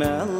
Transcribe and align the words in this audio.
Mel 0.00 0.39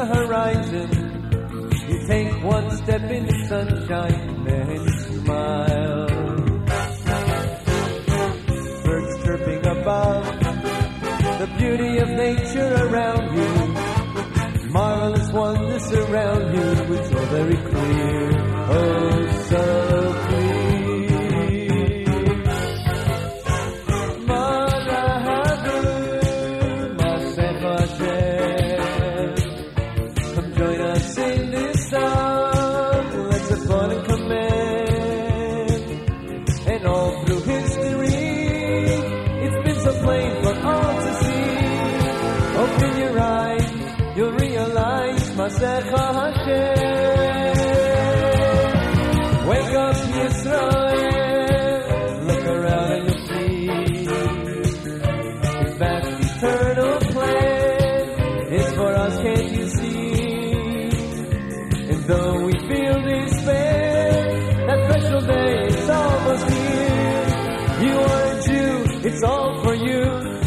the 0.00 0.06
horizon. 0.06 0.88
You 1.88 2.06
take 2.06 2.42
one 2.42 2.70
step 2.78 3.02
in 3.02 3.26
the 3.26 3.46
sunshine. 3.48 4.29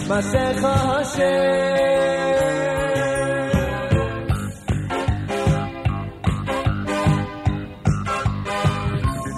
מסך 0.09 0.63
השם 0.63 1.93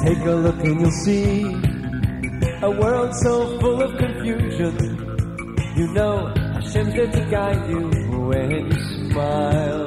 Take 0.06 0.26
a 0.26 0.36
look 0.46 0.60
and 0.64 0.82
you'll 0.82 0.92
see 0.92 1.42
a 2.62 2.70
world 2.80 3.12
so 3.24 3.58
full 3.60 3.82
of 3.82 3.92
confusion. 3.98 4.74
You 5.78 5.88
know 5.94 6.32
Hashem's 6.54 6.94
there 6.94 7.12
to 7.18 7.24
guide 7.32 7.64
you 7.72 7.84
when 8.28 8.52
you 8.52 8.72
smile. 9.10 9.86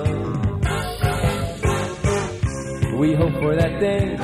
We 2.99 3.15
hope 3.15 3.37
for 3.43 3.55
that 3.55 3.75
day. 3.79 4.17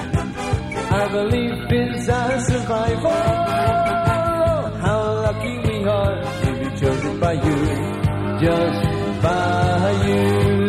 I 1.00 1.08
believe 1.12 1.72
is 1.72 2.08
our 2.08 2.40
survival. 2.40 3.10
How 4.84 5.00
lucky 5.26 5.58
we 5.66 5.84
are 5.84 6.43
by 7.20 7.32
you, 7.32 8.40
just 8.40 9.22
by 9.22 10.02
you. 10.06 10.63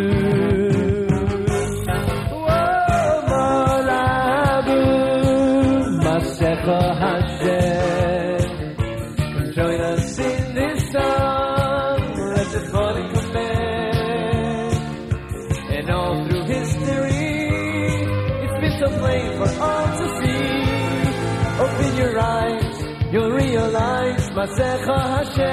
מעשיך 24.45 24.89
השם. 24.89 25.45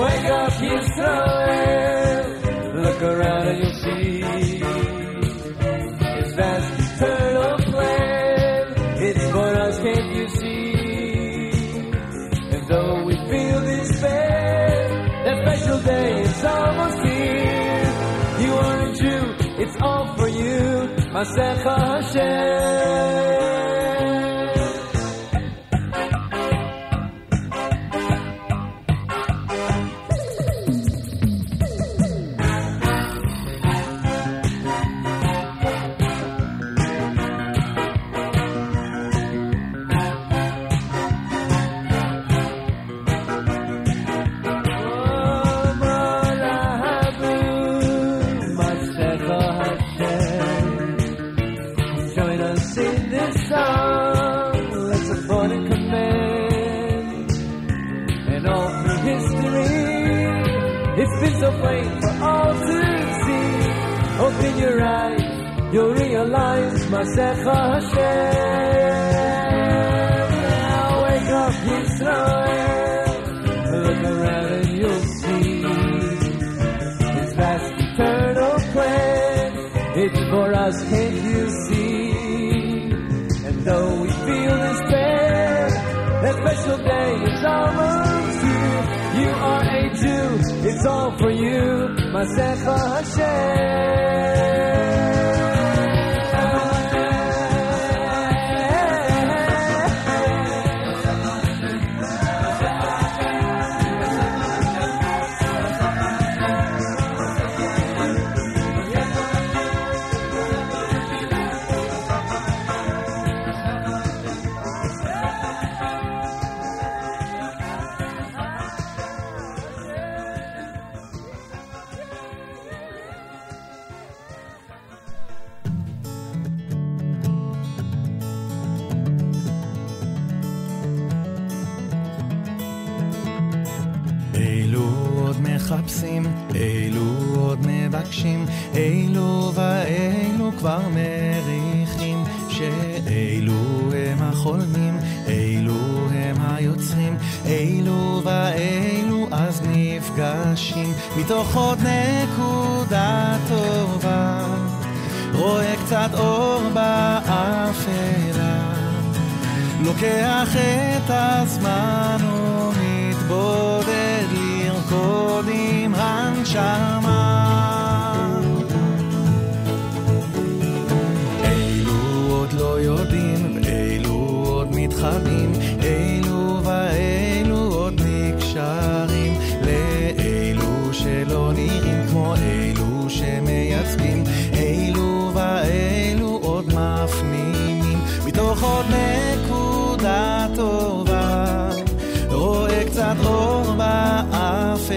Wake 0.00 0.30
up 0.42 0.56
Israel! 0.78 2.24
look 2.84 3.02
around 3.02 3.46
and 3.50 3.58
you'll 3.62 3.78
see. 3.84 4.22
It's 6.18 6.32
vast, 6.38 6.70
eternal 6.84 7.56
plan, 7.70 8.62
it's 9.06 9.24
for 9.32 9.50
us, 9.64 9.76
can't 9.84 10.10
you 10.16 10.26
see? 10.38 10.72
And 12.54 12.62
though 12.70 12.94
we 13.08 13.14
feel 13.30 13.58
despair, 13.72 14.72
that 15.24 15.36
special 15.42 15.78
day 15.92 16.08
is 16.22 16.44
almost 16.44 16.98
here. 17.06 17.90
You 18.42 18.50
are 18.64 18.78
a 18.88 18.90
Jew, 19.00 19.22
it's 19.62 19.76
all 19.86 20.06
for 20.16 20.28
you, 20.40 20.60
Masecha 21.14 21.74
Hashem. 21.90 23.41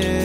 fair. 0.01 0.24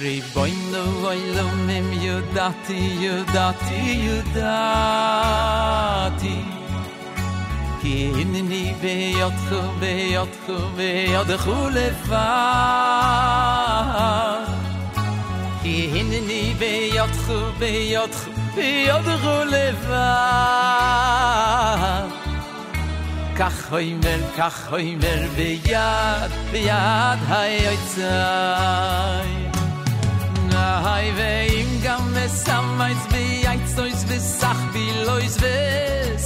Riboy 0.00 0.52
no 0.72 0.84
voy 1.02 1.20
lo 1.36 1.44
me 1.66 1.82
yo 2.02 2.22
da 2.32 2.50
ti 2.66 2.96
yo 3.04 3.16
Ki 7.82 7.94
in 8.22 8.32
ni 8.48 8.72
beyot 8.80 9.34
yo 9.50 9.60
beyot 9.80 9.80
ve 9.80 9.92
yo 10.14 10.24
tu 10.46 10.56
ve 10.76 11.18
Ki 15.62 15.76
in 16.00 16.10
ni 16.26 16.54
beyot 16.60 17.14
yo 17.28 17.52
beyot 17.60 17.60
ve 17.60 17.72
yo 17.92 18.06
tu 18.06 18.30
ve 18.56 18.86
yo 18.86 18.98
de 19.02 19.16
khule 19.22 19.66
Kach 23.36 23.60
hoy 23.70 23.94
mer 24.02 24.20
kach 24.36 24.58
hoy 24.70 24.96
mer 24.96 25.22
ve 25.36 25.50
yad 25.70 26.30
hay 27.28 27.54
oi 27.72 29.41
hay 30.62 31.06
ve 31.18 31.32
im 31.60 31.70
gam 31.82 32.04
mesam 32.14 32.66
mais 32.78 33.02
bi 33.12 33.46
ait 33.52 33.64
sois 33.74 34.00
bis 34.08 34.24
sach 34.40 34.62
bi 34.74 34.84
lois 35.06 35.34
ve 35.42 35.58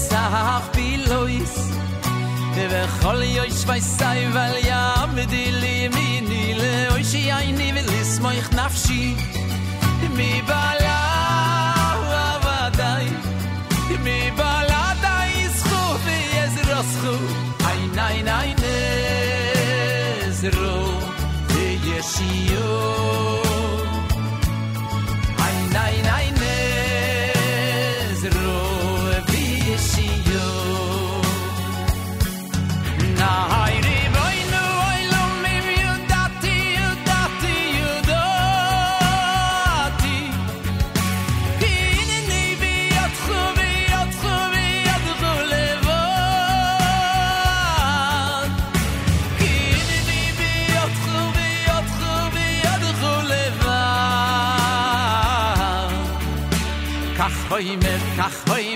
sach 0.08 0.66
bi 0.74 0.88
lois. 1.10 1.54
De 2.54 2.64
ve 2.72 2.82
khol 2.98 3.20
yo 3.36 3.42
ich 3.52 3.62
vay 3.68 3.80
sai 3.80 4.20
val 4.34 4.56
ya 4.70 5.06
mit 5.14 5.28
di 5.32 5.44
li 5.62 5.76
mi 5.94 6.08
ni 6.30 6.44
le 6.62 6.74
oi 6.94 7.04
shi 7.10 7.22
ay 7.38 7.46
ni 7.58 7.68
vil 7.76 7.90
is 8.00 8.12
moy 8.24 8.38
khnafshi 8.48 9.02
mi 10.16 10.30
bala 10.50 10.98
avadai 12.28 13.08
mi 14.04 14.18
bala 14.38 14.84
dai 15.04 15.30
is 15.46 15.58
khu 15.68 15.82
ve 16.04 16.18
yes 16.36 16.54
ros 16.68 16.90
khu 17.02 17.14
ay 17.70 17.80
nay 17.98 18.16
nay 18.30 18.48
ne 18.62 18.78
zro 20.40 20.76
ye 21.88 21.98
shi 22.12 22.45
khulevan 58.26 58.75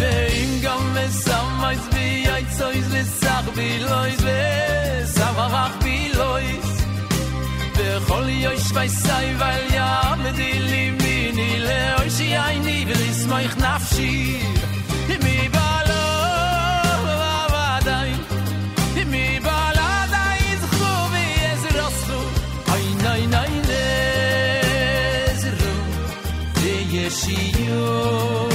ve 0.00 0.14
im 0.42 0.52
gam 0.62 0.94
ve 0.94 1.06
sam 1.24 1.46
mais 1.60 1.82
vi 1.94 2.08
ay 2.34 2.44
tsoyz 2.56 2.86
le 2.94 3.02
sag 3.20 3.44
vi 3.56 3.70
loiz 3.90 4.20
ve 4.28 4.42
savar 5.16 5.54
ach 5.64 5.76
vi 5.84 5.98
loiz 6.18 6.70
ve 7.76 7.88
khol 8.06 8.26
yo 8.44 8.52
shvay 8.66 8.90
mit 10.22 10.36
di 10.38 10.52
li 10.70 10.84
min 11.00 11.38
i 11.48 11.52
le 11.68 11.80
oy 12.00 12.08
shi 12.16 12.28
ay 12.46 12.56
ni 12.66 12.78
vi 12.88 12.94
mi 15.24 15.36
balo 15.54 16.04
va 17.06 17.34
va 17.52 17.66
ez 21.50 21.62
rasu 21.78 22.20
ay 22.72 22.84
yo 27.68 28.53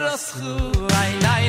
ve 0.00 0.04
yezraschu 0.04 0.72
Ay 1.02 1.45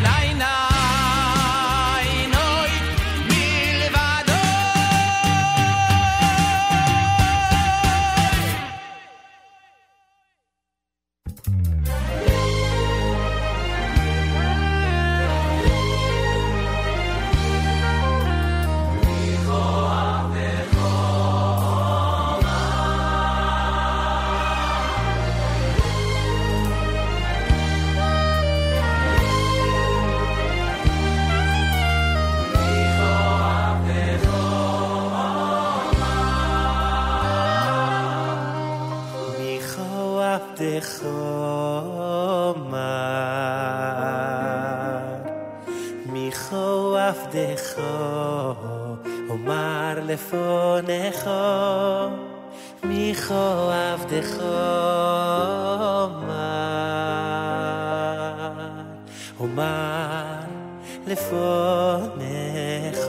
foh 61.28 62.02
nekh 62.20 63.08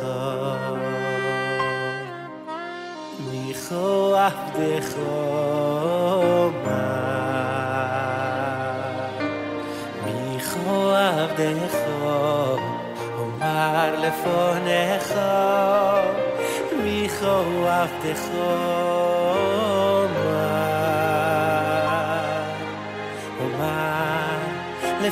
mi 3.27 3.43
khavde 3.65 4.73
khomar 4.91 6.19
mi 10.05 10.19
khavde 10.49 11.51
khav 11.79 12.61
omar 13.23 13.91
le 14.03 14.11
fonekh 14.23 15.13
mi 16.83 16.99
khavde 17.17 18.13
omar 23.45 24.41
le 25.03 25.11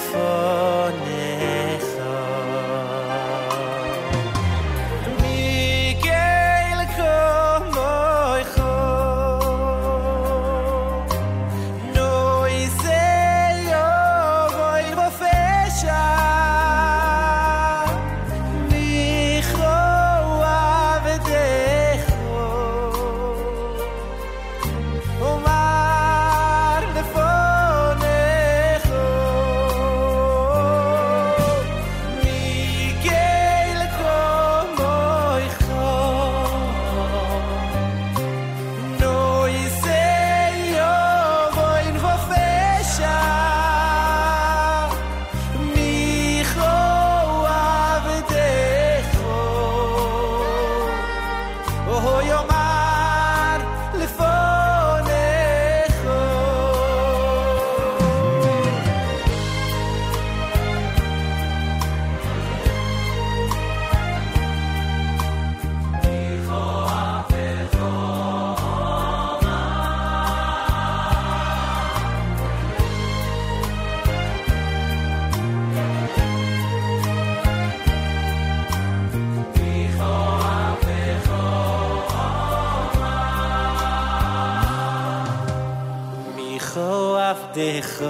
dich 87.56 88.00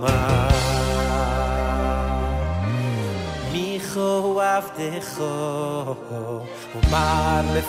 ma. 0.00 0.48
Mich 3.52 3.96
auf 3.96 4.66
dich 4.76 5.12
o 5.20 5.96
mar 6.90 7.44
le 7.54 7.62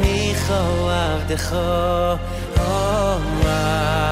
mich 0.00 0.46
auf 0.50 1.22
dich 1.28 1.50
ma. 3.44 4.05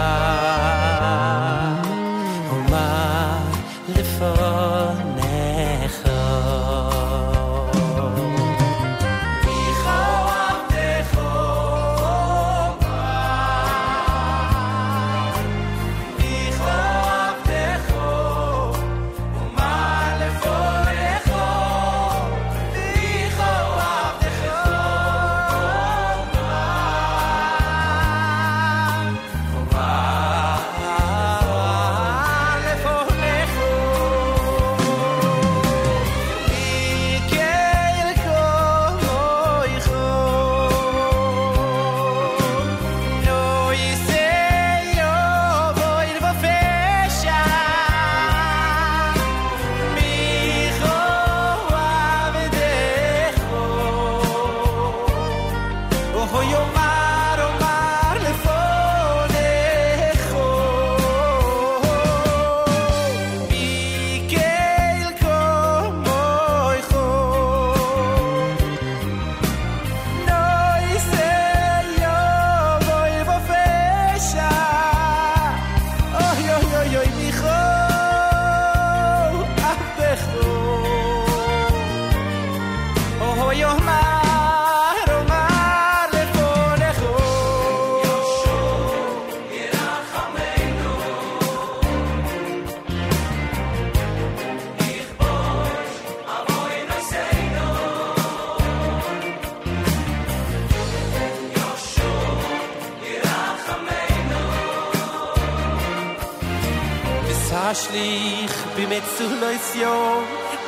Tu 109.25 109.31
lois 109.41 109.69
yo, 109.81 110.21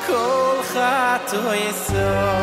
kol 0.07 0.62
khat 0.73 1.29
oyso. 1.45 2.36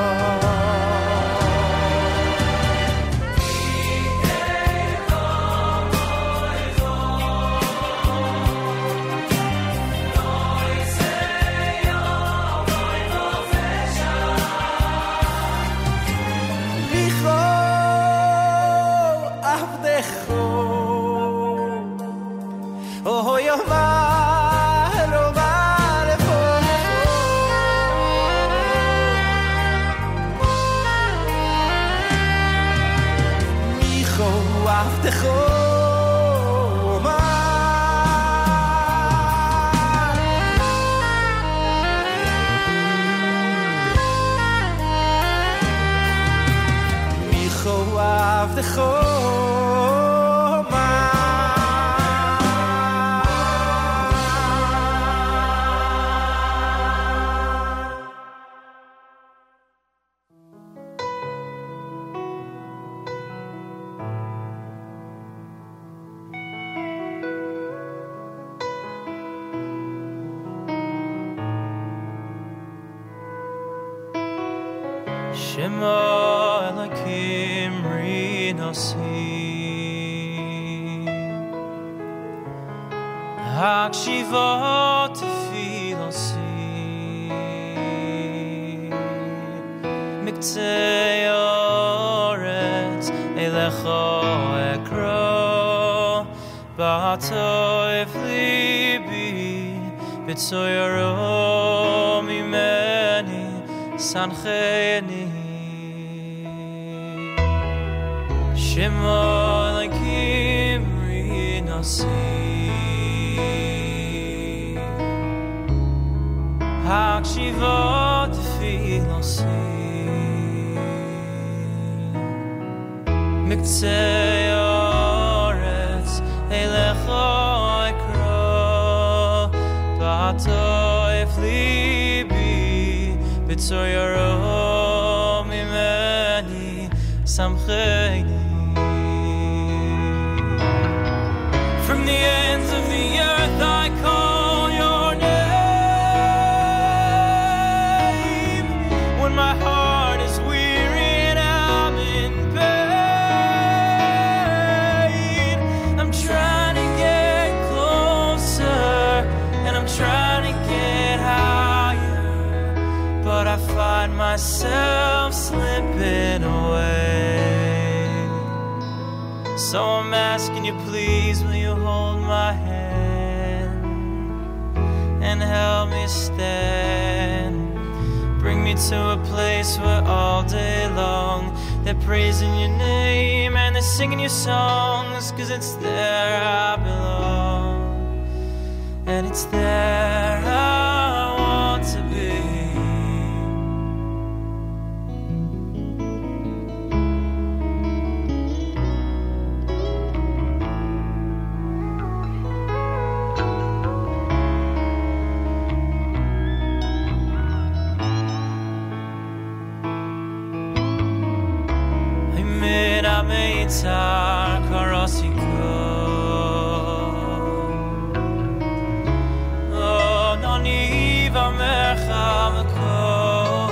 Vamecha 221.33 222.25
mekol. 222.55 223.63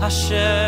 Hashem 0.00 0.67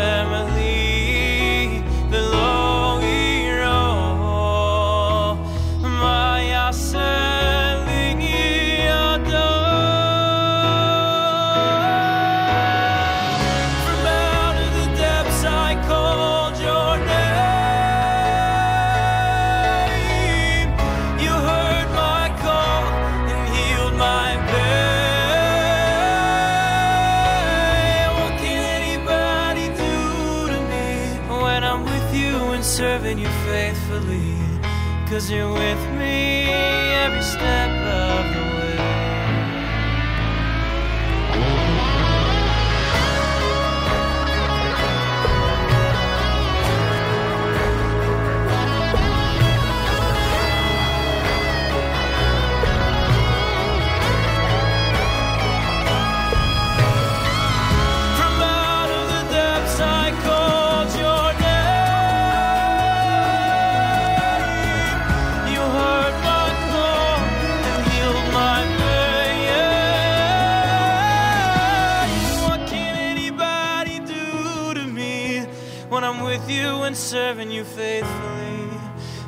serving 77.11 77.51
you 77.51 77.65
faithfully? 77.65 78.69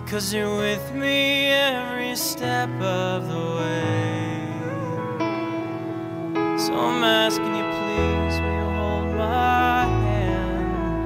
Cause 0.08 0.34
you're 0.34 0.56
with 0.56 0.94
me 0.94 1.48
every 1.48 2.16
step 2.16 2.70
of 2.80 3.28
the 3.28 3.46
way. 3.60 4.48
So 6.64 6.72
I'm 6.74 7.04
asking 7.04 7.54
you, 7.60 7.66
please, 7.76 8.40
will 8.40 8.56
you 8.62 8.70
hold 8.80 9.08
my 9.18 9.84
hand 10.06 10.98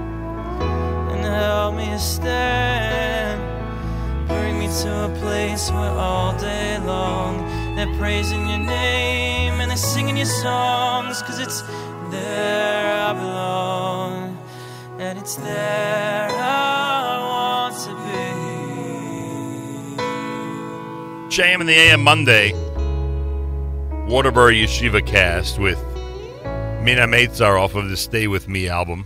and 1.13 1.25
help 1.25 1.73
me 1.73 1.97
stand? 1.97 3.41
Bring 4.27 4.59
me 4.59 4.67
to 4.67 4.89
a 5.05 5.09
place 5.19 5.71
where 5.71 5.95
all 6.07 6.37
day 6.37 6.77
long 6.85 7.43
they're 7.75 7.95
praising 7.97 8.47
your 8.47 8.59
name 8.59 9.61
and 9.61 9.71
they're 9.71 9.77
singing 9.95 10.17
your 10.17 10.33
songs, 10.45 11.23
cause 11.23 11.39
it's 11.39 11.63
there 12.11 13.01
I 13.09 13.13
belong 13.13 14.37
and 14.99 15.17
it's 15.17 15.37
there 15.37 15.86
JM 21.37 21.61
in 21.61 21.67
the 21.67 21.73
AM 21.73 22.03
Monday, 22.03 22.51
Waterbury 24.09 24.55
Yeshiva 24.55 25.05
cast 25.05 25.59
with 25.59 25.77
Mina 26.81 27.05
Meitzar 27.05 27.61
off 27.61 27.75
of 27.75 27.91
the 27.91 27.95
Stay 27.95 28.25
With 28.27 28.47
Me 28.47 28.67
album. 28.67 29.05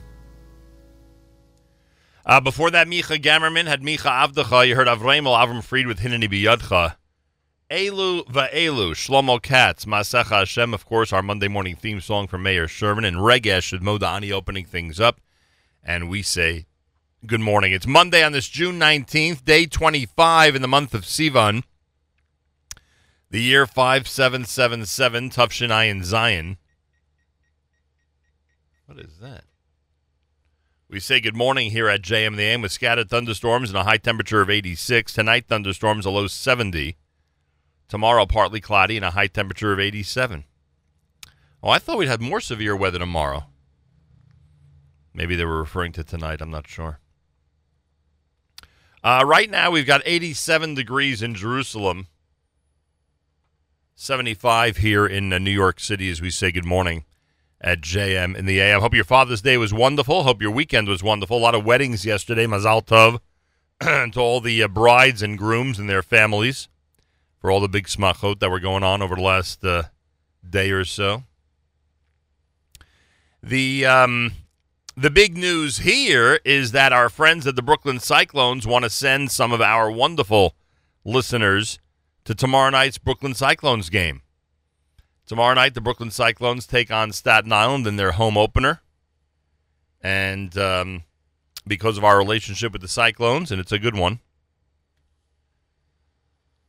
Uh, 2.26 2.40
before 2.40 2.72
that, 2.72 2.88
Micha 2.88 3.22
Gammerman 3.22 3.66
had 3.66 3.82
Micha 3.82 4.10
Avdecha. 4.30 4.66
You 4.66 4.78
heard 4.78 4.88
Avramel 4.88 5.38
Avram 5.38 5.62
Fried 5.62 5.88
with 5.88 6.00
Hineni 6.00 6.30
Biyadcha. 6.30 6.96
Elu 7.70 8.26
Va'elu, 8.28 8.92
Shlomo 8.92 9.42
Katz, 9.42 9.84
Masecha 9.84 10.40
Hashem, 10.40 10.74
of 10.74 10.86
course, 10.86 11.12
our 11.12 11.22
Monday 11.22 11.50
morning 11.50 11.76
theme 11.76 12.00
song 12.00 12.28
from 12.28 12.44
Mayor 12.44 12.70
Sherman, 12.70 13.04
and 13.04 13.18
Regesh 13.18 13.74
with 13.74 13.82
Modani 13.82 14.32
opening 14.32 14.64
things 14.64 15.02
up. 15.02 15.20
And 15.84 16.10
we 16.10 16.22
say 16.22 16.66
good 17.26 17.42
morning. 17.42 17.74
It's 17.74 17.86
Monday 17.86 18.24
on 18.24 18.32
this 18.32 18.48
June 18.48 18.80
19th, 18.80 19.44
day 19.44 19.66
25 19.66 20.56
in 20.56 20.62
the 20.62 20.68
month 20.70 20.94
of 20.94 21.02
Sivan. 21.02 21.64
The 23.32 23.42
year 23.42 23.66
5777, 23.66 25.30
Tufshin 25.30 25.70
Ayin 25.70 26.04
Zion. 26.04 26.58
What 28.86 29.00
is 29.00 29.20
that? 29.22 29.46
We 30.90 31.00
say 31.00 31.22
good 31.22 31.38
morning 31.38 31.72
here 31.72 31.88
at 31.88 32.02
JM 32.02 32.36
the 32.36 32.44
AM 32.44 32.62
with 32.62 32.74
scattered 32.74 33.10
thunderstorms 33.10 33.70
and 33.70 33.78
a 33.78 33.86
high 33.86 33.96
temperature 33.96 34.42
of 34.42 34.50
86. 34.50 35.14
Tonight, 35.14 35.46
thunderstorms, 35.48 36.06
a 36.06 36.10
low 36.10 36.28
70. 36.28 36.98
Tomorrow, 37.88 38.26
partly 38.26 38.60
cloudy 38.60 38.98
and 38.98 39.06
a 39.06 39.12
high 39.12 39.28
temperature 39.28 39.72
of 39.72 39.80
87. 39.80 40.44
Oh, 41.64 41.70
I 41.70 41.80
thought 41.80 42.00
we'd 42.00 42.10
have 42.10 42.20
more 42.20 42.42
severe 42.42 42.76
weather 42.76 43.00
tomorrow. 43.00 43.46
Maybe 45.14 45.38
they 45.38 45.46
were 45.46 45.60
referring 45.60 45.94
to 45.94 46.04
tonight. 46.04 46.42
I'm 46.42 46.52
not 46.52 46.68
sure. 46.68 47.00
Uh, 49.02 49.24
right 49.26 49.50
now, 49.50 49.72
we've 49.72 49.88
got 49.88 50.02
87 50.04 50.76
degrees 50.76 51.22
in 51.22 51.34
Jerusalem. 51.34 52.08
75 53.96 54.78
here 54.78 55.06
in 55.06 55.32
uh, 55.32 55.38
New 55.38 55.52
York 55.52 55.80
City 55.80 56.10
as 56.10 56.22
we 56.22 56.30
say 56.30 56.52
good 56.52 56.66
morning 56.66 57.06
at 57.60 57.82
JM 57.82 58.36
in 58.36 58.46
the 58.46 58.60
AM. 58.60 58.82
Hope 58.82 58.94
your 58.94 59.04
Father's 59.04 59.42
Day 59.42 59.58
was 59.58 59.74
wonderful. 59.74 60.24
Hope 60.24 60.42
your 60.42 60.52
weekend 60.52 60.88
was 60.88 61.04
wonderful. 61.04 61.38
A 61.38 61.40
lot 61.40 61.56
of 61.56 61.66
weddings 61.66 62.06
yesterday. 62.06 62.46
Mazal 62.46 62.86
Tov 62.86 63.20
to 64.14 64.20
all 64.20 64.42
the 64.42 64.64
uh, 64.64 64.68
brides 64.68 65.22
and 65.22 65.38
grooms 65.38 65.78
and 65.78 65.90
their 65.90 66.02
families 66.02 66.68
for 67.40 67.52
all 67.52 67.60
the 67.60 67.70
big 67.70 67.88
smachot 67.88 68.40
that 68.40 68.50
were 68.50 68.60
going 68.60 68.84
on 68.84 69.02
over 69.02 69.16
the 69.16 69.22
last 69.22 69.64
uh, 69.64 69.84
day 70.48 70.72
or 70.72 70.86
so. 70.86 71.24
The 73.44 73.86
um, 73.86 74.34
the 74.96 75.10
big 75.10 75.38
news 75.38 75.80
here 75.80 76.40
is 76.46 76.72
that 76.74 76.94
our 76.94 77.10
friends 77.10 77.48
at 77.48 77.56
the 77.56 77.64
Brooklyn 77.64 78.00
Cyclones 78.00 78.68
want 78.68 78.84
to 78.84 78.90
send 78.90 79.32
some 79.32 79.52
of 79.52 79.62
our 79.62 79.90
wonderful 79.90 80.56
listeners 81.04 81.80
to 82.26 82.36
tomorrow 82.36 82.70
night's 82.70 82.98
Brooklyn 82.98 83.34
Cyclones 83.34 83.90
game. 83.90 84.22
Tomorrow 85.26 85.54
night, 85.56 85.74
the 85.74 85.82
Brooklyn 85.82 86.12
Cyclones 86.12 86.68
take 86.68 86.92
on 86.92 87.12
Staten 87.12 87.54
Island 87.54 87.88
in 87.88 87.96
their 87.96 88.12
home 88.12 88.38
opener. 88.38 88.82
And 90.02 90.58
um, 90.58 91.04
because 91.66 91.98
of 91.98 92.04
our 92.04 92.18
relationship 92.18 92.74
with 92.74 92.82
the 92.82 92.88
Cyclones, 92.88 93.52
and 93.52 93.62
it's 93.62 93.72
a 93.72 93.80
good 93.80 93.96
one, 93.96 94.20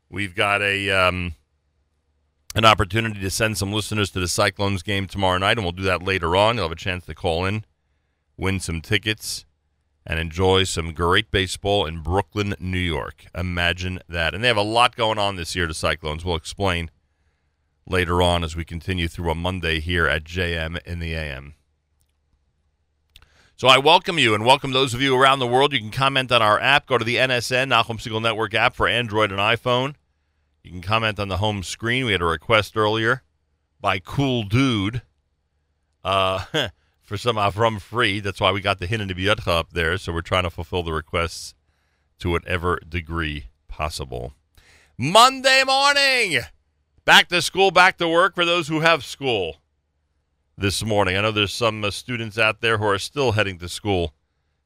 we've 0.09 0.35
got 0.35 0.63
a 0.63 0.91
um, 0.91 1.35
an 2.55 2.65
opportunity 2.65 3.19
to 3.21 3.31
send 3.31 3.57
some 3.57 3.73
listeners 3.73 4.11
to 4.11 4.21
the 4.21 4.29
Cyclones 4.29 4.83
game 4.83 5.07
tomorrow 5.07 5.39
night, 5.39 5.57
and 5.57 5.65
we'll 5.65 5.73
do 5.73 5.83
that 5.83 6.03
later 6.03 6.37
on. 6.37 6.57
You'll 6.57 6.67
have 6.67 6.73
a 6.73 6.77
chance 6.77 7.07
to 7.07 7.15
call 7.15 7.47
in, 7.47 7.65
win 8.37 8.61
some 8.61 8.81
tickets, 8.81 9.45
and 10.07 10.19
enjoy 10.19 10.65
some 10.65 10.93
great 10.93 11.31
baseball 11.31 11.87
in 11.87 12.03
Brooklyn, 12.03 12.55
New 12.59 12.79
York. 12.79 13.27
Imagine 13.35 14.01
that. 14.09 14.35
And 14.35 14.43
they 14.43 14.49
have 14.49 14.57
a 14.57 14.63
lot 14.63 14.97
going 14.97 15.19
on 15.19 15.37
this 15.37 15.55
year, 15.55 15.67
to 15.67 15.75
Cyclones. 15.75 16.25
We'll 16.25 16.37
explain 16.37 16.91
later 17.87 18.23
on 18.23 18.45
as 18.45 18.57
we 18.57 18.65
continue 18.65 19.09
through 19.09 19.31
a 19.31 19.35
Monday 19.35 19.81
here 19.81 20.07
at 20.07 20.25
JM 20.25 20.83
in 20.85 20.99
the 20.99 21.15
AM. 21.15 21.55
So 23.57 23.69
I 23.69 23.79
welcome 23.79 24.19
you 24.19 24.35
and 24.35 24.45
welcome 24.45 24.73
those 24.73 24.93
of 24.93 25.01
you 25.01 25.17
around 25.17 25.39
the 25.39 25.47
world. 25.47 25.73
You 25.73 25.79
can 25.79 25.93
comment 25.93 26.33
on 26.33 26.43
our 26.43 26.59
app. 26.59 26.87
Go 26.87 26.99
to 26.99 27.05
the 27.05 27.17
NSN, 27.17 27.71
Nachum 27.71 28.01
Segal 28.01 28.21
Network 28.21 28.55
app 28.55 28.75
for 28.75 28.89
Android 28.89 29.31
and 29.31 29.39
iPhone. 29.39 29.95
You 30.65 30.73
can 30.73 30.83
comment 30.83 31.21
on 31.21 31.29
the 31.29 31.37
home 31.37 31.63
screen. 31.63 32.07
We 32.07 32.13
had 32.13 32.23
a 32.23 32.27
request 32.27 32.77
earlier 32.77 33.23
by 33.81 34.01
Cool 34.01 34.45
Dude 34.45 35.03
uh, 36.03 36.45
for 37.13 37.19
some 37.19 37.37
Avram 37.37 37.79
Fried. 37.79 38.25
That's 38.25 38.41
why 38.41 38.53
we 38.53 38.63
got 38.63 38.79
the 38.79 38.87
Hineni 38.87 39.13
Biyadcha 39.13 39.47
up 39.47 39.75
there. 39.75 39.99
So 39.99 40.15
we're 40.15 40.23
trying 40.23 40.45
to 40.45 40.51
fulfill 40.51 40.83
the 40.83 40.95
requests 40.95 41.53
to 42.21 42.31
whatever 42.31 42.81
degree 42.89 43.49
possible. 43.69 44.33
Monday 44.97 45.63
morning, 45.63 46.41
back 47.05 47.29
to 47.29 47.43
school, 47.43 47.71
back 47.71 47.99
to 47.99 48.09
work 48.09 48.35
for 48.35 48.47
those 48.47 48.69
who 48.69 48.81
have 48.81 49.05
school 49.05 49.57
this 50.57 50.83
morning. 50.83 51.15
I 51.15 51.21
know 51.21 51.33
there's 51.33 51.53
some 51.53 51.85
uh, 51.85 51.91
students 51.91 52.39
out 52.39 52.63
there 52.63 52.79
who 52.79 52.87
are 52.87 52.99
still 52.99 53.33
heading 53.33 53.59
to 53.59 53.69
school 53.69 54.15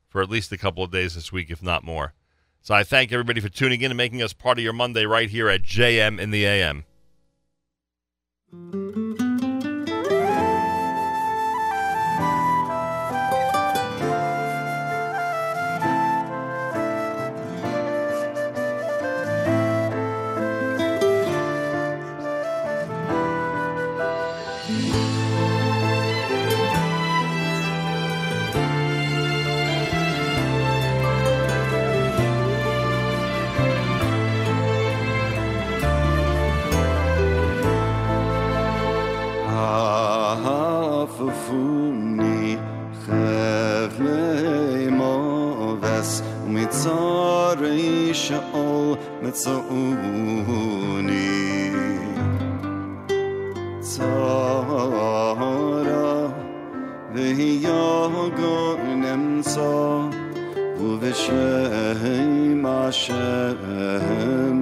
for 0.09 0.23
at 0.23 0.31
least 0.31 0.53
a 0.53 0.57
couple 0.57 0.85
of 0.85 0.93
days 0.93 1.17
this 1.17 1.33
week, 1.33 1.51
if 1.51 1.65
not 1.65 1.83
more. 1.83 2.15
So 2.63 2.77
I 2.77 2.85
thank 2.85 3.11
everybody 3.11 3.41
for 3.41 3.49
tuning 3.49 3.81
in 3.81 3.91
and 3.91 3.99
making 3.99 4.23
us 4.23 4.33
part 4.33 4.59
of 4.59 4.63
your 4.63 4.73
Monday 4.73 5.05
right 5.05 5.29
here 5.29 5.49
at 5.49 5.65
JM 5.65 6.21
in 6.21 6.31
the 6.31 6.47
AM. 6.47 6.85
Hafufuni 41.07 42.59
chevlei 43.05 44.91
moves 44.91 46.11
umitzarei 46.47 48.13
sha'ol 48.23 48.99
mitzauni 49.23 49.61
Tzara 53.87 55.07
v'hiyagon 57.15 59.03
emtza 59.15 59.75
uv'shem 60.87 62.63
Hashem 62.67 64.56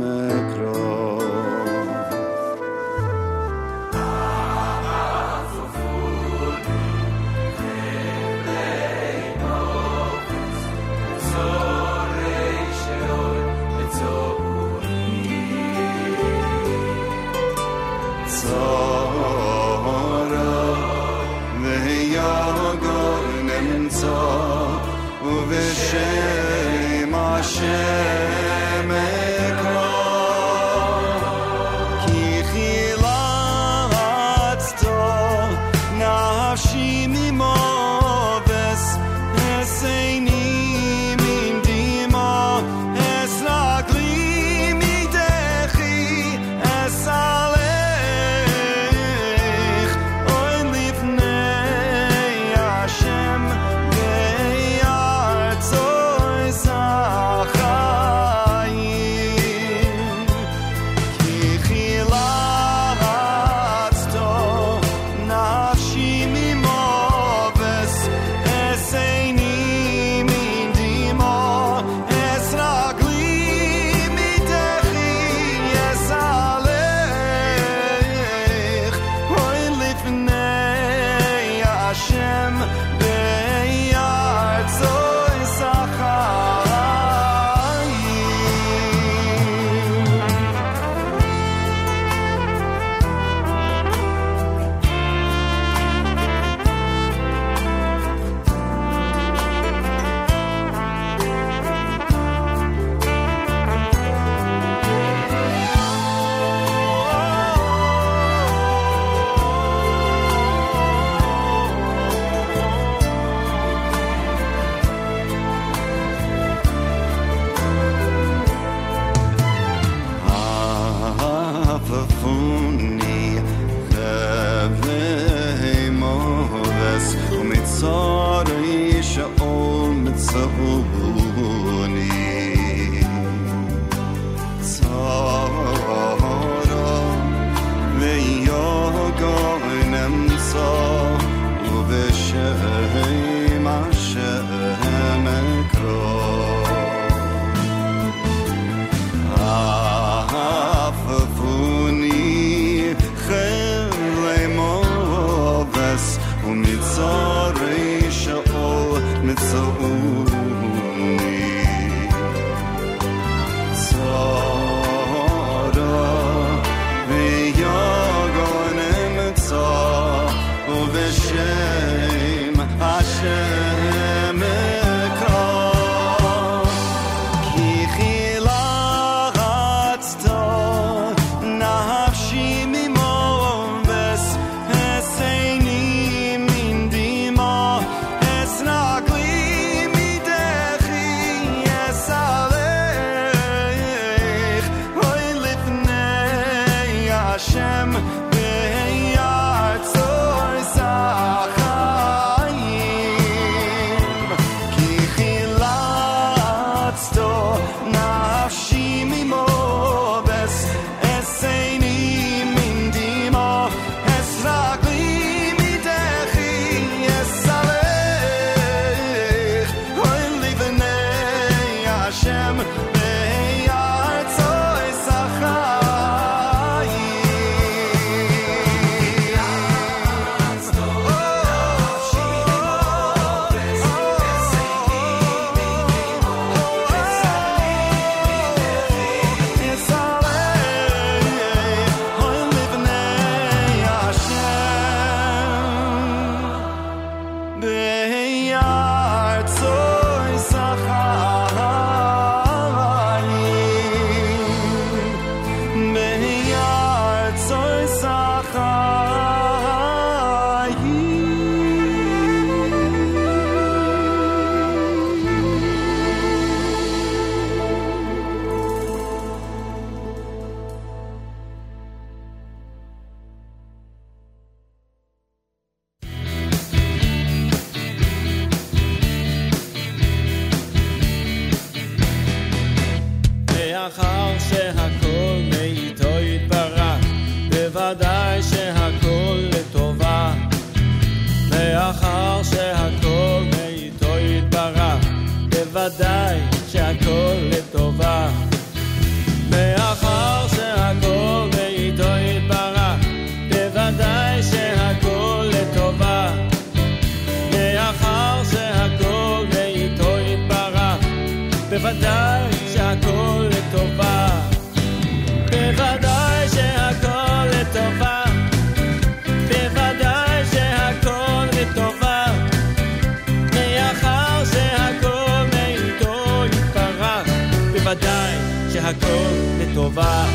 שהכל 328.85 329.35
לטובה. 329.61 330.27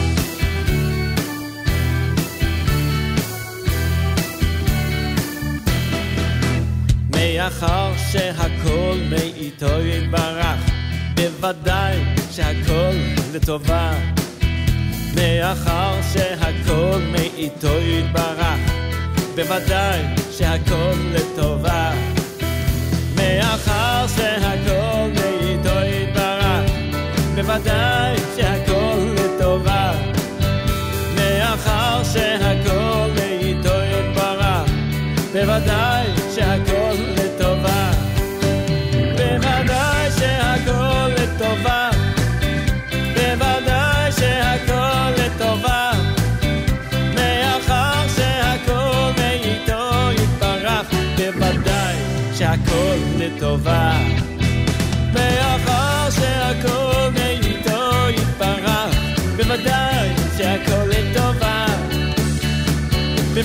מאחר 7.10 7.92
שהכל 8.12 8.98
מאיתו 9.10 9.82
יתברך, 9.82 10.72
בוודאי 11.16 11.96
שהכל 12.32 12.96
לטובה. 13.34 13.92
מאחר 15.16 16.02
שהכל 16.14 17.00
מאיתו 17.12 17.78
יתברך, 17.82 18.60
בוודאי 19.36 20.02
שהכל 20.38 20.94
לטובה. 21.14 21.92
מאחר 23.16 24.08
שהכל 24.08 25.19
בוודאי 27.50 28.16
שהכל 28.36 29.16
לטובה. 29.16 29.92
מאחר 31.16 32.04
שהכל 32.04 33.12
מאיתו 33.16 33.70
יתברך, 33.70 34.72
בוודאי 35.34 36.08
שהכל 36.36 36.96
לטובה. 37.16 37.92
בוודאי 39.18 40.12
שהכל 40.20 41.08
לטובה. 41.18 41.90
בוודאי 43.14 44.12
שהכל 44.12 45.12
לטובה. 45.18 45.92
מאחר 47.16 48.08
שהכל 48.16 49.12
מאיתו 49.18 50.10
יתברך, 50.12 50.92
בוודאי 51.18 51.96
שהכל 52.38 52.98
לטובה. 53.18 54.19
ścieżka 60.40 60.72
korytowa 60.72 61.66
Ty 63.34 63.44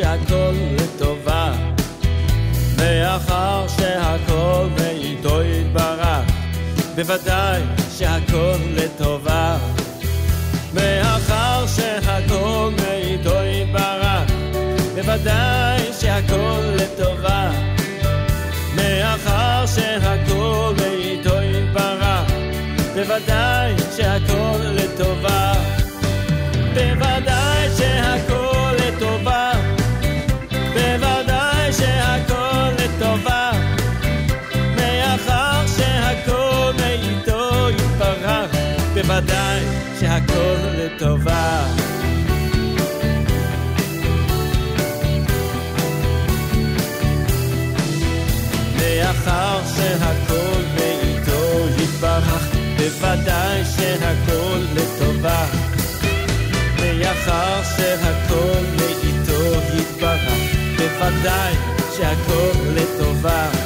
שהכל 0.00 0.52
לטובה. 0.78 1.52
מאחר 2.76 3.66
שהכל 3.68 4.66
מאיתו 4.78 5.42
יתברך, 5.42 6.30
בוודאי 6.94 7.62
שהכל 7.98 8.56
לטובה. 8.74 9.19
שהכל 58.00 58.60
מאיתו 58.76 59.42
יתברך, 59.76 60.56
בוודאי 60.76 61.54
שהכל 61.96 62.58
לטובה. 62.74 63.59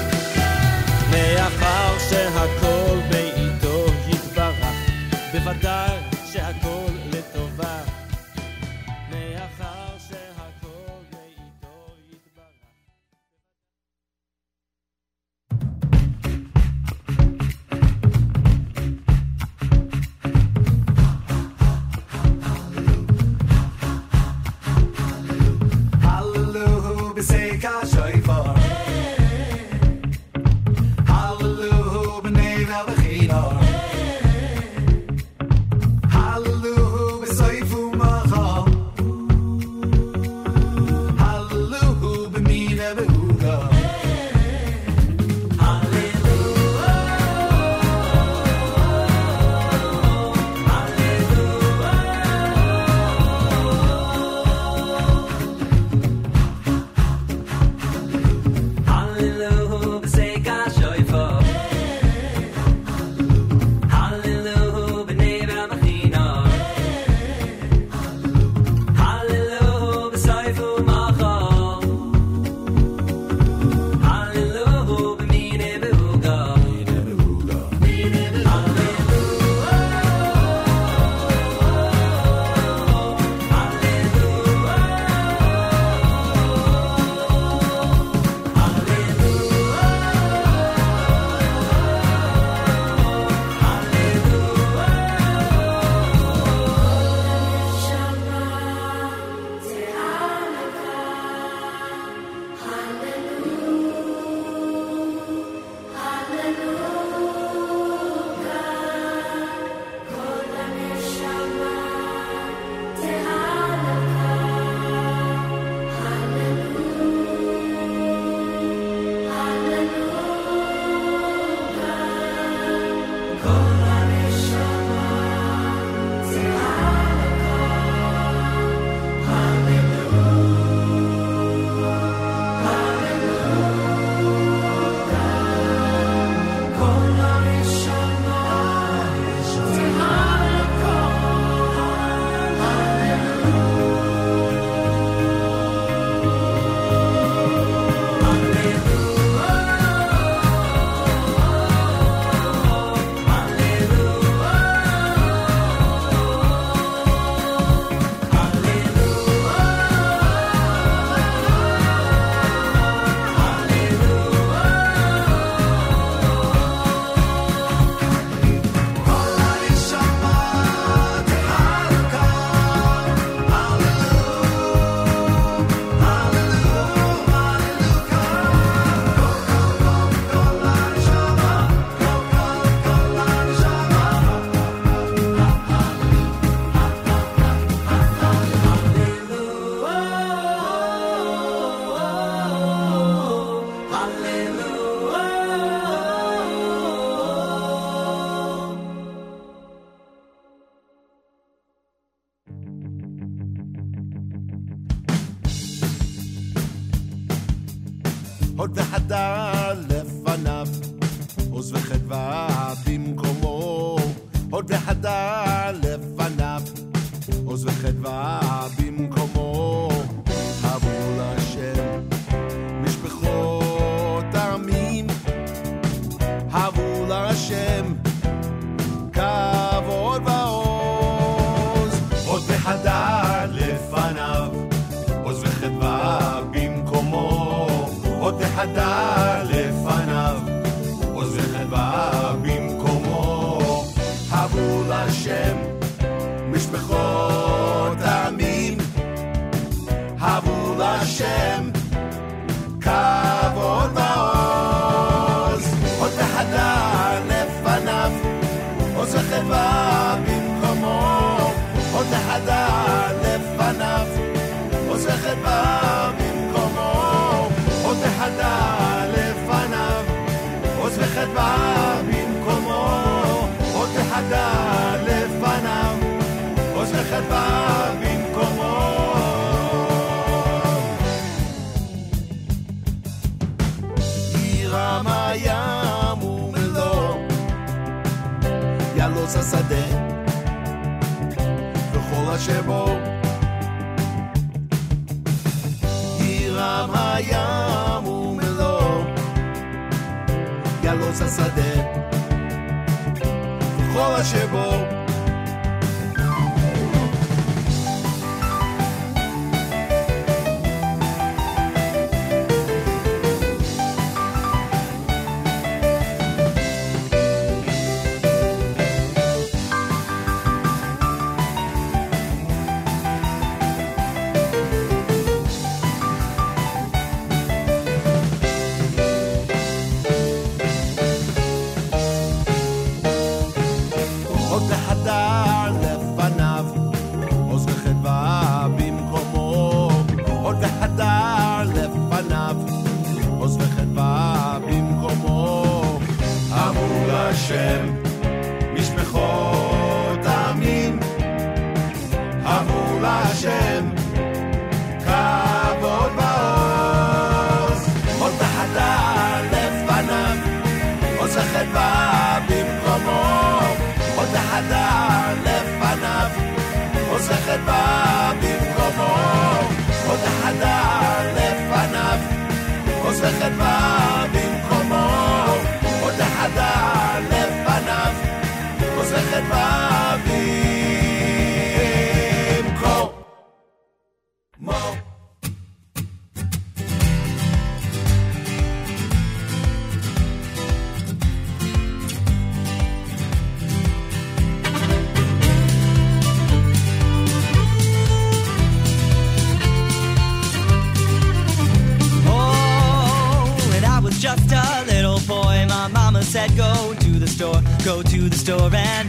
said, 406.35 406.57
Go 406.57 406.93
to 406.95 407.11
the 407.21 407.29
store, 407.29 407.63
go 407.85 408.03
to 408.03 408.29
the 408.29 408.37
store 408.37 408.75
and 408.75 409.04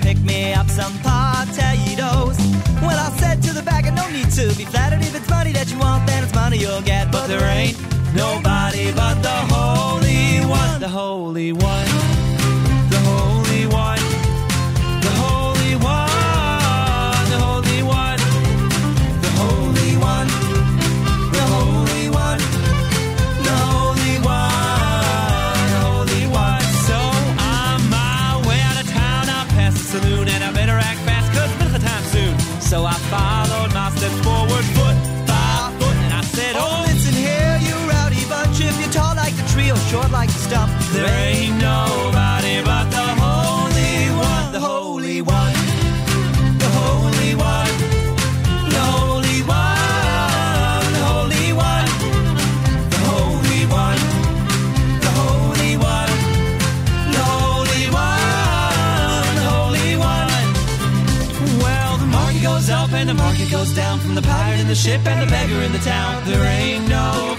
the 64.16 64.22
pirate 64.22 64.62
in 64.62 64.68
the 64.68 64.76
ship 64.76 65.06
and 65.06 65.22
the 65.22 65.30
beggar 65.30 65.62
in 65.62 65.72
the 65.74 65.80
town. 65.80 66.24
There 66.26 66.46
ain't 66.46 66.88
no 66.88 67.35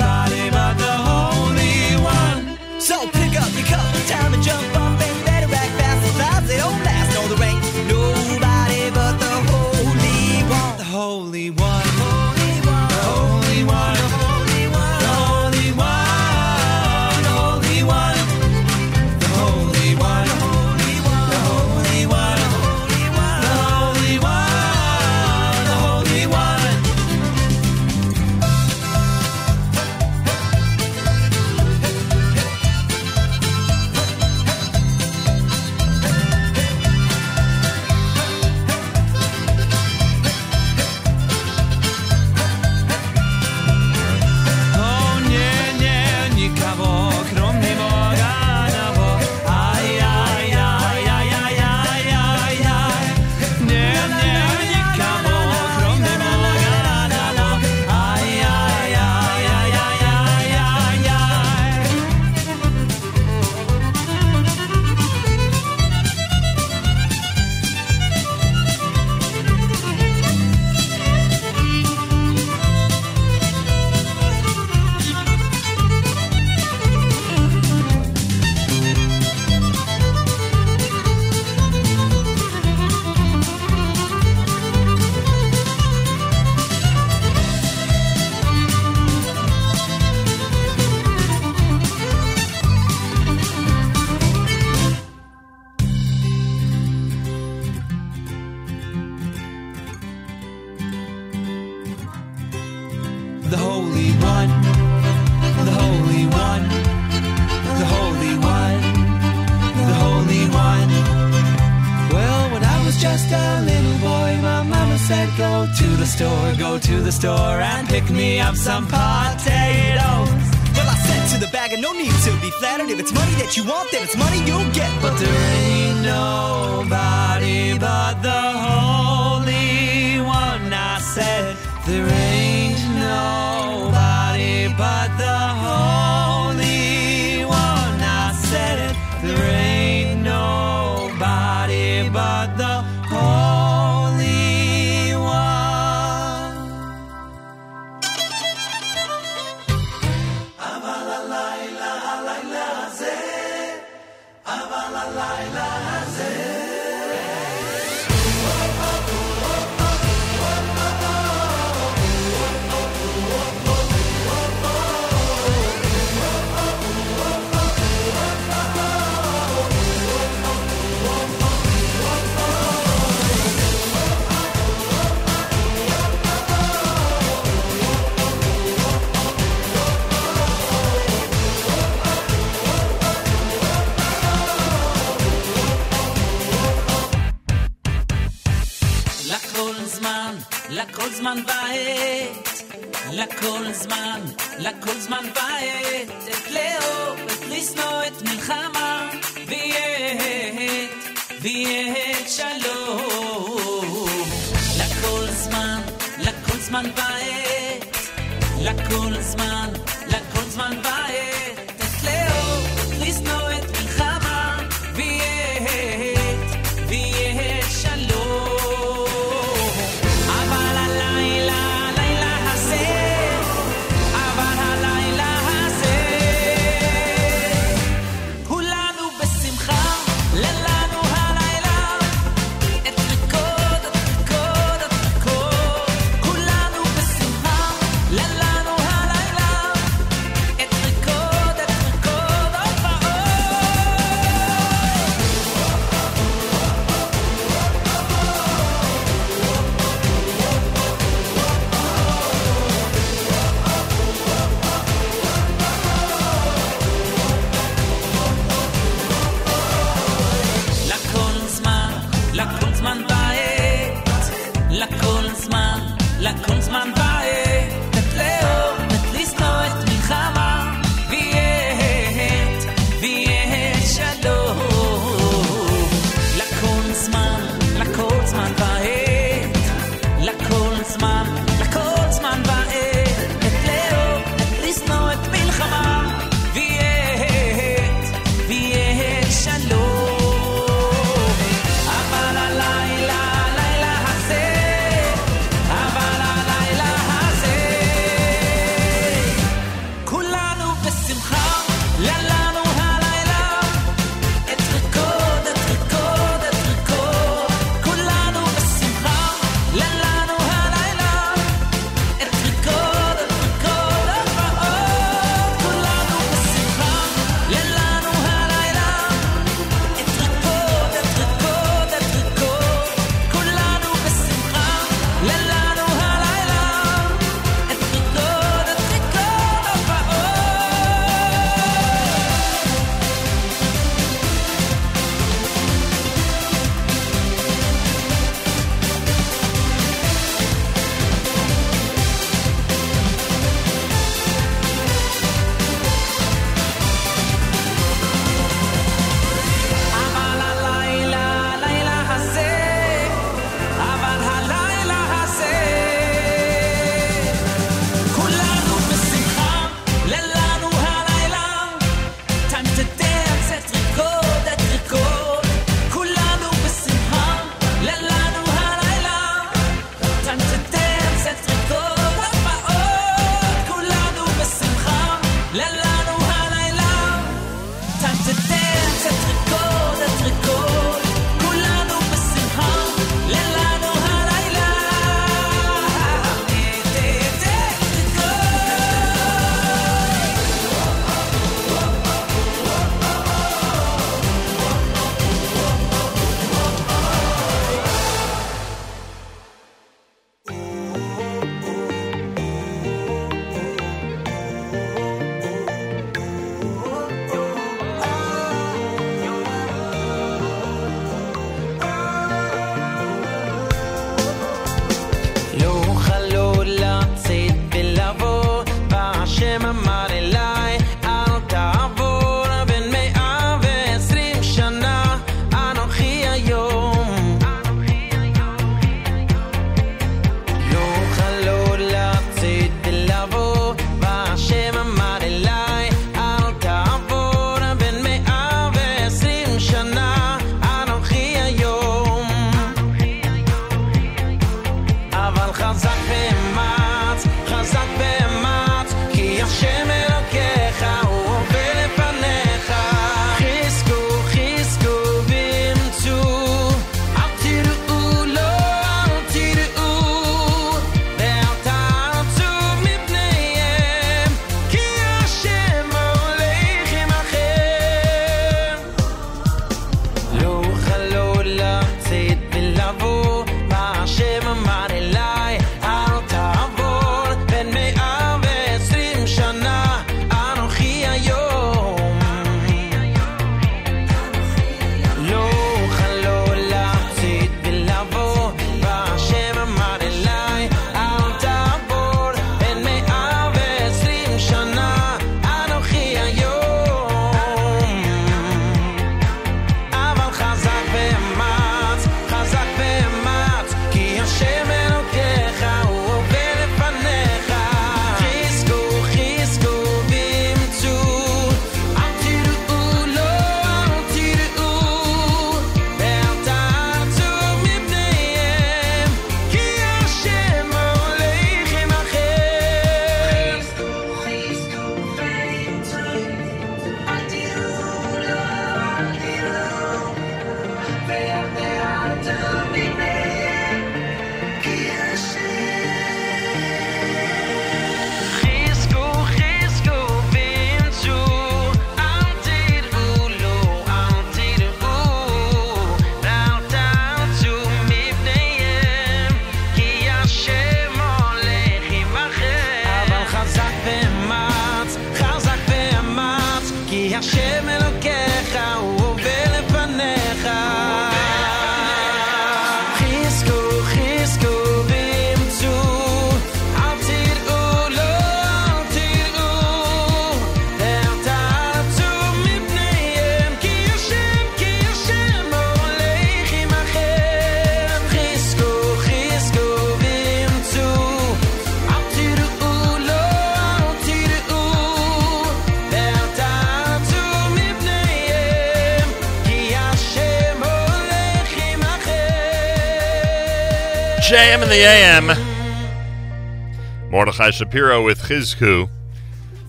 Mordechai 597.36 597.50
Shapiro 597.54 598.02
with 598.02 598.18
Chizku. 598.20 598.88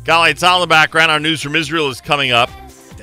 Golly, 0.06 0.32
it's 0.32 0.42
all 0.42 0.64
in 0.64 0.70
the 0.70 0.74
background. 0.74 1.12
Our 1.12 1.20
news 1.20 1.42
from 1.42 1.54
Israel 1.54 1.90
is 1.90 2.00
coming 2.00 2.32
up. 2.32 2.50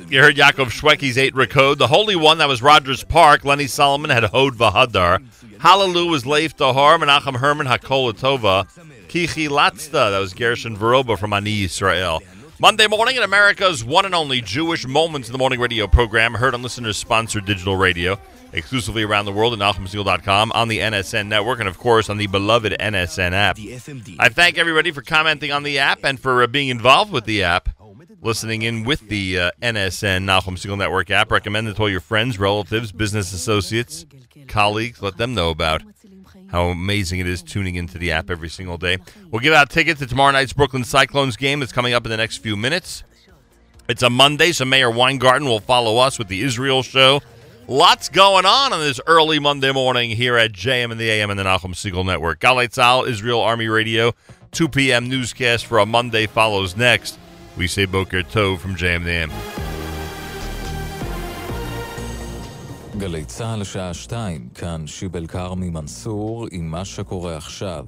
You 0.09 0.23
heard 0.23 0.37
Yaakov 0.37 0.71
Shwekey's 0.71 1.19
eight 1.19 1.35
Rakod. 1.35 1.77
The 1.77 1.87
Holy 1.87 2.17
One, 2.17 2.39
that 2.39 2.49
was 2.49 2.63
Rogers 2.63 3.05
Park. 3.05 3.45
Lenny 3.45 3.67
Solomon 3.67 4.09
had 4.11 4.25
Hod 4.25 4.55
Vahadar. 4.55 5.23
Hallelujah 5.59 6.11
was 6.11 6.25
Leif 6.25 6.57
Dahar. 6.57 6.99
Menachem 6.99 7.37
Herman 7.37 7.67
Hakol 7.67 8.15
Tova. 8.15 8.65
Kichi 9.09 9.51
Latzda, 9.51 10.11
that 10.13 10.19
was 10.19 10.33
Gershon 10.33 10.79
Veroba 10.79 11.19
from 11.19 11.35
Ani 11.35 11.65
Israel. 11.65 12.23
Monday 12.65 12.87
morning 12.87 13.17
in 13.17 13.23
America's 13.23 13.85
one 13.85 14.07
and 14.07 14.15
only 14.15 14.41
Jewish 14.41 14.87
Moments 14.87 15.29
in 15.29 15.33
the 15.33 15.39
Morning 15.39 15.61
radio 15.61 15.87
program, 15.87 16.33
heard 16.33 16.55
on 16.55 16.63
listeners 16.63 16.97
sponsored 16.97 17.45
digital 17.45 17.77
radio, 17.77 18.19
exclusively 18.55 19.03
around 19.03 19.27
the 19.27 19.33
world 19.33 19.53
at 19.53 19.59
NachumSegal.com, 19.59 20.51
on 20.53 20.69
the 20.69 20.79
NSN 20.79 21.27
network, 21.27 21.61
and 21.61 21.69
of 21.69 21.77
course 21.77 22.09
on 22.09 22.17
the 22.17 22.27
beloved 22.27 22.75
NSN 22.81 23.33
app. 23.33 23.59
I 24.19 24.31
thank 24.31 24.57
everybody 24.57 24.93
for 24.93 25.03
commenting 25.03 25.53
on 25.53 25.63
the 25.63 25.79
app 25.79 26.05
and 26.05 26.19
for 26.19 26.43
uh, 26.43 26.47
being 26.47 26.71
involved 26.71 27.13
with 27.13 27.27
the 27.27 27.43
app, 27.43 27.69
listening 28.23 28.63
in 28.63 28.85
with 28.85 29.11
the 29.11 29.41
uh, 29.41 29.51
NSN 29.61 30.25
Nachum 30.25 30.57
Segal 30.57 30.79
Network 30.79 31.11
app. 31.11 31.31
Recommend 31.31 31.69
it 31.69 31.77
to 31.77 31.83
all 31.83 31.91
your 31.91 32.01
friends, 32.01 32.39
relatives, 32.39 32.93
business 32.93 33.35
associates, 33.35 34.07
colleagues. 34.49 35.03
Let 35.03 35.19
them 35.19 35.35
know 35.35 35.51
about 35.51 35.83
how 36.55 36.67
amazing 36.67 37.19
it 37.19 37.27
is 37.27 37.43
tuning 37.43 37.75
into 37.75 37.99
the 37.99 38.13
app 38.13 38.31
every 38.31 38.49
single 38.49 38.79
day. 38.79 38.99
We'll 39.31 39.41
give 39.41 39.53
out 39.53 39.71
tickets 39.71 39.99
to 39.99 40.07
tomorrow 40.07 40.31
night's 40.31 40.53
Brooklyn 40.53 40.85
Cyclones 40.85 41.37
game 41.37 41.59
that's 41.59 41.73
coming 41.73 41.95
up 41.95 42.05
in 42.07 42.11
the 42.11 42.17
next 42.17 42.37
few 42.37 42.57
minutes. 42.57 43.03
It's 43.89 44.05
a 44.05 44.09
Monday, 44.09 44.53
so 44.53 44.65
Mayor 44.65 44.91
Weingarten 44.91 45.49
will 45.49 45.59
follow 45.59 45.99
us 45.99 46.17
with 46.17 46.29
the 46.29 46.43
Israel 46.43 46.85
show. 46.85 47.21
Lots 47.67 48.09
going 48.09 48.47
on 48.47 48.73
on 48.73 48.79
this 48.79 49.01
early 49.07 49.41
Monday 49.41 49.73
morning 49.73 50.11
here 50.11 50.37
at 50.37 50.53
JM 50.53 50.93
and 50.93 51.01
the 51.01 51.11
AM 51.11 51.31
and 51.31 51.39
the 51.41 51.45
Nachum 51.45 51.75
Segal 51.75 52.07
Network. 52.07 52.39
Galei 52.39 52.69
Tzal, 52.69 53.09
Israel 53.09 53.41
Army 53.41 53.67
Radio, 53.67 54.13
2 54.53 54.69
p.m. 54.69 55.09
newscast 55.09 55.67
for 55.67 55.81
a 55.81 55.87
Monday 55.87 56.27
follows 56.27 56.77
next. 56.77 57.19
We 57.57 57.67
say 57.67 57.85
Boker 57.85 58.23
Tov 58.23 58.61
from 58.61 58.77
JM 58.77 58.97
and 58.97 59.07
the 59.07 59.11
AM. 59.11 59.64
גלי 62.99 63.25
צה"ל 63.25 63.65
שעה 63.65 63.95
שתיים, 63.95 64.49
כאן 64.55 64.87
שיבל 64.87 65.27
כרמי 65.27 65.71
מנסור 65.71 66.47
עם 66.53 66.71
מה 66.71 66.85
שקורה 66.85 67.37
עכשיו. 67.37 67.87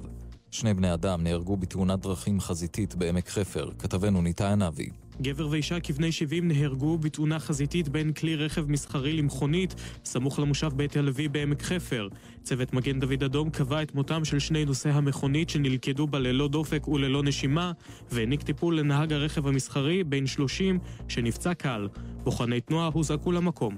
שני 0.51 0.73
בני 0.73 0.93
אדם 0.93 1.23
נהרגו 1.23 1.57
בתאונת 1.57 1.99
דרכים 1.99 2.39
חזיתית 2.39 2.95
בעמק 2.95 3.29
חפר, 3.29 3.69
כתבנו 3.79 4.21
ניתן 4.21 4.61
אבי. 4.61 4.89
גבר 5.21 5.47
ואישה 5.51 5.79
כבני 5.79 6.11
70 6.11 6.47
נהרגו 6.47 6.97
בתאונה 6.97 7.39
חזיתית 7.39 7.89
בין 7.89 8.13
כלי 8.13 8.35
רכב 8.35 8.71
מסחרי 8.71 9.13
למכונית, 9.13 9.75
סמוך 10.05 10.39
למושב 10.39 10.71
בית 10.75 10.97
הלוי 10.97 11.27
בעמק 11.27 11.61
חפר. 11.61 12.07
צוות 12.43 12.73
מגן 12.73 12.99
דוד 12.99 13.23
אדום 13.23 13.49
קבע 13.49 13.81
את 13.81 13.95
מותם 13.95 14.25
של 14.25 14.39
שני 14.39 14.65
נוסעי 14.65 14.91
המכונית 14.91 15.49
שנלכדו 15.49 16.07
בה 16.07 16.19
ללא 16.19 16.47
דופק 16.47 16.87
וללא 16.87 17.23
נשימה, 17.23 17.71
והעניק 18.11 18.41
טיפול 18.43 18.79
לנהג 18.79 19.13
הרכב 19.13 19.47
המסחרי, 19.47 20.03
בן 20.03 20.27
30, 20.27 20.79
שנפצע 21.07 21.53
קל. 21.53 21.87
בוחני 22.23 22.61
תנועה 22.61 22.89
הוזעקו 22.93 23.31
למקום. 23.31 23.77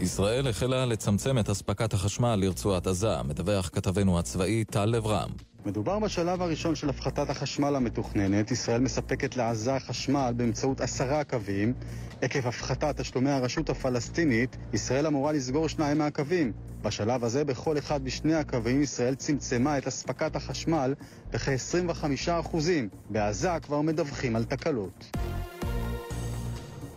ישראל 0.00 0.48
החלה 0.48 0.86
לצמצם 0.86 1.38
את 1.38 1.50
אספקת 1.50 1.92
החשמל 1.94 2.34
לרצועת 2.36 2.86
עזה, 2.86 3.22
מדווח 3.22 3.70
כתבנו 3.72 4.18
הצבאי 4.18 4.64
טל 4.64 4.94
אברהם. 4.96 5.30
מדובר 5.66 5.98
בשלב 5.98 6.42
הראשון 6.42 6.74
של 6.74 6.88
הפחתת 6.88 7.30
החשמל 7.30 7.76
המתוכננת. 7.76 8.50
ישראל 8.50 8.80
מספקת 8.80 9.36
לעזה 9.36 9.78
חשמל 9.78 10.32
באמצעות 10.36 10.80
עשרה 10.80 11.24
קווים. 11.24 11.74
עקב 12.22 12.46
הפחתת 12.46 13.00
תשלומי 13.00 13.30
הרשות 13.30 13.70
הפלסטינית, 13.70 14.56
ישראל 14.72 15.06
אמורה 15.06 15.32
לסגור 15.32 15.68
שניים 15.68 15.98
מהקווים. 15.98 16.52
בשלב 16.82 17.24
הזה, 17.24 17.44
בכל 17.44 17.78
אחד 17.78 18.04
משני 18.04 18.34
הקווים 18.34 18.82
ישראל 18.82 19.14
צמצמה 19.14 19.78
את 19.78 19.86
אספקת 19.86 20.36
החשמל 20.36 20.94
בכ-25%. 21.32 22.56
בעזה 23.10 23.50
כבר 23.62 23.80
מדווחים 23.80 24.36
על 24.36 24.44
תקלות. 24.44 25.10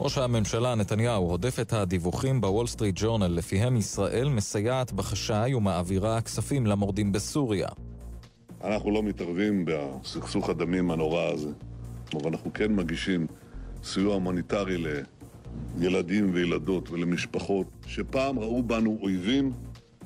ראש 0.03 0.17
הממשלה 0.17 0.75
נתניהו 0.75 1.29
הודף 1.29 1.59
את 1.59 1.73
הדיווחים 1.73 2.41
בוול 2.41 2.67
סטריט 2.67 2.95
ג'ורנל 2.97 3.27
לפיהם 3.27 3.77
ישראל 3.77 4.29
מסייעת 4.29 4.91
בחשאי 4.93 5.53
ומעבירה 5.53 6.21
כספים 6.21 6.65
למורדים 6.65 7.11
בסוריה. 7.11 7.67
אנחנו 8.63 8.91
לא 8.91 9.03
מתערבים 9.03 9.65
בסכסוך 9.65 10.49
הדמים 10.49 10.91
הנורא 10.91 11.23
הזה, 11.23 11.49
אבל 12.13 12.29
אנחנו 12.29 12.53
כן 12.53 12.75
מגישים 12.75 13.27
סיוע 13.83 14.13
הומניטרי 14.13 14.83
לילדים 15.77 16.29
וילדות 16.33 16.89
ולמשפחות 16.89 17.67
שפעם 17.87 18.39
ראו 18.39 18.63
בנו 18.63 18.97
אויבים. 19.01 19.51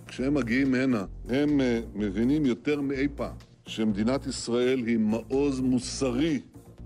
כשהם 0.07 0.33
מגיעים 0.33 0.73
הנה, 0.73 1.05
הם 1.29 1.59
uh, 1.59 1.63
מבינים 1.97 2.45
יותר 2.45 2.81
מאי 2.81 3.07
פעם 3.15 3.35
שמדינת 3.67 4.27
ישראל 4.27 4.83
היא 4.87 4.99
מעוז 4.99 5.59
מוסרי 5.59 6.39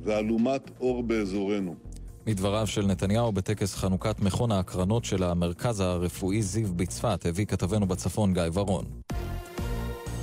ואלומת 0.03 0.71
אור 0.79 1.03
באזורנו. 1.03 1.88
מדבריו 2.27 2.67
של 2.67 2.85
נתניהו 2.85 3.31
בטקס 3.31 3.75
חנוכת 3.75 4.19
מכון 4.19 4.51
ההקרנות 4.51 5.05
של 5.05 5.23
המרכז 5.23 5.79
הרפואי 5.79 6.41
זיו 6.41 6.73
בצפת, 6.75 7.25
הביא 7.25 7.45
כתבנו 7.45 7.85
בצפון 7.85 8.33
גיא 8.33 8.43
ורון. 8.53 8.85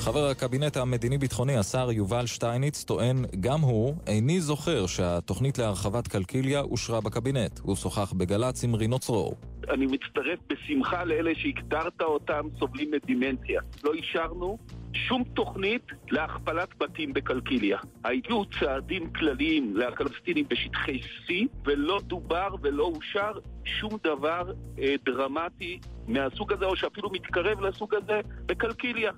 חבר 0.07 0.27
הקבינט 0.27 0.77
המדיני-ביטחוני, 0.77 1.57
השר 1.57 1.93
יובל 1.93 2.27
שטייניץ, 2.27 2.85
טוען 2.85 3.17
גם 3.41 3.61
הוא, 3.61 3.95
איני 4.07 4.41
זוכר 4.41 4.87
שהתוכנית 4.87 5.59
להרחבת 5.59 6.09
קלקיליה 6.09 6.61
אושרה 6.61 7.01
בקבינט. 7.01 7.59
הוא 7.63 7.77
שוחח 7.77 8.13
בגל"צ 8.13 8.65
עם 8.65 8.75
רינו 8.75 8.99
צרור. 8.99 9.35
אני 9.71 9.87
מצטרף 9.87 10.39
בשמחה 10.49 11.05
לאלה 11.05 11.31
שהגדרת 11.35 12.01
אותם 12.01 12.49
סובלים 12.59 12.91
מדימנציה. 12.91 13.61
לא 13.85 13.93
אישרנו 13.93 14.59
שום 14.93 15.25
תוכנית 15.25 15.83
להכפלת 16.11 16.69
בתים 16.79 17.13
בקלקיליה. 17.13 17.79
היו 18.05 18.45
צעדים 18.61 19.13
כלליים 19.13 19.77
לפלסטינים 19.77 20.45
בשטחי 20.49 21.01
C, 21.01 21.33
ולא 21.65 22.01
דובר 22.01 22.49
ולא 22.63 22.85
אושר 22.85 23.33
שום 23.65 23.99
דבר 24.05 24.53
אה, 24.79 24.95
דרמטי 25.05 25.79
מהסוג 26.07 26.53
הזה, 26.53 26.65
או 26.65 26.77
שאפילו 26.77 27.11
מתקרב 27.11 27.61
לסוג 27.61 27.95
הזה, 27.95 28.21
בקלקיליה. 28.47 29.11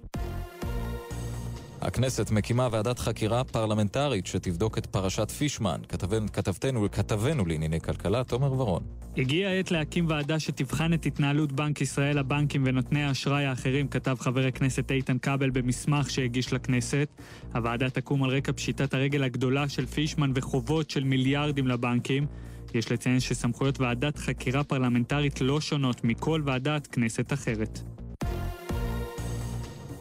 הכנסת 1.80 2.30
מקימה 2.30 2.68
ועדת 2.72 2.98
חקירה 2.98 3.44
פרלמנטרית 3.44 4.26
שתבדוק 4.26 4.78
את 4.78 4.86
פרשת 4.86 5.30
פישמן. 5.30 5.80
כתבנו, 5.88 6.26
כתבתנו, 6.32 6.90
כתבנו 6.92 7.46
לענייני 7.46 7.80
כלכלה, 7.80 8.24
תומר 8.24 8.52
ורון. 8.52 8.82
הגיעה 9.16 9.52
העת 9.52 9.70
להקים 9.70 10.06
ועדה 10.08 10.38
שתבחן 10.38 10.92
את 10.92 11.06
התנהלות 11.06 11.52
בנק 11.52 11.80
ישראל, 11.80 12.18
הבנקים 12.18 12.62
ונותני 12.66 13.04
האשראי 13.04 13.44
האחרים, 13.44 13.88
כתב 13.88 14.16
חבר 14.20 14.46
הכנסת 14.46 14.90
איתן 14.90 15.18
כבל 15.18 15.50
במסמך 15.50 16.10
שהגיש 16.10 16.52
לכנסת. 16.52 17.08
הוועדה 17.54 17.90
תקום 17.90 18.24
על 18.24 18.30
רקע 18.30 18.52
פשיטת 18.52 18.94
הרגל 18.94 19.24
הגדולה 19.24 19.68
של 19.68 19.86
פישמן 19.86 20.32
וחובות 20.34 20.90
של 20.90 21.04
מיליארדים 21.04 21.66
לבנקים. 21.66 22.26
יש 22.74 22.92
לציין 22.92 23.20
שסמכויות 23.20 23.80
ועדת 23.80 24.18
חקירה 24.18 24.64
פרלמנטרית 24.64 25.40
לא 25.40 25.60
שונות 25.60 26.04
מכל 26.04 26.42
ועדת 26.44 26.86
כנסת 26.86 27.32
אחרת. 27.32 27.97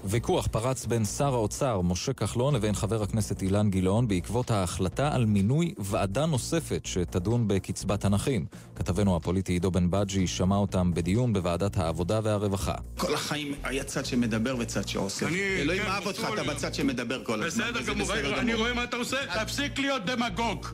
ויכוח 0.10 0.47
פרץ 0.47 0.86
בין 0.86 1.05
שר 1.05 1.34
האוצר 1.34 1.82
משה 1.82 2.14
כחלון 2.14 2.55
לבין 2.55 2.74
חבר 2.74 3.03
הכנסת 3.03 3.41
אילן 3.41 3.70
גילאון 3.70 4.08
בעקבות 4.08 4.51
ההחלטה 4.51 5.16
על 5.16 5.26
מינוי 5.26 5.74
ועדה 5.78 6.26
נוספת 6.26 6.86
שתדון 6.86 7.47
בקצבת 7.47 8.05
הנכים. 8.05 8.45
כתבנו 8.76 9.16
הפוליטי 9.16 9.53
עידו 9.53 9.72
בן 9.72 9.91
בג'י 9.91 10.28
שמע 10.28 10.55
אותם 10.55 10.93
בדיון 10.93 11.34
בוועדת 11.34 11.78
העבודה 11.78 12.20
והרווחה. 12.24 12.76
כל 12.97 13.14
החיים 13.14 13.53
היה 13.64 13.84
צד 13.84 14.05
שמדבר 14.05 14.55
וצד 14.60 14.88
שעושה. 14.88 15.28
אלוהים 15.28 15.82
כן, 15.82 15.89
אהב 15.89 16.05
אותך, 16.08 16.28
אתה 16.34 16.43
בצד 16.43 16.74
שמדבר 16.74 17.24
כל 17.24 17.43
הזמן. 17.43 17.66
בסדר 17.74 17.93
גמור, 17.93 18.14
אני 18.39 18.53
רואה 18.53 18.74
מה 18.74 18.84
אתה 18.84 18.95
עושה, 18.95 19.18
תפסיק 19.43 19.80
להיות 19.80 20.05
דמגוג. 20.05 20.68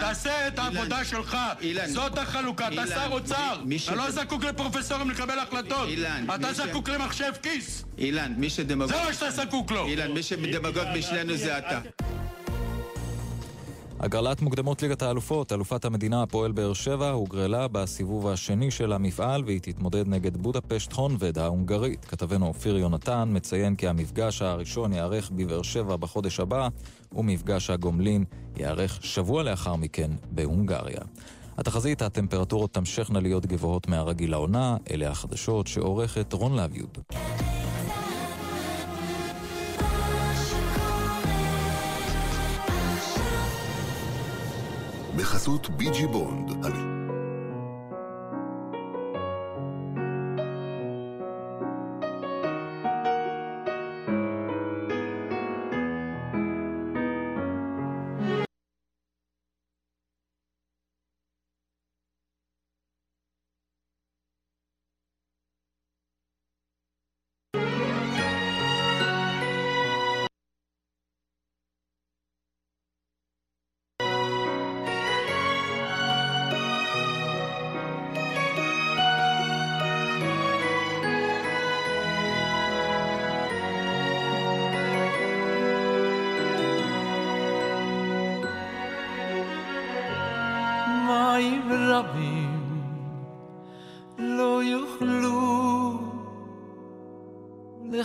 תעשה 0.00 0.48
את 0.48 0.58
העבודה 0.58 1.04
שלך, 1.04 1.36
זאת 1.86 2.18
החלוקה, 2.18 2.68
אתה 2.68 2.86
שר 2.86 3.06
אוצר, 3.10 3.60
אתה 3.84 3.94
לא 3.94 4.10
זקוק 4.10 4.44
לפרופסורים 4.44 5.10
לקבל 5.10 5.38
החלטות, 5.38 5.88
אתה 6.34 6.52
זקוק 6.52 6.88
למחשב 6.88 7.32
כיס. 7.42 7.84
אילן, 7.98 8.32
מי 8.36 8.50
שדמגוג... 8.50 8.92
זה 8.92 9.02
מה 9.06 9.12
שאתה 9.12 9.30
זקוק 9.30 9.70
לו. 9.70 9.86
אילן, 9.86 10.12
מי 10.12 10.22
שדמגוג 10.22 10.84
בשבילנו 10.94 11.36
זה 11.36 11.58
אתה. 11.58 11.80
הגרלת 14.02 14.42
מוקדמות 14.42 14.82
ליגת 14.82 15.02
האלופות, 15.02 15.52
אלופת 15.52 15.84
המדינה 15.84 16.22
הפועל 16.22 16.52
באר 16.52 16.72
שבע, 16.72 17.10
הוגרלה 17.10 17.68
בסיבוב 17.68 18.26
השני 18.26 18.70
של 18.70 18.92
המפעל 18.92 19.44
והיא 19.46 19.60
תתמודד 19.60 20.08
נגד 20.08 20.36
בודפשט 20.36 20.92
הונבד 20.92 21.38
ההונגרית. 21.38 22.04
כתבנו 22.04 22.46
אופיר 22.46 22.76
יונתן 22.76 23.28
מציין 23.32 23.76
כי 23.76 23.88
המפגש 23.88 24.42
הראשון 24.42 24.92
ייערך 24.92 25.30
בבאר 25.30 25.62
שבע 25.62 25.96
בחודש 25.96 26.40
הבא, 26.40 26.68
ומפגש 27.12 27.70
הגומלין 27.70 28.24
ייערך 28.56 28.98
שבוע 29.04 29.42
לאחר 29.42 29.76
מכן 29.76 30.10
בהונגריה. 30.30 31.00
התחזית, 31.58 32.02
הטמפרטורות 32.02 32.74
תמשכנה 32.74 33.20
להיות 33.20 33.46
גבוהות 33.46 33.88
מהרגיל 33.88 34.30
לעונה, 34.30 34.76
אלה 34.90 35.10
החדשות 35.10 35.66
שעורכת 35.66 36.32
רון 36.32 36.56
לביוד. 36.56 36.98
בחסות 45.16 45.70
ביג'י 45.70 46.06
בונד, 46.06 46.66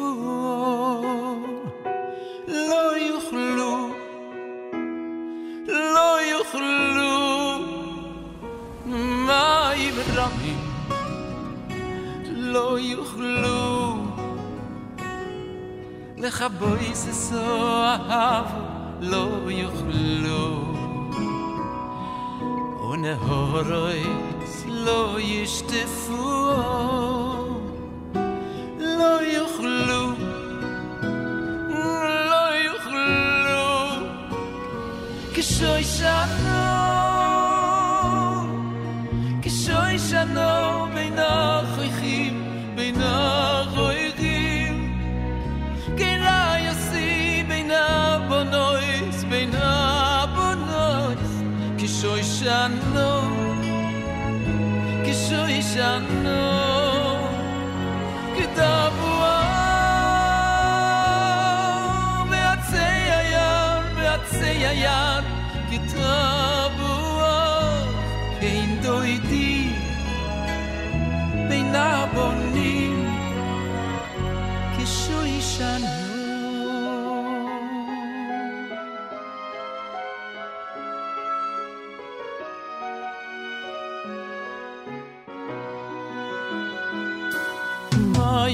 לא 2.47 2.97
יוכלו 2.97 3.89
לא 5.67 6.21
יוכלו 6.31 7.57
מים 8.85 9.95
khlo 10.15 10.55
לא 12.27 12.79
יוכלו 12.79 13.97
khlo 16.17 16.17
may 16.17 16.31
ramni 16.39 16.93
khlo 16.93 17.13
so 17.13 18.76
לא 19.01 19.39
יוכלו 19.49 20.73
ונהרויס 22.91 24.65
לא 24.67 25.17
ישטפו. 25.19 26.17
לא 28.79 29.21
יוכלו 29.21 30.11
לא 32.29 32.55
יוכלו 32.65 34.07
כשוי 35.33 35.83
שנו 35.83 36.46
pensando 52.67 53.29
que 55.05 55.13
soy 55.13 55.61
santo. 55.61 56.16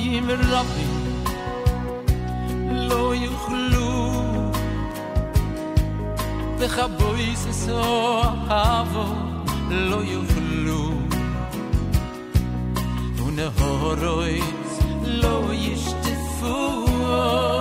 im 0.04 0.28
rabbi 0.52 0.88
lo 2.90 3.04
yukhlu 3.24 3.92
de 6.60 6.68
khaboy 6.76 7.24
avo 8.50 9.06
lo 9.90 10.00
yukhlu. 10.14 10.82
Un 13.26 13.38
lo 15.22 15.34
oh 16.44 17.53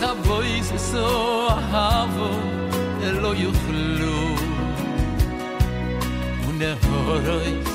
חבוי 0.00 0.62
זסו 0.62 1.48
אהבו 1.50 2.30
אלו 3.02 3.34
יוכלו. 3.34 4.36
ונהורוי 6.48 7.67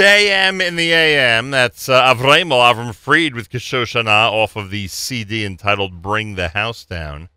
JM 0.00 0.66
in 0.66 0.76
the 0.76 0.94
AM. 0.94 1.50
That's 1.50 1.86
uh, 1.86 2.14
Avremel 2.14 2.52
Avram 2.52 2.94
Fried 2.94 3.34
with 3.34 3.50
Kishoshana 3.50 4.32
off 4.32 4.56
of 4.56 4.70
the 4.70 4.88
CD 4.88 5.44
entitled 5.44 6.00
Bring 6.00 6.36
the 6.36 6.48
House 6.48 6.86
Down 6.86 7.28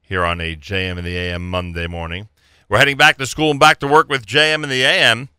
here 0.00 0.24
on 0.24 0.40
a 0.40 0.54
JM 0.54 0.98
in 0.98 1.04
the 1.04 1.16
AM 1.16 1.50
Monday 1.50 1.88
morning. 1.88 2.28
We're 2.68 2.78
heading 2.78 2.96
back 2.96 3.18
to 3.18 3.26
school 3.26 3.50
and 3.50 3.58
back 3.58 3.80
to 3.80 3.88
work 3.88 4.08
with 4.08 4.24
JM 4.24 4.62
in 4.62 4.70
the 4.70 4.84
AM. 4.84 5.30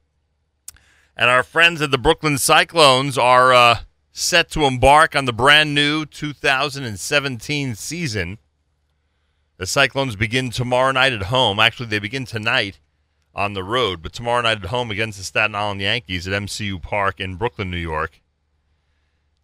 And 1.16 1.30
our 1.30 1.42
friends 1.42 1.82
at 1.82 1.90
the 1.90 1.98
Brooklyn 1.98 2.38
Cyclones 2.38 3.18
are 3.18 3.54
uh, 3.54 3.78
set 4.12 4.52
to 4.52 4.66
embark 4.66 5.16
on 5.16 5.24
the 5.24 5.32
brand 5.32 5.74
new 5.74 6.06
2017 6.06 7.76
season. 7.76 8.40
The 9.56 9.68
Cyclones 9.68 10.18
begin 10.18 10.50
tomorrow 10.50 10.92
night 10.92 11.14
at 11.14 11.24
home. 11.24 11.62
Actually, 11.62 11.86
they 11.86 12.00
begin 12.00 12.26
tonight 12.26 12.82
on 13.38 13.54
the 13.54 13.64
road, 13.64 14.02
but 14.02 14.12
tomorrow 14.12 14.42
night 14.42 14.64
at 14.64 14.70
home 14.70 14.90
against 14.90 15.20
the 15.20 15.24
Staten 15.24 15.54
Island 15.54 15.80
Yankees 15.80 16.28
at 16.28 16.34
MCU 16.34 16.82
Park 16.82 17.20
in 17.20 17.36
Brooklyn, 17.36 17.70
New 17.70 17.78
York. 17.78 18.20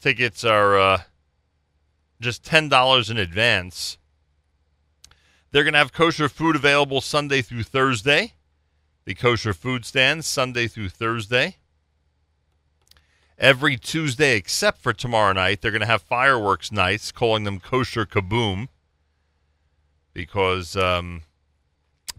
Tickets 0.01 0.43
are 0.43 0.77
uh, 0.77 1.01
just 2.19 2.43
$10 2.43 3.11
in 3.11 3.17
advance. 3.17 3.99
They're 5.51 5.63
going 5.63 5.73
to 5.73 5.79
have 5.79 5.93
kosher 5.93 6.27
food 6.27 6.55
available 6.55 7.01
Sunday 7.01 7.43
through 7.43 7.63
Thursday. 7.63 8.33
The 9.05 9.13
kosher 9.13 9.53
food 9.53 9.85
stand, 9.85 10.25
Sunday 10.25 10.67
through 10.67 10.89
Thursday. 10.89 11.57
Every 13.37 13.77
Tuesday 13.77 14.35
except 14.35 14.81
for 14.81 14.93
tomorrow 14.93 15.33
night, 15.33 15.61
they're 15.61 15.71
going 15.71 15.81
to 15.81 15.87
have 15.87 16.01
fireworks 16.01 16.71
nights, 16.71 17.11
calling 17.11 17.43
them 17.43 17.59
kosher 17.59 18.05
kaboom, 18.05 18.69
because 20.13 20.75
um, 20.75 21.21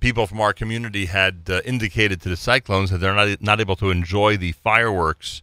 people 0.04 0.26
from 0.26 0.38
our 0.38 0.52
community 0.52 1.06
had 1.06 1.44
uh, 1.48 1.62
indicated 1.64 2.20
to 2.20 2.28
the 2.28 2.36
Cyclones 2.36 2.90
that 2.90 2.98
they're 2.98 3.14
not, 3.14 3.40
not 3.40 3.58
able 3.58 3.74
to 3.74 3.90
enjoy 3.90 4.36
the 4.36 4.52
fireworks 4.52 5.40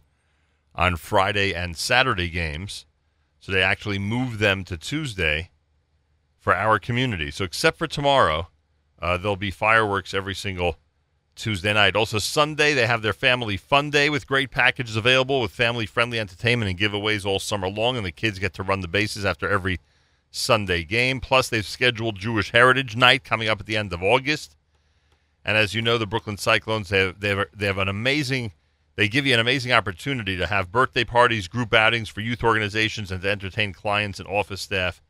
on 0.72 0.94
Friday 0.94 1.52
and 1.52 1.76
Saturday 1.76 2.30
games. 2.30 2.86
So 3.40 3.50
they 3.50 3.60
actually 3.60 3.98
moved 3.98 4.38
them 4.38 4.62
to 4.66 4.76
Tuesday 4.76 5.50
for 6.38 6.54
our 6.54 6.78
community. 6.78 7.32
So 7.32 7.42
except 7.42 7.76
for 7.76 7.88
tomorrow, 7.88 8.50
uh, 9.00 9.16
there'll 9.16 9.34
be 9.34 9.50
fireworks 9.50 10.14
every 10.14 10.36
single 10.36 10.76
Tuesday 11.34 11.72
night. 11.72 11.96
Also, 11.96 12.20
Sunday, 12.20 12.72
they 12.72 12.86
have 12.86 13.02
their 13.02 13.12
Family 13.12 13.56
Fun 13.56 13.90
Day 13.90 14.08
with 14.10 14.28
great 14.28 14.52
packages 14.52 14.94
available 14.94 15.40
with 15.40 15.50
family 15.50 15.86
friendly 15.86 16.20
entertainment 16.20 16.70
and 16.70 16.78
giveaways 16.78 17.26
all 17.26 17.40
summer 17.40 17.68
long. 17.68 17.96
And 17.96 18.06
the 18.06 18.12
kids 18.12 18.38
get 18.38 18.54
to 18.54 18.62
run 18.62 18.80
the 18.80 18.86
bases 18.86 19.24
after 19.24 19.48
every 19.48 19.80
Sunday 20.32 20.82
game. 20.82 21.20
Plus, 21.20 21.48
they've 21.48 21.64
scheduled 21.64 22.18
Jewish 22.18 22.50
Heritage 22.50 22.96
Night 22.96 23.22
coming 23.22 23.48
up 23.48 23.60
at 23.60 23.66
the 23.66 23.76
end 23.76 23.92
of 23.92 24.02
August. 24.02 24.56
And 25.44 25.56
as 25.56 25.74
you 25.74 25.82
know, 25.82 25.98
the 25.98 26.06
Brooklyn 26.06 26.36
Cyclones, 26.36 26.88
they 26.88 26.98
have, 26.98 27.20
they 27.20 27.28
have, 27.28 27.46
they 27.54 27.66
have 27.66 27.78
an 27.78 27.88
amazing, 27.88 28.52
they 28.96 29.08
give 29.08 29.26
you 29.26 29.34
an 29.34 29.40
amazing 29.40 29.70
opportunity 29.72 30.36
to 30.36 30.46
have 30.48 30.72
birthday 30.72 31.04
parties, 31.04 31.46
group 31.46 31.72
outings 31.72 32.08
for 32.08 32.20
youth 32.20 32.42
organizations, 32.42 33.12
and 33.12 33.22
to 33.22 33.30
entertain 33.30 33.72
clients 33.72 34.18
and 34.18 34.28
office 34.28 34.60
staff 34.60 35.00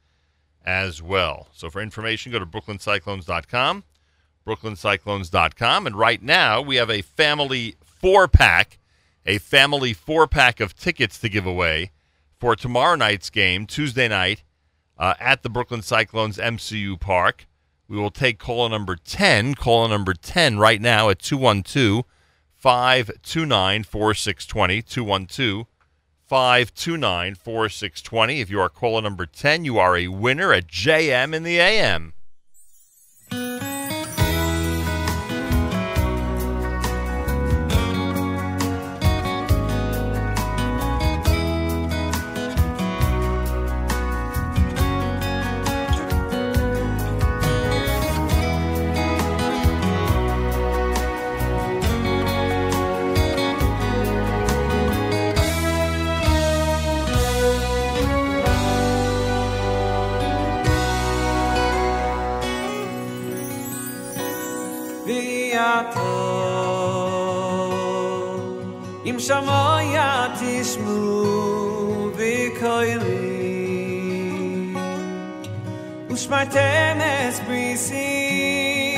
as 0.64 1.00
well. 1.00 1.48
So 1.52 1.70
for 1.70 1.80
information, 1.80 2.32
go 2.32 2.38
to 2.38 2.46
brooklyncyclones.com 2.46 3.84
brooklyncyclones.com. 4.46 5.86
And 5.86 5.96
right 5.96 6.22
now, 6.22 6.60
we 6.60 6.76
have 6.76 6.90
a 6.90 7.02
family 7.02 7.76
four 7.84 8.28
pack, 8.28 8.78
a 9.24 9.38
family 9.38 9.92
four 9.92 10.26
pack 10.26 10.60
of 10.60 10.76
tickets 10.76 11.18
to 11.20 11.28
give 11.28 11.46
away 11.46 11.90
for 12.38 12.56
tomorrow 12.56 12.96
night's 12.96 13.30
game, 13.30 13.66
Tuesday 13.66 14.08
night, 14.08 14.42
uh, 15.02 15.14
at 15.18 15.42
the 15.42 15.50
Brooklyn 15.50 15.82
Cyclones 15.82 16.38
MCU 16.38 16.98
Park. 16.98 17.48
We 17.88 17.98
will 17.98 18.12
take 18.12 18.38
caller 18.38 18.68
number 18.68 18.94
10, 18.94 19.56
caller 19.56 19.88
number 19.88 20.14
10 20.14 20.58
right 20.58 20.80
now 20.80 21.10
at 21.10 21.18
212 21.18 22.04
529 22.54 23.82
4620. 23.82 24.82
212 24.82 25.66
529 26.28 27.34
4620. 27.34 28.40
If 28.40 28.48
you 28.48 28.60
are 28.60 28.68
caller 28.68 29.02
number 29.02 29.26
10, 29.26 29.64
you 29.64 29.76
are 29.76 29.96
a 29.96 30.06
winner 30.06 30.52
at 30.52 30.68
JM 30.68 31.34
in 31.34 31.42
the 31.42 31.58
AM. 31.58 32.12
shamaya 69.32 70.10
tishmu 70.38 71.00
vikoyli 72.16 73.32
ושמעתם 76.10 76.98
את 77.00 77.46
בריסי, 77.46 78.96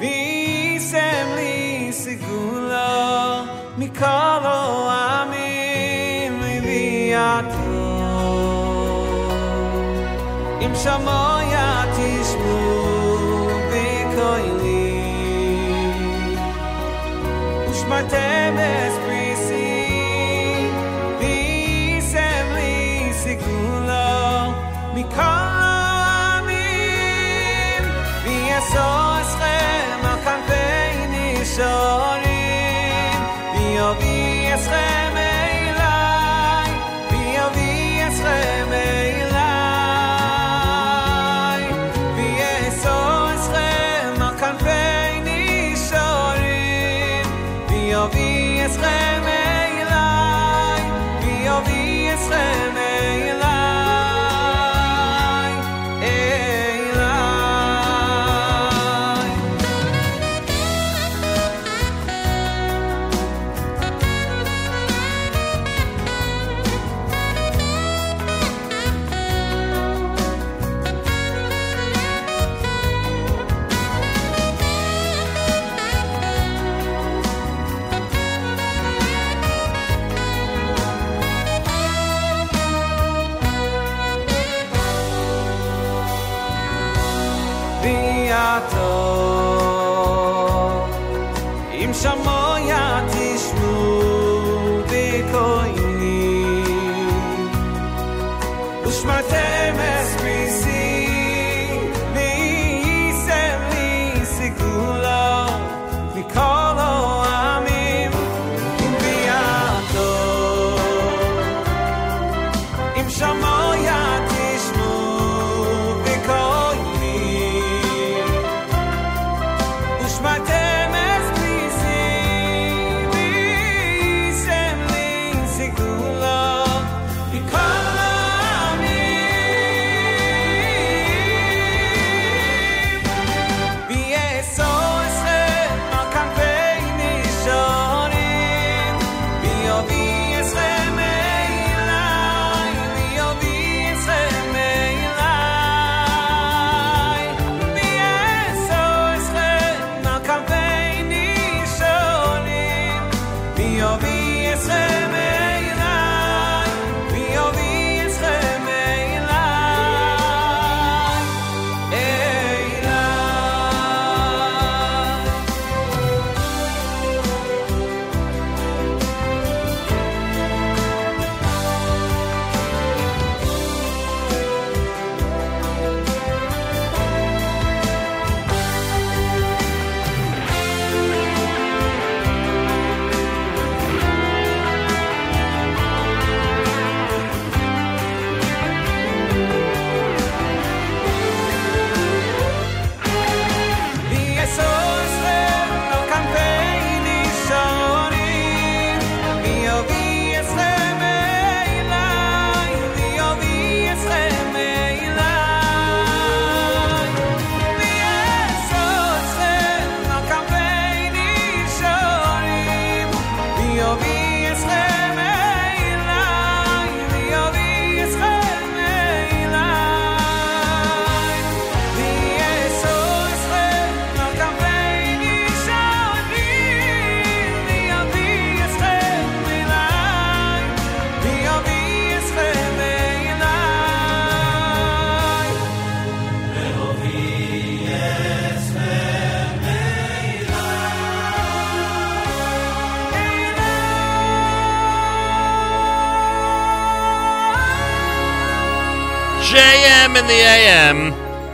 ואיסם 0.00 1.26
לי 1.36 1.88
סגולו, 1.92 3.44
מכל 3.78 4.42
העמים 4.44 6.40
לביאתו. 6.42 8.12
אם 10.60 10.72
שמוע 10.82 11.41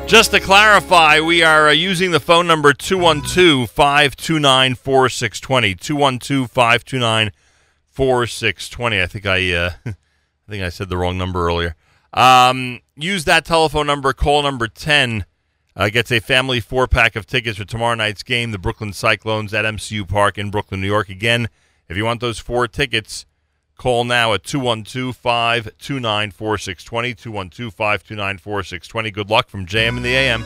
Just 0.09 0.31
to 0.31 0.41
clarify, 0.41 1.21
we 1.21 1.43
are 1.43 1.69
uh, 1.69 1.73
using 1.73 2.13
the 2.13 2.19
phone 2.19 2.47
number 2.47 2.73
212 2.73 3.71
529 3.71 4.75
4620. 4.75 5.75
212 5.75 6.51
529 6.51 7.33
4620. 7.91 9.03
I 9.03 9.07
think 9.07 9.27
I 9.27 9.53
uh, 9.53 9.71
I 9.87 9.95
think 10.49 10.65
I 10.65 10.71
said 10.71 10.89
the 10.89 10.97
wrong 10.97 11.19
number 11.19 11.47
earlier. 11.47 11.77
Um, 12.15 12.81
use 12.97 13.27
that 13.27 13.45
telephone 13.45 13.87
number. 13.87 14.15
Call 14.15 14.43
number 14.43 14.67
10 14.67 15.27
uh, 15.77 15.91
gets 15.91 16.11
a 16.11 16.21
family 16.21 16.61
four 16.61 16.89
pack 16.89 17.15
of 17.15 17.27
tickets 17.27 17.59
for 17.59 17.67
tomorrow 17.67 17.95
night's 17.95 18.23
game, 18.23 18.51
the 18.51 18.59
Brooklyn 18.59 18.95
Cyclones 18.95 19.53
at 19.53 19.67
MCU 19.67 20.09
Park 20.09 20.39
in 20.39 20.51
Brooklyn, 20.51 20.81
New 20.81 20.87
York. 20.87 21.11
Again, 21.11 21.51
if 21.87 21.99
you 21.99 22.07
want 22.07 22.23
those 22.23 22.39
four 22.39 22.67
tickets, 22.67 23.27
call 23.79 24.05
now 24.05 24.35
at 24.35 24.45
212 24.45 25.17
529 25.17 26.31
4620. 26.33 27.15
212 27.15 27.73
529 27.73 28.39
4620. 28.39 29.11
Good 29.11 29.31
luck 29.31 29.49
from 29.49 29.65
JM 29.65 29.97
in 29.97 30.03
the 30.03 30.15
AM. 30.15 30.45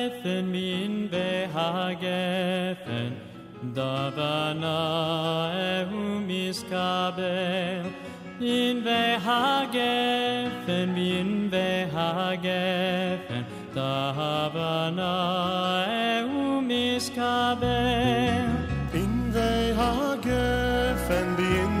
Behagefen 0.00 0.50
min 0.50 1.08
behagefen 1.10 3.12
davana 3.74 4.78
ehu 5.52 6.20
miskabel 6.28 7.84
in 8.40 8.82
behagefen 8.82 10.94
min 10.94 11.50
behagefen 11.50 13.44
davana 13.74 15.14
ehu 16.16 16.60
miskabel 16.70 18.46
In 18.92 19.32
they 19.32 19.72
hagefen, 19.80 21.28
in 21.38 21.72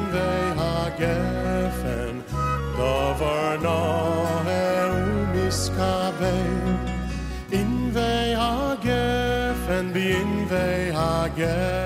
hagefen, 9.92 9.96
in 9.96 10.48
they 10.48 10.90
hagefen, 10.92 11.79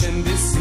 And 0.00 0.24
this 0.24 0.51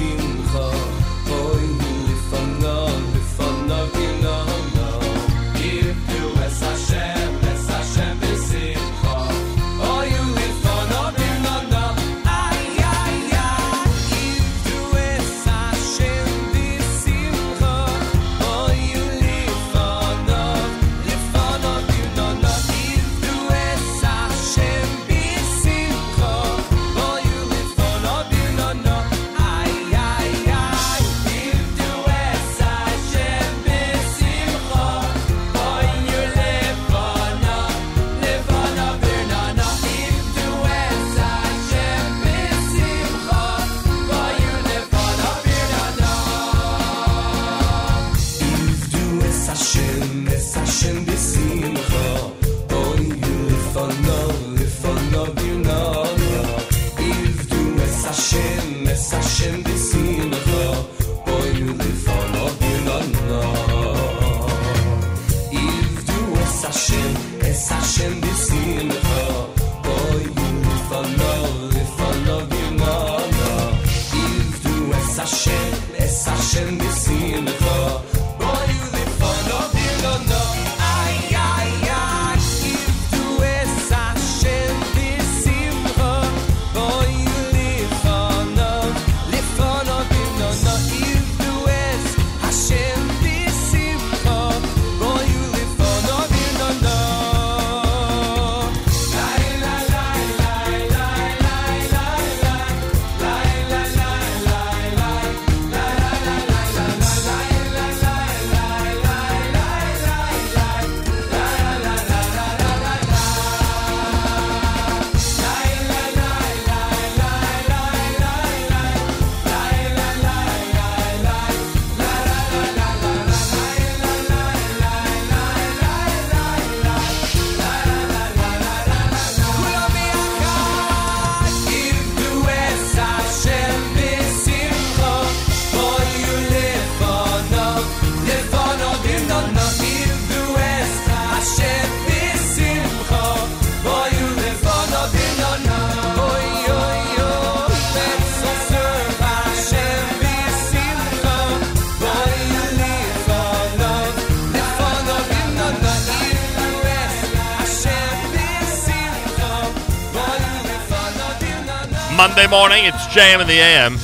morning. 162.81 162.99
It's 162.99 163.07
JM 163.13 163.41
in 163.41 163.47
the 163.47 163.59
AM. 163.59 163.97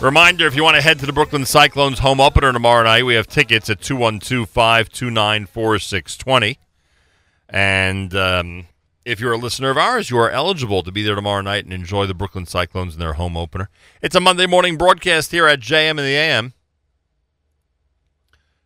Reminder 0.00 0.46
if 0.46 0.56
you 0.56 0.64
want 0.64 0.76
to 0.76 0.82
head 0.82 0.98
to 0.98 1.06
the 1.06 1.12
Brooklyn 1.12 1.46
Cyclones 1.46 2.00
home 2.00 2.20
opener 2.20 2.52
tomorrow 2.52 2.82
night, 2.82 3.04
we 3.04 3.14
have 3.14 3.28
tickets 3.28 3.70
at 3.70 3.80
212 3.80 4.48
529 4.48 5.46
4620. 5.46 6.58
And 7.48 8.14
um, 8.14 8.66
if 9.04 9.20
you're 9.20 9.32
a 9.32 9.38
listener 9.38 9.70
of 9.70 9.78
ours, 9.78 10.10
you 10.10 10.18
are 10.18 10.30
eligible 10.30 10.82
to 10.82 10.90
be 10.90 11.02
there 11.02 11.14
tomorrow 11.14 11.42
night 11.42 11.64
and 11.64 11.72
enjoy 11.72 12.06
the 12.06 12.14
Brooklyn 12.14 12.46
Cyclones 12.46 12.94
in 12.94 13.00
their 13.00 13.12
home 13.14 13.36
opener. 13.36 13.70
It's 14.00 14.16
a 14.16 14.20
Monday 14.20 14.46
morning 14.46 14.76
broadcast 14.76 15.30
here 15.30 15.46
at 15.46 15.60
JM 15.60 15.90
in 15.90 15.96
the 15.96 16.16
AM. 16.16 16.54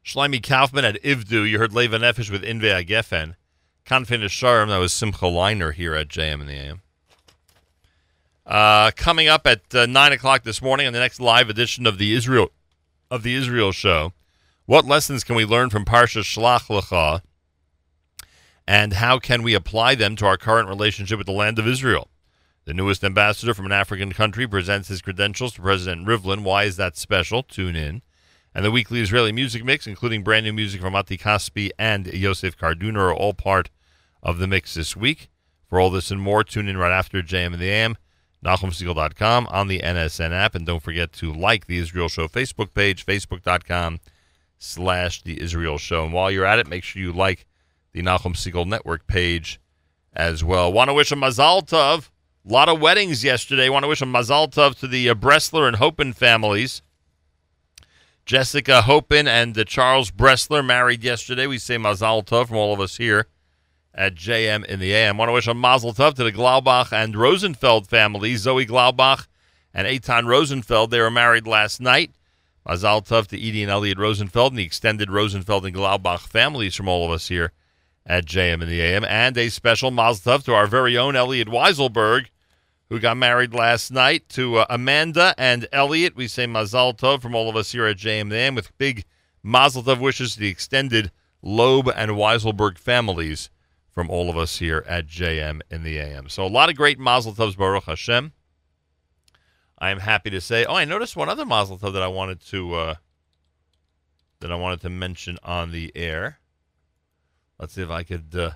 Shlomi 0.04 0.42
Kaufman 0.42 0.84
at 0.84 1.02
IVDU. 1.02 1.48
You 1.50 1.58
heard 1.58 1.72
Leva 1.72 1.98
Nefesh 1.98 2.30
with 2.30 2.42
Inve 2.42 2.86
Geffen. 2.86 3.34
Kanfin 3.86 4.20
Sharm, 4.24 4.66
that 4.66 4.78
was 4.78 4.92
Simcha 4.92 5.26
Leiner 5.26 5.72
here 5.72 5.94
at 5.94 6.08
JM 6.08 6.40
and 6.40 6.48
the 6.48 6.54
AM. 6.54 6.82
Uh, 8.44 8.90
coming 8.96 9.28
up 9.28 9.46
at 9.46 9.72
uh, 9.72 9.86
9 9.86 10.12
o'clock 10.12 10.42
this 10.42 10.60
morning 10.60 10.88
on 10.88 10.92
the 10.92 10.98
next 10.98 11.20
live 11.20 11.48
edition 11.48 11.86
of 11.86 11.96
the 11.96 12.12
Israel 12.12 12.50
of 13.12 13.22
the 13.22 13.34
Israel 13.36 13.70
show, 13.70 14.12
what 14.64 14.86
lessons 14.86 15.22
can 15.22 15.36
we 15.36 15.44
learn 15.44 15.70
from 15.70 15.84
Parsha 15.84 16.22
Shlach 16.22 16.66
Lecha, 16.66 17.20
and 18.66 18.94
how 18.94 19.20
can 19.20 19.44
we 19.44 19.54
apply 19.54 19.94
them 19.94 20.16
to 20.16 20.26
our 20.26 20.36
current 20.36 20.68
relationship 20.68 21.18
with 21.18 21.28
the 21.28 21.32
land 21.32 21.60
of 21.60 21.68
Israel? 21.68 22.08
The 22.64 22.74
newest 22.74 23.04
ambassador 23.04 23.54
from 23.54 23.66
an 23.66 23.72
African 23.72 24.12
country 24.12 24.48
presents 24.48 24.88
his 24.88 25.00
credentials 25.00 25.54
to 25.54 25.62
President 25.62 26.08
Rivlin. 26.08 26.42
Why 26.42 26.64
is 26.64 26.76
that 26.76 26.96
special? 26.96 27.44
Tune 27.44 27.76
in. 27.76 28.02
And 28.52 28.64
the 28.64 28.72
weekly 28.72 29.00
Israeli 29.00 29.30
music 29.30 29.64
mix, 29.64 29.86
including 29.86 30.24
brand 30.24 30.44
new 30.44 30.52
music 30.52 30.80
from 30.80 30.94
Mati 30.94 31.16
Kaspi 31.16 31.70
and 31.78 32.08
Yosef 32.08 32.56
Karduner, 32.56 33.10
are 33.10 33.14
all 33.14 33.34
part 33.34 33.68
of 34.26 34.38
the 34.38 34.48
mix 34.48 34.74
this 34.74 34.96
week. 34.96 35.30
For 35.68 35.80
all 35.80 35.88
this 35.88 36.10
and 36.10 36.20
more, 36.20 36.42
tune 36.42 36.68
in 36.68 36.76
right 36.76 36.92
after 36.92 37.22
JM 37.22 37.52
and 37.52 37.60
the 37.60 37.70
AM, 37.70 37.96
NachumSegal.com, 38.44 39.46
on 39.46 39.68
the 39.68 39.78
NSN 39.78 40.32
app, 40.32 40.56
and 40.56 40.66
don't 40.66 40.82
forget 40.82 41.12
to 41.14 41.32
like 41.32 41.66
the 41.66 41.78
Israel 41.78 42.08
Show 42.08 42.26
Facebook 42.26 42.74
page, 42.74 43.06
Facebook.com 43.06 44.00
slash 44.58 45.22
The 45.22 45.40
Israel 45.40 45.78
Show. 45.78 46.04
And 46.04 46.12
while 46.12 46.30
you're 46.30 46.44
at 46.44 46.58
it, 46.58 46.66
make 46.66 46.82
sure 46.82 47.00
you 47.00 47.12
like 47.12 47.46
the 47.92 48.02
Nachum 48.02 48.34
Segal 48.34 48.66
Network 48.66 49.06
page 49.06 49.60
as 50.12 50.42
well. 50.42 50.72
Want 50.72 50.90
to 50.90 50.94
wish 50.94 51.12
a 51.12 51.16
Mazal 51.16 51.66
Tov. 51.66 52.10
A 52.48 52.52
lot 52.52 52.68
of 52.68 52.80
weddings 52.80 53.22
yesterday. 53.22 53.68
Want 53.68 53.84
to 53.84 53.88
wish 53.88 54.02
a 54.02 54.06
Mazal 54.06 54.52
Tov 54.52 54.76
to 54.80 54.88
the 54.88 55.08
uh, 55.08 55.14
Bressler 55.14 55.68
and 55.68 55.76
Hopin 55.76 56.12
families. 56.12 56.82
Jessica 58.24 58.82
Hopin 58.82 59.28
and 59.28 59.56
uh, 59.56 59.64
Charles 59.64 60.10
Bressler 60.10 60.64
married 60.64 61.04
yesterday. 61.04 61.46
We 61.46 61.58
say 61.58 61.76
Mazal 61.76 62.24
Tov 62.24 62.48
from 62.48 62.56
all 62.56 62.72
of 62.72 62.80
us 62.80 62.96
here 62.96 63.28
at 63.96 64.14
JM 64.14 64.64
in 64.66 64.78
the 64.78 64.92
AM. 64.94 65.16
I 65.16 65.18
Want 65.18 65.28
to 65.30 65.32
wish 65.32 65.46
a 65.46 65.54
Mazel 65.54 65.94
Tov 65.94 66.14
to 66.14 66.24
the 66.24 66.32
Glaubach 66.32 66.92
and 66.92 67.16
Rosenfeld 67.16 67.88
families. 67.88 68.40
Zoe 68.40 68.66
Glaubach 68.66 69.26
and 69.72 69.88
Eitan 69.88 70.26
Rosenfeld. 70.26 70.90
They 70.90 71.00
were 71.00 71.10
married 71.10 71.46
last 71.46 71.80
night. 71.80 72.12
Mazal 72.68 73.06
Tov 73.06 73.28
to 73.28 73.36
Edie 73.36 73.62
and 73.62 73.70
Elliot 73.70 73.98
Rosenfeld 73.98 74.52
and 74.52 74.58
the 74.58 74.64
extended 74.64 75.10
Rosenfeld 75.10 75.64
and 75.64 75.74
Glaubach 75.74 76.20
families 76.20 76.74
from 76.74 76.88
all 76.88 77.06
of 77.06 77.10
us 77.10 77.28
here 77.28 77.52
at 78.04 78.26
JM 78.26 78.62
in 78.62 78.68
the 78.68 78.82
AM. 78.82 79.04
And 79.04 79.38
a 79.38 79.48
special 79.48 79.90
Mazel 79.90 80.32
Tov 80.32 80.44
to 80.44 80.54
our 80.54 80.66
very 80.66 80.98
own 80.98 81.16
Elliot 81.16 81.48
Weiselberg, 81.48 82.26
who 82.90 83.00
got 83.00 83.16
married 83.16 83.54
last 83.54 83.90
night 83.90 84.28
to 84.30 84.56
uh, 84.56 84.66
Amanda 84.68 85.34
and 85.38 85.66
Elliot. 85.72 86.14
We 86.16 86.28
say 86.28 86.46
Mazal 86.46 86.96
Tov 86.96 87.22
from 87.22 87.34
all 87.34 87.48
of 87.48 87.56
us 87.56 87.72
here 87.72 87.86
at 87.86 87.96
JM 87.96 88.22
in 88.22 88.28
the 88.28 88.36
AM 88.36 88.54
with 88.54 88.76
big 88.76 89.04
Mazel 89.42 89.82
Tov 89.82 90.00
wishes 90.00 90.34
to 90.34 90.40
the 90.40 90.48
extended 90.48 91.10
Loeb 91.40 91.88
and 91.88 92.10
Weiselberg 92.12 92.78
families 92.78 93.48
from 93.96 94.10
all 94.10 94.28
of 94.28 94.36
us 94.36 94.58
here 94.58 94.84
at 94.86 95.06
JM 95.06 95.62
in 95.70 95.82
the 95.82 95.96
AM. 95.96 96.28
So 96.28 96.44
a 96.44 96.48
lot 96.48 96.68
of 96.68 96.76
great 96.76 96.98
Mazel 96.98 97.32
Tovs, 97.32 97.56
Baruch 97.56 97.84
Hashem. 97.84 98.34
I 99.78 99.88
am 99.88 100.00
happy 100.00 100.28
to 100.28 100.40
say. 100.42 100.66
Oh, 100.66 100.74
I 100.74 100.84
noticed 100.84 101.16
one 101.16 101.30
other 101.30 101.46
Mazel 101.46 101.78
Tov 101.78 101.94
that 101.94 102.02
I 102.02 102.08
wanted 102.08 102.42
to 102.48 102.74
uh, 102.74 102.94
that 104.40 104.52
I 104.52 104.54
wanted 104.54 104.82
to 104.82 104.90
mention 104.90 105.38
on 105.42 105.72
the 105.72 105.92
air. 105.96 106.40
Let's 107.58 107.72
see 107.72 107.80
if 107.80 107.88
I 107.88 108.02
could 108.02 108.36
uh, 108.36 108.50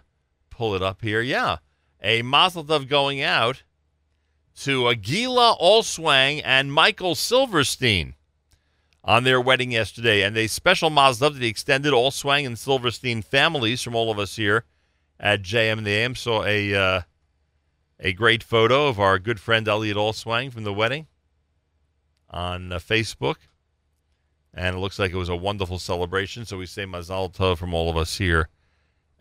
pull 0.51 0.75
it 0.75 0.83
up 0.83 1.01
here. 1.01 1.23
Yeah, 1.23 1.57
a 2.03 2.21
Mazel 2.21 2.63
Tov 2.63 2.87
going 2.87 3.23
out 3.23 3.63
to 4.57 4.83
Agila 4.83 5.59
Allswang 5.59 6.43
and 6.45 6.71
Michael 6.71 7.15
Silverstein 7.15 8.15
on 9.03 9.25
their 9.25 9.41
wedding 9.41 9.73
yesterday, 9.73 10.21
and 10.21 10.37
a 10.37 10.49
special 10.49 10.91
Mazel 10.91 11.31
Tov 11.31 11.33
to 11.33 11.39
the 11.39 11.49
extended 11.49 11.95
Allswang 11.95 12.45
and 12.45 12.59
Silverstein 12.59 13.23
families 13.23 13.81
from 13.81 13.95
all 13.95 14.11
of 14.11 14.19
us 14.19 14.37
here 14.37 14.67
at 15.21 15.43
JM 15.43 15.79
and 15.79 15.87
the 15.87 15.93
AM. 15.93 16.17
Saw 16.17 16.43
a 16.45 16.75
uh, 16.75 17.01
a 18.01 18.13
great 18.13 18.43
photo 18.43 18.89
of 18.89 18.99
our 18.99 19.19
good 19.19 19.39
friend 19.39 19.69
Elliot 19.69 19.97
Allswang 19.97 20.53
from 20.53 20.65
the 20.65 20.73
wedding 20.73 21.07
on 22.31 22.73
uh, 22.73 22.79
Facebook. 22.79 23.37
And 24.53 24.75
it 24.75 24.81
looks 24.81 24.99
like 24.99 25.13
it 25.13 25.17
was 25.17 25.29
a 25.29 25.37
wonderful 25.37 25.79
celebration. 25.79 26.45
So 26.45 26.59
we 26.59 26.67
say 26.67 26.85
Mazal 26.85 27.33
Tov 27.33 27.59
from 27.59 27.73
all 27.73 27.89
of 27.89 27.97
us 27.97 28.19
here 28.19 28.49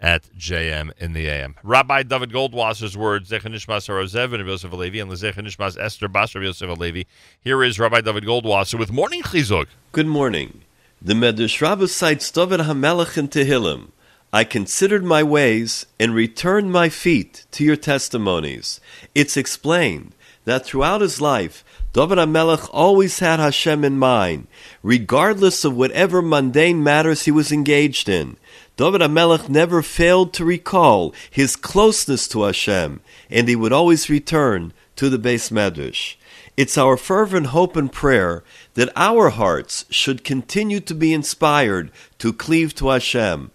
at 0.02 0.24
JM 0.36 0.92
in 0.98 1.14
the 1.14 1.28
AM. 1.28 1.56
Rabbi 1.62 2.04
David 2.04 2.32
Goldwasser's 2.32 2.98
words, 2.98 3.30
Zechanishmas 3.30 3.88
Harozev 3.88 4.34
and 4.34 4.48
Yosef 4.48 4.72
Alevi, 4.72 5.02
and 5.02 5.12
Zechanishmas 5.12 5.78
Esther 5.78 6.08
Basar 6.08 6.42
Yosef 6.42 6.70
Alevi. 6.70 7.06
Here 7.42 7.64
is 7.64 7.78
Rabbi 7.78 8.02
David 8.02 8.24
Goldwasser 8.24 8.80
with 8.80 8.92
Morning 8.92 9.22
Chizuk. 9.22 9.68
Good 9.92 10.08
morning. 10.08 10.62
The 11.02 11.14
Medrash 11.14 11.62
Rabbah 11.62 11.88
cites 11.88 12.32
David 12.32 12.62
HaMelech 12.62 13.18
in 13.18 13.28
Tehillim. 13.28 13.90
I 14.32 14.44
considered 14.44 15.04
my 15.04 15.24
ways 15.24 15.88
and 16.00 16.14
returned 16.14 16.72
my 16.72 16.90
feet 16.90 17.46
to 17.52 17.64
your 17.64 17.76
testimonies. 17.76 18.80
It's 19.16 19.36
explained 19.36 20.14
that 20.46 20.66
throughout 20.66 21.02
his 21.02 21.20
life, 21.20 21.64
David 21.94 22.20
HaMelech 22.20 22.70
always 22.72 23.18
had 23.20 23.40
Hashem 23.40 23.84
in 23.84 23.98
mind, 23.98 24.48
regardless 24.84 25.66
of 25.66 25.76
whatever 25.76 26.22
mundane 26.22 26.84
matters 26.84 27.26
he 27.26 27.32
was 27.32 27.52
engaged 27.52 28.08
in. 28.08 28.38
David 28.78 29.02
HaMelech 29.02 29.50
never 29.50 29.82
failed 29.82 30.32
to 30.34 30.46
recall 30.46 31.14
his 31.32 31.56
closeness 31.56 32.28
to 32.28 32.44
Hashem, 32.44 33.02
and 33.32 33.50
he 33.50 33.56
would 33.56 33.74
always 33.74 34.12
return 34.12 34.74
to 34.98 35.10
the 35.10 35.18
base 35.18 35.50
medrash. 35.50 36.18
It's 36.56 36.78
our 36.78 36.98
fervent 36.98 37.48
hope 37.48 37.76
and 37.76 37.92
prayer 37.92 38.44
that 38.76 38.92
our 38.96 39.30
hearts 39.30 39.86
should 39.90 40.24
continue 40.24 40.82
to 40.82 40.94
be 40.94 41.14
inspired 41.14 41.90
to 42.20 42.32
cleave 42.32 42.76
to 42.76 42.90
Hashem. 42.90 43.50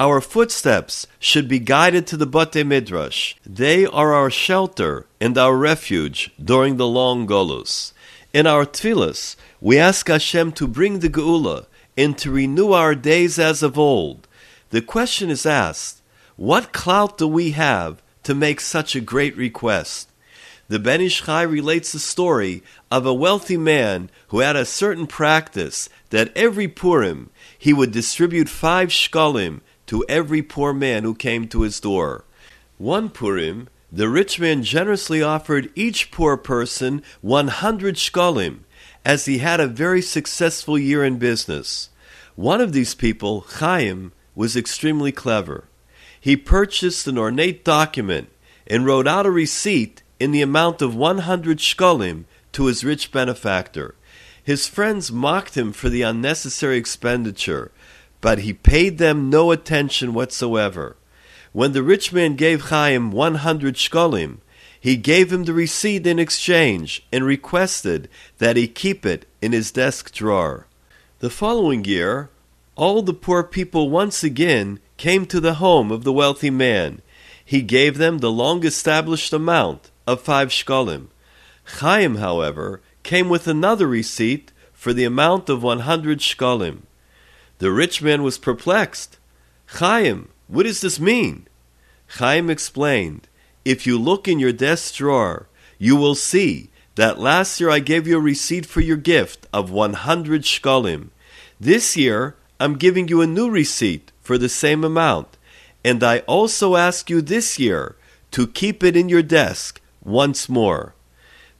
Our 0.00 0.22
footsteps 0.22 1.06
should 1.18 1.46
be 1.46 1.58
guided 1.58 2.06
to 2.06 2.16
the 2.16 2.24
Bate 2.24 2.66
Midrash. 2.66 3.34
They 3.44 3.84
are 3.84 4.14
our 4.14 4.30
shelter 4.30 5.04
and 5.20 5.36
our 5.36 5.54
refuge 5.54 6.32
during 6.42 6.78
the 6.78 6.86
long 6.86 7.26
Golus. 7.26 7.92
In 8.32 8.46
our 8.46 8.64
tefillas, 8.64 9.36
we 9.60 9.76
ask 9.76 10.08
Hashem 10.08 10.52
to 10.52 10.66
bring 10.66 11.00
the 11.00 11.10
Geula 11.10 11.66
and 11.98 12.16
to 12.16 12.30
renew 12.30 12.72
our 12.72 12.94
days 12.94 13.38
as 13.38 13.62
of 13.62 13.78
old. 13.78 14.26
The 14.70 14.80
question 14.80 15.28
is 15.28 15.44
asked, 15.44 16.00
what 16.36 16.72
clout 16.72 17.18
do 17.18 17.28
we 17.28 17.50
have 17.50 18.00
to 18.22 18.34
make 18.34 18.62
such 18.62 18.96
a 18.96 19.02
great 19.02 19.36
request? 19.36 20.08
The 20.68 20.78
Ben 20.78 21.02
Ish 21.02 21.24
Chai 21.24 21.42
relates 21.42 21.92
the 21.92 21.98
story 21.98 22.62
of 22.90 23.04
a 23.04 23.12
wealthy 23.12 23.58
man 23.58 24.08
who 24.28 24.38
had 24.38 24.56
a 24.56 24.64
certain 24.64 25.06
practice 25.06 25.90
that 26.08 26.34
every 26.34 26.68
Purim 26.68 27.28
he 27.58 27.74
would 27.74 27.92
distribute 27.92 28.48
five 28.48 28.88
shkalim 28.88 29.60
to 29.90 30.04
every 30.08 30.40
poor 30.40 30.72
man 30.72 31.02
who 31.02 31.12
came 31.12 31.48
to 31.48 31.62
his 31.62 31.80
door. 31.80 32.24
One 32.78 33.08
Purim, 33.10 33.68
the 33.90 34.08
rich 34.08 34.38
man 34.38 34.62
generously 34.62 35.20
offered 35.20 35.72
each 35.74 36.12
poor 36.12 36.36
person 36.36 37.02
100 37.22 37.96
shkalim, 37.96 38.60
as 39.04 39.24
he 39.24 39.38
had 39.38 39.58
a 39.58 39.66
very 39.66 40.00
successful 40.00 40.78
year 40.78 41.04
in 41.04 41.18
business. 41.18 41.88
One 42.36 42.60
of 42.60 42.72
these 42.72 42.94
people, 42.94 43.40
Chaim, 43.40 44.12
was 44.36 44.56
extremely 44.56 45.10
clever. 45.10 45.64
He 46.20 46.36
purchased 46.36 47.08
an 47.08 47.18
ornate 47.18 47.64
document 47.64 48.28
and 48.68 48.86
wrote 48.86 49.08
out 49.08 49.26
a 49.26 49.30
receipt 49.32 50.04
in 50.20 50.30
the 50.30 50.40
amount 50.40 50.82
of 50.82 50.94
100 50.94 51.58
shkalim 51.58 52.26
to 52.52 52.66
his 52.66 52.84
rich 52.84 53.10
benefactor. 53.10 53.96
His 54.44 54.68
friends 54.68 55.10
mocked 55.10 55.56
him 55.56 55.72
for 55.72 55.88
the 55.88 56.02
unnecessary 56.02 56.76
expenditure, 56.76 57.72
but 58.20 58.40
he 58.40 58.52
paid 58.52 58.98
them 58.98 59.30
no 59.30 59.50
attention 59.50 60.14
whatsoever. 60.14 60.96
When 61.52 61.72
the 61.72 61.82
rich 61.82 62.12
man 62.12 62.36
gave 62.36 62.62
Chaim 62.70 63.10
100 63.10 63.74
shkalim, 63.74 64.38
he 64.80 64.96
gave 64.96 65.32
him 65.32 65.44
the 65.44 65.52
receipt 65.52 66.06
in 66.06 66.18
exchange 66.18 67.04
and 67.12 67.24
requested 67.24 68.08
that 68.38 68.56
he 68.56 68.66
keep 68.66 69.04
it 69.04 69.26
in 69.42 69.52
his 69.52 69.70
desk 69.70 70.12
drawer. 70.12 70.66
The 71.18 71.28
following 71.28 71.84
year, 71.84 72.30
all 72.76 73.02
the 73.02 73.12
poor 73.12 73.42
people 73.42 73.90
once 73.90 74.24
again 74.24 74.80
came 74.96 75.26
to 75.26 75.40
the 75.40 75.54
home 75.54 75.90
of 75.90 76.04
the 76.04 76.12
wealthy 76.12 76.50
man. 76.50 77.02
He 77.44 77.60
gave 77.62 77.98
them 77.98 78.18
the 78.18 78.30
long 78.30 78.64
established 78.64 79.32
amount 79.32 79.90
of 80.06 80.22
five 80.22 80.48
shkalim. 80.48 81.08
Chaim, 81.64 82.16
however, 82.16 82.80
came 83.02 83.28
with 83.28 83.46
another 83.46 83.86
receipt 83.86 84.52
for 84.72 84.92
the 84.94 85.04
amount 85.04 85.48
of 85.48 85.62
100 85.62 86.20
shkalim. 86.20 86.82
The 87.60 87.70
rich 87.70 88.00
man 88.00 88.22
was 88.22 88.38
perplexed. 88.38 89.18
Chaim, 89.66 90.30
what 90.48 90.62
does 90.62 90.80
this 90.80 90.98
mean? 90.98 91.46
Chaim 92.18 92.48
explained, 92.48 93.28
If 93.66 93.86
you 93.86 93.98
look 93.98 94.26
in 94.26 94.38
your 94.38 94.52
desk 94.52 94.94
drawer, 94.94 95.46
you 95.78 95.94
will 95.94 96.14
see 96.14 96.70
that 96.94 97.20
last 97.20 97.60
year 97.60 97.68
I 97.68 97.80
gave 97.80 98.06
you 98.06 98.16
a 98.16 98.20
receipt 98.20 98.64
for 98.64 98.80
your 98.80 98.96
gift 98.96 99.46
of 99.52 99.70
100 99.70 100.42
shkalim. 100.42 101.10
This 101.60 101.98
year, 101.98 102.34
I'm 102.58 102.78
giving 102.78 103.08
you 103.08 103.20
a 103.20 103.26
new 103.26 103.50
receipt 103.50 104.10
for 104.22 104.38
the 104.38 104.48
same 104.48 104.82
amount. 104.82 105.36
And 105.84 106.02
I 106.02 106.20
also 106.20 106.76
ask 106.76 107.10
you 107.10 107.20
this 107.20 107.58
year 107.58 107.94
to 108.30 108.46
keep 108.46 108.82
it 108.82 108.96
in 108.96 109.10
your 109.10 109.22
desk 109.22 109.82
once 110.02 110.48
more. 110.48 110.94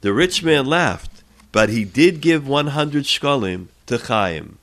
The 0.01 0.13
rich 0.13 0.41
man 0.41 0.65
laughed, 0.65 1.21
but 1.51 1.69
he 1.69 1.85
did 1.85 2.21
give 2.21 2.47
100 2.47 3.03
shkolim 3.03 3.67
to 3.85 3.99
Chaim. 3.99 4.57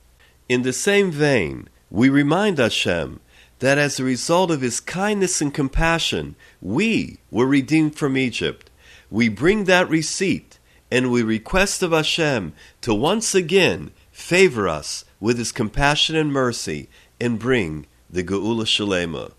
In 0.49 0.63
the 0.63 0.73
same 0.73 1.11
vein, 1.11 1.69
we 1.91 2.09
remind 2.09 2.57
Hashem 2.57 3.19
that 3.59 3.77
as 3.77 3.99
a 3.99 4.03
result 4.03 4.49
of 4.49 4.61
his 4.61 4.79
kindness 4.79 5.41
and 5.41 5.53
compassion, 5.53 6.35
we 6.59 7.19
were 7.29 7.45
redeemed 7.45 7.95
from 7.95 8.17
Egypt. 8.17 8.71
We 9.11 9.29
bring 9.29 9.65
that 9.65 9.87
receipt 9.87 10.57
and 10.89 11.11
we 11.11 11.21
request 11.21 11.83
of 11.83 11.91
Hashem 11.91 12.53
to 12.81 12.95
once 12.95 13.35
again 13.35 13.91
favor 14.11 14.67
us 14.67 15.05
with 15.19 15.37
his 15.37 15.51
compassion 15.51 16.15
and 16.15 16.33
mercy 16.33 16.89
and 17.21 17.37
bring 17.37 17.85
the 18.09 18.23
Geula 18.23 18.65
Shalema. 18.65 19.33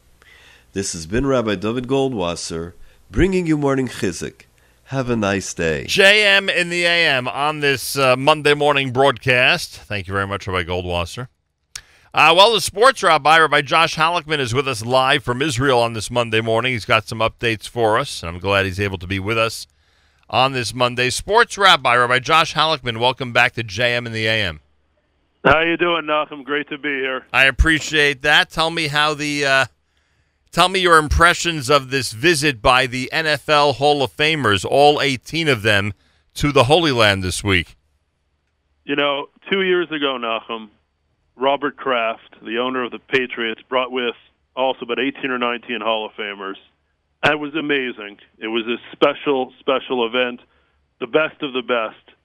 This 0.74 0.92
has 0.92 1.06
been 1.06 1.26
Rabbi 1.26 1.56
David 1.56 1.88
Goldwasser 1.88 2.74
bringing 3.10 3.48
you 3.48 3.58
morning 3.58 3.88
Chizuk. 3.88 4.42
Have 4.90 5.08
a 5.08 5.14
nice 5.14 5.54
day. 5.54 5.84
JM 5.86 6.52
in 6.52 6.68
the 6.68 6.84
AM 6.84 7.28
on 7.28 7.60
this 7.60 7.96
uh, 7.96 8.16
Monday 8.16 8.54
morning 8.54 8.92
broadcast. 8.92 9.76
Thank 9.76 10.08
you 10.08 10.12
very 10.12 10.26
much, 10.26 10.48
Rabbi 10.48 10.64
Goldwasser. 10.68 11.28
Uh, 12.12 12.34
well, 12.36 12.52
the 12.52 12.60
sports 12.60 13.00
rabbi, 13.00 13.38
Rabbi 13.38 13.60
Josh 13.60 13.94
Halickman, 13.94 14.40
is 14.40 14.52
with 14.52 14.66
us 14.66 14.84
live 14.84 15.22
from 15.22 15.42
Israel 15.42 15.78
on 15.78 15.92
this 15.92 16.10
Monday 16.10 16.40
morning. 16.40 16.72
He's 16.72 16.86
got 16.86 17.06
some 17.06 17.20
updates 17.20 17.68
for 17.68 18.00
us, 18.00 18.24
and 18.24 18.34
I'm 18.34 18.40
glad 18.40 18.66
he's 18.66 18.80
able 18.80 18.98
to 18.98 19.06
be 19.06 19.20
with 19.20 19.38
us 19.38 19.68
on 20.28 20.54
this 20.54 20.74
Monday. 20.74 21.10
Sports 21.10 21.56
rabbi, 21.56 21.94
Rabbi 21.94 22.18
Josh 22.18 22.54
Halickman, 22.54 22.98
welcome 22.98 23.32
back 23.32 23.52
to 23.52 23.62
JM 23.62 24.06
in 24.06 24.12
the 24.12 24.26
AM. 24.26 24.58
How 25.44 25.60
you 25.60 25.76
doing, 25.76 26.06
Nachum? 26.06 26.42
Great 26.42 26.68
to 26.68 26.78
be 26.78 26.88
here. 26.88 27.24
I 27.32 27.44
appreciate 27.44 28.22
that. 28.22 28.50
Tell 28.50 28.72
me 28.72 28.88
how 28.88 29.14
the 29.14 29.46
uh, 29.46 29.64
tell 30.52 30.68
me 30.68 30.80
your 30.80 30.98
impressions 30.98 31.70
of 31.70 31.90
this 31.90 32.12
visit 32.12 32.60
by 32.60 32.86
the 32.86 33.08
NFL 33.12 33.76
Hall 33.76 34.02
of 34.02 34.16
Famers, 34.16 34.64
all 34.64 35.00
18 35.00 35.48
of 35.48 35.62
them, 35.62 35.92
to 36.34 36.52
the 36.52 36.64
Holy 36.64 36.92
Land 36.92 37.22
this 37.22 37.44
week. 37.44 37.76
You 38.84 38.96
know, 38.96 39.28
two 39.50 39.62
years 39.62 39.88
ago, 39.90 40.18
Nachum, 40.18 40.68
Robert 41.36 41.76
Kraft, 41.76 42.36
the 42.42 42.58
owner 42.58 42.84
of 42.84 42.90
the 42.90 42.98
Patriots, 42.98 43.62
brought 43.68 43.92
with 43.92 44.14
also 44.56 44.80
about 44.82 44.98
18 44.98 45.30
or 45.30 45.38
19 45.38 45.80
Hall 45.80 46.06
of 46.06 46.12
Famers. 46.12 46.56
It 47.24 47.38
was 47.38 47.54
amazing. 47.54 48.18
It 48.38 48.48
was 48.48 48.66
a 48.66 48.76
special, 48.92 49.52
special 49.60 50.06
event, 50.06 50.40
the 51.00 51.06
best 51.06 51.42
of 51.42 51.52
the 51.52 51.62
best. 51.62 52.16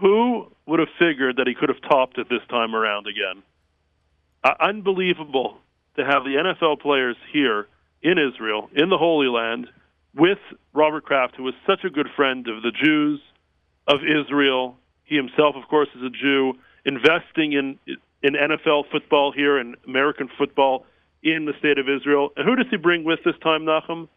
Who 0.00 0.50
would 0.66 0.80
have 0.80 0.88
figured 0.98 1.36
that 1.36 1.46
he 1.46 1.54
could 1.54 1.68
have 1.68 1.80
topped 1.82 2.18
it 2.18 2.28
this 2.28 2.42
time 2.48 2.74
around 2.74 3.06
again? 3.06 3.42
Uh, 4.42 4.54
unbelievable 4.60 5.58
to 5.96 6.04
have 6.04 6.24
the 6.24 6.36
NFL 6.36 6.80
players 6.80 7.16
here 7.32 7.68
in 8.02 8.18
Israel, 8.18 8.68
in 8.74 8.88
the 8.90 8.98
Holy 8.98 9.28
Land, 9.28 9.68
with 10.14 10.38
Robert 10.72 11.04
Kraft, 11.04 11.34
who 11.36 11.42
was 11.42 11.54
such 11.66 11.84
a 11.84 11.90
good 11.90 12.08
friend 12.14 12.46
of 12.48 12.62
the 12.62 12.70
Jews, 12.70 13.20
of 13.86 14.00
Israel. 14.02 14.76
He 15.04 15.16
himself, 15.16 15.56
of 15.56 15.68
course, 15.68 15.88
is 15.96 16.02
a 16.02 16.10
Jew, 16.10 16.54
investing 16.84 17.52
in 17.52 17.78
in 18.22 18.32
NFL 18.32 18.84
football 18.90 19.32
here 19.32 19.58
and 19.58 19.76
American 19.86 20.30
football 20.38 20.86
in 21.22 21.44
the 21.44 21.52
state 21.58 21.78
of 21.78 21.88
Israel. 21.90 22.30
And 22.36 22.48
who 22.48 22.56
does 22.56 22.66
he 22.70 22.78
bring 22.78 23.04
with 23.04 23.20
this 23.22 23.34
time, 23.42 23.64
Nachum? 23.64 24.08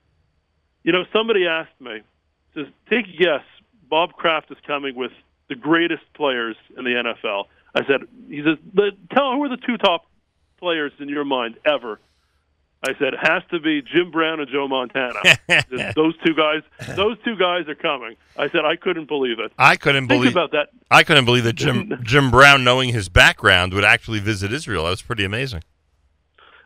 You 0.84 0.94
know, 0.94 1.04
somebody 1.12 1.46
asked 1.46 1.80
me, 1.82 2.02
says, 2.56 2.68
take 2.90 3.06
a 3.06 3.18
guess. 3.18 3.44
Bob 3.90 4.14
Kraft 4.14 4.50
is 4.50 4.58
coming 4.66 4.96
with 4.96 5.12
the 5.50 5.56
greatest 5.56 6.04
players 6.14 6.56
in 6.78 6.86
the 6.86 6.92
NFL. 6.92 7.46
I 7.76 7.86
said, 7.86 8.08
he 8.30 8.42
says, 8.44 8.58
tell 9.14 9.34
who 9.34 9.44
are 9.44 9.50
the 9.50 9.58
two 9.58 9.78
top 9.78 10.06
players 10.58 10.92
in 11.00 11.10
your 11.10 11.26
mind 11.26 11.56
ever? 11.66 12.00
I 12.84 12.94
said, 13.00 13.16
it 13.16 13.20
has 13.22 13.42
to 13.50 13.60
be 13.60 13.82
Jim 13.82 14.12
Brown 14.12 14.40
and 14.40 14.48
Joe 14.50 14.68
Montana. 14.68 15.20
those 15.96 16.16
two 16.24 16.36
guys, 16.36 16.62
those 16.96 17.18
two 17.26 17.36
guys 17.36 17.68
are 17.68 17.76
coming. 17.76 18.16
I 18.38 18.50
said, 18.50 18.66
I 18.66 18.76
couldn't 18.76 19.08
believe 19.08 19.40
it. 19.40 19.52
I 19.58 19.78
couldn't 19.78 20.08
Think 20.08 20.22
believe 20.22 20.32
about 20.32 20.52
that. 20.52 20.70
I 20.92 21.04
couldn't 21.04 21.26
believe 21.26 21.44
that 21.46 21.54
Jim 21.56 21.92
Jim 22.04 22.30
Brown, 22.30 22.64
knowing 22.64 22.90
his 22.94 23.10
background, 23.10 23.74
would 23.74 23.84
actually 23.84 24.20
visit 24.20 24.54
Israel. 24.54 24.84
That 24.84 24.92
was 24.92 25.02
pretty 25.02 25.26
amazing. 25.26 25.64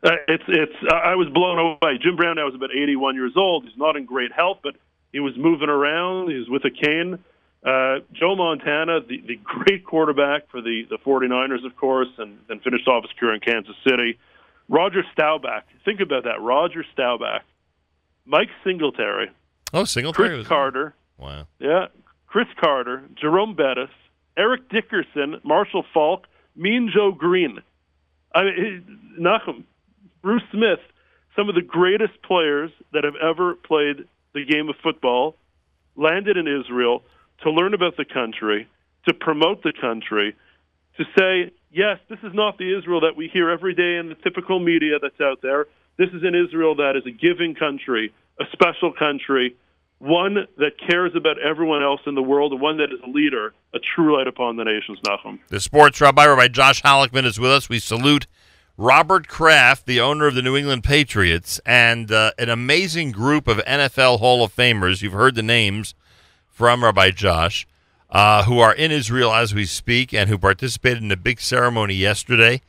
Uh, 0.03 0.11
it's 0.27 0.43
it's. 0.47 0.75
Uh, 0.91 0.95
I 0.95 1.15
was 1.15 1.29
blown 1.29 1.57
away. 1.57 1.97
Jim 2.01 2.17
Brown 2.17 2.35
now 2.35 2.47
is 2.49 2.55
about 2.55 2.71
81 2.71 3.15
years 3.15 3.33
old. 3.37 3.63
He's 3.63 3.77
not 3.77 3.95
in 3.95 4.05
great 4.05 4.33
health, 4.33 4.57
but 4.63 4.75
he 5.13 5.21
was 5.21 5.33
moving 5.37 5.69
around. 5.69 6.29
He 6.29 6.37
was 6.37 6.49
with 6.49 6.65
a 6.65 6.71
cane. 6.71 7.19
Uh, 7.63 7.99
Joe 8.13 8.35
Montana, 8.35 9.01
the, 9.07 9.21
the 9.27 9.35
great 9.43 9.85
quarterback 9.85 10.49
for 10.49 10.61
the, 10.61 10.83
the 10.89 10.97
49ers, 10.97 11.65
of 11.65 11.75
course, 11.77 12.07
and 12.17 12.39
then 12.47 12.59
finished 12.59 12.87
off 12.87 13.03
his 13.03 13.11
career 13.19 13.35
in 13.35 13.39
Kansas 13.39 13.75
City. 13.87 14.17
Roger 14.67 15.03
Staubach. 15.13 15.63
Think 15.85 15.99
about 15.99 16.23
that. 16.23 16.41
Roger 16.41 16.83
Staubach. 16.93 17.43
Mike 18.25 18.49
Singletary. 18.63 19.29
Oh, 19.73 19.83
Singletary. 19.83 20.29
Cris 20.29 20.37
was- 20.39 20.47
Carter. 20.47 20.95
Wow. 21.17 21.45
Yeah. 21.59 21.87
Cris 22.25 22.47
Carter. 22.59 23.03
Jerome 23.19 23.55
Bettis. 23.55 23.89
Eric 24.37 24.69
Dickerson. 24.69 25.39
Marshall 25.43 25.85
Faulk. 25.93 26.25
Mean 26.55 26.89
Joe 26.93 27.11
Greene. 27.11 27.59
I 28.33 28.43
mean, 28.43 28.99
Nachum. 29.19 29.63
Bruce 30.23 30.43
Smith. 30.51 30.79
Some 31.35 31.47
of 31.47 31.55
the 31.55 31.61
greatest 31.61 32.21
players 32.23 32.71
that 32.93 33.03
have 33.03 33.15
ever 33.21 33.53
played 33.55 34.05
the 34.33 34.45
game 34.45 34.67
of 34.69 34.75
football 34.81 35.35
landed 35.95 36.37
in 36.37 36.47
Israel 36.47 37.03
to 37.43 37.51
learn 37.51 37.73
about 37.73 37.97
the 37.97 38.05
country, 38.05 38.67
to 39.07 39.13
promote 39.13 39.63
the 39.63 39.73
country, 39.79 40.35
to 40.97 41.03
say, 41.17 41.51
yes, 41.71 41.99
this 42.09 42.19
is 42.23 42.33
not 42.33 42.57
the 42.57 42.77
Israel 42.77 43.01
that 43.01 43.15
we 43.15 43.29
hear 43.31 43.49
every 43.49 43.73
day 43.73 43.97
in 43.97 44.09
the 44.09 44.15
typical 44.15 44.59
media 44.59 44.99
that's 45.01 45.19
out 45.21 45.41
there. 45.41 45.65
This 45.97 46.09
is 46.09 46.23
an 46.23 46.35
Israel 46.35 46.75
that 46.75 46.95
is 46.95 47.03
a 47.05 47.11
giving 47.11 47.55
country, 47.55 48.13
a 48.39 48.45
special 48.51 48.93
country, 48.93 49.55
one 49.99 50.47
that 50.57 50.71
cares 50.89 51.11
about 51.15 51.37
everyone 51.39 51.83
else 51.83 52.01
in 52.07 52.15
the 52.15 52.23
world, 52.23 52.53
and 52.53 52.61
one 52.61 52.77
that 52.77 52.91
is 52.91 52.99
a 53.05 53.09
leader, 53.09 53.53
a 53.73 53.79
true 53.79 54.17
light 54.17 54.27
upon 54.27 54.55
the 54.55 54.63
nations, 54.63 54.99
Nachum. 55.05 55.39
The 55.49 55.59
sports 55.59 56.01
rabbi, 56.01 56.25
Rabbi 56.25 56.47
Josh 56.47 56.81
Halickman, 56.81 57.25
is 57.25 57.39
with 57.39 57.51
us. 57.51 57.69
We 57.69 57.79
salute 57.79 58.25
Robert 58.77 59.27
Kraft, 59.27 59.85
the 59.85 60.01
owner 60.01 60.25
of 60.25 60.33
the 60.33 60.41
New 60.41 60.57
England 60.57 60.83
Patriots, 60.83 61.59
and 61.67 62.11
uh, 62.11 62.31
an 62.39 62.49
amazing 62.49 63.11
group 63.11 63.47
of 63.47 63.57
NFL 63.59 64.19
Hall 64.19 64.43
of 64.43 64.55
Famers. 64.55 65.03
You've 65.03 65.13
heard 65.13 65.35
the 65.35 65.43
names 65.43 65.93
from 66.61 66.83
Rabbi 66.83 67.09
Josh, 67.09 67.65
uh, 68.11 68.43
who 68.43 68.59
are 68.59 68.71
in 68.71 68.91
Israel 68.91 69.33
as 69.33 69.51
we 69.51 69.65
speak 69.65 70.13
and 70.13 70.29
who 70.29 70.37
participated 70.37 71.01
in 71.01 71.11
a 71.11 71.17
big 71.17 71.41
ceremony 71.41 71.95
yesterday 71.95 72.61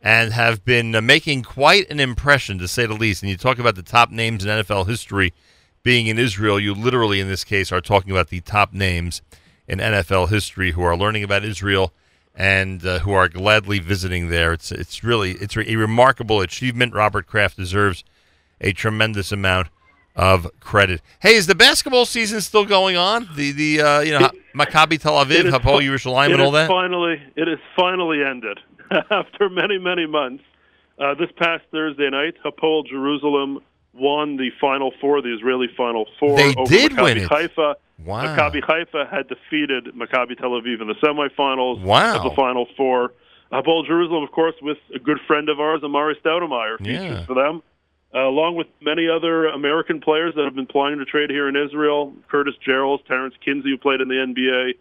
and 0.00 0.32
have 0.32 0.64
been 0.64 0.94
uh, 0.94 1.02
making 1.02 1.42
quite 1.42 1.86
an 1.90 2.00
impression, 2.00 2.56
to 2.58 2.66
say 2.66 2.86
the 2.86 2.94
least. 2.94 3.22
And 3.22 3.28
you 3.28 3.36
talk 3.36 3.58
about 3.58 3.74
the 3.74 3.82
top 3.82 4.10
names 4.10 4.46
in 4.46 4.50
NFL 4.50 4.86
history 4.86 5.34
being 5.82 6.06
in 6.06 6.18
Israel. 6.18 6.58
You 6.58 6.72
literally, 6.72 7.20
in 7.20 7.28
this 7.28 7.44
case, 7.44 7.70
are 7.70 7.82
talking 7.82 8.10
about 8.10 8.28
the 8.28 8.40
top 8.40 8.72
names 8.72 9.20
in 9.68 9.78
NFL 9.78 10.30
history 10.30 10.70
who 10.70 10.82
are 10.82 10.96
learning 10.96 11.22
about 11.22 11.44
Israel 11.44 11.92
and 12.34 12.82
uh, 12.86 13.00
who 13.00 13.12
are 13.12 13.28
gladly 13.28 13.78
visiting 13.78 14.30
there. 14.30 14.54
It's 14.54 14.72
it's 14.72 15.04
really 15.04 15.32
it's 15.32 15.54
a 15.54 15.76
remarkable 15.76 16.40
achievement. 16.40 16.94
Robert 16.94 17.26
Kraft 17.26 17.58
deserves 17.58 18.04
a 18.58 18.72
tremendous 18.72 19.32
amount 19.32 19.68
of 20.16 20.48
credit. 20.60 21.00
Hey, 21.20 21.34
is 21.34 21.46
the 21.46 21.54
basketball 21.54 22.04
season 22.04 22.40
still 22.40 22.64
going 22.64 22.96
on? 22.96 23.28
The 23.36 23.52
the 23.52 23.80
uh, 23.80 24.00
you 24.00 24.12
know 24.18 24.30
Maccabi 24.54 25.00
Tel 25.00 25.14
Aviv, 25.24 25.50
Hapoel 25.50 25.80
Yerushalayim, 25.82 26.32
and 26.32 26.40
all 26.40 26.52
that. 26.52 26.68
Finally, 26.68 27.20
it 27.36 27.48
is 27.48 27.58
finally 27.76 28.22
ended 28.22 28.58
after 29.10 29.48
many, 29.48 29.78
many 29.78 30.06
months. 30.06 30.44
Uh, 30.98 31.14
this 31.14 31.30
past 31.36 31.64
Thursday 31.72 32.08
night, 32.10 32.34
Hapoel 32.44 32.86
Jerusalem 32.86 33.58
won 33.92 34.36
the 34.36 34.50
Final 34.60 34.92
Four, 35.00 35.22
the 35.22 35.34
Israeli 35.34 35.66
Final 35.76 36.06
Four. 36.20 36.36
They 36.36 36.54
over 36.54 36.70
did 36.70 36.92
Maccabi 36.92 37.02
win 37.02 37.18
it. 37.18 37.28
Haifa. 37.28 37.76
Wow. 38.04 38.24
Maccabi 38.24 38.62
Haifa 38.62 39.08
had 39.10 39.28
defeated 39.28 39.86
Maccabi 39.96 40.36
Tel 40.38 40.50
Aviv 40.50 40.80
in 40.80 40.88
the 40.88 40.94
semifinals 41.02 41.80
Wow. 41.82 42.16
of 42.18 42.22
the 42.24 42.34
Final 42.36 42.66
Four. 42.76 43.12
Hapoel 43.52 43.86
Jerusalem, 43.86 44.24
of 44.24 44.32
course, 44.32 44.54
with 44.62 44.78
a 44.94 44.98
good 44.98 45.18
friend 45.28 45.48
of 45.48 45.60
ours, 45.60 45.80
Amar'e 45.82 46.14
Stoudemire, 46.24 46.78
features 46.78 47.02
Yeah. 47.02 47.26
for 47.26 47.34
them 47.34 47.62
uh, 48.14 48.20
along 48.20 48.56
with 48.56 48.68
many 48.80 49.08
other 49.08 49.46
American 49.46 50.00
players 50.00 50.34
that 50.36 50.44
have 50.44 50.54
been 50.54 50.66
plying 50.66 50.98
to 50.98 51.04
trade 51.04 51.30
here 51.30 51.48
in 51.48 51.56
Israel. 51.56 52.14
Curtis 52.30 52.54
Jerrells, 52.66 53.04
Terrence 53.06 53.34
Kinsey, 53.44 53.70
who 53.70 53.78
played 53.78 54.00
in 54.00 54.08
the 54.08 54.14
NBA, 54.14 54.74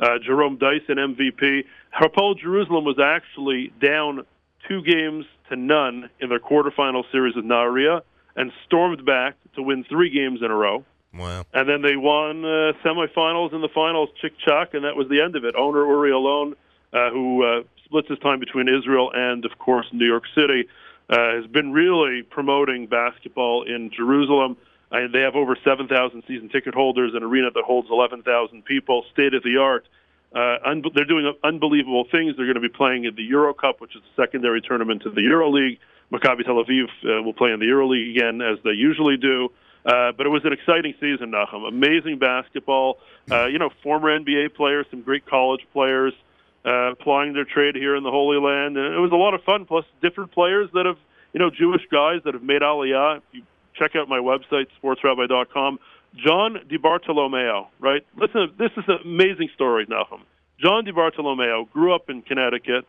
uh, 0.00 0.18
Jerome 0.18 0.58
Dyson, 0.58 0.96
MVP. 0.96 1.64
Hapoel 1.94 2.38
Jerusalem 2.38 2.84
was 2.84 2.98
actually 2.98 3.72
down 3.80 4.26
two 4.68 4.82
games 4.82 5.26
to 5.48 5.56
none 5.56 6.10
in 6.20 6.28
their 6.28 6.40
quarterfinal 6.40 7.04
series 7.12 7.36
with 7.36 7.44
Nahariya 7.44 8.02
and 8.34 8.50
stormed 8.66 9.04
back 9.04 9.36
to 9.54 9.62
win 9.62 9.84
three 9.84 10.10
games 10.10 10.40
in 10.42 10.50
a 10.50 10.54
row. 10.54 10.84
Wow. 11.14 11.44
And 11.52 11.68
then 11.68 11.82
they 11.82 11.96
won 11.96 12.44
uh, 12.44 12.72
semifinals 12.82 13.52
and 13.52 13.62
the 13.62 13.68
finals, 13.68 14.08
chick 14.20 14.32
chuck, 14.38 14.72
and 14.72 14.84
that 14.84 14.96
was 14.96 15.08
the 15.08 15.20
end 15.20 15.36
of 15.36 15.44
it. 15.44 15.54
Owner 15.56 15.84
Ori 15.84 16.10
Allon, 16.10 16.54
uh, 16.92 17.10
who 17.10 17.44
uh, 17.44 17.62
splits 17.84 18.08
his 18.08 18.18
time 18.20 18.40
between 18.40 18.68
Israel 18.68 19.10
and, 19.14 19.44
of 19.44 19.58
course, 19.58 19.86
New 19.92 20.06
York 20.06 20.24
City, 20.34 20.68
uh, 21.12 21.36
has 21.36 21.46
been 21.46 21.72
really 21.72 22.22
promoting 22.22 22.86
basketball 22.86 23.64
in 23.64 23.90
Jerusalem. 23.94 24.56
Uh, 24.90 25.00
they 25.12 25.20
have 25.20 25.36
over 25.36 25.56
7,000 25.62 26.22
season 26.26 26.48
ticket 26.48 26.74
holders, 26.74 27.12
an 27.14 27.22
arena 27.22 27.50
that 27.54 27.64
holds 27.64 27.88
11,000 27.90 28.64
people, 28.64 29.04
state 29.12 29.34
of 29.34 29.42
the 29.42 29.58
art. 29.58 29.86
Uh, 30.34 30.56
un- 30.64 30.82
they're 30.94 31.04
doing 31.04 31.30
unbelievable 31.44 32.06
things. 32.10 32.34
They're 32.36 32.46
going 32.46 32.60
to 32.60 32.66
be 32.66 32.70
playing 32.70 33.04
in 33.04 33.14
the 33.14 33.24
Euro 33.24 33.52
Cup, 33.52 33.82
which 33.82 33.94
is 33.94 34.00
a 34.00 34.20
secondary 34.22 34.62
tournament 34.62 35.02
to 35.02 35.10
the 35.10 35.20
Euro 35.22 35.50
League. 35.50 35.78
Maccabi 36.10 36.44
Tel 36.44 36.54
Aviv 36.54 36.84
uh, 37.04 37.22
will 37.22 37.34
play 37.34 37.52
in 37.52 37.60
the 37.60 37.66
Euro 37.66 37.88
League 37.88 38.16
again, 38.16 38.40
as 38.40 38.58
they 38.64 38.70
usually 38.70 39.18
do. 39.18 39.50
Uh, 39.84 40.12
but 40.12 40.24
it 40.24 40.30
was 40.30 40.44
an 40.44 40.52
exciting 40.52 40.94
season, 41.00 41.32
Nachum. 41.32 41.68
Amazing 41.68 42.18
basketball. 42.18 42.98
Uh, 43.30 43.46
you 43.46 43.58
know, 43.58 43.68
former 43.82 44.18
NBA 44.18 44.54
players, 44.54 44.86
some 44.90 45.02
great 45.02 45.26
college 45.26 45.66
players 45.72 46.14
uh, 46.14 46.22
Uh, 46.64 46.92
applying 46.92 47.32
their 47.32 47.44
trade 47.44 47.74
here 47.74 47.96
in 47.96 48.04
the 48.04 48.10
Holy 48.10 48.38
Land, 48.38 48.76
and 48.76 48.94
it 48.94 48.98
was 48.98 49.10
a 49.10 49.16
lot 49.16 49.34
of 49.34 49.42
fun. 49.42 49.64
Plus, 49.64 49.84
different 50.00 50.30
players 50.30 50.70
that 50.74 50.86
have, 50.86 50.96
you 51.32 51.40
know, 51.40 51.50
Jewish 51.50 51.82
guys 51.90 52.20
that 52.24 52.34
have 52.34 52.42
made 52.44 52.62
Aliyah. 52.62 53.16
If 53.16 53.22
you 53.32 53.42
check 53.74 53.96
out 53.96 54.08
my 54.08 54.18
website, 54.18 54.66
sportsrabbi.com. 54.80 55.80
John 56.14 56.58
DiBartolomeo, 56.70 57.66
right? 57.80 58.06
Listen, 58.16 58.52
this 58.58 58.70
is 58.76 58.84
an 58.86 58.98
amazing 59.04 59.48
story, 59.54 59.86
Nachum. 59.86 60.20
John 60.60 60.84
DiBartolomeo 60.84 61.70
grew 61.70 61.94
up 61.94 62.08
in 62.08 62.22
Connecticut. 62.22 62.84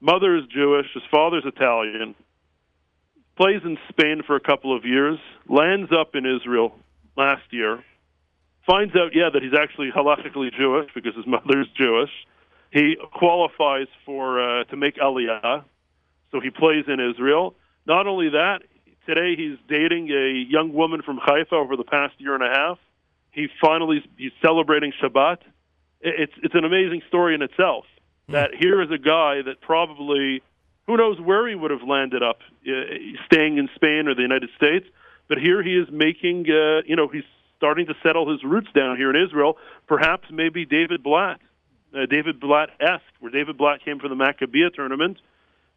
Mother 0.00 0.36
is 0.36 0.44
Jewish. 0.52 0.86
His 0.92 1.02
father's 1.10 1.44
Italian. 1.46 2.14
Plays 3.36 3.62
in 3.64 3.78
Spain 3.88 4.22
for 4.26 4.36
a 4.36 4.40
couple 4.40 4.76
of 4.76 4.84
years. 4.84 5.18
Lands 5.48 5.90
up 5.92 6.14
in 6.14 6.26
Israel 6.26 6.74
last 7.16 7.44
year. 7.50 7.82
Finds 8.66 8.94
out, 8.96 9.14
yeah, 9.14 9.30
that 9.32 9.42
he's 9.42 9.54
actually 9.58 9.90
halachically 9.90 10.50
Jewish 10.52 10.90
because 10.94 11.14
his 11.14 11.26
mother's 11.26 11.68
Jewish. 11.78 12.10
He 12.70 12.96
qualifies 13.14 13.86
for 14.04 14.40
uh, 14.40 14.64
to 14.64 14.76
make 14.76 14.96
Aliyah, 14.96 15.64
so 16.30 16.40
he 16.40 16.50
plays 16.50 16.84
in 16.88 17.00
Israel. 17.00 17.54
Not 17.86 18.06
only 18.06 18.30
that, 18.30 18.62
today 19.06 19.36
he's 19.36 19.58
dating 19.68 20.10
a 20.10 20.32
young 20.48 20.72
woman 20.72 21.02
from 21.02 21.18
Haifa 21.18 21.54
over 21.54 21.76
the 21.76 21.84
past 21.84 22.14
year 22.18 22.34
and 22.34 22.42
a 22.42 22.48
half. 22.48 22.78
He 23.30 23.48
finally 23.60 24.04
he's 24.16 24.32
celebrating 24.42 24.92
Shabbat. 25.00 25.38
It's 26.00 26.32
it's 26.42 26.54
an 26.54 26.64
amazing 26.64 27.02
story 27.08 27.34
in 27.34 27.42
itself. 27.42 27.84
That 28.28 28.50
here 28.58 28.82
is 28.82 28.90
a 28.90 28.98
guy 28.98 29.42
that 29.42 29.60
probably 29.60 30.42
who 30.86 30.96
knows 30.96 31.20
where 31.20 31.48
he 31.48 31.54
would 31.54 31.70
have 31.70 31.82
landed 31.82 32.22
up, 32.22 32.40
uh, 32.66 32.72
staying 33.26 33.58
in 33.58 33.68
Spain 33.76 34.08
or 34.08 34.14
the 34.14 34.22
United 34.22 34.50
States, 34.56 34.86
but 35.28 35.38
here 35.38 35.62
he 35.62 35.76
is 35.76 35.88
making 35.90 36.46
uh, 36.50 36.82
you 36.86 36.96
know 36.96 37.08
he's 37.08 37.24
starting 37.56 37.86
to 37.86 37.94
settle 38.02 38.30
his 38.30 38.42
roots 38.42 38.68
down 38.74 38.96
here 38.96 39.10
in 39.14 39.22
Israel. 39.22 39.56
Perhaps 39.86 40.28
maybe 40.30 40.64
David 40.64 41.02
Blatt, 41.02 41.40
uh, 41.96 42.06
David 42.06 42.40
Blatt 42.40 42.70
esque, 42.80 43.02
where 43.20 43.30
David 43.32 43.56
Blatt 43.56 43.84
came 43.84 43.98
from 43.98 44.10
the 44.10 44.22
Maccabiah 44.22 44.72
tournament 44.74 45.18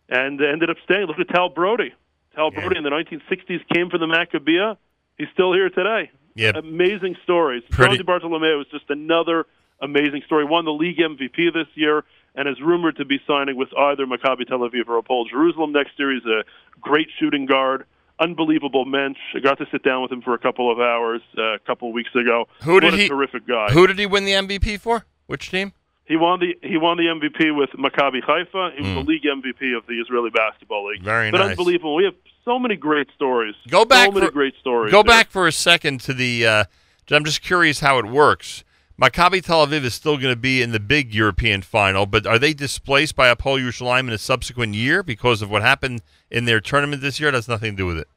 and 0.10 0.42
ended 0.42 0.70
up 0.70 0.78
staying. 0.84 1.06
Look 1.08 1.20
at 1.20 1.30
Tal 1.34 1.50
Brody. 1.50 1.94
Tal 2.36 2.52
Brody 2.52 2.78
in 2.78 2.84
the 2.84 2.90
1960s 2.90 3.62
came 3.74 3.90
from 3.90 4.00
the 4.02 4.08
Maccabiah. 4.08 4.78
He's 5.18 5.28
still 5.34 5.54
here 5.54 5.70
today. 5.70 6.12
Yeah. 6.36 6.52
Amazing 6.56 7.16
stories. 7.24 7.64
Pretty- 7.70 7.98
John 7.98 8.06
DiBartolomeo 8.06 8.62
is 8.62 8.68
just 8.72 8.90
another 8.90 9.46
amazing 9.82 10.22
story. 10.26 10.46
Won 10.46 10.66
the 10.66 10.72
league 10.72 10.98
MVP 10.98 11.54
this 11.54 11.68
year 11.76 12.04
and 12.36 12.48
is 12.48 12.62
rumored 12.62 12.98
to 12.98 13.06
be 13.06 13.20
signing 13.28 13.56
with 13.58 13.70
either 13.78 14.06
Maccabi 14.06 14.48
Tel 14.48 14.60
Aviv 14.60 14.88
or 14.88 15.02
Hapoel 15.02 15.30
Jerusalem 15.30 15.72
next 15.72 15.92
year. 15.98 16.14
He's 16.14 16.26
a 16.26 16.44
great 16.80 17.08
shooting 17.20 17.46
guard, 17.46 17.86
unbelievable 18.20 18.86
mensch. 18.86 19.18
I 19.36 19.40
got 19.40 19.58
to 19.58 19.66
sit 19.72 19.84
down 19.84 20.02
with 20.02 20.12
him 20.12 20.22
for 20.22 20.34
a 20.34 20.38
couple 20.40 20.72
of 20.72 20.80
hours 20.80 21.22
uh, 21.38 21.56
a 21.56 21.60
couple 21.60 21.88
of 21.90 21.94
weeks 21.94 22.12
ago. 22.16 22.46
Who 22.64 22.80
did 22.80 22.88
what 22.88 22.94
a 22.94 22.98
he? 22.98 23.08
terrific 23.10 23.48
guy. 23.48 23.70
Who 23.72 23.88
did 23.88 23.98
he 24.00 24.06
win 24.06 24.26
the 24.26 24.34
MVP 24.34 24.80
for? 24.80 25.06
Which 25.28 25.50
team? 25.52 25.74
He 26.10 26.18
won 26.18 26.40
the 26.42 26.58
he 26.68 26.76
won 26.78 26.98
the 26.98 27.04
MVP 27.04 27.56
with 27.56 27.70
Maccabi 27.78 28.22
Haifa. 28.24 28.72
He 28.76 28.82
was 28.82 28.94
the 28.96 29.10
league 29.10 29.24
MVP 29.24 29.78
of 29.78 29.86
the 29.88 30.02
Israeli 30.02 30.32
Basketball 30.32 30.88
League. 30.88 31.00
Hmm. 31.00 31.06
Very 31.06 31.32
but 31.32 31.38
nice. 31.38 31.52
unbelievable. 31.52 31.96
We 31.96 32.04
have 32.06 32.16
so 32.44 32.58
many 32.60 32.76
great 32.76 33.08
stories. 33.16 33.54
Go 33.70 33.86
back 33.86 34.08
So 34.08 34.12
many 34.14 34.26
for- 34.26 34.32
great 34.32 34.56
stories. 34.60 34.92
Go 34.92 35.04
there. 35.04 35.10
back 35.16 35.30
for 35.30 35.48
a 35.48 35.52
second 35.52 36.02
to 36.02 36.14
the. 36.14 36.46
Uh, 36.46 36.64
I'm 37.12 37.24
just 37.26 37.42
curious 37.42 37.80
how 37.80 38.00
it 38.00 38.06
works. 38.06 38.64
Maccabi 39.00 39.42
Tel 39.42 39.66
Aviv 39.66 39.84
is 39.84 39.94
still 39.94 40.18
going 40.18 40.34
to 40.34 40.40
be 40.40 40.62
in 40.62 40.72
the 40.72 40.80
big 40.80 41.14
European 41.16 41.62
final, 41.62 42.06
but 42.06 42.26
are 42.28 42.38
they 42.38 42.54
displaced 42.54 43.16
by 43.16 43.34
Hapoel 43.34 43.58
Yerushalayim 43.64 44.02
in 44.02 44.10
a 44.10 44.18
subsequent 44.18 44.74
year 44.76 45.04
because 45.04 45.42
of 45.42 45.50
what 45.50 45.62
happened 45.62 46.02
in 46.30 46.44
their 46.46 46.60
tournament 46.60 47.02
this 47.02 47.18
year? 47.20 47.30
It 47.30 47.36
has 47.36 47.48
nothing 47.48 47.72
to 47.74 47.78
do 47.78 47.86
with 47.86 47.98
it. 48.00 48.08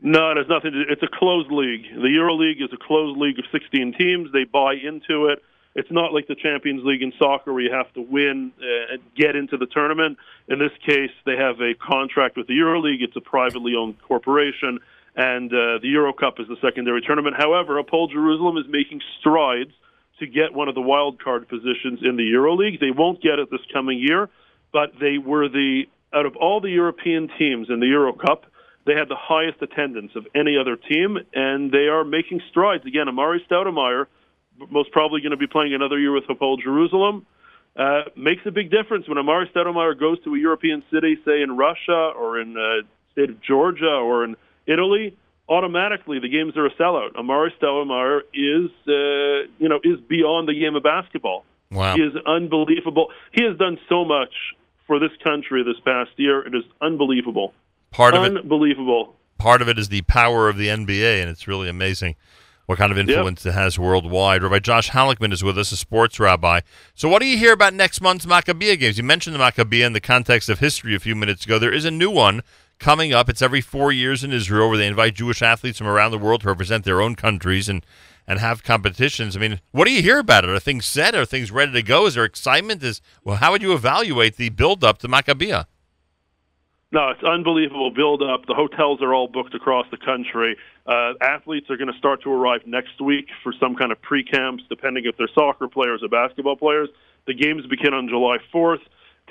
No, 0.00 0.32
it 0.32 0.36
has 0.36 0.46
nothing 0.48 0.72
to 0.72 0.84
do. 0.84 0.90
It's 0.92 1.02
a 1.02 1.08
closed 1.18 1.50
league. 1.50 1.84
The 2.02 2.10
Euro 2.10 2.34
League 2.36 2.60
is 2.60 2.68
a 2.72 2.76
closed 2.76 3.18
league 3.18 3.38
of 3.38 3.44
16 3.50 3.94
teams. 3.98 4.30
They 4.32 4.44
buy 4.44 4.74
into 4.74 5.26
it. 5.28 5.42
It's 5.76 5.90
not 5.90 6.14
like 6.14 6.26
the 6.26 6.34
Champions 6.34 6.82
League 6.84 7.02
in 7.02 7.12
soccer 7.18 7.52
where 7.52 7.62
you 7.62 7.72
have 7.72 7.92
to 7.92 8.00
win 8.00 8.50
uh, 8.60 8.94
and 8.94 9.02
get 9.14 9.36
into 9.36 9.58
the 9.58 9.66
tournament. 9.66 10.16
In 10.48 10.58
this 10.58 10.72
case, 10.86 11.10
they 11.26 11.36
have 11.36 11.60
a 11.60 11.74
contract 11.74 12.36
with 12.36 12.46
the 12.46 12.54
Euro 12.54 12.80
League. 12.80 13.02
It's 13.02 13.14
a 13.14 13.20
privately 13.20 13.74
owned 13.78 14.00
corporation, 14.00 14.80
and 15.14 15.52
uh, 15.52 15.78
the 15.82 15.88
Euro 15.88 16.14
Cup 16.14 16.40
is 16.40 16.48
the 16.48 16.56
secondary 16.62 17.02
tournament. 17.02 17.36
However, 17.38 17.80
Hapoel 17.82 18.10
Jerusalem 18.10 18.56
is 18.56 18.64
making 18.68 19.02
strides 19.20 19.72
to 20.18 20.26
get 20.26 20.54
one 20.54 20.68
of 20.68 20.74
the 20.74 20.80
wild 20.80 21.22
card 21.22 21.46
positions 21.46 22.00
in 22.02 22.16
the 22.16 22.24
Euro 22.24 22.56
League. 22.56 22.80
They 22.80 22.90
won't 22.90 23.22
get 23.22 23.38
it 23.38 23.50
this 23.50 23.60
coming 23.70 23.98
year, 23.98 24.30
but 24.72 24.92
they 24.98 25.18
were 25.18 25.48
the 25.48 25.84
out 26.14 26.24
of 26.24 26.36
all 26.36 26.60
the 26.60 26.70
European 26.70 27.28
teams 27.38 27.68
in 27.68 27.80
the 27.80 27.86
Euro 27.86 28.14
Cup, 28.14 28.46
they 28.86 28.94
had 28.94 29.08
the 29.08 29.16
highest 29.18 29.60
attendance 29.60 30.12
of 30.14 30.26
any 30.34 30.56
other 30.56 30.76
team, 30.76 31.18
and 31.34 31.70
they 31.70 31.88
are 31.88 32.04
making 32.04 32.40
strides. 32.50 32.86
Again, 32.86 33.06
Amar'e 33.08 33.40
Stoudemire, 33.50 34.06
most 34.70 34.90
probably 34.92 35.20
going 35.20 35.30
to 35.30 35.36
be 35.36 35.46
playing 35.46 35.74
another 35.74 35.98
year 35.98 36.12
with 36.12 36.24
Hapoel 36.24 36.60
Jerusalem, 36.62 37.26
uh, 37.76 38.02
makes 38.16 38.42
a 38.46 38.50
big 38.50 38.70
difference 38.70 39.08
when 39.08 39.18
Amar'e 39.18 39.50
Stoudemire 39.52 39.98
goes 39.98 40.22
to 40.24 40.34
a 40.34 40.38
European 40.38 40.82
city, 40.92 41.18
say 41.24 41.42
in 41.42 41.56
Russia 41.56 42.12
or 42.16 42.40
in 42.40 42.56
uh, 42.56 42.86
state 43.12 43.30
of 43.30 43.40
Georgia 43.42 43.90
or 43.90 44.24
in 44.24 44.36
Italy. 44.66 45.16
Automatically, 45.48 46.18
the 46.18 46.28
games 46.28 46.56
are 46.56 46.66
a 46.66 46.74
sellout. 46.74 47.12
Amar'e 47.14 47.50
Stoudemire 47.60 48.20
is, 48.34 48.70
uh, 48.88 49.48
you 49.58 49.68
know, 49.68 49.78
is 49.84 50.00
beyond 50.08 50.48
the 50.48 50.54
game 50.54 50.74
of 50.74 50.82
basketball. 50.82 51.44
Wow. 51.70 51.96
He 51.96 52.02
is 52.02 52.14
unbelievable. 52.26 53.08
He 53.32 53.44
has 53.44 53.56
done 53.58 53.78
so 53.88 54.04
much 54.04 54.32
for 54.86 54.98
this 54.98 55.10
country 55.22 55.62
this 55.62 55.80
past 55.84 56.10
year. 56.16 56.46
It 56.46 56.54
is 56.54 56.64
unbelievable. 56.80 57.52
Part 57.90 58.14
of 58.14 58.24
it, 58.24 58.36
unbelievable. 58.36 59.16
part 59.38 59.62
of 59.62 59.68
it 59.68 59.78
is 59.78 59.88
the 59.88 60.02
power 60.02 60.48
of 60.48 60.56
the 60.56 60.68
NBA, 60.68 61.20
and 61.20 61.30
it's 61.30 61.46
really 61.46 61.68
amazing 61.68 62.16
what 62.66 62.78
kind 62.78 62.92
of 62.92 62.98
influence 62.98 63.46
it 63.46 63.52
has 63.52 63.78
worldwide. 63.78 64.42
Rabbi 64.42 64.58
Josh 64.58 64.90
Halickman 64.90 65.32
is 65.32 65.42
with 65.42 65.56
us, 65.56 65.72
a 65.72 65.76
sports 65.76 66.20
rabbi. 66.20 66.60
So, 66.94 67.08
what 67.08 67.22
do 67.22 67.26
you 67.26 67.38
hear 67.38 67.52
about 67.52 67.74
next 67.74 68.00
month's 68.00 68.26
Maccabiah 68.26 68.78
games? 68.78 68.98
You 68.98 69.04
mentioned 69.04 69.34
the 69.34 69.40
Maccabiah 69.40 69.86
in 69.86 69.92
the 69.92 70.00
context 70.00 70.48
of 70.48 70.58
history 70.58 70.94
a 70.94 71.00
few 71.00 71.14
minutes 71.14 71.44
ago. 71.44 71.58
There 71.58 71.72
is 71.72 71.84
a 71.84 71.90
new 71.90 72.10
one 72.10 72.42
coming 72.78 73.12
up. 73.14 73.28
It's 73.28 73.42
every 73.42 73.60
four 73.60 73.92
years 73.92 74.22
in 74.22 74.32
Israel, 74.32 74.68
where 74.68 74.78
they 74.78 74.86
invite 74.86 75.14
Jewish 75.14 75.42
athletes 75.42 75.78
from 75.78 75.86
around 75.86 76.10
the 76.10 76.18
world 76.18 76.42
to 76.42 76.48
represent 76.48 76.84
their 76.84 77.00
own 77.00 77.14
countries 77.14 77.68
and 77.68 77.84
and 78.28 78.40
have 78.40 78.64
competitions. 78.64 79.36
I 79.36 79.40
mean, 79.40 79.60
what 79.70 79.84
do 79.84 79.92
you 79.92 80.02
hear 80.02 80.18
about 80.18 80.42
it? 80.42 80.50
Are 80.50 80.58
things 80.58 80.84
set? 80.84 81.14
Are 81.14 81.24
things 81.24 81.52
ready 81.52 81.70
to 81.70 81.82
go? 81.82 82.06
Is 82.06 82.14
there 82.14 82.24
excitement? 82.24 82.82
Is 82.82 83.00
well, 83.24 83.36
how 83.36 83.52
would 83.52 83.62
you 83.62 83.72
evaluate 83.72 84.36
the 84.36 84.48
build 84.48 84.82
up 84.82 84.98
to 84.98 85.08
Maccabiah? 85.08 85.66
No, 86.92 87.08
it's 87.08 87.22
unbelievable 87.24 87.90
build 87.90 88.22
up. 88.22 88.46
The 88.46 88.54
hotels 88.54 89.02
are 89.02 89.12
all 89.12 89.26
booked 89.26 89.54
across 89.54 89.86
the 89.90 89.96
country. 89.96 90.56
Uh, 90.86 91.14
athletes 91.20 91.68
are 91.68 91.76
going 91.76 91.92
to 91.92 91.98
start 91.98 92.22
to 92.22 92.30
arrive 92.30 92.60
next 92.64 93.00
week 93.00 93.26
for 93.42 93.52
some 93.58 93.74
kind 93.74 93.90
of 93.90 94.00
pre 94.02 94.22
camps, 94.22 94.62
depending 94.68 95.04
if 95.04 95.16
they're 95.16 95.28
soccer 95.34 95.66
players 95.66 96.02
or 96.02 96.08
basketball 96.08 96.56
players. 96.56 96.88
The 97.26 97.34
games 97.34 97.66
begin 97.66 97.92
on 97.92 98.08
July 98.08 98.38
4th. 98.54 98.82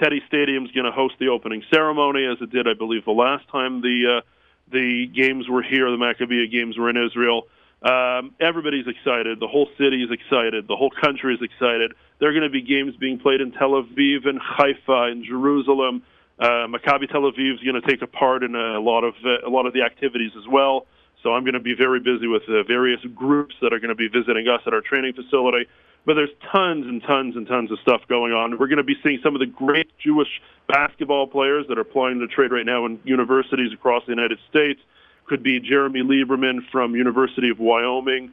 Teddy 0.02 0.22
Stadium's 0.28 0.72
going 0.72 0.86
to 0.86 0.92
host 0.92 1.16
the 1.20 1.30
opening 1.30 1.64
ceremony, 1.74 2.26
as 2.26 2.38
it 2.42 2.52
did, 2.52 2.68
I 2.68 2.74
believe, 2.74 3.06
the 3.06 3.12
last 3.12 3.48
time 3.50 3.80
the 3.80 4.18
uh, 4.18 4.22
the 4.70 5.08
games 5.16 5.48
were 5.48 5.64
here. 5.64 5.90
The 5.90 5.98
Maccabiah 5.98 6.52
games 6.52 6.78
were 6.78 6.90
in 6.90 6.98
Israel. 6.98 7.48
Um, 7.82 8.36
everybody's 8.42 8.88
excited. 8.88 9.40
The 9.40 9.48
whole 9.48 9.70
city 9.78 10.04
is 10.04 10.12
excited. 10.12 10.68
The 10.68 10.76
whole 10.76 10.92
country 10.92 11.36
is 11.36 11.42
excited. 11.42 11.94
There 12.20 12.30
are 12.30 12.34
going 12.34 12.44
to 12.44 12.50
be 12.50 12.62
games 12.62 12.96
being 12.98 13.20
played 13.20 13.40
in 13.40 13.52
Tel 13.52 13.72
Aviv 13.72 14.28
and 14.28 14.40
Haifa 14.42 15.12
and 15.12 15.24
Jerusalem. 15.24 16.04
Uh, 16.38 16.68
Maccabi 16.68 17.10
Tel 17.10 17.22
Aviv 17.22 17.56
is 17.56 17.60
going 17.62 17.82
to 17.82 17.88
take 17.88 18.02
a 18.02 18.08
part 18.08 18.44
in 18.44 18.56
a 18.56 18.80
lot 18.80 19.04
of 19.04 19.14
uh, 19.24 19.48
a 19.48 19.50
lot 19.50 19.66
of 19.66 19.74
the 19.74 19.82
activities 19.82 20.32
as 20.38 20.48
well. 20.50 20.86
So 21.24 21.34
I'm 21.34 21.44
going 21.44 21.54
to 21.54 21.60
be 21.60 21.74
very 21.74 22.00
busy 22.00 22.28
with 22.28 22.44
uh, 22.48 22.64
various 22.64 23.00
groups 23.16 23.56
that 23.62 23.74
are 23.74 23.80
going 23.80 23.90
to 23.90 23.96
be 23.96 24.08
visiting 24.08 24.48
us 24.48 24.62
at 24.68 24.74
our 24.74 24.82
training 24.82 25.14
facility. 25.14 25.66
But 26.06 26.14
there's 26.14 26.30
tons 26.52 26.86
and 26.86 27.02
tons 27.02 27.36
and 27.36 27.48
tons 27.48 27.72
of 27.72 27.80
stuff 27.80 28.02
going 28.08 28.32
on. 28.32 28.60
We're 28.60 28.68
going 28.68 28.78
to 28.78 28.84
be 28.84 28.98
seeing 29.02 29.20
some 29.24 29.34
of 29.34 29.40
the 29.40 29.48
great 29.48 29.90
Jewish 29.98 30.28
basketball 30.68 31.26
players 31.26 31.66
that 31.68 31.80
are 31.80 31.82
applying 31.82 32.20
to 32.20 32.28
trade 32.28 32.52
right 32.52 32.66
now 32.66 32.86
in 32.86 33.00
universities 33.06 33.74
across 33.74 34.04
the 34.06 34.12
United 34.12 34.38
States. 34.50 34.80
Could 35.26 35.42
be 35.42 35.60
Jeremy 35.60 36.02
Lieberman 36.02 36.60
from 36.72 36.96
University 36.96 37.50
of 37.50 37.58
Wyoming, 37.58 38.32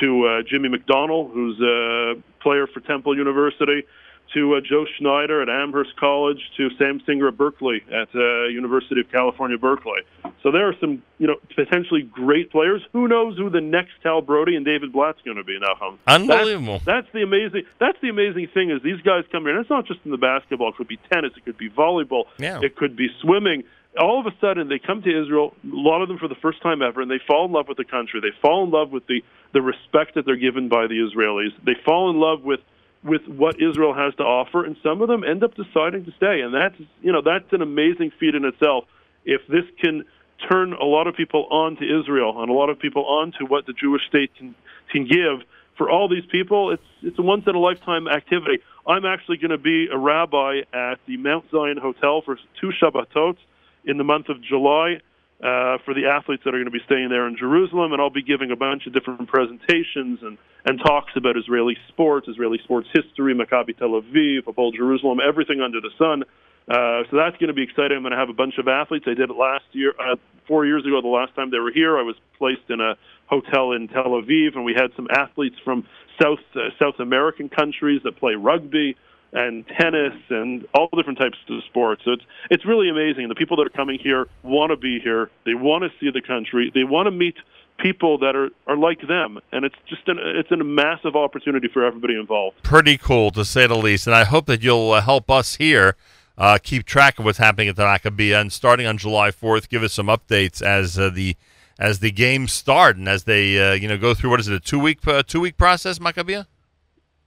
to 0.00 0.26
uh, 0.26 0.42
Jimmy 0.42 0.68
McDonald, 0.68 1.30
who's 1.32 1.58
a 1.60 2.14
player 2.40 2.66
for 2.66 2.80
Temple 2.80 3.16
University, 3.16 3.84
to 4.34 4.54
uh, 4.54 4.60
Joe 4.60 4.84
Schneider 4.98 5.42
at 5.42 5.48
Amherst 5.48 5.96
College, 5.96 6.38
to 6.56 6.68
Sam 6.78 7.00
Singer 7.06 7.28
at 7.28 7.36
Berkeley 7.36 7.82
at 7.88 8.08
uh, 8.14 8.46
University 8.48 9.00
of 9.00 9.10
California, 9.10 9.58
Berkeley. 9.58 10.00
So 10.42 10.50
there 10.52 10.68
are 10.68 10.74
some, 10.80 11.02
you 11.18 11.26
know, 11.26 11.36
potentially 11.56 12.02
great 12.02 12.50
players. 12.50 12.82
Who 12.92 13.08
knows 13.08 13.36
who 13.36 13.50
the 13.50 13.60
next 13.60 13.92
Tal 14.02 14.20
Brody 14.20 14.56
and 14.56 14.64
David 14.64 14.92
Blatt's 14.92 15.20
going 15.24 15.36
to 15.36 15.44
be 15.44 15.58
now? 15.60 15.74
Hum? 15.78 15.98
Unbelievable. 16.06 16.80
That's, 16.84 17.06
that's 17.06 17.12
the 17.12 17.22
amazing. 17.22 17.62
That's 17.80 17.98
the 18.00 18.08
amazing 18.08 18.48
thing 18.54 18.70
is 18.70 18.82
these 18.82 19.00
guys 19.00 19.24
come 19.32 19.44
here. 19.44 19.52
And 19.52 19.60
it's 19.60 19.70
not 19.70 19.86
just 19.86 20.00
in 20.04 20.10
the 20.10 20.18
basketball. 20.18 20.70
It 20.70 20.76
could 20.76 20.88
be 20.88 20.98
tennis. 21.10 21.32
It 21.36 21.44
could 21.44 21.58
be 21.58 21.70
volleyball. 21.70 22.24
Yeah. 22.38 22.60
It 22.62 22.76
could 22.76 22.96
be 22.96 23.08
swimming. 23.22 23.64
All 23.98 24.20
of 24.20 24.26
a 24.26 24.36
sudden, 24.40 24.68
they 24.68 24.78
come 24.78 25.02
to 25.02 25.22
Israel. 25.22 25.54
A 25.64 25.74
lot 25.74 26.02
of 26.02 26.08
them 26.08 26.18
for 26.18 26.28
the 26.28 26.36
first 26.36 26.62
time 26.62 26.82
ever, 26.82 27.00
and 27.00 27.10
they 27.10 27.20
fall 27.26 27.46
in 27.46 27.52
love 27.52 27.66
with 27.66 27.78
the 27.78 27.84
country. 27.84 28.20
They 28.20 28.36
fall 28.40 28.64
in 28.64 28.70
love 28.70 28.90
with 28.90 29.06
the 29.06 29.22
the 29.52 29.62
respect 29.62 30.14
that 30.14 30.26
they're 30.26 30.36
given 30.36 30.68
by 30.68 30.86
the 30.86 30.94
Israelis. 30.94 31.50
They 31.64 31.74
fall 31.84 32.10
in 32.10 32.20
love 32.20 32.42
with 32.42 32.60
with 33.04 33.26
what 33.26 33.56
Israel 33.60 33.94
has 33.94 34.14
to 34.16 34.22
offer, 34.22 34.64
and 34.64 34.76
some 34.82 35.02
of 35.02 35.08
them 35.08 35.22
end 35.24 35.44
up 35.44 35.54
deciding 35.54 36.04
to 36.04 36.12
stay. 36.16 36.40
And 36.40 36.54
that's 36.54 36.76
you 37.02 37.12
know 37.12 37.22
that's 37.22 37.52
an 37.52 37.62
amazing 37.62 38.12
feat 38.18 38.34
in 38.34 38.44
itself. 38.44 38.84
If 39.24 39.46
this 39.48 39.64
can 39.80 40.04
turn 40.50 40.72
a 40.72 40.84
lot 40.84 41.06
of 41.06 41.16
people 41.16 41.46
on 41.50 41.76
to 41.76 42.00
Israel 42.00 42.40
and 42.40 42.50
a 42.50 42.52
lot 42.52 42.70
of 42.70 42.78
people 42.78 43.04
on 43.06 43.32
to 43.38 43.44
what 43.44 43.66
the 43.66 43.72
Jewish 43.72 44.02
state 44.08 44.34
can 44.36 44.54
can 44.90 45.04
give. 45.04 45.46
For 45.76 45.88
all 45.90 46.08
these 46.08 46.26
people, 46.30 46.72
it's 46.72 46.82
it's 47.02 47.18
a 47.18 47.22
once 47.22 47.44
in 47.46 47.54
a 47.54 47.58
lifetime 47.58 48.08
activity. 48.08 48.58
I'm 48.86 49.04
actually 49.04 49.36
going 49.36 49.50
to 49.50 49.58
be 49.58 49.88
a 49.92 49.98
rabbi 49.98 50.60
at 50.72 50.98
the 51.06 51.16
Mount 51.18 51.44
Zion 51.50 51.76
Hotel 51.76 52.22
for 52.22 52.38
two 52.60 52.70
Shabbatot 52.82 53.36
in 53.84 53.96
the 53.96 54.04
month 54.04 54.28
of 54.28 54.42
July 54.42 55.00
uh, 55.38 55.78
for 55.84 55.94
the 55.94 56.06
athletes 56.06 56.42
that 56.44 56.50
are 56.50 56.58
going 56.58 56.64
to 56.66 56.70
be 56.70 56.82
staying 56.84 57.08
there 57.10 57.28
in 57.28 57.36
Jerusalem, 57.36 57.92
and 57.92 58.02
I'll 58.02 58.10
be 58.10 58.22
giving 58.22 58.50
a 58.50 58.56
bunch 58.56 58.86
of 58.86 58.92
different 58.92 59.28
presentations 59.28 60.18
and, 60.22 60.36
and 60.64 60.80
talks 60.80 61.12
about 61.14 61.36
Israeli 61.36 61.76
sports, 61.88 62.26
Israeli 62.28 62.58
sports 62.64 62.88
history, 62.92 63.34
Maccabi 63.34 63.76
Tel 63.78 63.90
Aviv, 63.90 64.44
Hapoel 64.44 64.74
Jerusalem, 64.74 65.18
everything 65.22 65.60
under 65.60 65.80
the 65.80 65.90
sun. 65.96 66.24
Uh, 66.68 67.06
so 67.10 67.16
that's 67.16 67.36
going 67.38 67.48
to 67.48 67.54
be 67.54 67.62
exciting. 67.62 67.96
I'm 67.96 68.02
going 68.02 68.12
to 68.12 68.18
have 68.18 68.28
a 68.28 68.34
bunch 68.34 68.58
of 68.58 68.66
athletes. 68.66 69.06
I 69.06 69.14
did 69.14 69.30
it 69.30 69.36
last 69.36 69.64
year, 69.72 69.94
uh, 69.98 70.16
four 70.48 70.66
years 70.66 70.84
ago. 70.84 71.00
The 71.00 71.08
last 71.08 71.34
time 71.36 71.50
they 71.50 71.58
were 71.58 71.72
here, 71.72 71.96
I 71.96 72.02
was 72.02 72.16
placed 72.36 72.68
in 72.68 72.80
a 72.80 72.96
hotel 73.26 73.72
in 73.72 73.88
Tel 73.88 74.18
Aviv, 74.18 74.56
and 74.56 74.64
we 74.64 74.74
had 74.74 74.90
some 74.96 75.06
athletes 75.10 75.56
from 75.64 75.86
South 76.20 76.40
uh, 76.56 76.70
South 76.80 76.98
American 76.98 77.48
countries 77.48 78.00
that 78.04 78.16
play 78.16 78.34
rugby 78.34 78.96
and 79.32 79.66
tennis 79.78 80.14
and 80.30 80.66
all 80.74 80.88
different 80.96 81.18
types 81.18 81.36
of 81.48 81.62
sports. 81.64 82.02
So 82.04 82.12
it's 82.12 82.24
it's 82.50 82.66
really 82.66 82.88
amazing. 82.88 83.28
The 83.28 83.34
people 83.34 83.56
that 83.58 83.66
are 83.66 83.76
coming 83.76 83.98
here 83.98 84.26
want 84.42 84.70
to 84.70 84.76
be 84.76 85.00
here. 85.00 85.30
They 85.44 85.54
want 85.54 85.84
to 85.84 85.90
see 86.00 86.10
the 86.10 86.22
country. 86.22 86.70
They 86.74 86.84
want 86.84 87.06
to 87.06 87.10
meet 87.10 87.36
people 87.78 88.18
that 88.18 88.34
are, 88.34 88.50
are 88.66 88.76
like 88.76 89.06
them, 89.06 89.38
and 89.52 89.64
it's 89.64 89.76
just 89.88 90.08
an 90.08 90.18
it's 90.18 90.50
a 90.50 90.56
massive 90.56 91.16
opportunity 91.16 91.68
for 91.72 91.84
everybody 91.84 92.18
involved. 92.18 92.62
Pretty 92.62 92.98
cool 92.98 93.30
to 93.32 93.44
say 93.44 93.66
the 93.66 93.76
least, 93.76 94.06
and 94.06 94.16
I 94.16 94.24
hope 94.24 94.46
that 94.46 94.62
you'll 94.62 94.92
uh, 94.92 95.00
help 95.00 95.30
us 95.30 95.56
here. 95.56 95.96
Uh, 96.36 96.56
keep 96.62 96.84
track 96.84 97.18
of 97.18 97.24
what's 97.24 97.38
happening 97.38 97.66
at 97.66 97.74
the 97.74 97.82
Maccabi, 97.82 98.38
and 98.38 98.52
starting 98.52 98.86
on 98.86 98.96
July 98.96 99.32
4th, 99.32 99.68
give 99.68 99.82
us 99.82 99.92
some 99.92 100.06
updates 100.06 100.62
as 100.62 100.96
uh, 100.96 101.10
the 101.10 101.36
as 101.80 101.98
the 102.00 102.10
games 102.10 102.52
start 102.52 102.96
and 102.96 103.08
as 103.08 103.24
they 103.24 103.58
uh, 103.58 103.72
you 103.72 103.88
know 103.88 103.98
go 103.98 104.14
through 104.14 104.30
what 104.30 104.40
is 104.40 104.48
it 104.48 104.54
a 104.54 104.60
two 104.60 104.78
week 104.78 105.06
uh, 105.06 105.22
two 105.26 105.40
week 105.40 105.56
process, 105.56 106.00
Maccabia? 106.00 106.46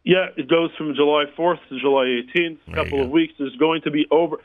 Yeah, 0.04 0.28
it 0.36 0.48
goes 0.48 0.72
from 0.78 0.96
July 0.96 1.26
4th 1.38 1.60
to 1.70 1.80
July 1.80 2.06
18th, 2.36 2.58
a 2.68 2.74
couple 2.74 3.02
of 3.02 3.10
weeks. 3.10 3.34
There's 3.38 3.56
going 3.58 3.82
to 3.84 3.92
be 3.92 4.08
over. 4.10 4.38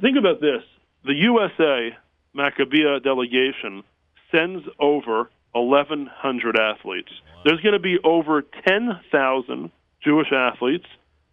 Think 0.00 0.16
about 0.18 0.40
this: 0.40 0.62
the 1.04 1.14
USA 1.14 1.96
Maccabia 2.34 2.98
delegation 3.00 3.82
sends 4.30 4.66
over 4.78 5.30
1,100 5.52 6.58
athletes. 6.58 7.10
There's 7.44 7.60
going 7.60 7.74
to 7.74 7.78
be 7.78 7.98
over 8.02 8.42
10,000 8.66 9.70
Jewish 10.02 10.32
athletes 10.32 10.86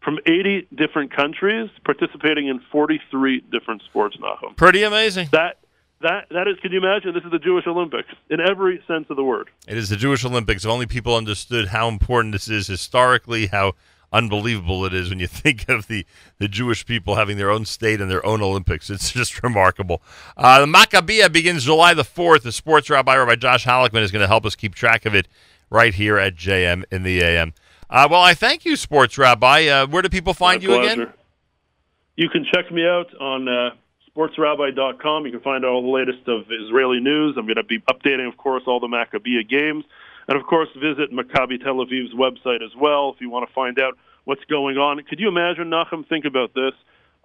from 0.04 0.20
80 0.26 0.68
different 0.76 1.16
countries 1.16 1.70
participating 1.86 2.48
in 2.48 2.60
43 2.72 3.42
different 3.52 3.82
sports. 3.84 4.18
Nachum. 4.18 4.56
Pretty 4.58 4.84
amazing. 4.84 5.30
That 5.32 5.60
that 6.02 6.28
that 6.32 6.48
is. 6.48 6.58
Can 6.62 6.72
you 6.72 6.80
imagine? 6.80 7.14
This 7.14 7.24
is 7.24 7.32
the 7.32 7.40
Jewish 7.40 7.68
Olympics 7.68 8.10
in 8.30 8.40
every 8.40 8.82
sense 8.88 9.06
of 9.10 9.16
the 9.18 9.24
word. 9.24 9.50
It 9.68 9.78
is 9.78 9.90
the 9.90 9.96
Jewish 9.98 10.24
Olympics. 10.26 10.64
If 10.64 10.70
only 10.70 10.86
people 10.86 11.16
understood 11.16 11.68
how 11.68 11.88
important 11.88 12.34
this 12.34 12.48
is 12.50 12.68
historically, 12.68 13.48
how 13.48 13.74
unbelievable 14.12 14.86
it 14.86 14.94
is 14.94 15.10
when 15.10 15.20
you 15.20 15.28
think 15.28 15.70
of 15.70 15.88
the, 15.88 16.06
the 16.40 16.48
Jewish 16.48 16.86
people 16.86 17.16
having 17.16 17.38
their 17.38 17.52
own 17.52 17.66
state 17.66 18.02
and 18.02 18.10
their 18.10 18.26
own 18.26 18.42
Olympics. 18.42 18.90
It's 18.90 19.12
just 19.12 19.44
remarkable. 19.44 20.02
Uh, 20.36 20.62
the 20.62 20.68
Maccabia 20.68 21.30
begins 21.30 21.64
July 21.64 21.94
the 21.94 22.04
4th. 22.04 22.44
The 22.44 22.52
sports 22.52 22.90
rabbi, 22.90 23.16
Rabbi 23.16 23.36
Josh 23.36 23.66
Halickman, 23.66 24.02
is 24.02 24.12
going 24.12 24.22
to 24.22 24.28
help 24.28 24.46
us 24.46 24.56
keep 24.56 24.76
track 24.76 25.06
of 25.06 25.14
it 25.14 25.28
right 25.70 25.94
here 25.94 26.18
at 26.18 26.36
JM 26.36 26.84
in 26.92 27.04
the 27.04 27.22
AM. 27.22 27.54
Uh, 27.90 28.08
well, 28.10 28.22
I 28.22 28.34
thank 28.34 28.66
you, 28.66 28.76
sports 28.76 29.18
rabbi. 29.18 29.68
Uh, 29.68 29.88
where 29.88 30.02
do 30.02 30.10
people 30.10 30.34
find 30.34 30.62
My 30.62 30.70
you 30.70 30.80
pleasure. 30.80 31.02
again? 31.04 31.14
You 32.16 32.30
can 32.30 32.46
check 32.54 32.72
me 32.72 32.86
out 32.86 33.16
on 33.20 33.48
uh, 33.48 33.70
sportsrabbi.com. 34.20 35.26
You 35.26 35.32
can 35.32 35.42
find 35.42 35.66
all 35.66 35.82
the 35.82 35.88
latest 35.88 36.28
of 36.28 36.46
Israeli 36.52 37.00
news. 37.00 37.36
I'm 37.38 37.46
going 37.46 37.56
to 37.56 37.64
be 37.64 37.80
updating, 37.82 38.28
of 38.28 38.38
course, 38.38 38.64
all 38.68 38.80
the 38.80 38.88
Maccabia 38.88 39.44
games. 39.44 39.86
And, 40.28 40.38
of 40.38 40.46
course, 40.46 40.70
visit 40.76 41.12
Maccabi 41.12 41.64
Tel 41.64 41.76
Aviv's 41.76 42.14
website 42.14 42.64
as 42.64 42.76
well 42.80 43.12
if 43.14 43.22
you 43.22 43.30
want 43.30 43.48
to 43.48 43.54
find 43.54 43.80
out 43.80 43.98
what's 44.26 44.44
going 44.46 44.78
on. 44.78 45.02
Could 45.04 45.20
you 45.20 45.28
imagine, 45.28 45.70
Nachum, 45.70 46.08
think 46.08 46.26
about 46.26 46.54
this? 46.54 46.74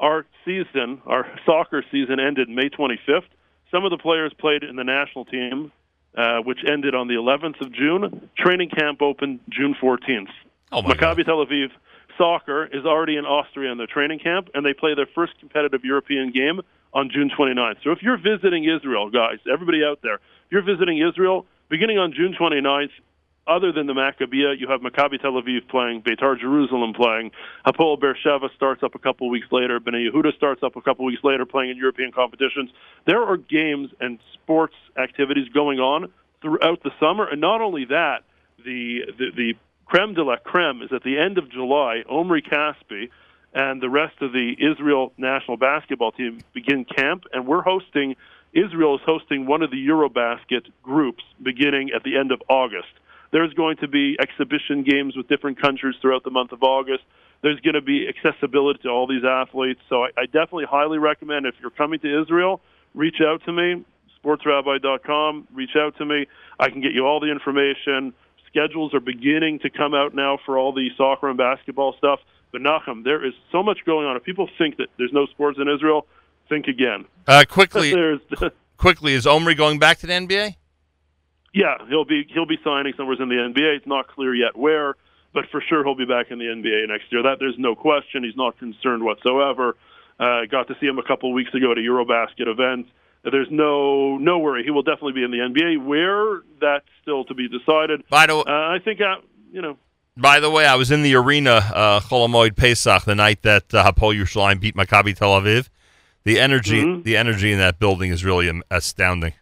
Our 0.01 0.25
season, 0.45 1.03
our 1.07 1.27
soccer 1.45 1.85
season 1.91 2.19
ended 2.19 2.49
May 2.49 2.69
25th. 2.69 3.25
Some 3.71 3.85
of 3.85 3.91
the 3.91 3.99
players 3.99 4.33
played 4.39 4.63
in 4.63 4.77
the 4.77 4.85
national 4.85 5.25
team, 5.27 5.73
uh, 6.17 6.39
which 6.39 6.59
ended 6.67 6.95
on 6.95 7.09
the 7.09 7.15
11th 7.15 7.61
of 7.61 7.73
June. 7.73 8.29
Training 8.39 8.71
camp 8.71 9.03
opened 9.03 9.41
June 9.51 9.75
14th. 9.81 10.29
Oh 10.73 10.83
my 10.83 10.95
Maccabi 10.95 11.25
Tel 11.25 11.45
Aviv 11.45 11.69
soccer 12.17 12.67
is 12.67 12.85
already 12.85 13.17
in 13.17 13.25
Austria 13.25 13.71
in 13.71 13.79
their 13.79 13.87
training 13.87 14.21
camp, 14.21 14.49
and 14.55 14.65
they 14.65 14.73
play 14.73 14.95
their 14.95 15.09
first 15.15 15.39
competitive 15.41 15.85
European 15.85 16.31
game 16.31 16.61
on 16.95 17.11
June 17.13 17.31
29th. 17.37 17.77
So 17.83 17.91
if 17.91 18.03
you're 18.03 18.17
visiting 18.19 18.65
Israel, 18.65 19.11
guys, 19.11 19.39
everybody 19.53 19.83
out 19.85 19.99
there, 20.03 20.15
if 20.15 20.51
you're 20.51 20.63
visiting 20.63 20.99
Israel, 21.07 21.47
beginning 21.69 21.99
on 21.99 22.13
June 22.13 22.35
29th, 22.39 22.91
other 23.47 23.73
than 23.73 23.87
the 23.87 23.93
Maccabia, 23.93 24.55
you 24.57 24.69
have 24.69 24.81
Maccabi 24.81 25.21
Tel 25.21 25.33
Aviv 25.33 25.69
playing, 25.69 26.03
Beitar 26.03 26.39
Jerusalem 26.39 26.95
playing, 26.95 27.31
Hapoel 27.67 27.99
Beersheva 28.01 28.55
starts 28.57 28.83
up 28.83 28.95
a 28.95 28.99
couple 28.99 29.29
weeks 29.29 29.49
later, 29.53 29.81
Bnei 29.81 30.09
Yehuda 30.09 30.35
starts 30.37 30.63
up 30.63 30.77
a 30.77 30.81
couple 30.81 31.05
weeks 31.05 31.23
later 31.23 31.45
playing 31.45 31.71
in 31.71 31.77
European 31.77 32.11
competitions. 32.11 32.71
There 33.07 33.23
are 33.23 33.37
games 33.37 33.91
and 34.01 34.19
sports 34.33 34.77
activities 34.97 35.49
going 35.53 35.79
on 35.79 36.11
throughout 36.41 36.83
the 36.83 36.91
summer, 36.99 37.29
and 37.29 37.41
not 37.41 37.61
only 37.61 37.85
that, 37.87 38.23
the 38.65 39.13
the, 39.19 39.31
the 39.37 39.55
creme 39.85 40.15
de 40.15 40.23
la 40.23 40.37
creme 40.37 40.83
is 40.83 40.91
at 40.93 41.03
the 41.03 41.19
end 41.19 41.37
of 41.37 41.51
July. 41.51 42.03
Omri 42.09 42.41
Caspi 42.41 43.11
and 43.55 43.81
the 43.81 43.89
rest 43.89 44.21
of 44.21 44.33
the 44.33 44.55
Israel 44.59 45.13
national 45.17 45.57
basketball 45.57 46.13
team 46.13 46.41
begin 46.53 46.85
camp, 46.85 47.25
and 47.33 47.47
we're 47.47 47.63
hosting. 47.63 48.17
Israel 48.53 48.97
is 48.97 49.01
hosting 49.05 49.47
one 49.47 49.63
of 49.63 49.71
the 49.71 49.89
Eurobasket 49.89 50.67
groups 50.83 51.25
beginning 51.43 51.91
at 51.95 52.03
the 52.03 52.17
end 52.17 52.33
of 52.33 52.43
August. 52.49 52.93
There's 53.33 53.53
going 53.55 53.79
to 53.79 53.89
be 53.89 54.17
exhibition 54.21 54.85
games 54.85 55.17
with 55.17 55.27
different 55.29 55.61
countries 55.61 55.97
throughout 56.01 56.23
the 56.23 56.31
month 56.31 56.53
of 56.53 56.63
August. 56.63 57.03
There's 57.43 57.59
going 57.61 57.75
to 57.75 57.83
be 57.83 58.07
accessibility 58.09 58.81
to 58.85 58.89
all 58.89 59.09
these 59.09 59.25
athletes. 59.25 59.81
So 59.89 60.05
I, 60.05 60.09
I 60.17 60.27
definitely 60.27 60.67
highly 60.71 60.99
recommend 60.99 61.47
if 61.47 61.55
you're 61.61 61.71
coming 61.71 61.99
to 62.01 62.23
Israel, 62.23 62.61
reach 62.95 63.17
out 63.21 63.43
to 63.47 63.53
me, 63.53 63.85
sportsrabbi.com. 64.25 65.49
Reach 65.53 65.77
out 65.77 65.97
to 65.99 66.05
me. 66.05 66.27
I 66.59 66.71
can 66.71 66.81
get 66.81 66.93
you 66.93 67.07
all 67.07 67.21
the 67.21 67.31
information. 67.31 68.15
Schedules 68.49 68.95
are 68.95 69.01
beginning 69.01 69.59
to 69.61 69.71
come 69.71 69.95
out 69.95 70.15
now 70.15 70.39
for 70.47 70.57
all 70.57 70.73
the 70.73 70.89
soccer 70.97 71.29
and 71.29 71.37
basketball 71.37 71.95
stuff. 71.99 72.21
But 72.55 72.63
Nachum, 72.63 73.03
there 73.03 73.27
is 73.27 73.35
so 73.51 73.63
much 73.63 73.79
going 73.85 74.07
on. 74.07 74.17
If 74.17 74.23
people 74.23 74.49
think 74.59 74.77
that 74.77 74.87
there's 74.97 75.13
no 75.13 75.27
sports 75.27 75.59
in 75.61 75.69
Israel, 75.69 76.07
think 76.49 76.69
again. 76.69 77.05
Uh, 77.27 77.45
quickly, 77.49 77.91
There's, 77.95 78.21
quickly, 78.77 79.15
is 79.15 79.27
Omri 79.27 79.57
going 79.57 79.81
back 79.81 79.99
to 79.99 80.07
the 80.07 80.13
NBA? 80.13 80.55
yeah, 81.55 81.77
he'll 81.89 82.05
be 82.05 82.27
he'll 82.35 82.47
be 82.47 82.59
signing 82.63 82.93
somewhere 82.97 83.17
in 83.21 83.29
the 83.29 83.37
NBA. 83.37 83.77
It's 83.77 83.87
not 83.87 84.09
clear 84.09 84.35
yet 84.35 84.57
where, 84.57 84.97
but 85.33 85.45
for 85.51 85.63
sure 85.69 85.85
he'll 85.85 85.95
be 85.95 86.05
back 86.05 86.31
in 86.31 86.39
the 86.39 86.47
NBA 86.47 86.89
next 86.89 87.11
year. 87.11 87.23
That 87.23 87.39
there's 87.39 87.55
no 87.59 87.77
question. 87.77 88.25
He's 88.25 88.37
not 88.37 88.59
concerned 88.59 89.05
whatsoever. 89.05 89.77
Uh, 90.19 90.47
got 90.51 90.67
to 90.69 90.75
see 90.81 90.87
him 90.87 90.99
a 90.99 91.03
couple 91.03 91.31
of 91.31 91.35
weeks 91.35 91.55
ago 91.55 91.73
at 91.73 91.79
a 91.79 91.81
EuroBasket 91.81 92.49
event. 92.49 92.87
There's 93.23 93.49
no 93.51 94.19
no 94.19 94.41
worry. 94.41 94.65
He 94.65 94.71
will 94.71 94.83
definitely 94.83 95.13
be 95.13 95.23
in 95.23 95.31
the 95.31 95.39
NBA. 95.39 95.85
Where 95.85 96.43
that's 96.61 96.87
still 97.03 97.25
to 97.27 97.35
be 97.35 97.49
decided. 97.49 98.03
By 98.11 98.27
the 98.27 98.37
uh, 98.37 98.43
I 98.47 98.79
think 98.85 99.01
uh, 99.01 99.23
you 99.53 99.63
know. 99.63 99.79
By 100.17 100.39
the 100.41 100.51
way, 100.51 100.65
I 100.67 100.77
was 100.77 100.91
in 100.93 101.03
the 101.03 101.15
arena, 101.17 101.51
uh, 101.75 102.01
Pesach, 102.57 103.05
the 103.05 103.15
night 103.17 103.43
that 103.43 103.75
uh, 103.75 103.85
Hapoel 103.91 104.15
Yerushalayim 104.17 104.61
beat 104.61 104.77
Maccabi 104.77 105.17
Tel 105.17 105.31
Aviv. 105.41 105.69
The 106.25 106.39
energy, 106.41 106.83
Mm-hmm. 106.83 107.03
the 107.03 107.17
energy 107.17 107.53
in 107.53 107.59
that 107.59 107.79
building 107.79 108.11
is 108.11 108.25
really 108.25 108.51
astounding. 108.71 109.35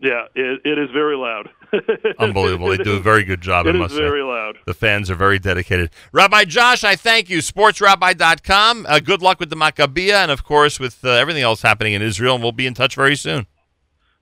Yeah, 0.00 0.24
it, 0.34 0.60
it 0.64 0.78
is 0.78 0.90
very 0.92 1.14
loud. 1.16 1.50
Unbelievable. 2.18 2.68
They 2.68 2.78
do 2.78 2.94
a 2.96 3.00
very 3.00 3.22
good 3.22 3.42
job, 3.42 3.66
It 3.66 3.76
I 3.76 3.84
is 3.84 3.92
very 3.92 4.20
say. 4.20 4.24
loud. 4.24 4.56
The 4.64 4.72
fans 4.72 5.10
are 5.10 5.14
very 5.14 5.38
dedicated. 5.38 5.90
Rabbi 6.12 6.44
Josh, 6.44 6.84
I 6.84 6.96
thank 6.96 7.28
you. 7.28 7.38
SportsRabbi.com. 7.38 8.86
Uh, 8.88 9.00
good 9.00 9.20
luck 9.20 9.38
with 9.40 9.50
the 9.50 9.56
Maccabia 9.56 10.22
and, 10.22 10.30
of 10.30 10.42
course, 10.42 10.80
with 10.80 11.04
uh, 11.04 11.10
everything 11.10 11.42
else 11.42 11.60
happening 11.62 11.92
in 11.92 12.00
Israel. 12.00 12.34
And 12.36 12.42
we'll 12.42 12.52
be 12.52 12.66
in 12.66 12.72
touch 12.74 12.94
very 12.94 13.14
soon. 13.16 13.46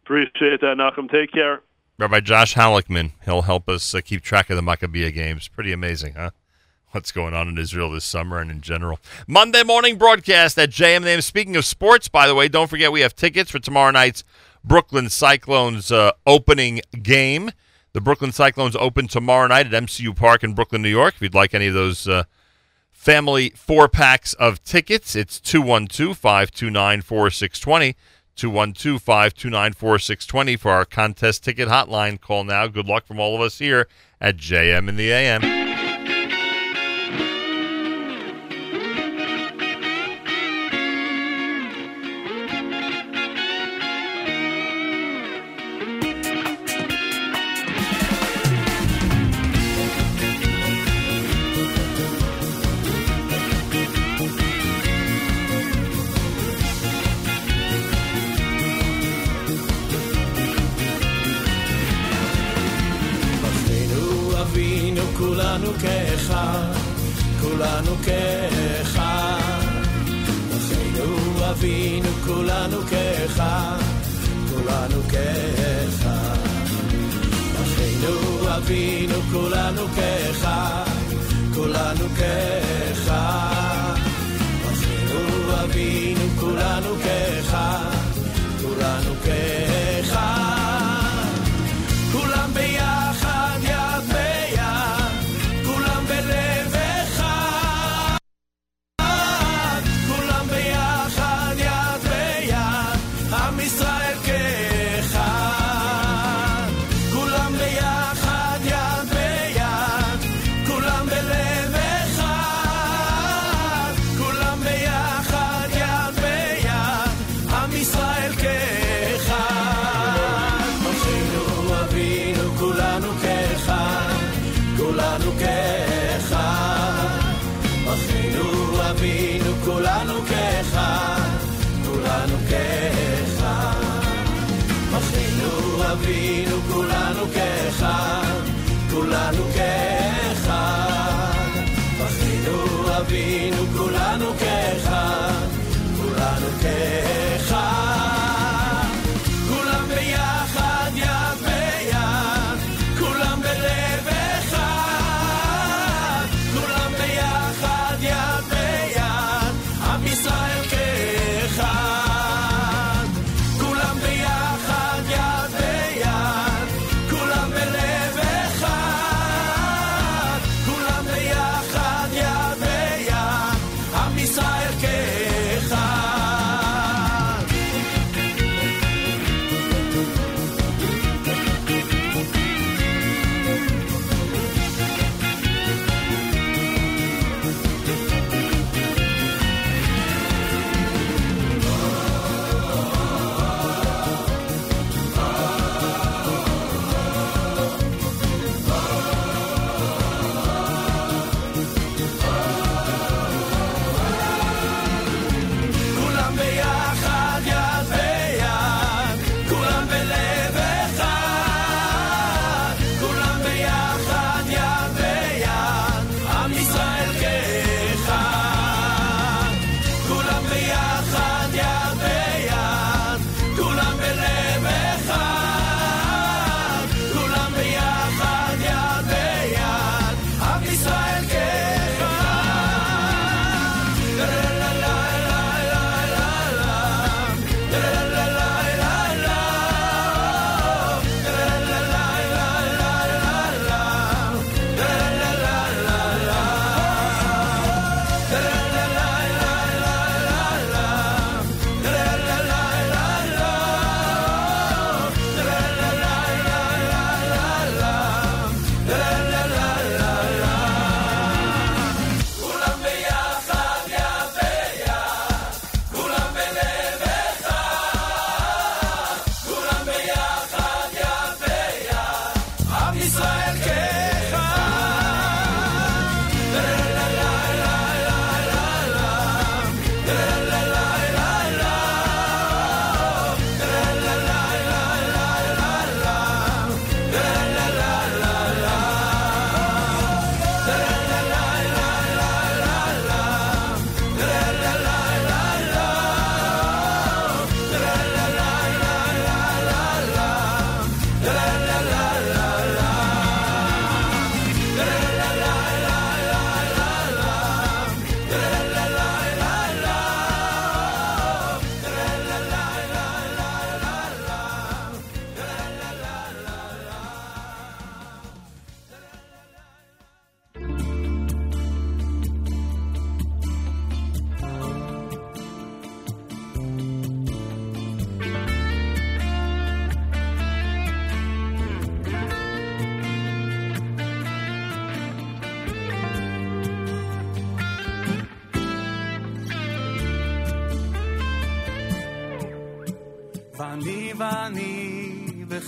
Appreciate 0.03 0.61
that, 0.63 0.77
Nachum. 0.79 1.09
Take 1.11 1.31
care. 1.31 1.61
Rabbi 1.99 2.21
Josh 2.21 2.55
Halickman. 2.55 3.11
He'll 3.25 3.43
help 3.43 3.69
us 3.69 3.93
uh, 3.93 4.01
keep 4.01 4.23
track 4.23 4.51
of 4.51 4.57
the 4.57 4.63
Maccabia 4.63 5.11
games. 5.11 5.49
Pretty 5.49 5.73
amazing, 5.73 6.15
huh? 6.15 6.31
What's 6.93 7.11
going 7.11 7.35
on 7.35 7.49
in 7.49 7.59
Israel 7.59 7.91
this 7.91 8.05
summer 8.05 8.39
and 8.39 8.53
in 8.53 8.61
general. 8.61 9.01
Monday 9.27 9.65
morning 9.65 9.99
broadcast 9.99 10.57
at 10.59 10.71
JM. 10.71 11.21
Speaking 11.23 11.57
of 11.57 11.65
sports, 11.65 12.07
by 12.07 12.29
the 12.29 12.37
way, 12.37 12.47
don't 12.47 12.71
forget 12.71 12.93
we 12.93 13.01
have 13.01 13.17
tickets 13.17 13.51
for 13.51 13.59
tomorrow 13.59 13.91
night's 13.91 14.23
Brooklyn 14.63 15.09
Cyclones 15.09 15.91
uh, 15.91 16.13
opening 16.25 16.83
game. 17.03 17.51
The 17.95 18.01
Brooklyn 18.01 18.31
Cyclones 18.31 18.77
open 18.77 19.09
tomorrow 19.09 19.49
night 19.49 19.67
at 19.67 19.83
MCU 19.83 20.15
Park 20.15 20.45
in 20.45 20.55
Brooklyn, 20.55 20.83
New 20.83 20.89
York. 20.89 21.17
If 21.17 21.23
you'd 21.23 21.35
like 21.35 21.53
any 21.53 21.67
of 21.67 21.75
those 21.75 22.07
uh, 22.07 22.25
family 22.93 23.51
four 23.57 23.89
packs 23.89 24.35
of 24.35 24.63
tickets, 24.63 25.17
it's 25.17 25.41
212 25.41 26.17
529 26.17 27.03
4620. 27.03 27.97
212 28.39 29.03
529 29.03 29.73
4620 29.73 30.57
for 30.57 30.71
our 30.71 30.85
contest 30.85 31.45
ticket 31.45 31.69
hotline. 31.69 32.21
Call 32.21 32.45
now. 32.45 32.67
Good 32.69 32.87
luck 32.87 33.07
from 33.07 33.21
all 33.21 33.35
of 33.35 33.41
us 33.41 33.59
here 33.59 33.89
at 34.21 34.37
JM 34.37 34.89
in 34.89 34.97
the 34.97 35.11
AM. 35.11 35.68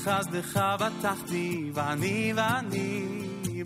בחסדך 0.01 0.61
בטחתי, 0.81 1.71
ואני 1.75 2.33
ואני, 2.37 3.05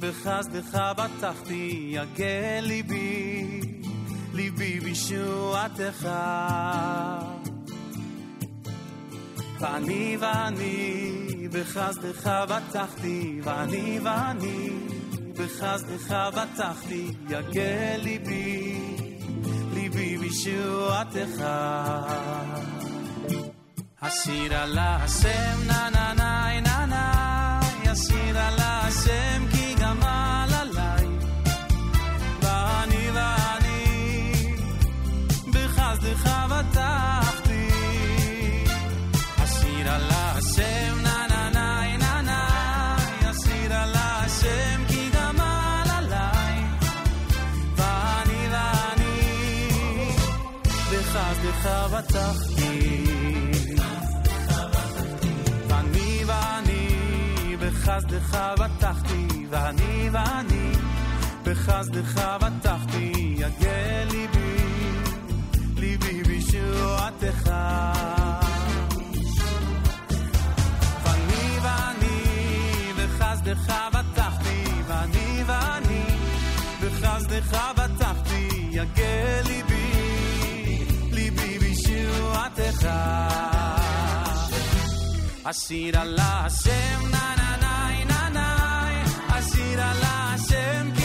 בחסדך 0.00 0.78
בטחתי, 0.96 1.92
יגל 1.94 2.60
ליבי, 2.62 3.60
ליבי 4.32 4.80
בישועתך. 4.80 6.08
ואני 9.60 10.16
ואני, 10.20 11.48
בחסדך 11.52 12.26
בטחתי, 12.48 13.40
ואני 13.44 13.98
ואני, 14.02 14.68
בחסדך 15.38 16.16
בטחתי, 16.36 17.10
יגל 17.28 18.00
ליבי, 18.02 18.80
ליבי 19.74 20.18
בישועתך. 20.18 21.44
השיר 24.06 24.56
על 24.56 24.78
השם, 24.78 25.66
נה 25.66 25.88
נה 25.90 26.12
נה 26.14 26.60
נה 26.60 26.86
נה, 26.86 27.60
השיר 27.90 28.38
על 28.38 28.54
השם 28.58 29.46
כי 29.50 29.74
גמל 29.74 30.50
עליי. 30.60 31.06
ואני 32.42 33.10
ואני, 33.14 34.32
בחסדך 35.52 36.30
בטחתי, 36.50 37.68
השיר 39.38 39.90
על 39.90 40.10
השם, 40.10 41.02
נה 41.02 41.26
נה 41.28 41.50
נה 41.50 41.96
נה 41.96 42.22
נה, 42.22 42.96
השיר 43.22 43.74
על 43.74 43.92
השם 43.96 44.84
כי 44.88 45.10
גמל 45.14 45.88
עליי. 45.96 46.64
ואני 47.76 48.48
ואני, 48.50 49.20
בחסדך 50.90 51.66
בטחתי. 51.92 52.53
בחסדך 58.14 58.38
בטחתי, 58.58 59.46
ואני 59.50 60.08
ואני, 60.12 60.72
בחסדך 61.44 62.20
בטחתי, 62.40 63.12
יגל 63.38 64.08
ליבי, 64.10 64.56
ליבי 65.76 66.22
בישועתך. 66.22 67.50
ואני 71.04 71.58
ואני, 71.62 72.92
בחסדך 72.96 73.74
בטחתי, 73.92 74.64
ואני 74.86 75.44
ואני, 75.46 76.04
בחסדך 76.82 77.58
בטחתי, 77.76 78.48
יגל 78.70 79.42
ליבי, 79.46 80.84
ליבי 81.12 81.58
בישועתך. 81.58 82.88
השיר 85.44 85.98
על 86.00 86.18
השם, 86.20 87.10
נה 87.10 87.34
נה 87.36 87.56
נה 87.60 87.63
σειρά 89.50 89.90
λάσεμ 90.02 91.03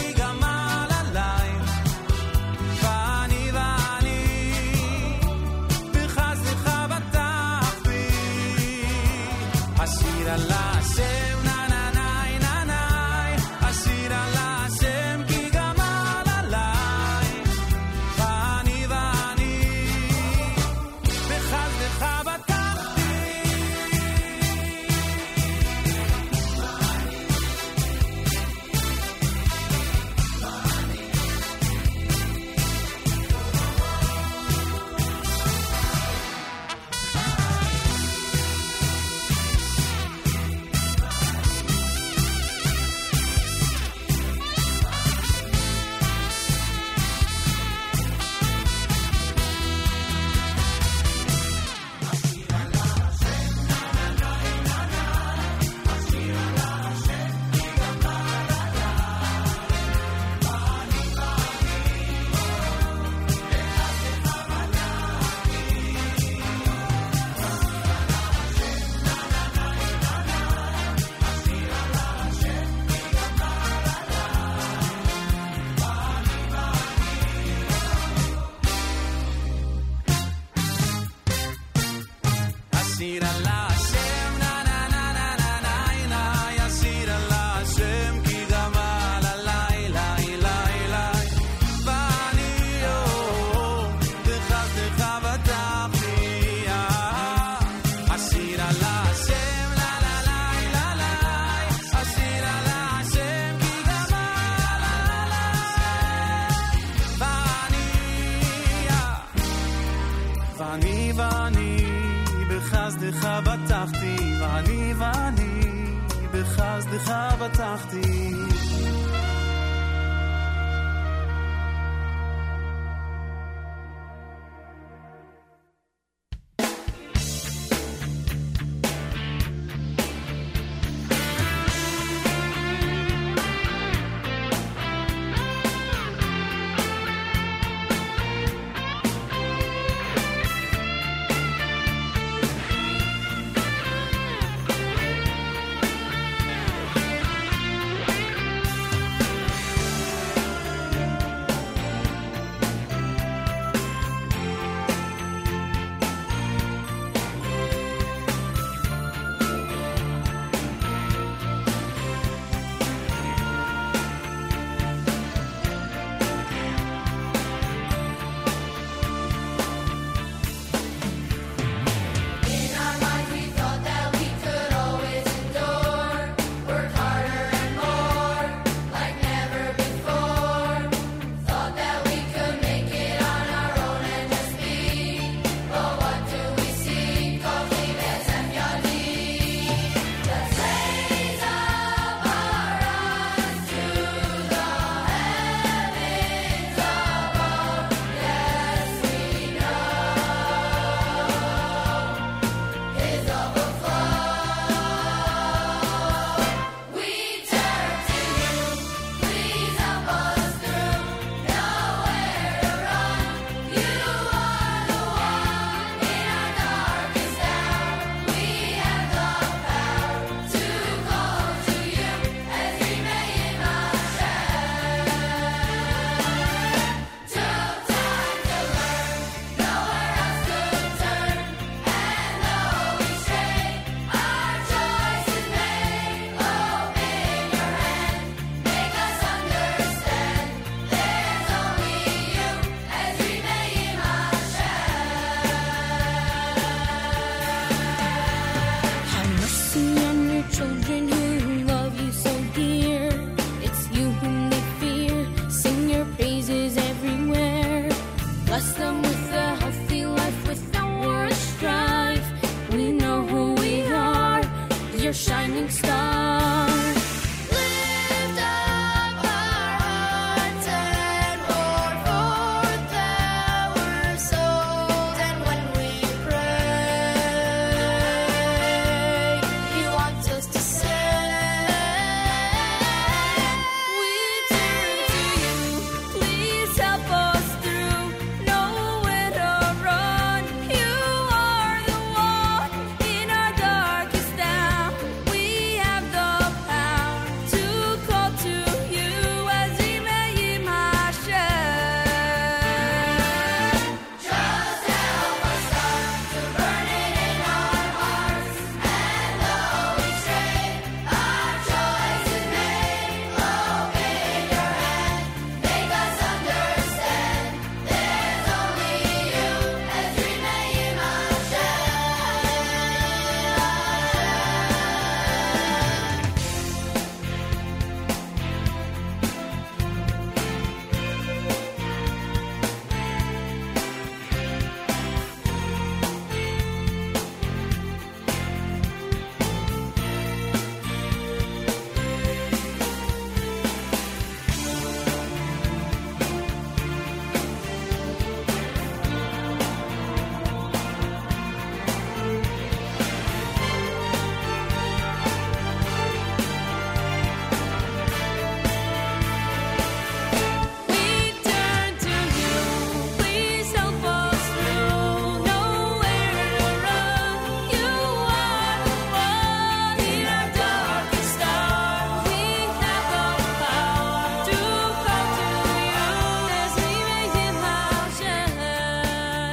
לך 116.92 117.12
בטחתי. 117.40 118.39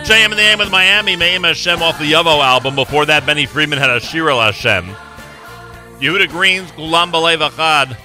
JM 0.07 0.31
in 0.31 0.37
the 0.37 0.41
AM 0.41 0.59
with 0.59 0.71
Miami, 0.71 1.17
Mayim 1.17 1.45
Hashem 1.45 1.81
off 1.81 1.99
the 1.99 2.09
Yovo 2.09 2.41
album. 2.41 2.75
Before 2.75 3.05
that, 3.05 3.25
Benny 3.25 3.45
Friedman 3.45 3.77
had 3.77 3.89
a 3.89 3.99
Shir 3.99 4.29
al 4.29 4.39
Hashem. 4.39 4.85
Yehuda 5.99 6.29
Green's 6.29 6.71
Gulam 6.71 7.11
Balev 7.11 7.45
Achad. 7.45 7.97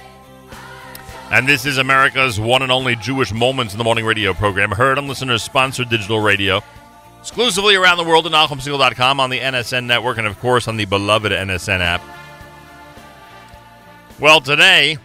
And 1.31 1.47
this 1.47 1.65
is 1.65 1.77
America's 1.77 2.41
one 2.41 2.61
and 2.61 2.73
only 2.73 2.97
Jewish 2.97 3.31
Moments 3.31 3.73
in 3.73 3.77
the 3.77 3.85
Morning 3.85 4.03
radio 4.03 4.33
program, 4.33 4.71
heard 4.71 4.97
on 4.97 5.07
listeners 5.07 5.43
sponsored 5.43 5.87
digital 5.87 6.19
radio. 6.19 6.61
Exclusively 7.21 7.75
around 7.75 7.95
the 7.95 8.03
world 8.03 8.25
at 8.25 8.33
NachumSegal.com, 8.33 9.21
on 9.21 9.29
the 9.29 9.39
NSN 9.39 9.85
network, 9.85 10.17
and 10.17 10.27
of 10.27 10.37
course 10.41 10.67
on 10.67 10.75
the 10.75 10.83
beloved 10.83 11.31
NSN 11.31 11.79
app. 11.79 12.01
Well, 14.19 14.41
today, 14.41 14.97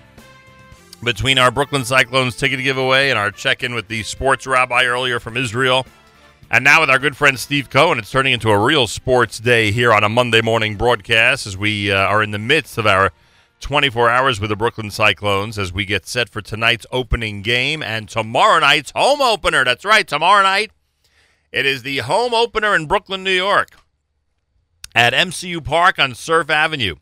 between 1.05 1.39
our 1.39 1.53
Brooklyn 1.53 1.85
Cyclones 1.85 2.35
ticket 2.35 2.61
giveaway 2.65 3.11
and 3.11 3.19
our 3.21 3.31
check 3.31 3.63
in 3.63 3.73
with 3.73 3.87
the 3.87 4.03
sports 4.03 4.49
rabbi 4.49 4.83
earlier 4.83 5.21
from 5.21 5.37
Israel, 5.37 5.87
and 6.51 6.65
now 6.65 6.81
with 6.81 6.91
our 6.91 6.99
good 6.99 7.17
friend 7.17 7.39
Steve 7.39 7.71
Cohen, 7.71 7.99
it's 7.99 8.11
turning 8.11 8.33
into 8.33 8.51
a 8.51 8.59
real 8.59 8.87
sports 8.87 9.39
day 9.39 9.71
here 9.71 9.93
on 9.93 10.05
a 10.05 10.09
Monday 10.09 10.41
morning 10.41 10.77
broadcast 10.77 11.47
as 11.47 11.57
we 11.57 11.93
uh, 11.93 11.97
are 11.97 12.23
in 12.23 12.31
the 12.31 12.39
midst 12.39 12.79
of 12.79 12.87
our 12.87 13.13
24 13.61 14.09
hours 14.09 14.41
with 14.41 14.51
the 14.51 14.57
Brooklyn 14.57 14.91
Cyclones 14.91 15.59
as 15.59 15.73
we 15.73 15.85
get 15.85 16.07
set 16.07 16.29
for 16.29 16.41
tonight's 16.41 16.87
opening 16.91 17.43
game 17.43 17.83
and 17.83 18.09
tomorrow 18.09 18.61
night's 18.61 18.93
home 18.95 19.21
opener. 19.21 19.65
That's 19.65 19.85
right, 19.85 20.07
tomorrow 20.07 20.43
night 20.43 20.71
it 21.53 21.65
is 21.65 21.83
the 21.83 21.99
home 21.99 22.35
opener 22.35 22.75
in 22.75 22.87
Brooklyn, 22.87 23.25
New 23.25 23.31
York 23.31 23.71
at 24.95 25.13
MCU 25.13 25.65
Park 25.65 25.99
on 25.99 26.15
Surf 26.15 26.51
Avenue. 26.51 26.97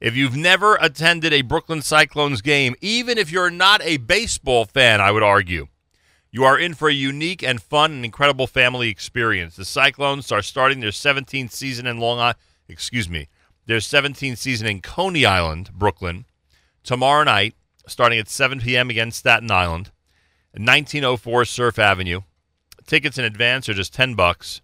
If 0.00 0.16
you've 0.16 0.36
never 0.36 0.76
attended 0.76 1.32
a 1.32 1.42
Brooklyn 1.42 1.82
Cyclones 1.82 2.40
game, 2.40 2.74
even 2.80 3.18
if 3.18 3.30
you're 3.30 3.50
not 3.50 3.82
a 3.82 3.98
baseball 3.98 4.64
fan, 4.64 5.00
I 5.00 5.10
would 5.10 5.22
argue, 5.22 5.66
you 6.32 6.44
are 6.44 6.58
in 6.58 6.74
for 6.74 6.88
a 6.88 6.94
unique 6.94 7.42
and 7.42 7.60
fun 7.60 7.92
and 7.92 8.04
incredible 8.04 8.46
family 8.46 8.88
experience. 8.88 9.56
The 9.56 9.64
Cyclones 9.64 10.30
are 10.30 10.42
starting 10.42 10.80
their 10.80 10.90
17th 10.90 11.50
season 11.50 11.86
in 11.86 11.98
Long 11.98 12.18
Island, 12.18 12.38
excuse 12.68 13.08
me, 13.08 13.28
their 13.66 13.78
17th 13.78 14.38
season 14.38 14.66
in 14.66 14.80
Coney 14.80 15.26
Island, 15.26 15.70
Brooklyn, 15.72 16.24
tomorrow 16.82 17.24
night, 17.24 17.54
starting 17.86 18.18
at 18.18 18.28
7 18.28 18.60
p.m. 18.60 18.90
against 18.90 19.18
Staten 19.18 19.50
Island, 19.50 19.90
1904 20.52 21.44
Surf 21.44 21.78
Avenue. 21.78 22.20
Tickets 22.86 23.18
in 23.18 23.24
advance 23.24 23.68
are 23.68 23.74
just 23.74 23.94
10 23.94 24.14
bucks. 24.14 24.60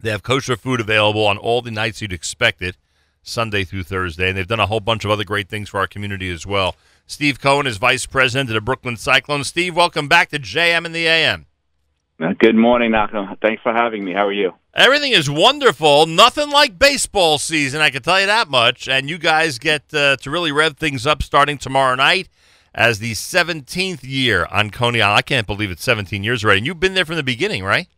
They 0.00 0.10
have 0.10 0.22
kosher 0.22 0.56
food 0.56 0.80
available 0.80 1.24
on 1.26 1.38
all 1.38 1.62
the 1.62 1.70
nights 1.70 2.02
you'd 2.02 2.12
expect 2.12 2.62
it, 2.62 2.76
Sunday 3.22 3.62
through 3.62 3.84
Thursday, 3.84 4.28
and 4.28 4.36
they've 4.36 4.46
done 4.46 4.60
a 4.60 4.66
whole 4.66 4.80
bunch 4.80 5.04
of 5.04 5.10
other 5.10 5.24
great 5.24 5.48
things 5.48 5.68
for 5.68 5.78
our 5.78 5.86
community 5.86 6.30
as 6.30 6.44
well. 6.44 6.74
Steve 7.12 7.40
Cohen 7.40 7.66
is 7.66 7.76
vice 7.76 8.06
president 8.06 8.48
of 8.48 8.54
the 8.54 8.60
Brooklyn 8.62 8.96
Cyclones. 8.96 9.48
Steve, 9.48 9.76
welcome 9.76 10.08
back 10.08 10.30
to 10.30 10.38
JM 10.38 10.86
in 10.86 10.92
the 10.92 11.06
AM. 11.06 11.46
Uh, 12.18 12.32
Good 12.38 12.56
morning, 12.56 12.92
Nachum. 12.92 13.36
Thanks 13.42 13.62
for 13.62 13.72
having 13.72 14.02
me. 14.02 14.14
How 14.14 14.26
are 14.26 14.32
you? 14.32 14.54
Everything 14.74 15.12
is 15.12 15.28
wonderful. 15.28 16.06
Nothing 16.06 16.50
like 16.50 16.78
baseball 16.78 17.36
season, 17.36 17.82
I 17.82 17.90
can 17.90 18.00
tell 18.00 18.18
you 18.18 18.26
that 18.26 18.48
much. 18.48 18.88
And 18.88 19.10
you 19.10 19.18
guys 19.18 19.58
get 19.58 19.92
uh, 19.92 20.16
to 20.16 20.30
really 20.30 20.52
rev 20.52 20.78
things 20.78 21.06
up 21.06 21.22
starting 21.22 21.58
tomorrow 21.58 21.94
night 21.96 22.30
as 22.74 22.98
the 22.98 23.12
17th 23.12 24.00
year 24.02 24.46
on 24.50 24.70
Coney 24.70 25.02
Island. 25.02 25.18
I 25.18 25.22
can't 25.22 25.46
believe 25.46 25.70
it's 25.70 25.84
17 25.84 26.24
years 26.24 26.42
already. 26.42 26.58
And 26.58 26.66
you've 26.66 26.80
been 26.80 26.94
there 26.94 27.04
from 27.04 27.16
the 27.16 27.22
beginning, 27.22 27.62
right? 27.62 27.88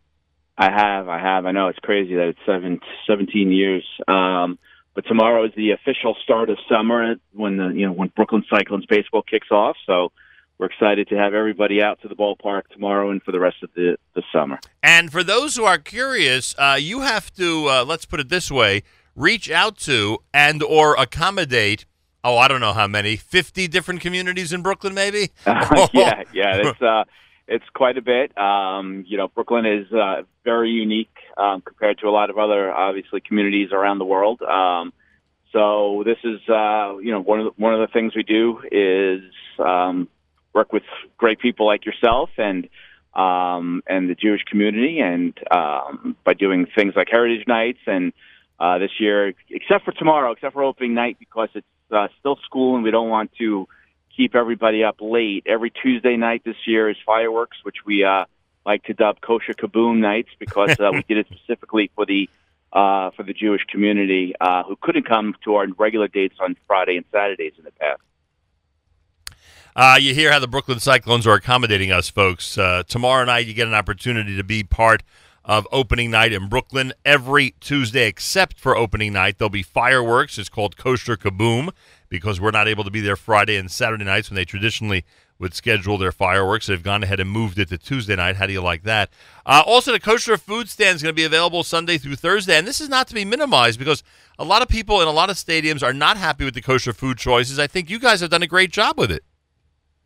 I 0.57 0.69
have, 0.69 1.07
I 1.07 1.19
have. 1.19 1.45
I 1.45 1.51
know 1.51 1.69
it's 1.69 1.79
crazy 1.79 2.15
that 2.15 2.27
it's 2.27 2.39
seven, 2.45 2.81
17 3.07 3.51
years. 3.51 3.85
Um, 4.09 4.59
but 4.95 5.05
tomorrow 5.05 5.45
is 5.45 5.51
the 5.55 5.71
official 5.71 6.15
start 6.23 6.49
of 6.49 6.57
summer 6.67 7.15
when 7.33 7.57
the 7.57 7.67
you 7.67 7.85
know 7.85 7.91
when 7.91 8.07
Brooklyn 8.15 8.43
Cyclones 8.49 8.85
baseball 8.87 9.21
kicks 9.21 9.51
off. 9.51 9.75
So 9.85 10.11
we're 10.57 10.67
excited 10.67 11.09
to 11.09 11.15
have 11.15 11.33
everybody 11.33 11.81
out 11.81 12.01
to 12.01 12.07
the 12.07 12.15
ballpark 12.15 12.63
tomorrow 12.71 13.11
and 13.11 13.21
for 13.21 13.31
the 13.31 13.39
rest 13.39 13.57
of 13.61 13.69
the, 13.75 13.97
the 14.13 14.23
summer. 14.31 14.59
And 14.81 15.11
for 15.11 15.23
those 15.23 15.55
who 15.55 15.65
are 15.65 15.77
curious, 15.77 16.55
uh, 16.57 16.77
you 16.79 17.01
have 17.01 17.33
to, 17.33 17.67
uh, 17.67 17.85
let's 17.85 18.05
put 18.05 18.21
it 18.21 18.29
this 18.29 18.49
way, 18.49 18.83
reach 19.15 19.51
out 19.51 19.77
to 19.79 20.19
and 20.33 20.63
or 20.63 20.95
accommodate, 20.95 21.85
oh, 22.23 22.37
I 22.37 22.47
don't 22.47 22.61
know 22.61 22.73
how 22.73 22.87
many, 22.87 23.17
50 23.17 23.67
different 23.67 23.99
communities 23.99 24.53
in 24.53 24.61
Brooklyn, 24.61 24.93
maybe? 24.93 25.31
yeah, 25.45 26.23
yeah, 26.33 26.55
it's 26.55 26.81
uh, 26.81 27.03
it's 27.47 27.65
quite 27.73 27.97
a 27.97 28.01
bit. 28.01 28.37
Um, 28.37 29.03
you 29.07 29.17
know, 29.17 29.27
Brooklyn 29.27 29.65
is 29.65 29.91
uh, 29.91 30.23
very 30.43 30.71
unique 30.71 31.15
um, 31.37 31.61
compared 31.61 31.99
to 31.99 32.07
a 32.07 32.11
lot 32.11 32.29
of 32.29 32.37
other 32.37 32.71
obviously 32.71 33.21
communities 33.21 33.69
around 33.71 33.99
the 33.99 34.05
world. 34.05 34.41
Um, 34.41 34.93
so 35.51 36.03
this 36.05 36.17
is 36.23 36.39
uh, 36.49 36.97
you 36.97 37.11
know 37.11 37.21
one 37.21 37.39
of 37.39 37.45
the, 37.45 37.61
one 37.61 37.73
of 37.73 37.79
the 37.79 37.91
things 37.93 38.13
we 38.15 38.23
do 38.23 38.59
is 38.71 39.21
um, 39.59 40.07
work 40.53 40.73
with 40.73 40.83
great 41.17 41.39
people 41.39 41.65
like 41.65 41.85
yourself 41.85 42.29
and 42.37 42.67
um, 43.13 43.81
and 43.87 44.09
the 44.09 44.15
Jewish 44.15 44.43
community, 44.43 44.99
and 44.99 45.33
um, 45.51 46.17
by 46.25 46.33
doing 46.33 46.67
things 46.75 46.93
like 46.95 47.07
Heritage 47.09 47.47
Nights 47.47 47.79
and 47.87 48.11
uh, 48.59 48.79
this 48.79 48.91
year, 48.99 49.33
except 49.49 49.85
for 49.85 49.91
tomorrow, 49.91 50.31
except 50.31 50.53
for 50.53 50.63
opening 50.63 50.93
night 50.93 51.17
because 51.19 51.49
it's 51.53 51.67
uh, 51.91 52.07
still 52.19 52.37
school 52.43 52.75
and 52.75 52.83
we 52.83 52.91
don't 52.91 53.09
want 53.09 53.31
to 53.37 53.67
keep 54.15 54.35
everybody 54.35 54.83
up 54.83 54.97
late. 55.01 55.43
Every 55.45 55.69
Tuesday 55.69 56.17
night 56.17 56.43
this 56.45 56.55
year 56.65 56.89
is 56.89 56.97
fireworks, 57.05 57.57
which 57.63 57.77
we 57.85 58.03
uh, 58.03 58.25
like 58.65 58.83
to 58.83 58.93
dub 58.93 59.21
kosher 59.21 59.53
kaboom 59.53 59.97
nights 59.99 60.29
because 60.39 60.79
uh, 60.79 60.89
we 60.91 61.03
did 61.03 61.17
it 61.17 61.27
specifically 61.27 61.91
for 61.95 62.05
the 62.05 62.29
uh, 62.73 63.11
for 63.11 63.23
the 63.23 63.33
Jewish 63.33 63.61
community 63.69 64.33
uh, 64.41 64.63
who 64.63 64.75
couldn't 64.75 65.07
come 65.07 65.33
to 65.45 65.55
our 65.55 65.67
regular 65.77 66.07
dates 66.07 66.35
on 66.39 66.57
Friday 66.67 66.97
and 66.97 67.05
Saturdays 67.11 67.53
in 67.57 67.63
the 67.63 67.71
past. 67.71 68.01
Uh, 69.77 69.97
you 69.99 70.13
hear 70.13 70.31
how 70.31 70.39
the 70.39 70.47
Brooklyn 70.47 70.79
Cyclones 70.79 71.27
are 71.27 71.35
accommodating 71.35 71.91
us, 71.91 72.09
folks. 72.09 72.57
Uh, 72.57 72.83
tomorrow 72.87 73.25
night, 73.25 73.45
you 73.45 73.53
get 73.53 73.67
an 73.67 73.73
opportunity 73.73 74.35
to 74.35 74.43
be 74.43 74.63
part 74.63 75.03
of 75.43 75.67
opening 75.71 76.09
night 76.09 76.33
in 76.33 76.49
Brooklyn 76.49 76.91
every 77.03 77.55
Tuesday, 77.59 78.07
except 78.07 78.59
for 78.59 78.75
opening 78.75 79.13
night. 79.13 79.37
There'll 79.37 79.49
be 79.49 79.63
fireworks. 79.63 80.37
It's 80.37 80.49
called 80.49 80.75
Kosher 80.75 81.17
Kaboom 81.17 81.71
because 82.17 82.39
we're 82.39 82.51
not 82.51 82.67
able 82.67 82.83
to 82.83 82.91
be 82.91 83.01
there 83.01 83.15
Friday 83.15 83.57
and 83.57 83.69
Saturday 83.69 84.03
nights 84.03 84.29
when 84.29 84.35
they 84.35 84.45
traditionally 84.45 85.05
would 85.39 85.53
schedule 85.53 85.97
their 85.97 86.11
fireworks. 86.11 86.67
They've 86.67 86.81
gone 86.81 87.03
ahead 87.03 87.19
and 87.19 87.29
moved 87.29 87.59
it 87.59 87.69
to 87.69 87.77
Tuesday 87.77 88.15
night. 88.15 88.37
How 88.37 88.45
do 88.45 88.53
you 88.53 88.61
like 88.61 88.83
that? 88.83 89.09
Uh, 89.45 89.63
also, 89.65 89.91
the 89.91 89.99
kosher 89.99 90.37
food 90.37 90.69
stand 90.69 90.95
is 90.95 91.03
going 91.03 91.13
to 91.13 91.15
be 91.15 91.25
available 91.25 91.63
Sunday 91.63 91.97
through 91.97 92.15
Thursday, 92.15 92.57
and 92.57 92.65
this 92.65 92.79
is 92.79 92.89
not 92.89 93.07
to 93.07 93.13
be 93.13 93.25
minimized 93.25 93.77
because 93.77 94.03
a 94.39 94.45
lot 94.45 94.61
of 94.61 94.67
people 94.67 95.01
in 95.01 95.07
a 95.07 95.11
lot 95.11 95.29
of 95.29 95.35
stadiums 95.35 95.83
are 95.83 95.93
not 95.93 96.17
happy 96.17 96.45
with 96.45 96.53
the 96.53 96.61
kosher 96.61 96.93
food 96.93 97.17
choices. 97.17 97.59
I 97.59 97.67
think 97.67 97.89
you 97.89 97.99
guys 97.99 98.21
have 98.21 98.29
done 98.29 98.43
a 98.43 98.47
great 98.47 98.71
job 98.71 98.97
with 98.97 99.11
it. 99.11 99.23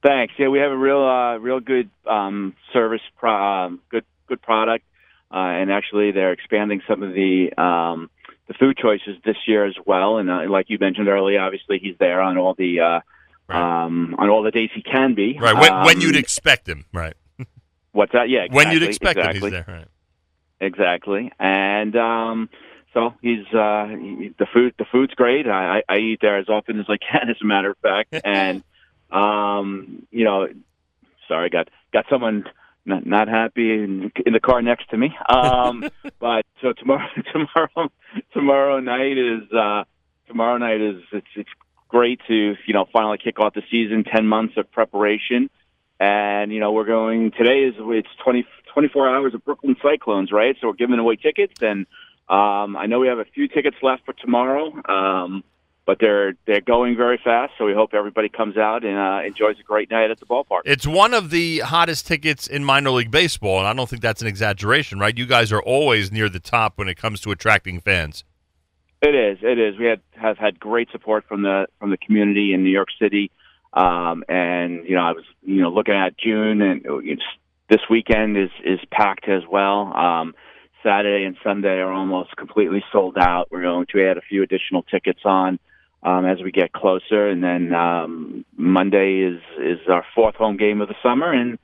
Thanks. 0.02 0.34
Yeah, 0.40 0.48
we 0.48 0.60
have 0.60 0.72
a 0.72 0.78
real, 0.78 1.04
uh, 1.04 1.38
real 1.38 1.60
good 1.60 1.90
um, 2.08 2.56
service, 2.74 3.02
pro- 3.18 3.66
um, 3.66 3.82
good, 3.90 4.06
good 4.28 4.42
product, 4.42 4.86
uh, 5.32 5.38
and 5.38 5.72
actually 5.72 6.12
they're 6.12 6.32
expanding 6.32 6.82
some 6.88 7.04
of 7.04 7.14
the 7.14 7.52
um, 7.58 8.10
the 8.50 8.54
food 8.56 8.76
choices 8.78 9.16
this 9.24 9.38
year 9.48 9.64
as 9.66 9.76
well. 9.86 10.18
And 10.18 10.30
uh, 10.30 10.50
like 10.50 10.66
you 10.70 10.78
mentioned 10.80 11.08
earlier, 11.08 11.40
obviously 11.40 11.80
he's 11.80 11.96
there 12.00 12.20
on 12.20 12.38
all 12.38 12.54
the 12.56 12.82
uh, 12.82 13.00
um, 13.54 14.16
on 14.20 14.30
all 14.30 14.44
the 14.44 14.52
days 14.52 14.70
he 14.76 14.82
can 14.82 15.14
be. 15.16 15.38
Right, 15.40 15.54
when, 15.54 15.72
when 15.86 15.96
Um, 15.98 16.02
you'd 16.02 16.18
expect 16.18 16.68
him, 16.68 16.86
right? 16.92 17.14
What's 17.94 18.12
that? 18.12 18.28
Yeah, 18.30 18.48
When 18.52 18.72
you'd 18.72 18.84
exactly, 18.84 19.12
expect 19.22 19.36
him, 19.38 19.42
he's 19.42 19.52
there, 19.52 19.66
right? 19.68 19.88
Exactly, 20.62 21.32
and 21.40 21.96
um, 21.96 22.50
so 22.94 23.14
he's 23.22 23.46
uh, 23.54 23.88
he- 23.88 24.34
the 24.38 24.46
food. 24.54 24.74
The 24.78 24.86
food's 24.92 25.14
great. 25.14 25.48
I, 25.48 25.78
I 25.78 25.84
I 25.96 25.98
eat 26.00 26.20
there 26.22 26.38
as 26.38 26.50
often 26.50 26.80
as 26.82 26.88
I 26.90 26.98
can, 26.98 27.30
as 27.30 27.38
a 27.42 27.46
matter 27.46 27.70
of 27.72 27.78
fact. 27.78 28.14
and 28.26 28.62
um, 29.12 30.06
you 30.12 30.26
know, 30.26 30.48
sorry, 31.30 31.50
got 31.50 31.70
got 31.94 32.06
someone 32.10 32.44
not, 32.86 33.06
not 33.06 33.28
happy 33.28 33.72
in, 33.72 34.12
in 34.26 34.34
the 34.34 34.40
car 34.40 34.62
next 34.62 34.90
to 34.90 34.98
me. 34.98 35.16
Um, 35.28 35.90
but 36.20 36.46
so 36.62 36.74
tomorrow, 36.74 37.08
tomorrow, 37.32 37.92
tomorrow 38.34 38.80
night 38.80 39.18
is 39.18 39.52
uh, 39.52 39.84
tomorrow 40.28 40.58
night 40.58 40.82
is 40.82 41.02
it's 41.12 41.28
it's 41.36 41.50
great 41.88 42.20
to 42.28 42.56
you 42.66 42.74
know 42.74 42.86
finally 42.92 43.18
kick 43.18 43.40
off 43.40 43.54
the 43.54 43.64
season. 43.70 44.04
Ten 44.04 44.28
months 44.28 44.56
of 44.58 44.72
preparation, 44.72 45.50
and 46.00 46.52
you 46.52 46.60
know 46.60 46.72
we're 46.72 46.86
going 46.86 47.32
today 47.32 47.64
is 47.64 47.76
it's 47.78 48.10
20, 48.24 48.46
24 48.74 49.10
hours 49.10 49.34
of 49.34 49.44
Brooklyn 49.44 49.76
Cyclones, 49.82 50.32
right? 50.32 50.56
So 50.60 50.68
we're 50.68 50.74
giving 50.74 51.00
away 51.00 51.16
tickets, 51.16 51.62
and 51.62 51.86
um, 52.30 52.78
I 52.78 52.86
know 52.86 53.00
we 53.00 53.08
have 53.08 53.20
a 53.20 53.26
few 53.26 53.48
tickets 53.48 53.78
left 53.82 54.06
for 54.06 54.14
tomorrow. 54.14 54.72
Um, 54.88 55.44
but 55.90 55.98
they're 56.00 56.36
they're 56.46 56.62
going 56.62 56.96
very 56.96 57.20
fast, 57.24 57.52
so 57.58 57.66
we 57.66 57.74
hope 57.74 57.96
everybody 57.96 58.30
comes 58.30 58.58
out 58.58 58.86
and 58.86 58.96
uh, 58.96 59.26
enjoys 59.26 59.60
a 59.60 59.64
great 59.64 59.90
night 59.90 60.12
at 60.12 60.20
the 60.20 60.26
ballpark. 60.28 60.60
It's 60.64 60.86
one 60.86 61.16
of 61.16 61.32
the 61.32 61.62
hottest 61.62 62.06
tickets 62.06 62.46
in 62.46 62.64
minor 62.64 62.92
league 62.92 63.10
baseball, 63.10 63.58
and 63.58 63.68
I 63.68 63.74
don't 63.74 63.90
think 63.90 64.04
that's 64.04 64.22
an 64.22 64.28
exaggeration, 64.28 65.00
right? 65.00 65.18
You 65.18 65.26
guys 65.26 65.52
are 65.52 65.64
always 65.64 66.12
near 66.12 66.30
the 66.30 66.40
top 66.40 66.78
when 66.78 66.90
it 66.90 66.96
comes 66.96 67.22
to 67.22 67.32
attracting 67.32 67.82
fans. 67.82 68.24
It 69.02 69.16
is. 69.16 69.40
It 69.42 69.58
is. 69.58 69.80
We 69.80 69.86
had 69.86 70.02
have 70.12 70.38
had 70.38 70.60
great 70.60 70.92
support 70.92 71.26
from 71.28 71.42
the 71.42 71.66
from 71.80 71.90
the 71.90 71.98
community 71.98 72.54
in 72.54 72.64
New 72.64 72.70
York 72.70 72.90
City, 73.02 73.32
um, 73.74 74.24
and 74.30 74.88
you 74.88 74.94
know 74.94 75.02
I 75.02 75.14
was 75.14 75.24
you 75.42 75.60
know 75.60 75.70
looking 75.70 75.96
at 75.96 76.16
June 76.20 76.62
and 76.62 76.86
it's, 77.04 77.24
this 77.68 77.82
weekend 77.90 78.38
is 78.38 78.52
is 78.64 78.80
packed 78.92 79.28
as 79.28 79.42
well. 79.52 79.92
Um, 79.98 80.36
Saturday 80.84 81.26
and 81.26 81.36
Sunday 81.44 81.80
are 81.80 81.92
almost 81.92 82.38
completely 82.38 82.84
sold 82.92 83.18
out. 83.18 83.48
We're 83.50 83.64
going 83.64 83.88
to 83.92 84.08
add 84.08 84.18
a 84.20 84.22
few 84.22 84.44
additional 84.44 84.84
tickets 84.84 85.22
on 85.26 85.58
um, 86.04 86.26
as 86.26 86.42
we 86.42 86.52
get 86.52 86.72
closer, 86.72 87.28
and 87.28 87.44
then 87.44 87.74
um, 87.74 88.46
Monday 88.56 89.20
is 89.22 89.42
is 89.60 89.80
our 89.90 90.06
fourth 90.16 90.36
home 90.36 90.58
game 90.58 90.82
of 90.82 90.88
the 90.88 90.96
summer, 91.04 91.32
and 91.32 91.60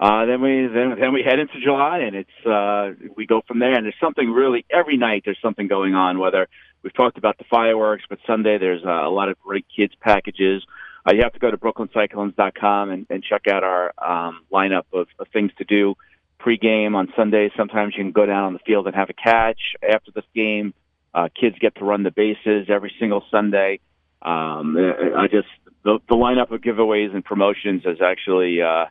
uh, 0.00 0.26
then 0.26 0.42
we 0.42 0.66
then 0.66 0.96
then 1.00 1.12
we 1.12 1.22
head 1.22 1.38
into 1.38 1.60
July, 1.62 1.98
and 1.98 2.16
it's 2.16 2.46
uh, 2.46 2.92
we 3.16 3.26
go 3.26 3.42
from 3.46 3.60
there. 3.60 3.74
And 3.74 3.84
there's 3.84 3.94
something 4.00 4.30
really 4.30 4.66
every 4.70 4.96
night. 4.96 5.22
There's 5.24 5.40
something 5.40 5.68
going 5.68 5.94
on. 5.94 6.18
Whether 6.18 6.48
we've 6.82 6.94
talked 6.94 7.16
about 7.16 7.38
the 7.38 7.44
fireworks, 7.50 8.04
but 8.08 8.18
Sunday 8.26 8.58
there's 8.58 8.84
uh, 8.84 9.06
a 9.06 9.10
lot 9.10 9.28
of 9.28 9.38
great 9.40 9.66
kids 9.74 9.94
packages. 10.00 10.62
Uh, 11.06 11.14
you 11.14 11.22
have 11.22 11.32
to 11.32 11.38
go 11.38 11.52
to 11.52 11.56
BrooklynCyclones.com 11.56 12.90
and, 12.90 13.06
and 13.10 13.22
check 13.22 13.42
out 13.46 13.62
our 13.62 13.92
um, 14.04 14.40
lineup 14.52 14.82
of, 14.92 15.06
of 15.20 15.28
things 15.32 15.52
to 15.58 15.64
do 15.64 15.94
pregame 16.40 16.94
on 16.94 17.12
Sundays. 17.16 17.52
Sometimes 17.56 17.94
you 17.96 18.02
can 18.02 18.12
go 18.12 18.26
down 18.26 18.44
on 18.44 18.52
the 18.52 18.58
field 18.60 18.86
and 18.86 18.96
have 18.96 19.08
a 19.08 19.14
catch 19.14 19.60
after 19.82 20.10
the 20.10 20.22
game. 20.34 20.74
Uh, 21.16 21.28
kids 21.40 21.56
get 21.58 21.74
to 21.76 21.84
run 21.84 22.02
the 22.02 22.10
bases 22.10 22.66
every 22.68 22.92
single 23.00 23.24
Sunday. 23.30 23.80
Um, 24.20 24.76
I 25.16 25.26
just 25.28 25.48
the, 25.82 25.98
the 26.08 26.14
lineup 26.14 26.50
of 26.50 26.60
giveaways 26.60 27.14
and 27.14 27.24
promotions 27.24 27.82
is 27.86 28.02
actually 28.02 28.60
uh, 28.60 28.86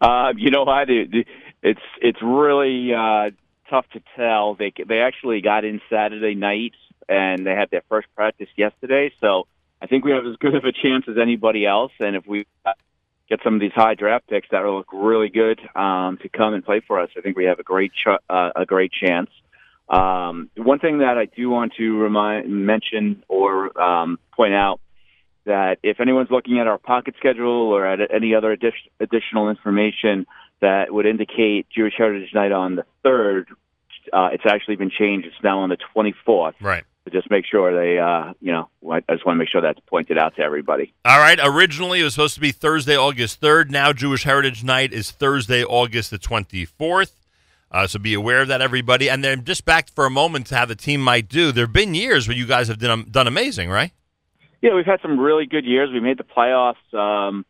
Uh, 0.00 0.32
you 0.38 0.50
know 0.50 0.64
what? 0.64 0.88
It, 0.88 1.26
it's 1.62 1.80
it's 2.00 2.18
really 2.22 2.94
uh, 2.94 3.30
tough 3.74 3.86
to 3.92 4.00
tell. 4.16 4.54
They 4.54 4.72
they 4.86 5.00
actually 5.00 5.40
got 5.40 5.64
in 5.64 5.80
Saturday 5.90 6.34
night 6.34 6.74
and 7.08 7.46
they 7.46 7.52
had 7.52 7.70
their 7.70 7.82
first 7.88 8.08
practice 8.14 8.48
yesterday, 8.56 9.12
so 9.20 9.46
I 9.82 9.86
think 9.86 10.04
we 10.04 10.12
have 10.12 10.24
as 10.26 10.36
good 10.36 10.54
of 10.54 10.64
a 10.64 10.72
chance 10.72 11.04
as 11.08 11.16
anybody 11.20 11.66
else. 11.66 11.92
And 12.00 12.16
if 12.16 12.26
we 12.26 12.46
get 13.28 13.40
some 13.44 13.54
of 13.54 13.60
these 13.60 13.72
high 13.74 13.94
draft 13.94 14.28
picks, 14.28 14.48
that 14.50 14.64
look 14.64 14.86
really 14.92 15.28
good 15.28 15.60
um, 15.74 16.18
to 16.22 16.28
come 16.28 16.54
and 16.54 16.64
play 16.64 16.80
for 16.86 17.00
us. 17.00 17.10
I 17.16 17.20
think 17.20 17.36
we 17.36 17.44
have 17.44 17.58
a 17.58 17.62
great 17.62 17.92
ch- 17.92 18.22
uh, 18.30 18.50
a 18.56 18.64
great 18.64 18.92
chance. 18.92 19.30
Um, 19.88 20.48
one 20.56 20.78
thing 20.78 20.98
that 20.98 21.18
I 21.18 21.26
do 21.26 21.50
want 21.50 21.74
to 21.76 21.98
remind 21.98 22.48
mention 22.48 23.22
or 23.28 23.78
um, 23.78 24.18
point 24.34 24.54
out 24.54 24.80
that 25.44 25.78
if 25.82 26.00
anyone's 26.00 26.30
looking 26.30 26.58
at 26.58 26.66
our 26.66 26.78
pocket 26.78 27.16
schedule 27.18 27.70
or 27.70 27.86
at 27.86 27.98
any 28.10 28.34
other 28.34 28.56
addi- 28.56 28.72
additional 28.98 29.50
information 29.50 30.26
that 30.60 30.90
would 30.90 31.04
indicate 31.04 31.66
Jewish 31.68 31.92
Heritage 31.98 32.32
Night 32.32 32.52
on 32.52 32.76
the 32.76 32.84
third, 33.02 33.48
uh, 34.12 34.30
it's 34.32 34.44
actually 34.46 34.76
been 34.76 34.90
changed. 34.90 35.26
It's 35.26 35.42
now 35.42 35.60
on 35.60 35.68
the 35.68 35.78
24th. 35.96 36.54
Right. 36.60 36.84
to 37.04 37.10
just 37.10 37.30
make 37.30 37.44
sure 37.46 37.74
they, 37.74 37.98
uh, 37.98 38.32
you 38.40 38.52
know, 38.52 38.68
I 38.90 38.96
I 39.08 39.14
just 39.14 39.26
want 39.26 39.36
to 39.36 39.38
make 39.38 39.48
sure 39.48 39.60
that's 39.60 39.80
pointed 39.86 40.18
out 40.18 40.36
to 40.36 40.42
everybody. 40.42 40.92
All 41.04 41.18
right. 41.18 41.38
Originally, 41.42 42.00
it 42.00 42.04
was 42.04 42.14
supposed 42.14 42.34
to 42.34 42.40
be 42.40 42.52
Thursday, 42.52 42.96
August 42.96 43.40
3rd. 43.40 43.70
Now, 43.70 43.92
Jewish 43.92 44.24
Heritage 44.24 44.64
Night 44.64 44.92
is 44.92 45.10
Thursday, 45.10 45.62
August 45.64 46.10
the 46.10 46.18
24th. 46.18 47.12
Uh, 47.70 47.86
so 47.88 47.98
be 47.98 48.14
aware 48.14 48.40
of 48.42 48.48
that, 48.48 48.62
everybody. 48.62 49.10
And 49.10 49.24
then 49.24 49.44
just 49.44 49.64
back 49.64 49.90
for 49.90 50.06
a 50.06 50.10
moment 50.10 50.46
to 50.48 50.56
how 50.56 50.64
the 50.64 50.76
team 50.76 51.00
might 51.02 51.28
do. 51.28 51.50
There 51.50 51.64
have 51.64 51.72
been 51.72 51.92
years 51.94 52.28
where 52.28 52.36
you 52.36 52.46
guys 52.46 52.68
have 52.68 52.78
done, 52.78 53.06
done 53.10 53.26
amazing, 53.26 53.68
right? 53.68 53.90
Yeah, 54.62 54.74
we've 54.74 54.86
had 54.86 55.00
some 55.02 55.18
really 55.18 55.44
good 55.46 55.64
years. 55.64 55.90
We 55.92 56.00
made 56.00 56.16
the 56.16 56.24
playoffs 56.24 56.94
um, 56.94 57.44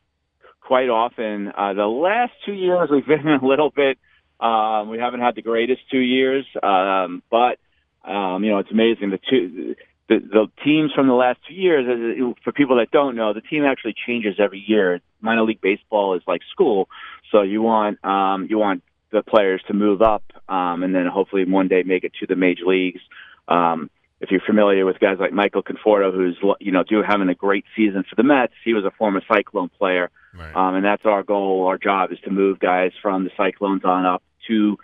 quite 0.61 0.89
often. 0.89 1.53
Uh, 1.57 1.75
the 1.75 1.87
last 1.87 2.33
two 2.47 2.55
years, 2.55 2.89
we've 2.91 3.07
been 3.15 3.29
a 3.29 3.45
little 3.45 3.71
bit. 3.71 3.99
Um, 4.41 4.89
we 4.89 4.99
haven't 4.99 5.21
had 5.21 5.35
the 5.35 5.43
greatest 5.43 5.83
two 5.91 5.99
years, 5.99 6.45
um, 6.63 7.23
but 7.31 7.59
um, 8.05 8.45
you 8.45 8.51
know 8.51 8.59
it's 8.59 8.71
amazing. 8.71 9.11
The 9.11 9.21
two 9.31 9.77
the, 10.09 10.19
the 10.19 10.47
teams 10.63 10.93
from 10.93 11.07
the 11.07 11.15
last 11.15 11.39
two 11.49 11.55
years. 11.55 12.35
For 12.45 12.53
people 12.53 12.77
that 12.77 12.91
don't 12.91 13.17
know, 13.17 13.33
the 13.33 13.41
team 13.41 13.65
actually 13.65 13.95
changes 14.07 14.37
every 14.39 14.63
year. 14.67 15.01
Minor 15.21 15.45
league 15.45 15.61
baseball 15.61 16.15
is 16.15 16.23
like 16.27 16.43
school, 16.51 16.89
so 17.31 17.43
you 17.43 17.63
want 17.63 18.05
um, 18.05 18.47
you 18.51 18.59
want 18.59 18.83
the 19.11 19.23
players 19.23 19.63
to 19.69 19.75
move 19.75 20.03
up, 20.03 20.25
um, 20.49 20.83
and 20.83 20.95
then 20.95 21.07
hopefully 21.07 21.45
one 21.45 21.69
day 21.69 21.83
make 21.85 22.05
it 22.05 22.13
to 22.21 22.27
the 22.27 22.37
major 22.37 22.65
leagues. 22.67 23.01
Um, 23.49 23.91
if 24.21 24.31
you're 24.31 24.41
familiar 24.41 24.87
with 24.87 24.99
guys 25.01 25.19
like 25.21 25.33
Michael 25.33 25.63
Conforto, 25.63 26.13
who's 26.15 26.39
you 26.61 26.73
know 26.73 26.83
do 26.83 27.03
having 27.07 27.29
a 27.29 27.35
great 27.35 27.65
season 27.77 28.05
for 28.09 28.17
the 28.17 28.23
Mets, 28.23 28.55
he 28.65 28.73
was 28.75 28.85
a 28.85 28.91
former 28.93 29.21
Cyclone 29.33 29.69
player, 29.69 30.11
um, 30.55 30.75
and 30.77 30.85
that's 30.85 31.05
our 31.05 31.23
goal. 31.23 31.67
Our 31.67 31.79
job 31.79 32.13
is 32.13 32.19
to 32.25 32.31
move 32.31 32.59
guys 32.59 32.93
from 33.03 33.25
the 33.25 33.31
Cyclones 33.37 33.85
on 33.85 34.07
up 34.07 34.23
to 34.49 34.79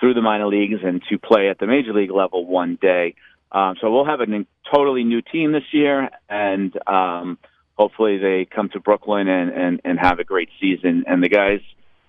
through 0.00 0.14
the 0.14 0.22
minor 0.22 0.46
leagues 0.46 0.80
and 0.84 1.02
to 1.08 1.18
play 1.18 1.48
at 1.48 1.58
the 1.58 1.66
major 1.66 1.92
league 1.92 2.10
level 2.10 2.46
one 2.46 2.78
day. 2.80 3.14
Um, 3.52 3.76
so 3.80 3.90
we'll 3.90 4.04
have 4.04 4.20
a 4.20 4.24
n- 4.24 4.46
totally 4.72 5.04
new 5.04 5.22
team 5.22 5.52
this 5.52 5.72
year, 5.72 6.10
and 6.28 6.76
um, 6.86 7.38
hopefully 7.74 8.18
they 8.18 8.44
come 8.44 8.68
to 8.70 8.80
Brooklyn 8.80 9.28
and, 9.28 9.50
and, 9.50 9.80
and 9.84 9.98
have 9.98 10.18
a 10.18 10.24
great 10.24 10.50
season. 10.60 11.04
And 11.06 11.22
the 11.22 11.28
guys 11.28 11.60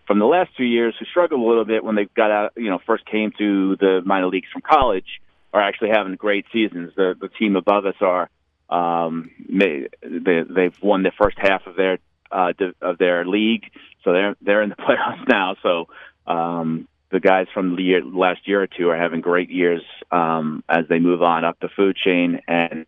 from 0.08 0.20
the 0.20 0.26
last 0.26 0.50
two 0.58 0.64
years 0.64 0.96
who 1.00 1.06
struggled 1.06 1.40
a 1.40 1.44
little 1.44 1.66
bit 1.66 1.84
when 1.84 1.96
they 1.96 2.06
got 2.06 2.32
out, 2.32 2.54
you 2.58 2.70
know, 2.70 2.80
first 2.86 3.06
came 3.06 3.32
to 3.38 3.76
the 3.78 4.02
minor 4.06 4.28
leagues 4.28 4.48
from 4.52 4.62
college, 4.62 5.22
are 5.54 5.62
actually 5.62 5.90
having 5.90 6.16
great 6.16 6.46
seasons. 6.52 6.94
The 6.96 7.16
the 7.20 7.30
team 7.30 7.56
above 7.56 7.86
us 7.86 7.96
are 8.02 8.30
um, 8.70 9.32
may, 9.48 9.88
they, 10.02 10.44
they've 10.44 10.78
won 10.82 11.04
the 11.04 11.12
first 11.18 11.38
half 11.40 11.66
of 11.68 11.76
their 11.76 12.00
uh, 12.32 12.54
of 12.82 12.98
their 12.98 13.26
league, 13.26 13.72
so 14.04 14.12
they're 14.12 14.36
they're 14.42 14.62
in 14.62 14.70
the 14.70 14.76
playoffs 14.88 15.28
now. 15.28 15.56
So 15.64 15.88
um, 16.26 16.88
the 17.12 17.20
guys 17.20 17.48
from 17.54 17.76
the 17.76 17.84
year, 17.84 18.04
last 18.04 18.48
year 18.48 18.62
or 18.62 18.68
two 18.68 18.90
are 18.90 18.98
having 18.98 19.22
great 19.22 19.50
years 19.50 19.82
um, 20.12 20.64
as 20.68 20.86
they 20.90 21.00
move 21.00 21.22
on 21.22 21.46
up 21.46 21.58
the 21.62 21.70
food 21.70 21.96
chain, 21.96 22.42
and 22.48 22.86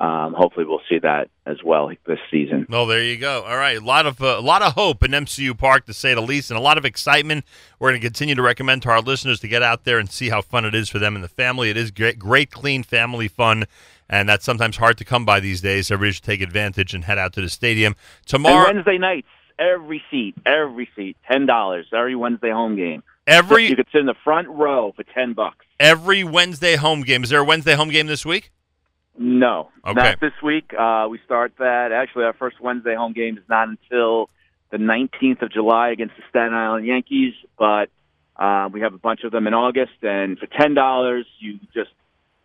um, 0.00 0.32
hopefully 0.32 0.64
we'll 0.64 0.80
see 0.88 0.98
that 0.98 1.28
as 1.44 1.58
well 1.62 1.90
this 2.06 2.18
season. 2.30 2.66
Well, 2.70 2.86
there 2.86 3.02
you 3.02 3.18
go. 3.18 3.42
All 3.42 3.56
right, 3.56 3.76
a 3.76 3.84
lot 3.84 4.06
of 4.06 4.22
uh, 4.22 4.36
a 4.38 4.40
lot 4.40 4.62
of 4.62 4.72
hope 4.72 5.02
in 5.04 5.10
MCU 5.10 5.56
Park, 5.56 5.84
to 5.86 5.92
say 5.92 6.14
the 6.14 6.22
least, 6.22 6.50
and 6.50 6.58
a 6.58 6.62
lot 6.62 6.78
of 6.78 6.86
excitement. 6.86 7.44
We're 7.78 7.90
going 7.90 8.00
to 8.00 8.06
continue 8.06 8.34
to 8.34 8.42
recommend 8.42 8.82
to 8.82 8.90
our 8.90 9.02
listeners 9.02 9.40
to 9.40 9.48
get 9.48 9.62
out 9.62 9.84
there 9.84 9.98
and 9.98 10.10
see 10.10 10.30
how 10.30 10.40
fun 10.40 10.64
it 10.64 10.74
is 10.74 10.88
for 10.88 10.98
them 10.98 11.14
and 11.14 11.22
the 11.22 11.28
family. 11.28 11.68
It 11.68 11.76
is 11.76 11.90
great, 11.90 12.18
great, 12.18 12.50
clean 12.50 12.82
family 12.82 13.28
fun, 13.28 13.64
and 14.08 14.26
that's 14.26 14.44
sometimes 14.44 14.78
hard 14.78 14.96
to 14.98 15.04
come 15.04 15.26
by 15.26 15.38
these 15.38 15.60
days. 15.60 15.88
So 15.88 15.94
everybody 15.96 16.14
should 16.14 16.24
take 16.24 16.40
advantage 16.40 16.94
and 16.94 17.04
head 17.04 17.18
out 17.18 17.34
to 17.34 17.42
the 17.42 17.50
stadium 17.50 17.94
tomorrow. 18.24 18.68
And 18.68 18.76
Wednesday 18.78 18.96
nights, 18.96 19.28
every 19.58 20.02
seat, 20.10 20.34
every 20.46 20.88
seat, 20.96 21.18
ten 21.30 21.44
dollars 21.44 21.88
every 21.92 22.16
Wednesday 22.16 22.50
home 22.50 22.74
game. 22.76 23.02
Every 23.26 23.66
you 23.66 23.76
could 23.76 23.86
sit 23.92 23.98
in 24.00 24.06
the 24.06 24.14
front 24.24 24.48
row 24.48 24.92
for 24.96 25.02
ten 25.02 25.34
bucks. 25.34 25.66
every 25.78 26.24
Wednesday 26.24 26.76
home 26.76 27.02
game. 27.02 27.22
Is 27.22 27.28
there 27.28 27.40
a 27.40 27.44
Wednesday 27.44 27.74
home 27.74 27.90
game 27.90 28.06
this 28.06 28.24
week? 28.24 28.50
No, 29.22 29.68
Okay. 29.86 29.92
not 30.00 30.20
this 30.20 30.32
week. 30.42 30.72
Uh, 30.72 31.06
we 31.10 31.18
start 31.26 31.52
that. 31.58 31.92
Actually, 31.92 32.24
our 32.24 32.32
first 32.32 32.58
Wednesday 32.58 32.94
home 32.94 33.12
game 33.12 33.36
is 33.36 33.44
not 33.50 33.68
until 33.68 34.30
the 34.70 34.78
19th 34.78 35.42
of 35.42 35.52
July 35.52 35.90
against 35.90 36.16
the 36.16 36.22
Staten 36.30 36.54
Island 36.54 36.86
Yankees. 36.86 37.34
But 37.58 37.90
uh, 38.36 38.70
we 38.72 38.80
have 38.80 38.94
a 38.94 38.98
bunch 38.98 39.24
of 39.24 39.30
them 39.30 39.46
in 39.46 39.52
August, 39.52 39.92
and 40.02 40.38
for 40.38 40.46
ten 40.46 40.72
dollars, 40.72 41.26
you 41.38 41.58
just 41.74 41.90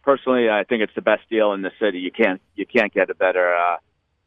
personally, 0.04 0.50
I 0.50 0.66
think 0.66 0.82
it's 0.84 0.94
the 0.96 1.02
best 1.02 1.22
deal 1.30 1.54
in 1.54 1.62
the 1.62 1.72
city. 1.80 2.00
You 2.00 2.12
can't 2.12 2.42
you 2.58 2.66
can't 2.66 2.94
get 2.94 3.10
a 3.10 3.16
better 3.16 3.56
uh, 3.56 3.78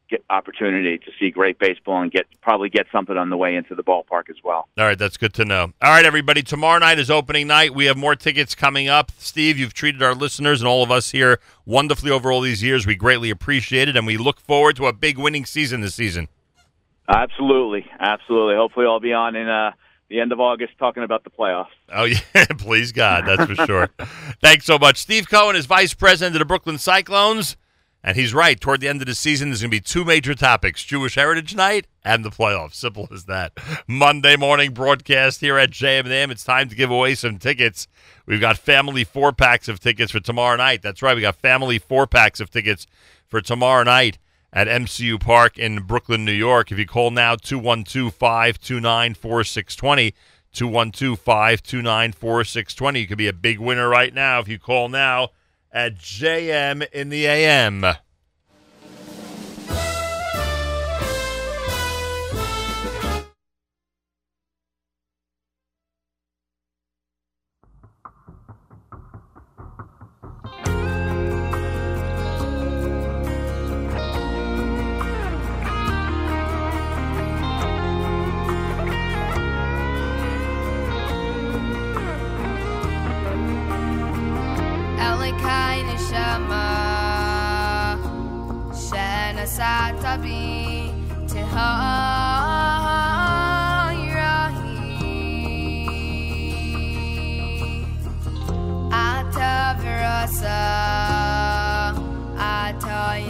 get 0.09 0.23
opportunity 0.29 0.97
to 0.97 1.11
see 1.19 1.29
great 1.29 1.59
baseball 1.59 2.01
and 2.01 2.11
get 2.11 2.25
probably 2.41 2.69
get 2.69 2.87
something 2.91 3.17
on 3.17 3.29
the 3.29 3.37
way 3.37 3.55
into 3.55 3.75
the 3.75 3.83
ballpark 3.83 4.29
as 4.29 4.37
well. 4.43 4.67
All 4.77 4.85
right, 4.85 4.97
that's 4.97 5.17
good 5.17 5.33
to 5.35 5.45
know. 5.45 5.73
All 5.81 5.91
right, 5.91 6.05
everybody. 6.05 6.41
Tomorrow 6.41 6.79
night 6.79 6.99
is 6.99 7.11
opening 7.11 7.47
night. 7.47 7.73
We 7.73 7.85
have 7.85 7.97
more 7.97 8.15
tickets 8.15 8.55
coming 8.55 8.87
up. 8.87 9.11
Steve, 9.17 9.57
you've 9.57 9.73
treated 9.73 10.01
our 10.01 10.15
listeners 10.15 10.61
and 10.61 10.67
all 10.67 10.83
of 10.83 10.91
us 10.91 11.11
here 11.11 11.39
wonderfully 11.65 12.11
over 12.11 12.31
all 12.31 12.41
these 12.41 12.63
years. 12.63 12.87
We 12.87 12.95
greatly 12.95 13.29
appreciate 13.29 13.87
it, 13.87 13.95
and 13.95 14.07
we 14.07 14.17
look 14.17 14.39
forward 14.39 14.75
to 14.77 14.87
a 14.87 14.93
big 14.93 15.17
winning 15.17 15.45
season 15.45 15.81
this 15.81 15.95
season. 15.95 16.27
Absolutely, 17.07 17.85
absolutely. 17.99 18.55
Hopefully, 18.55 18.85
I'll 18.85 18.99
be 18.99 19.13
on 19.13 19.35
in 19.35 19.47
uh, 19.47 19.71
the 20.09 20.19
end 20.19 20.31
of 20.31 20.39
August 20.39 20.73
talking 20.77 21.03
about 21.03 21.23
the 21.23 21.29
playoffs. 21.29 21.67
Oh 21.91 22.03
yeah, 22.03 22.19
please 22.57 22.91
God, 22.91 23.25
that's 23.25 23.45
for 23.45 23.65
sure. 23.65 23.89
Thanks 24.41 24.65
so 24.65 24.77
much. 24.77 24.97
Steve 24.97 25.29
Cohen 25.29 25.55
is 25.55 25.65
vice 25.65 25.93
president 25.93 26.35
of 26.35 26.39
the 26.39 26.45
Brooklyn 26.45 26.77
Cyclones, 26.77 27.57
and 28.03 28.15
he's 28.15 28.33
right. 28.33 28.59
Toward 28.59 28.81
the 28.81 28.87
end 28.87 29.01
of 29.01 29.07
the 29.07 29.15
season, 29.15 29.49
there's 29.49 29.61
going 29.61 29.71
to 29.71 29.75
be 29.75 29.81
two 29.81 30.05
major 30.05 30.33
topics: 30.33 30.83
Jewish 30.83 31.15
Heritage 31.15 31.55
Night 31.55 31.87
and 32.03 32.23
the 32.23 32.29
playoffs. 32.29 32.75
Simple 32.75 33.07
as 33.11 33.25
that. 33.25 33.53
Monday 33.87 34.35
morning 34.35 34.73
broadcast 34.73 35.41
here 35.41 35.57
at 35.57 35.71
JM&M. 35.71 36.31
It's 36.31 36.43
time 36.43 36.69
to 36.69 36.75
give 36.75 36.91
away 36.91 37.15
some 37.15 37.37
tickets. 37.37 37.87
We've 38.25 38.41
got 38.41 38.57
family 38.57 39.03
four 39.03 39.31
packs 39.31 39.67
of 39.67 39.79
tickets 39.79 40.11
for 40.11 40.19
tomorrow 40.19 40.55
night. 40.55 40.81
That's 40.81 41.01
right, 41.01 41.15
we 41.15 41.21
got 41.21 41.35
family 41.35 41.79
four 41.79 42.07
packs 42.07 42.39
of 42.39 42.49
tickets 42.49 42.87
for 43.27 43.41
tomorrow 43.41 43.83
night 43.83 44.17
at 44.51 44.67
MCU 44.67 45.19
Park 45.19 45.57
in 45.57 45.83
Brooklyn, 45.83 46.25
New 46.25 46.31
York. 46.31 46.71
If 46.71 46.79
you 46.79 46.85
call 46.85 47.11
now, 47.11 47.35
212 47.35 48.13
529 48.13 49.13
4620. 49.13 50.13
212 50.51 51.19
529 51.19 52.11
4620. 52.13 52.99
You 52.99 53.07
could 53.07 53.17
be 53.17 53.27
a 53.27 53.33
big 53.33 53.59
winner 53.59 53.87
right 53.87 54.13
now 54.13 54.39
if 54.39 54.47
you 54.47 54.57
call 54.57 54.89
now 54.89 55.29
at 55.71 55.97
JM 55.97 56.87
in 56.91 57.09
the 57.09 57.25
AM. 57.25 57.85
Shenasat 90.09 90.25
bi 90.25 90.89
tehayrahi 91.29 91.69
Ata 98.89 99.77
virasa 99.77 100.65
Ata 102.41 103.21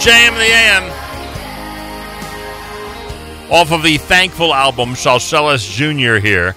JM 0.00 0.34
the 0.34 0.44
AM. 0.44 0.84
Off 3.52 3.70
of 3.70 3.82
the 3.82 3.98
Thankful 3.98 4.54
album, 4.54 4.94
Shalshelis 4.94 5.70
Jr. 5.70 6.24
here 6.26 6.56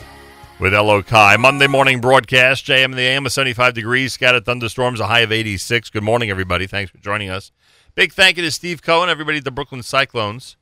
with 0.60 0.72
Elokai. 0.72 1.38
Monday 1.38 1.68
morning 1.68 2.00
broadcast, 2.00 2.66
JM 2.66 2.96
the 2.96 3.02
AM, 3.02 3.26
with 3.26 3.34
75 3.34 3.74
degrees, 3.74 4.14
scattered 4.14 4.46
thunderstorms, 4.46 5.02
a 5.02 5.08
high 5.08 5.20
of 5.20 5.34
86. 5.34 5.90
Good 5.90 6.04
morning, 6.04 6.30
everybody. 6.30 6.68
Thanks 6.68 6.90
for 6.90 7.00
joining 7.00 7.30
us. 7.30 7.52
Big 7.96 8.14
thank 8.14 8.38
you 8.38 8.44
to 8.44 8.52
Steve 8.52 8.82
Cohen, 8.82 9.10
everybody 9.10 9.40
at 9.40 9.44
the 9.44 9.52
Brooklyn 9.52 9.84
Cyclones. 9.84 10.56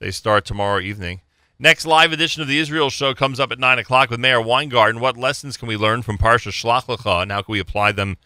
They 0.00 0.10
start 0.10 0.44
tomorrow 0.44 0.80
evening. 0.80 1.22
Next 1.58 1.86
live 1.86 2.12
edition 2.12 2.42
of 2.42 2.48
the 2.48 2.58
Israel 2.58 2.90
Show 2.90 3.14
comes 3.14 3.40
up 3.40 3.50
at 3.52 3.58
9 3.58 3.78
o'clock 3.78 4.10
with 4.10 4.20
Mayor 4.20 4.42
Weingarten. 4.42 5.00
What 5.00 5.16
lessons 5.16 5.56
can 5.56 5.66
we 5.66 5.78
learn 5.78 6.02
from 6.02 6.18
Parsha 6.18 6.52
Shlach 6.52 6.94
Lecha, 6.94 7.22
and 7.22 7.32
how 7.32 7.40
can 7.40 7.52
we 7.52 7.58
apply 7.58 7.92
them 7.92 8.18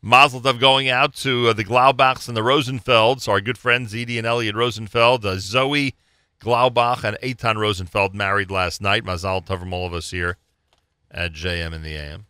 Mazel 0.00 0.40
Tov 0.40 0.60
going 0.60 0.88
out 0.88 1.16
to 1.16 1.48
uh, 1.48 1.52
the 1.52 1.64
Glaubachs 1.64 2.28
and 2.28 2.36
the 2.36 2.42
Rosenfelds, 2.42 3.26
our 3.26 3.40
good 3.40 3.58
friends 3.58 3.92
Edie 3.92 4.18
and 4.18 4.26
Elliot 4.26 4.54
Rosenfeld. 4.54 5.26
Uh, 5.26 5.40
Zoe 5.40 5.96
Glaubach 6.40 7.02
and 7.02 7.18
Eitan 7.24 7.56
Rosenfeld 7.56 8.14
married 8.14 8.52
last 8.52 8.80
night. 8.80 9.04
Mazel 9.04 9.42
Tov 9.42 9.58
from 9.58 9.74
all 9.74 9.84
of 9.84 9.92
us 9.92 10.12
here 10.12 10.36
at 11.10 11.32
JM 11.32 11.72
in 11.72 11.82
the 11.82 11.96
AM. 11.96 12.26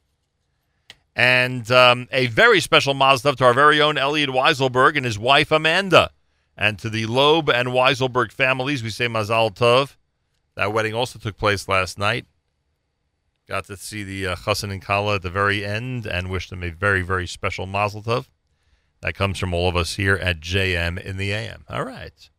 And 1.14 1.70
um, 1.70 2.08
a 2.10 2.28
very 2.28 2.60
special 2.60 2.94
Mazel 2.94 3.32
Tov 3.32 3.36
to 3.36 3.44
our 3.44 3.52
very 3.52 3.82
own 3.82 3.98
Elliot 3.98 4.30
Weiselberg 4.30 4.96
and 4.96 5.04
his 5.04 5.18
wife 5.18 5.52
Amanda. 5.52 6.12
And 6.56 6.78
to 6.78 6.88
the 6.88 7.04
Loeb 7.04 7.50
and 7.50 7.68
Weiselberg 7.68 8.32
families, 8.32 8.82
we 8.82 8.88
say 8.88 9.06
Mazal 9.06 9.54
Tov. 9.54 9.96
That 10.54 10.72
wedding 10.72 10.94
also 10.94 11.18
took 11.18 11.36
place 11.36 11.68
last 11.68 11.98
night. 11.98 12.24
Got 13.50 13.64
to 13.64 13.76
see 13.76 14.04
the 14.04 14.28
uh, 14.28 14.36
Chassan 14.36 14.70
and 14.70 14.80
Kala 14.80 15.16
at 15.16 15.22
the 15.22 15.28
very 15.28 15.64
end 15.64 16.06
and 16.06 16.30
wish 16.30 16.48
them 16.48 16.62
a 16.62 16.70
very, 16.70 17.02
very 17.02 17.26
special 17.26 17.66
Mazel 17.66 18.00
Tov. 18.00 18.26
That 19.00 19.16
comes 19.16 19.40
from 19.40 19.52
all 19.52 19.68
of 19.68 19.74
us 19.74 19.96
here 19.96 20.14
at 20.14 20.38
JM 20.38 21.02
in 21.02 21.16
the 21.16 21.32
AM. 21.32 21.64
All 21.68 21.84
right. 21.84 22.30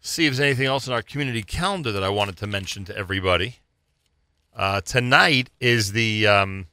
See 0.00 0.26
if 0.26 0.36
there's 0.36 0.46
anything 0.46 0.66
else 0.66 0.86
in 0.86 0.92
our 0.92 1.02
community 1.02 1.42
calendar 1.42 1.90
that 1.90 2.04
I 2.04 2.08
wanted 2.08 2.36
to 2.36 2.46
mention 2.46 2.84
to 2.84 2.96
everybody. 2.96 3.56
Uh, 4.54 4.80
tonight 4.80 5.50
is 5.58 5.90
the 5.90 6.28
um, 6.28 6.68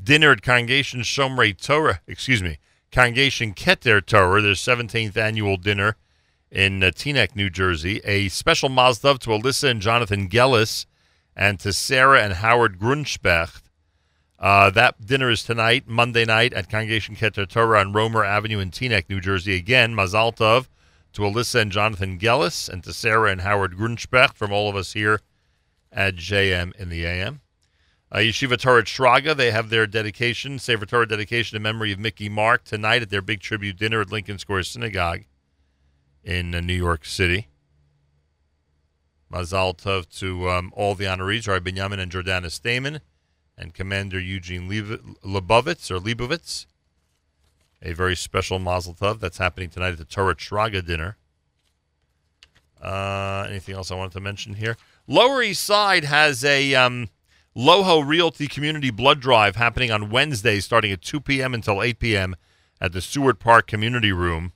dinner 0.00 0.30
at 0.30 0.42
Congregation 0.42 1.00
Shomrei 1.00 1.60
Torah. 1.60 2.00
Excuse 2.06 2.44
me, 2.44 2.58
Congregation 2.92 3.54
Keter 3.54 4.06
Torah. 4.06 4.40
Their 4.40 4.52
17th 4.52 5.16
annual 5.16 5.56
dinner 5.56 5.96
in 6.56 6.82
uh, 6.82 6.86
Teaneck, 6.86 7.36
New 7.36 7.50
Jersey. 7.50 8.00
A 8.04 8.28
special 8.28 8.70
Mazdov 8.70 9.18
to 9.20 9.30
Alyssa 9.30 9.70
and 9.70 9.82
Jonathan 9.82 10.26
Gellis 10.26 10.86
and 11.36 11.60
to 11.60 11.70
Sarah 11.70 12.22
and 12.22 12.32
Howard 12.32 12.78
Grunspecht. 12.78 13.64
Uh, 14.38 14.70
that 14.70 15.04
dinner 15.04 15.28
is 15.28 15.42
tonight, 15.42 15.86
Monday 15.86 16.24
night, 16.24 16.54
at 16.54 16.70
Congregation 16.70 17.14
Keter 17.14 17.46
Torah 17.46 17.80
on 17.80 17.92
Romer 17.92 18.24
Avenue 18.24 18.58
in 18.58 18.70
Teaneck, 18.70 19.10
New 19.10 19.20
Jersey. 19.20 19.54
Again, 19.54 19.94
Mazal 19.94 20.34
Tov 20.34 20.68
to 21.12 21.22
Alyssa 21.22 21.60
and 21.60 21.70
Jonathan 21.70 22.18
Gellis 22.18 22.70
and 22.70 22.82
to 22.84 22.92
Sarah 22.94 23.30
and 23.30 23.42
Howard 23.42 23.76
Grunspecht 23.76 24.34
from 24.34 24.50
all 24.50 24.70
of 24.70 24.76
us 24.76 24.94
here 24.94 25.20
at 25.92 26.16
JM 26.16 26.74
in 26.76 26.88
the 26.88 27.04
AM. 27.04 27.42
Uh, 28.10 28.18
Yeshiva 28.18 28.58
Torah 28.58 28.84
Shraga, 28.84 29.36
they 29.36 29.50
have 29.50 29.68
their 29.68 29.86
dedication, 29.86 30.58
Sefer 30.58 30.86
Torah 30.86 31.08
dedication 31.08 31.56
in 31.56 31.62
memory 31.62 31.92
of 31.92 31.98
Mickey 31.98 32.30
Mark 32.30 32.64
tonight 32.64 33.02
at 33.02 33.10
their 33.10 33.20
big 33.20 33.40
tribute 33.40 33.76
dinner 33.76 34.00
at 34.00 34.10
Lincoln 34.10 34.38
Square 34.38 34.62
Synagogue 34.62 35.24
in 36.26 36.54
uh, 36.54 36.60
New 36.60 36.74
York 36.74 37.06
City. 37.06 37.46
Mazal 39.32 39.76
Tov 39.76 40.08
to 40.18 40.50
um, 40.50 40.72
all 40.76 40.94
the 40.94 41.04
honorees, 41.04 41.48
Rabbi 41.48 41.70
Benjamin 41.70 42.00
and 42.00 42.12
Jordana 42.12 42.50
Stamen, 42.50 43.00
and 43.56 43.72
Commander 43.72 44.20
Eugene 44.20 44.68
Lebovitz 44.68 45.90
or 45.90 45.98
Leibovitz. 45.98 46.66
A 47.82 47.92
very 47.92 48.16
special 48.16 48.58
Mazel 48.58 48.94
Tov 48.94 49.20
that's 49.20 49.38
happening 49.38 49.70
tonight 49.70 49.92
at 49.92 49.98
the 49.98 50.04
Torah 50.04 50.34
Shraga 50.34 50.84
dinner. 50.84 51.16
Uh, 52.82 53.46
anything 53.48 53.74
else 53.74 53.90
I 53.90 53.94
wanted 53.94 54.12
to 54.12 54.20
mention 54.20 54.54
here? 54.54 54.76
Lower 55.06 55.42
East 55.42 55.62
Side 55.62 56.04
has 56.04 56.44
a 56.44 56.74
um, 56.74 57.08
Loho 57.56 58.06
Realty 58.06 58.48
Community 58.48 58.90
Blood 58.90 59.20
Drive 59.20 59.56
happening 59.56 59.90
on 59.90 60.10
Wednesday, 60.10 60.60
starting 60.60 60.92
at 60.92 61.02
2 61.02 61.20
p.m. 61.20 61.54
until 61.54 61.82
8 61.82 61.98
p.m. 61.98 62.36
at 62.80 62.92
the 62.92 63.00
Seward 63.00 63.38
Park 63.38 63.66
Community 63.66 64.12
Room. 64.12 64.52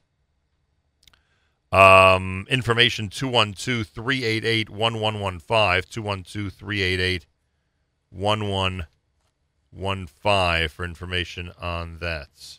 Um, 1.73 2.47
information 2.51 3.09
212 3.09 3.87
388 3.87 4.71
1115. 4.71 5.83
212 5.89 6.53
388 6.53 7.27
1115 8.11 10.69
for 10.69 10.85
information 10.85 11.53
on 11.61 11.99
that. 11.99 12.59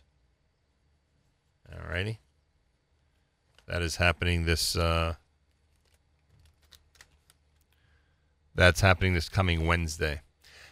All 1.72 1.90
righty. 1.90 2.20
That 3.68 3.82
is 3.82 3.98
happening 3.98 4.46
this. 4.46 4.76
Uh, 4.76 5.16
that's 8.56 8.82
happening 8.82 9.14
this 9.14 9.30
coming 9.30 9.66
Wednesday. 9.66 10.22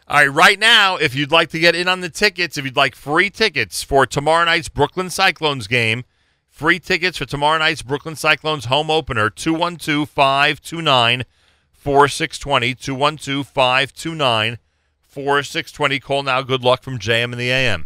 All 0.08 0.18
right, 0.18 0.28
right 0.28 0.60
now, 0.60 0.98
if 0.98 1.14
you'd 1.14 1.32
like 1.32 1.50
to 1.50 1.60
get 1.60 1.76
in 1.76 1.88
on 1.88 2.02
the 2.02 2.10
tickets, 2.10 2.58
if 2.58 2.66
you'd 2.66 2.76
like 2.76 2.96
free 2.96 3.30
tickets 3.30 3.84
for 3.84 4.08
tomorrow 4.08 4.46
night's 4.46 4.68
Brooklyn 4.68 5.10
Cyclones 5.10 5.68
game, 5.68 6.04
Free 6.60 6.78
tickets 6.78 7.18
for 7.18 7.26
tomorrow 7.26 7.58
night's 7.58 7.82
Brooklyn 7.82 8.18
Cyclones 8.18 8.66
home 8.66 8.92
opener 8.92 9.30
212 9.30 10.10
529 10.10 11.24
4620. 11.72 12.76
212 12.76 13.48
529 13.48 14.58
4620. 15.08 16.00
Call 16.02 16.24
now. 16.24 16.42
Good 16.42 16.62
luck 16.62 16.84
from 16.84 17.00
JM 17.00 17.32
and 17.32 17.36
the 17.36 17.50
AM. 17.50 17.86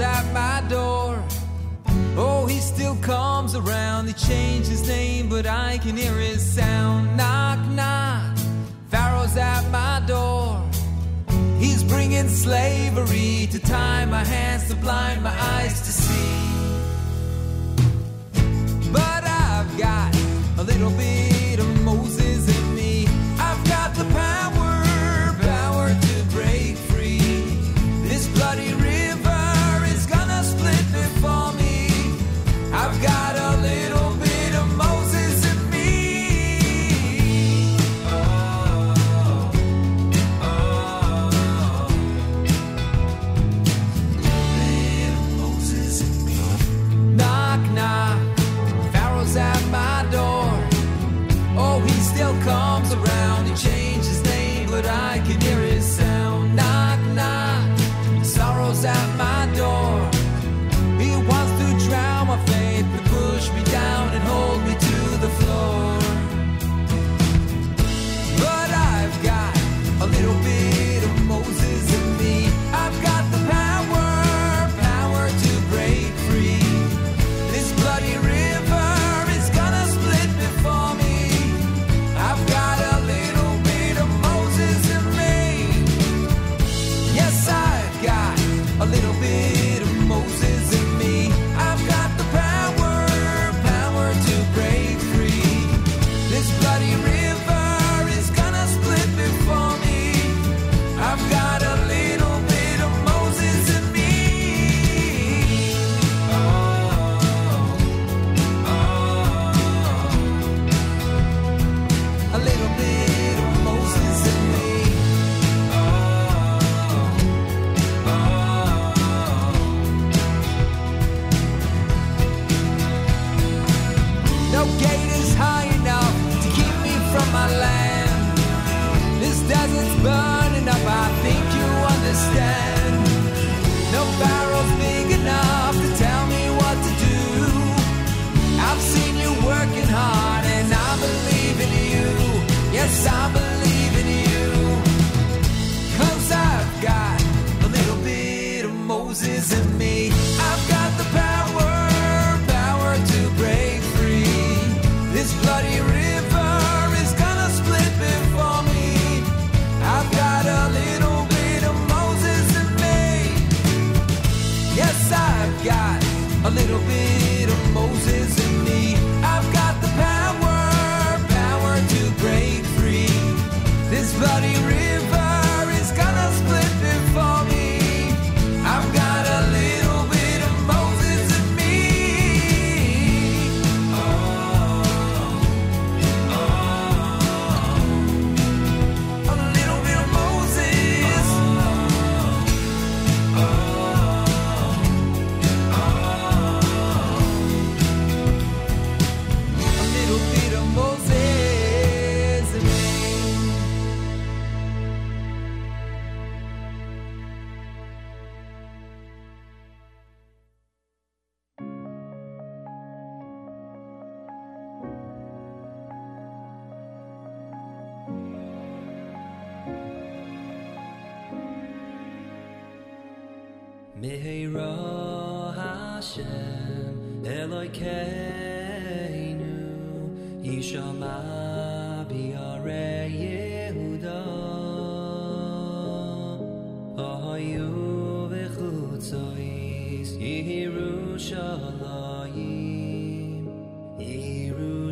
at 0.00 0.32
my 0.32 0.66
door. 0.68 1.22
Oh, 2.16 2.46
he 2.46 2.58
still 2.58 2.96
comes 2.96 3.54
around. 3.54 4.06
He 4.06 4.12
changed 4.12 4.68
his 4.68 4.86
name, 4.88 5.28
but 5.28 5.46
I 5.46 5.78
can 5.78 5.96
hear 5.96 6.14
his 6.14 6.42
sound. 6.44 7.16
Knock, 7.16 7.58
knock. 7.68 8.36
Pharaoh's 8.90 9.36
at 9.36 9.68
my 9.70 10.02
door. 10.06 10.62
He's 11.58 11.82
bringing 11.84 12.28
slavery 12.28 13.48
to 13.52 13.58
tie 13.58 14.04
my 14.06 14.24
hands, 14.24 14.68
to 14.68 14.76
blind 14.76 15.22
my 15.22 15.34
eyes 15.56 15.80
to 15.80 15.92
see. 15.92 16.38
But 18.92 19.24
I've 19.24 19.78
got 19.78 20.14
a 20.58 20.62
little 20.62 20.90
bit 20.90 21.58
of 21.58 21.84
motion. 21.84 22.07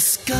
sky 0.00 0.39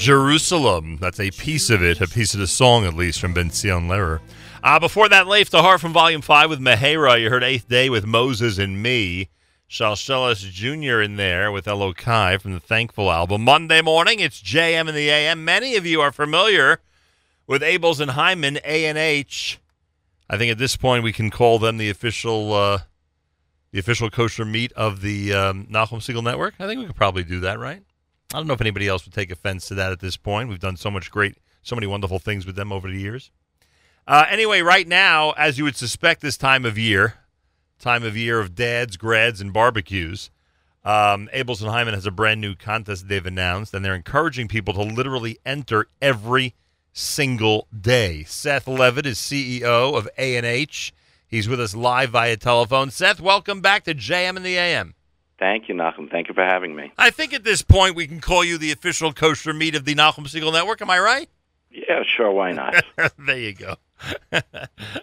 Jerusalem. 0.00 0.96
That's 0.98 1.20
a 1.20 1.30
piece 1.30 1.68
of 1.68 1.82
it, 1.82 2.00
a 2.00 2.08
piece 2.08 2.32
of 2.32 2.40
the 2.40 2.46
song 2.46 2.86
at 2.86 2.94
least 2.94 3.20
from 3.20 3.34
Ben 3.34 3.50
Sion 3.50 3.86
Lehrer. 3.86 4.20
Uh, 4.64 4.80
before 4.80 5.10
that, 5.10 5.26
Leif 5.26 5.50
the 5.50 5.60
Heart 5.60 5.82
from 5.82 5.92
Volume 5.92 6.22
5 6.22 6.48
with 6.48 6.58
Mehera. 6.58 7.20
You 7.20 7.28
heard 7.28 7.44
Eighth 7.44 7.68
Day 7.68 7.90
with 7.90 8.06
Moses 8.06 8.56
and 8.56 8.82
Me. 8.82 9.28
Shalshelis 9.68 10.50
Jr. 10.50 11.02
in 11.02 11.16
there 11.16 11.52
with 11.52 11.66
Elokai 11.66 12.40
from 12.40 12.54
the 12.54 12.60
Thankful 12.60 13.12
album. 13.12 13.44
Monday 13.44 13.82
morning, 13.82 14.20
it's 14.20 14.40
JM 14.40 14.88
in 14.88 14.94
the 14.94 15.10
AM. 15.10 15.44
Many 15.44 15.76
of 15.76 15.84
you 15.84 16.00
are 16.00 16.12
familiar 16.12 16.80
with 17.46 17.60
Abeles 17.60 18.00
and 18.00 18.12
Heymann, 18.12 18.58
A&H. 18.64 19.60
I 20.30 20.38
think 20.38 20.50
at 20.50 20.56
this 20.56 20.76
point 20.76 21.04
we 21.04 21.12
can 21.12 21.28
call 21.28 21.58
them 21.58 21.76
the 21.76 21.90
official 21.90 22.54
uh, 22.54 22.78
the 23.70 23.78
official 23.78 24.08
kosher 24.08 24.46
meat 24.46 24.72
of 24.72 25.02
the 25.02 25.34
um, 25.34 25.66
Nachum 25.66 25.98
Segal 25.98 26.24
Network. 26.24 26.54
I 26.58 26.66
think 26.66 26.80
we 26.80 26.86
could 26.86 26.96
probably 26.96 27.22
do 27.22 27.40
that, 27.40 27.58
right? 27.58 27.82
I 28.32 28.38
don't 28.38 28.46
know 28.46 28.54
if 28.54 28.60
anybody 28.60 28.86
else 28.86 29.04
would 29.04 29.14
take 29.14 29.32
offense 29.32 29.66
to 29.68 29.74
that 29.74 29.90
at 29.90 30.00
this 30.00 30.16
point. 30.16 30.48
We've 30.48 30.60
done 30.60 30.76
so 30.76 30.90
much 30.90 31.10
great, 31.10 31.36
so 31.62 31.74
many 31.74 31.88
wonderful 31.88 32.20
things 32.20 32.46
with 32.46 32.54
them 32.54 32.72
over 32.72 32.88
the 32.88 33.00
years. 33.00 33.30
Uh, 34.06 34.26
anyway, 34.28 34.60
right 34.60 34.86
now, 34.86 35.32
as 35.32 35.58
you 35.58 35.64
would 35.64 35.76
suspect 35.76 36.20
this 36.20 36.36
time 36.36 36.64
of 36.64 36.78
year, 36.78 37.14
time 37.80 38.04
of 38.04 38.16
year 38.16 38.38
of 38.38 38.54
dads, 38.54 38.96
grads, 38.96 39.40
and 39.40 39.52
barbecues, 39.52 40.30
um, 40.84 41.28
Abeles 41.34 41.60
and 41.60 41.70
Heymann 41.70 41.94
has 41.94 42.06
a 42.06 42.10
brand 42.10 42.40
new 42.40 42.54
contest 42.54 43.08
they've 43.08 43.26
announced, 43.26 43.74
and 43.74 43.84
they're 43.84 43.94
encouraging 43.94 44.48
people 44.48 44.74
to 44.74 44.82
literally 44.82 45.38
enter 45.44 45.88
every 46.00 46.54
single 46.92 47.66
day. 47.78 48.24
Seth 48.24 48.66
Leavitt 48.66 49.06
is 49.06 49.18
CEO 49.18 49.96
of 49.96 50.08
A&H. 50.16 50.94
He's 51.26 51.48
with 51.48 51.60
us 51.60 51.74
live 51.74 52.10
via 52.10 52.36
telephone. 52.36 52.90
Seth, 52.90 53.20
welcome 53.20 53.60
back 53.60 53.84
to 53.84 53.94
JM 53.94 54.36
and 54.36 54.44
the 54.44 54.56
AM. 54.56 54.94
Thank 55.40 55.70
you, 55.70 55.74
Nachum. 55.74 56.10
Thank 56.10 56.28
you 56.28 56.34
for 56.34 56.44
having 56.44 56.76
me. 56.76 56.92
I 56.98 57.08
think 57.08 57.32
at 57.32 57.44
this 57.44 57.62
point 57.62 57.96
we 57.96 58.06
can 58.06 58.20
call 58.20 58.44
you 58.44 58.58
the 58.58 58.72
official 58.72 59.14
kosher 59.14 59.54
meat 59.54 59.74
of 59.74 59.86
the 59.86 59.94
Nachum 59.94 60.26
Segal 60.28 60.52
Network. 60.52 60.82
Am 60.82 60.90
I 60.90 61.00
right? 61.00 61.30
Yeah, 61.70 62.02
sure. 62.06 62.30
Why 62.30 62.52
not? 62.52 62.84
there 63.18 63.38
you 63.38 63.54
go. 63.54 63.76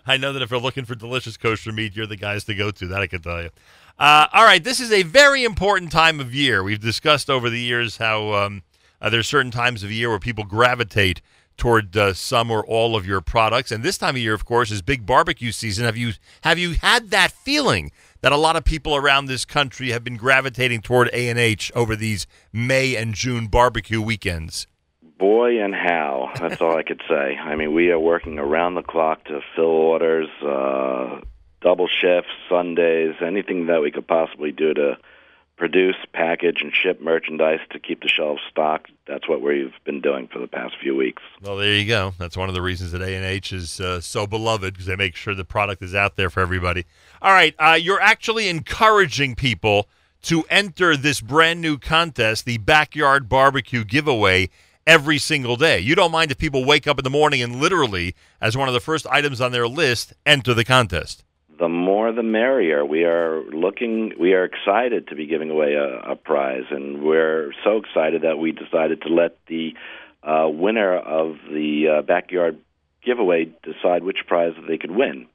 I 0.05 0.17
know 0.17 0.33
that 0.33 0.43
if 0.43 0.51
you're 0.51 0.59
looking 0.59 0.85
for 0.85 0.93
delicious 0.93 1.37
kosher 1.37 1.71
meat, 1.71 1.95
you're 1.95 2.05
the 2.05 2.15
guys 2.15 2.43
to 2.45 2.53
go 2.53 2.69
to. 2.69 2.87
That 2.87 3.01
I 3.01 3.07
can 3.07 3.21
tell 3.21 3.41
you. 3.41 3.49
Uh, 3.97 4.27
all 4.31 4.43
right, 4.43 4.63
this 4.63 4.79
is 4.79 4.91
a 4.91 5.01
very 5.01 5.43
important 5.43 5.91
time 5.91 6.19
of 6.19 6.35
year. 6.35 6.61
We've 6.61 6.79
discussed 6.79 7.31
over 7.31 7.49
the 7.49 7.59
years 7.59 7.97
how 7.97 8.33
um, 8.33 8.61
uh, 9.01 9.09
there's 9.09 9.27
certain 9.27 9.51
times 9.51 9.83
of 9.83 9.91
year 9.91 10.09
where 10.09 10.19
people 10.19 10.43
gravitate 10.43 11.19
toward 11.57 11.97
uh, 11.97 12.13
some 12.13 12.51
or 12.51 12.63
all 12.63 12.95
of 12.95 13.07
your 13.07 13.21
products, 13.21 13.71
and 13.71 13.83
this 13.83 13.97
time 13.97 14.15
of 14.15 14.21
year, 14.21 14.35
of 14.35 14.45
course, 14.45 14.69
is 14.69 14.83
big 14.83 15.07
barbecue 15.07 15.51
season. 15.51 15.85
Have 15.85 15.97
you 15.97 16.13
have 16.41 16.59
you 16.59 16.73
had 16.73 17.09
that 17.09 17.31
feeling 17.31 17.91
that 18.21 18.31
a 18.31 18.37
lot 18.37 18.55
of 18.55 18.63
people 18.63 18.95
around 18.95 19.25
this 19.25 19.45
country 19.45 19.89
have 19.89 20.03
been 20.03 20.17
gravitating 20.17 20.81
toward 20.81 21.09
A 21.13 21.29
and 21.29 21.39
H 21.39 21.71
over 21.75 21.95
these 21.95 22.27
May 22.51 22.95
and 22.95 23.13
June 23.13 23.47
barbecue 23.47 24.01
weekends? 24.01 24.67
Boy 25.17 25.63
and 25.63 25.73
how. 25.73 26.31
That's 26.39 26.61
all 26.61 26.77
I 26.77 26.83
could 26.83 27.01
say. 27.07 27.37
I 27.37 27.55
mean, 27.55 27.73
we 27.73 27.89
are 27.91 27.99
working 27.99 28.37
around 28.37 28.75
the 28.75 28.83
clock 28.83 29.23
to 29.25 29.41
fill 29.55 29.65
orders, 29.65 30.29
uh, 30.43 31.21
double 31.61 31.87
shifts, 31.87 32.31
Sundays, 32.49 33.15
anything 33.21 33.67
that 33.67 33.81
we 33.81 33.91
could 33.91 34.07
possibly 34.07 34.51
do 34.51 34.73
to 34.73 34.97
produce, 35.57 35.95
package, 36.13 36.61
and 36.61 36.71
ship 36.71 37.01
merchandise 37.01 37.59
to 37.71 37.79
keep 37.79 38.01
the 38.01 38.07
shelves 38.07 38.41
stocked. 38.49 38.91
That's 39.07 39.27
what 39.27 39.41
we've 39.41 39.73
been 39.83 40.01
doing 40.01 40.27
for 40.27 40.39
the 40.39 40.47
past 40.47 40.75
few 40.81 40.95
weeks. 40.95 41.23
Well, 41.41 41.57
there 41.57 41.73
you 41.73 41.87
go. 41.87 42.13
That's 42.19 42.37
one 42.37 42.47
of 42.47 42.55
the 42.55 42.61
reasons 42.61 42.91
that 42.91 43.01
A 43.01 43.15
and 43.15 43.25
H 43.25 43.51
is 43.51 43.79
uh, 43.81 43.99
so 43.99 44.27
beloved 44.27 44.73
because 44.73 44.85
they 44.85 44.95
make 44.95 45.15
sure 45.15 45.33
the 45.33 45.43
product 45.43 45.81
is 45.81 45.95
out 45.95 46.15
there 46.15 46.29
for 46.29 46.41
everybody. 46.41 46.85
All 47.21 47.33
right, 47.33 47.55
uh, 47.59 47.77
you're 47.79 48.01
actually 48.01 48.47
encouraging 48.47 49.35
people 49.35 49.89
to 50.23 50.43
enter 50.49 50.95
this 50.95 51.21
brand 51.21 51.61
new 51.61 51.77
contest, 51.77 52.45
the 52.45 52.57
Backyard 52.59 53.27
Barbecue 53.27 53.83
Giveaway, 53.83 54.49
every 54.85 55.17
single 55.17 55.55
day. 55.55 55.79
You 55.79 55.95
don't 55.95 56.11
mind 56.11 56.31
if 56.31 56.37
people 56.37 56.65
wake 56.65 56.87
up 56.87 56.97
in 56.97 57.03
the 57.03 57.09
morning 57.09 57.41
and 57.41 57.57
literally, 57.57 58.15
as 58.39 58.55
one 58.55 58.67
of 58.67 58.73
the 58.73 58.79
first 58.79 59.05
items 59.07 59.41
on 59.41 59.51
their 59.51 59.67
list, 59.67 60.13
enter 60.25 60.53
the 60.53 60.63
contest. 60.63 61.23
The 61.59 61.67
more 61.67 62.11
the 62.11 62.23
merrier. 62.23 62.85
We 62.85 63.03
are 63.03 63.41
looking, 63.51 64.13
we 64.19 64.33
are 64.33 64.43
excited 64.43 65.07
to 65.07 65.15
be 65.15 65.25
giving 65.25 65.49
away 65.49 65.73
a, 65.73 66.11
a 66.11 66.15
prize, 66.15 66.65
and 66.69 67.01
we're 67.01 67.51
so 67.63 67.77
excited 67.77 68.21
that 68.21 68.37
we 68.37 68.51
decided 68.51 69.01
to 69.01 69.09
let 69.09 69.37
the 69.47 69.73
uh, 70.23 70.47
winner 70.49 70.95
of 70.95 71.37
the 71.49 71.97
uh, 71.97 72.01
backyard 72.03 72.59
giveaway 73.03 73.45
decide 73.63 74.03
which 74.03 74.17
prize 74.27 74.53
they 74.67 74.77
could 74.77 74.91
win. 74.91 75.27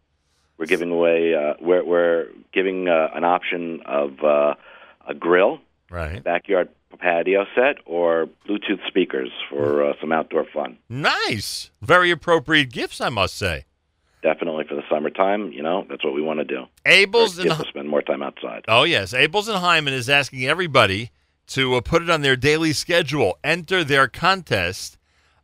We're 0.58 0.66
giving 0.66 0.92
away, 0.92 1.34
uh, 1.34 1.54
we're, 1.60 1.84
we're 1.84 2.28
giving 2.52 2.88
uh, 2.88 3.08
an 3.14 3.24
option 3.24 3.80
of 3.84 4.22
uh, 4.22 4.54
a 5.08 5.14
grill, 5.14 5.58
right, 5.90 6.22
backyard 6.22 6.68
patio 6.98 7.46
set, 7.56 7.78
or 7.86 8.28
Bluetooth 8.48 8.86
speakers 8.86 9.30
for 9.50 9.82
uh, 9.84 9.92
some 10.00 10.12
outdoor 10.12 10.44
fun. 10.44 10.78
Nice. 10.88 11.70
Very 11.80 12.10
appropriate 12.10 12.70
gifts, 12.70 13.00
I 13.00 13.08
must 13.08 13.36
say. 13.36 13.64
Definitely 14.22 14.64
for 14.68 14.76
the 14.76 14.82
summertime, 14.88 15.50
you 15.52 15.62
know, 15.62 15.84
that's 15.88 16.04
what 16.04 16.14
we 16.14 16.22
want 16.22 16.38
to 16.38 16.44
do. 16.44 16.64
Abel's 16.86 17.38
and 17.38 17.50
to 17.50 17.64
spend 17.68 17.88
more 17.88 18.02
time 18.02 18.22
outside. 18.22 18.64
Oh, 18.68 18.84
yes. 18.84 19.12
Abeles 19.12 19.48
and 19.48 19.58
Heymann 19.58 19.92
is 19.92 20.08
asking 20.08 20.44
everybody 20.44 21.10
to 21.48 21.74
uh, 21.74 21.80
put 21.80 22.02
it 22.02 22.10
on 22.10 22.22
their 22.22 22.36
daily 22.36 22.72
schedule, 22.72 23.38
enter 23.42 23.82
their 23.82 24.06
contest 24.06 24.96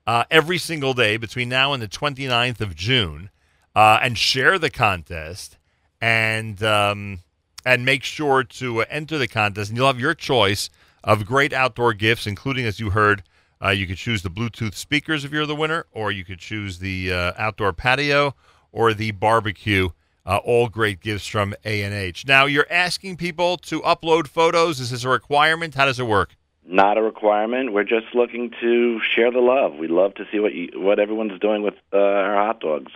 uh, 0.07 0.25
every 0.31 0.59
single 0.59 0.95
day 0.95 1.17
between 1.17 1.49
now 1.49 1.73
and 1.73 1.83
the 1.83 1.89
29th 1.89 2.61
of 2.61 2.77
June, 2.77 3.31
uh, 3.75 3.99
and 4.01 4.17
share 4.17 4.59
the 4.59 4.71
contest 4.71 5.59
and 6.01 6.63
um, 6.63 7.21
and 7.67 7.85
make 7.85 8.05
sure 8.05 8.45
to 8.45 8.83
uh, 8.83 8.85
enter 8.89 9.19
the 9.19 9.29
contest. 9.29 9.71
And 9.71 9.77
you'll 9.77 9.89
have 9.89 10.01
your 10.01 10.15
choice 10.15 10.71
of 11.03 11.27
great 11.27 11.53
outdoor 11.53 11.95
gifts, 11.95 12.27
including, 12.27 12.65
as 12.65 12.81
you 12.81 12.91
heard, 12.91 13.23
uh, 13.63 13.71
you 13.71 13.87
could 13.87 13.97
choose 13.97 14.23
the 14.23 14.31
Bluetooth 14.31 14.75
speakers 14.75 15.25
if 15.25 15.33
you're 15.33 15.47
the 15.47 15.57
winner, 15.57 15.87
or 15.91 16.13
you 16.13 16.25
could 16.25 16.39
choose 16.39 16.79
the 16.79 17.13
uh, 17.13 17.33
outdoor 17.37 17.73
patio 17.73 18.35
or 18.79 18.95
the 18.95 19.11
barbecue. 19.11 19.89
Uh, 20.25 20.37
all 20.45 20.69
great 20.69 21.01
gifts 21.01 21.27
from 21.27 21.53
A 21.65 21.83
and 21.83 21.93
H. 21.93 22.27
Now 22.27 22.47
you're 22.47 22.71
asking 22.71 23.17
people 23.17 23.57
to 23.59 23.81
upload 23.81 24.29
photos. 24.29 24.79
Is 24.79 24.91
this 24.91 25.03
a 25.03 25.09
requirement? 25.09 25.75
How 25.75 25.87
does 25.87 25.99
it 25.99 26.07
work? 26.07 26.37
Not 26.65 26.97
a 26.97 27.03
requirement. 27.03 27.73
We're 27.73 27.83
just 27.83 28.15
looking 28.15 28.53
to 28.61 29.01
share 29.01 29.33
the 29.33 29.41
love. 29.41 29.77
We 29.77 29.89
love 29.89 30.15
to 30.15 30.27
see 30.31 30.39
what 30.39 30.55
you, 30.55 30.69
what 30.75 31.01
everyone's 31.01 31.41
doing 31.41 31.63
with 31.63 31.75
uh, 31.93 31.97
our 31.97 32.37
hot 32.37 32.61
dogs. 32.61 32.93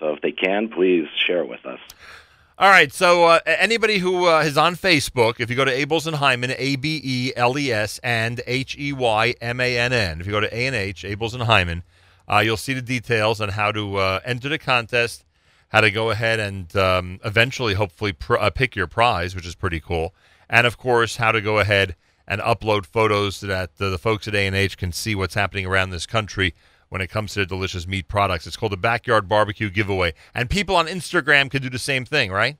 So 0.00 0.08
if 0.08 0.20
they 0.20 0.32
can, 0.32 0.68
please 0.68 1.06
share 1.24 1.38
it 1.38 1.48
with 1.48 1.64
us. 1.64 1.78
All 2.58 2.68
right. 2.68 2.92
So 2.92 3.24
uh, 3.26 3.38
anybody 3.46 3.98
who 3.98 4.26
uh, 4.26 4.40
is 4.40 4.58
on 4.58 4.74
Facebook, 4.74 5.40
if 5.40 5.48
you 5.48 5.56
go 5.56 5.64
to 5.64 5.72
Abeles 5.72 6.06
and 6.06 6.16
Heymann, 6.16 6.54
A 6.58 6.76
B 6.76 7.00
E 7.02 7.32
L 7.36 7.56
E 7.56 7.72
S 7.72 8.00
and 8.02 8.42
H 8.46 8.76
E 8.76 8.92
Y 8.92 9.34
M 9.40 9.60
A 9.60 9.78
N 9.78 9.92
N. 9.92 10.20
If 10.20 10.26
you 10.26 10.32
go 10.32 10.40
to 10.40 10.54
A 10.54 10.66
and 10.66 10.76
H, 10.76 11.04
Abeles 11.04 11.32
and 11.32 11.44
Heymann, 11.44 11.82
uh, 12.28 12.42
you'll 12.44 12.56
see 12.56 12.74
the 12.74 12.82
details 12.82 13.40
on 13.40 13.50
how 13.50 13.72
to 13.72 13.96
uh, 13.96 14.20
enter 14.24 14.48
the 14.48 14.58
contest, 14.58 15.24
how 15.68 15.80
to 15.80 15.90
go 15.90 16.10
ahead 16.10 16.40
and 16.40 16.74
um, 16.76 17.20
eventually, 17.24 17.74
hopefully, 17.74 18.12
pr- 18.12 18.38
uh, 18.38 18.50
pick 18.50 18.76
your 18.76 18.86
prize, 18.86 19.34
which 19.34 19.46
is 19.46 19.54
pretty 19.54 19.80
cool, 19.80 20.14
and 20.48 20.66
of 20.66 20.76
course, 20.78 21.16
how 21.16 21.32
to 21.32 21.40
go 21.40 21.58
ahead 21.58 21.96
and 22.26 22.40
upload 22.40 22.86
photos 22.86 23.36
so 23.36 23.46
that 23.46 23.76
the, 23.76 23.90
the 23.90 23.98
folks 23.98 24.28
at 24.28 24.34
A 24.34 24.46
and 24.46 24.54
H 24.56 24.76
can 24.76 24.92
see 24.92 25.14
what's 25.14 25.34
happening 25.34 25.66
around 25.66 25.90
this 25.90 26.06
country 26.06 26.54
when 26.88 27.00
it 27.00 27.08
comes 27.08 27.32
to 27.32 27.40
their 27.40 27.46
delicious 27.46 27.86
meat 27.86 28.06
products. 28.06 28.46
It's 28.46 28.56
called 28.56 28.72
the 28.72 28.76
Backyard 28.76 29.28
Barbecue 29.28 29.70
Giveaway, 29.70 30.14
and 30.34 30.48
people 30.48 30.76
on 30.76 30.86
Instagram 30.86 31.50
can 31.50 31.62
do 31.62 31.70
the 31.70 31.78
same 31.78 32.04
thing, 32.04 32.30
right? 32.30 32.58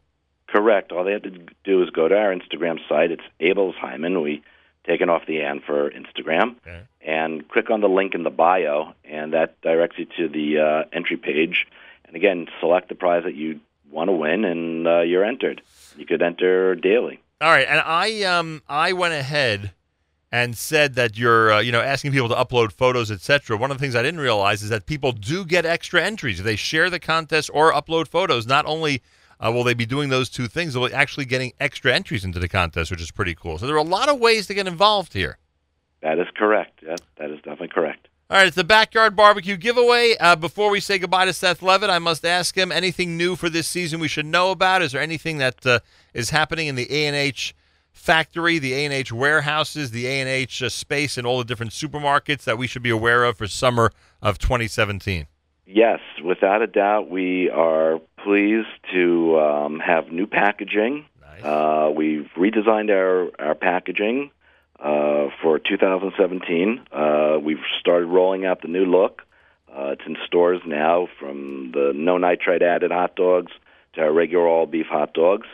Correct. 0.48 0.92
All 0.92 1.04
they 1.04 1.12
have 1.12 1.22
to 1.22 1.46
do 1.64 1.82
is 1.82 1.90
go 1.90 2.08
to 2.08 2.14
our 2.14 2.34
Instagram 2.34 2.78
site. 2.88 3.10
It's 3.10 3.22
Abeles 3.40 3.74
Heymann. 3.82 4.22
We 4.22 4.42
taken 4.86 5.08
off 5.08 5.26
the 5.26 5.40
"and" 5.40 5.62
for 5.62 5.90
Instagram, 5.90 6.56
and 7.00 7.48
click 7.48 7.70
on 7.70 7.80
the 7.80 7.88
link 7.88 8.14
in 8.14 8.22
the 8.22 8.30
bio, 8.30 8.94
and 9.04 9.32
that 9.32 9.60
directs 9.62 9.98
you 9.98 10.06
to 10.16 10.28
the 10.28 10.58
uh, 10.58 10.88
entry 10.96 11.16
page. 11.16 11.66
And 12.04 12.16
again, 12.16 12.46
select 12.60 12.88
the 12.88 12.94
prize 12.94 13.24
that 13.24 13.34
you 13.34 13.60
want 13.90 14.08
to 14.08 14.12
win, 14.12 14.44
and 14.44 14.86
uh, 14.86 15.00
you're 15.00 15.24
entered. 15.24 15.62
You 15.96 16.06
could 16.06 16.22
enter 16.22 16.74
daily. 16.74 17.20
All 17.40 17.50
right, 17.50 17.66
and 17.68 17.82
I 17.84 18.22
um 18.22 18.62
I 18.68 18.92
went 18.92 19.14
ahead 19.14 19.72
and 20.30 20.56
said 20.56 20.94
that 20.94 21.18
you're 21.18 21.52
uh, 21.52 21.60
you 21.60 21.72
know 21.72 21.80
asking 21.80 22.12
people 22.12 22.28
to 22.30 22.34
upload 22.34 22.72
photos, 22.72 23.10
etc. 23.10 23.56
One 23.56 23.70
of 23.70 23.78
the 23.78 23.82
things 23.82 23.94
I 23.94 24.02
didn't 24.02 24.20
realize 24.20 24.62
is 24.62 24.70
that 24.70 24.86
people 24.86 25.12
do 25.12 25.44
get 25.44 25.66
extra 25.66 26.02
entries 26.02 26.40
if 26.40 26.44
they 26.44 26.56
share 26.56 26.88
the 26.88 26.98
contest 26.98 27.50
or 27.52 27.72
upload 27.72 28.08
photos. 28.08 28.46
Not 28.46 28.64
only 28.66 29.02
uh, 29.44 29.50
will 29.50 29.64
they 29.64 29.74
be 29.74 29.86
doing 29.86 30.08
those 30.08 30.28
two 30.30 30.46
things, 30.46 30.74
they'll 30.74 30.88
be 30.88 30.94
actually 30.94 31.24
getting 31.24 31.52
extra 31.58 31.92
entries 31.92 32.24
into 32.24 32.38
the 32.38 32.48
contest, 32.48 32.90
which 32.90 33.02
is 33.02 33.10
pretty 33.10 33.34
cool. 33.34 33.58
So 33.58 33.66
there 33.66 33.74
are 33.74 33.78
a 33.78 33.82
lot 33.82 34.08
of 34.08 34.20
ways 34.20 34.46
to 34.46 34.54
get 34.54 34.66
involved 34.66 35.12
here. 35.12 35.38
That 36.02 36.18
is 36.18 36.28
correct. 36.36 36.80
Yes, 36.82 36.98
that 37.16 37.30
is 37.30 37.38
definitely 37.38 37.68
correct. 37.68 38.08
All 38.30 38.38
right, 38.38 38.46
it's 38.46 38.56
the 38.56 38.64
backyard 38.64 39.14
barbecue 39.14 39.56
giveaway. 39.56 40.16
Uh, 40.18 40.36
before 40.36 40.70
we 40.70 40.80
say 40.80 40.98
goodbye 40.98 41.26
to 41.26 41.32
Seth 41.32 41.60
Leavitt, 41.60 41.90
I 41.90 41.98
must 41.98 42.24
ask 42.24 42.56
him 42.56 42.72
anything 42.72 43.16
new 43.16 43.36
for 43.36 43.50
this 43.50 43.66
season 43.66 44.00
we 44.00 44.08
should 44.08 44.24
know 44.24 44.52
about. 44.52 44.80
Is 44.80 44.92
there 44.92 45.02
anything 45.02 45.38
that 45.38 45.66
uh, 45.66 45.80
is 46.14 46.30
happening 46.30 46.66
in 46.66 46.74
the 46.74 46.90
A 46.90 47.06
and 47.06 47.16
H 47.16 47.54
factory, 47.92 48.58
the 48.58 48.72
A 48.72 48.84
and 48.86 48.94
H 48.94 49.12
warehouses, 49.12 49.90
the 49.90 50.06
A 50.06 50.20
and 50.20 50.28
H 50.28 50.62
uh, 50.62 50.70
space, 50.70 51.18
and 51.18 51.26
all 51.26 51.38
the 51.38 51.44
different 51.44 51.72
supermarkets 51.72 52.44
that 52.44 52.56
we 52.56 52.66
should 52.66 52.82
be 52.82 52.90
aware 52.90 53.24
of 53.24 53.36
for 53.36 53.46
summer 53.46 53.92
of 54.22 54.38
2017? 54.38 55.26
Yes, 55.66 56.00
without 56.22 56.60
a 56.60 56.66
doubt, 56.66 57.08
we 57.08 57.48
are 57.48 58.00
pleased 58.22 58.68
to 58.92 59.38
um, 59.38 59.80
have 59.80 60.10
new 60.10 60.26
packaging. 60.26 61.06
Uh, 61.42 61.90
we've 61.94 62.28
redesigned 62.36 62.90
our, 62.90 63.30
our 63.44 63.54
packaging 63.54 64.30
uh, 64.80 65.28
for 65.40 65.58
2017. 65.58 66.82
Uh, 66.90 67.38
we've 67.40 67.62
started 67.78 68.06
rolling 68.06 68.44
out 68.44 68.62
the 68.62 68.68
new 68.68 68.84
look. 68.84 69.22
Uh, 69.72 69.90
it's 69.92 70.02
in 70.04 70.16
stores 70.26 70.60
now 70.66 71.08
from 71.18 71.70
the 71.72 71.92
no 71.94 72.18
nitrate 72.18 72.62
added 72.62 72.90
hot 72.90 73.16
dogs 73.16 73.52
to 73.94 74.02
our 74.02 74.12
regular 74.12 74.46
all 74.46 74.66
beef 74.66 74.86
hot 74.86 75.14
dogs. 75.14 75.46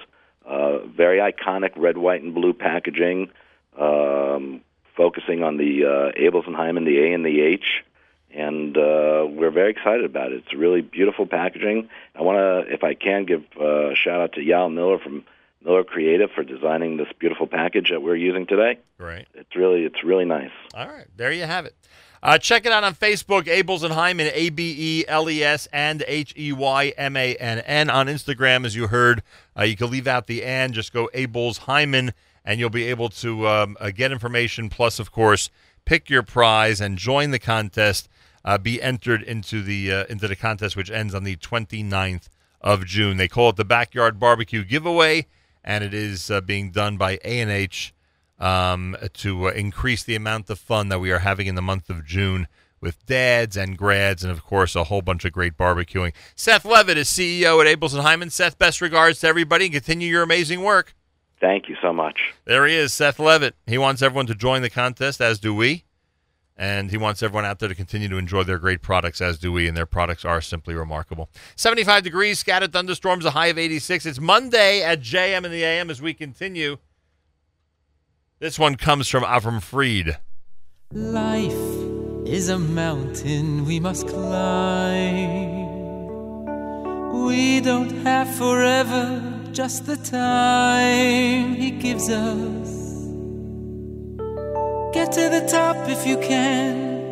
Uh, 0.44 0.78
very 0.86 1.18
iconic 1.18 1.72
red, 1.76 1.98
white, 1.98 2.22
and 2.22 2.34
blue 2.34 2.54
packaging, 2.54 3.30
um, 3.78 4.62
focusing 4.96 5.42
on 5.42 5.58
the 5.58 5.84
uh, 5.84 6.18
Abeles 6.18 6.46
and 6.46 6.56
Heymann, 6.56 6.86
the 6.86 6.98
A 6.98 7.12
and 7.12 7.24
the 7.24 7.42
H 7.42 7.84
and 8.38 8.76
uh, 8.76 9.26
we're 9.28 9.50
very 9.50 9.72
excited 9.72 10.04
about 10.04 10.30
it. 10.30 10.44
It's 10.44 10.54
really 10.54 10.80
beautiful 10.80 11.26
packaging. 11.26 11.88
I 12.14 12.22
want 12.22 12.36
to, 12.38 12.72
if 12.72 12.84
I 12.84 12.94
can, 12.94 13.24
give 13.24 13.42
uh, 13.60 13.90
a 13.90 13.94
shout 13.96 14.20
out 14.20 14.32
to 14.34 14.42
Yal 14.42 14.70
Miller 14.70 14.98
from 14.98 15.24
Miller 15.64 15.82
Creative 15.82 16.30
for 16.30 16.44
designing 16.44 16.98
this 16.98 17.08
beautiful 17.18 17.48
package 17.48 17.90
that 17.90 18.00
we're 18.00 18.14
using 18.16 18.46
today. 18.46 18.78
Right. 18.96 19.26
It's 19.34 19.56
really, 19.56 19.84
it's 19.84 20.04
really 20.04 20.24
nice. 20.24 20.52
All 20.72 20.86
right, 20.86 21.08
there 21.16 21.32
you 21.32 21.44
have 21.44 21.66
it. 21.66 21.74
Uh, 22.22 22.38
check 22.38 22.64
it 22.64 22.72
out 22.72 22.84
on 22.84 22.94
Facebook, 22.94 23.44
Abeles 23.44 23.82
and 23.82 23.94
Heymann, 23.94 24.30
A 24.32 24.50
B 24.50 24.74
E 24.78 25.04
L 25.08 25.28
E 25.28 25.42
S 25.42 25.66
and 25.72 26.04
H 26.06 26.32
E 26.36 26.52
Y 26.52 26.92
M 26.96 27.16
A 27.16 27.34
N 27.36 27.58
N. 27.60 27.90
On 27.90 28.06
Instagram, 28.06 28.64
as 28.64 28.76
you 28.76 28.86
heard, 28.86 29.22
uh, 29.58 29.64
you 29.64 29.76
can 29.76 29.90
leave 29.90 30.06
out 30.06 30.26
the 30.28 30.44
and, 30.44 30.72
just 30.72 30.92
go 30.92 31.08
Abeles 31.14 31.60
Heymann, 31.60 32.12
and 32.44 32.58
you'll 32.58 32.70
be 32.70 32.84
able 32.84 33.08
to 33.08 33.48
um, 33.48 33.76
uh, 33.80 33.90
get 33.90 34.10
information. 34.10 34.68
Plus, 34.68 34.98
of 34.98 35.12
course, 35.12 35.50
pick 35.84 36.10
your 36.10 36.22
prize 36.22 36.80
and 36.80 36.98
join 36.98 37.30
the 37.30 37.38
contest. 37.38 38.08
Uh, 38.44 38.56
be 38.58 38.80
entered 38.80 39.22
into 39.22 39.62
the 39.62 39.92
uh, 39.92 40.04
into 40.08 40.28
the 40.28 40.36
contest, 40.36 40.76
which 40.76 40.90
ends 40.90 41.14
on 41.14 41.24
the 41.24 41.36
29th 41.36 42.28
of 42.60 42.84
June. 42.84 43.16
They 43.16 43.28
call 43.28 43.50
it 43.50 43.56
the 43.56 43.64
Backyard 43.64 44.18
Barbecue 44.18 44.64
Giveaway, 44.64 45.26
and 45.64 45.84
it 45.84 45.92
is 45.92 46.30
uh, 46.30 46.40
being 46.40 46.70
done 46.70 46.96
by 46.96 47.18
A&H 47.24 47.92
um, 48.38 48.96
to 49.14 49.48
uh, 49.48 49.50
increase 49.52 50.02
the 50.02 50.16
amount 50.16 50.50
of 50.50 50.58
fun 50.58 50.88
that 50.88 51.00
we 51.00 51.10
are 51.10 51.20
having 51.20 51.46
in 51.46 51.54
the 51.54 51.62
month 51.62 51.90
of 51.90 52.04
June 52.04 52.46
with 52.80 53.04
dads 53.06 53.56
and 53.56 53.76
grads, 53.76 54.22
and 54.22 54.30
of 54.30 54.44
course, 54.44 54.76
a 54.76 54.84
whole 54.84 55.02
bunch 55.02 55.24
of 55.24 55.32
great 55.32 55.56
barbecuing. 55.56 56.12
Seth 56.34 56.64
Leavitt 56.64 56.96
is 56.96 57.08
CEO 57.08 57.60
at 57.60 57.78
Abeles 57.78 57.94
and 57.94 58.04
Heymann. 58.04 58.30
Seth, 58.30 58.58
best 58.58 58.80
regards 58.80 59.20
to 59.20 59.26
everybody 59.26 59.64
and 59.64 59.74
continue 59.74 60.08
your 60.08 60.22
amazing 60.22 60.62
work. 60.62 60.94
Thank 61.40 61.68
you 61.68 61.76
so 61.80 61.92
much. 61.92 62.34
There 62.44 62.66
he 62.66 62.74
is, 62.74 62.92
Seth 62.92 63.18
Leavitt. 63.18 63.54
He 63.66 63.78
wants 63.78 64.02
everyone 64.02 64.26
to 64.26 64.34
join 64.34 64.62
the 64.62 64.70
contest, 64.70 65.20
as 65.20 65.38
do 65.38 65.54
we. 65.54 65.84
And 66.60 66.90
he 66.90 66.96
wants 66.96 67.22
everyone 67.22 67.44
out 67.44 67.60
there 67.60 67.68
to 67.68 67.74
continue 67.74 68.08
to 68.08 68.16
enjoy 68.16 68.42
their 68.42 68.58
great 68.58 68.82
products, 68.82 69.20
as 69.20 69.38
do 69.38 69.52
we. 69.52 69.68
And 69.68 69.76
their 69.76 69.86
products 69.86 70.24
are 70.24 70.40
simply 70.40 70.74
remarkable. 70.74 71.30
75 71.54 72.02
degrees, 72.02 72.40
scattered 72.40 72.72
thunderstorms, 72.72 73.24
a 73.24 73.30
high 73.30 73.46
of 73.46 73.58
86. 73.58 74.04
It's 74.04 74.18
Monday 74.18 74.82
at 74.82 75.00
JM 75.00 75.44
in 75.44 75.52
the 75.52 75.62
AM 75.62 75.88
as 75.88 76.02
we 76.02 76.12
continue. 76.14 76.78
This 78.40 78.58
one 78.58 78.74
comes 78.74 79.08
from 79.08 79.22
Avram 79.22 79.62
Fried. 79.62 80.18
Life 80.92 81.52
is 82.26 82.48
a 82.48 82.58
mountain 82.58 83.64
we 83.64 83.78
must 83.78 84.08
climb. 84.08 85.68
We 87.24 87.60
don't 87.60 87.90
have 88.02 88.28
forever, 88.36 89.22
just 89.52 89.86
the 89.86 89.96
time 89.96 91.54
He 91.54 91.70
gives 91.70 92.08
us. 92.08 92.77
Get 94.92 95.12
to 95.12 95.28
the 95.28 95.46
top 95.46 95.76
if 95.88 96.06
you 96.06 96.16
can. 96.16 97.04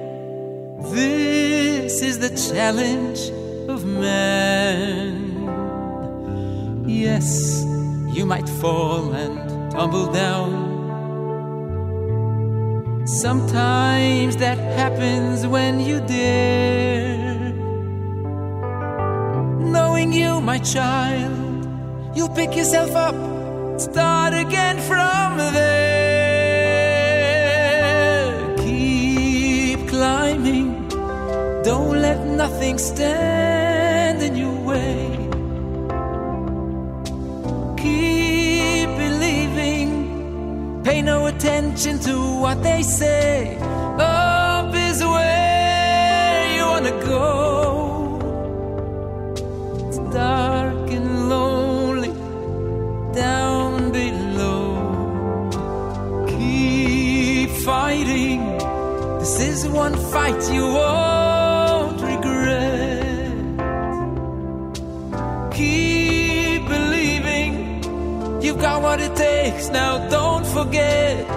This 0.94 2.00
is 2.00 2.18
the 2.18 2.30
challenge 2.30 3.30
of 3.68 3.84
man. 3.84 5.12
Yes, 6.86 7.62
you 8.16 8.24
might 8.24 8.48
fall 8.48 9.12
and 9.12 9.70
tumble 9.70 10.10
down. 10.10 10.74
Sometimes 13.06 14.36
that 14.36 14.56
happens 14.56 15.46
when 15.46 15.78
you 15.78 16.00
dare. 16.00 17.52
Knowing 19.60 20.14
you, 20.14 20.40
my 20.40 20.58
child, 20.58 21.68
you'll 22.16 22.34
pick 22.34 22.56
yourself 22.56 22.96
up, 22.96 23.14
start 23.78 24.32
again 24.32 24.78
from 24.80 25.36
there. 25.52 26.15
Nothing 32.48 32.78
stand 32.78 34.22
in 34.22 34.36
your 34.36 34.58
way. 34.70 34.98
Keep 37.82 38.88
believing, 39.04 39.88
pay 40.84 41.02
no 41.02 41.26
attention 41.26 41.98
to 42.06 42.14
what 42.42 42.62
they 42.62 42.82
say. 42.82 43.58
Up 43.98 44.72
is 44.88 44.98
where 45.14 46.40
you 46.54 46.62
wanna 46.72 46.96
go. 47.14 47.24
It's 49.86 50.00
dark 50.22 50.86
and 50.98 51.28
lonely 51.28 52.12
down 53.24 53.90
below. 54.00 54.66
Keep 56.34 57.50
fighting. 57.70 58.40
This 59.18 59.34
is 59.50 59.58
one 59.82 59.96
fight 60.12 60.40
you 60.56 60.64
won't 60.78 61.05
it 69.56 69.62
takes. 69.62 69.68
Now 69.70 70.08
don't 70.08 70.46
forget. 70.46 71.35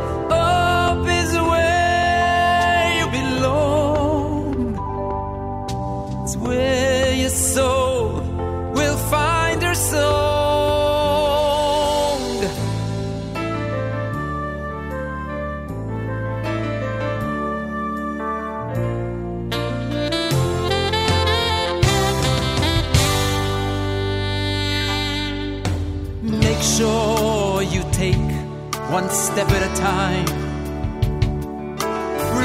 Step 29.39 29.51
at 29.51 29.71
a 29.71 29.73
time. 29.79 30.25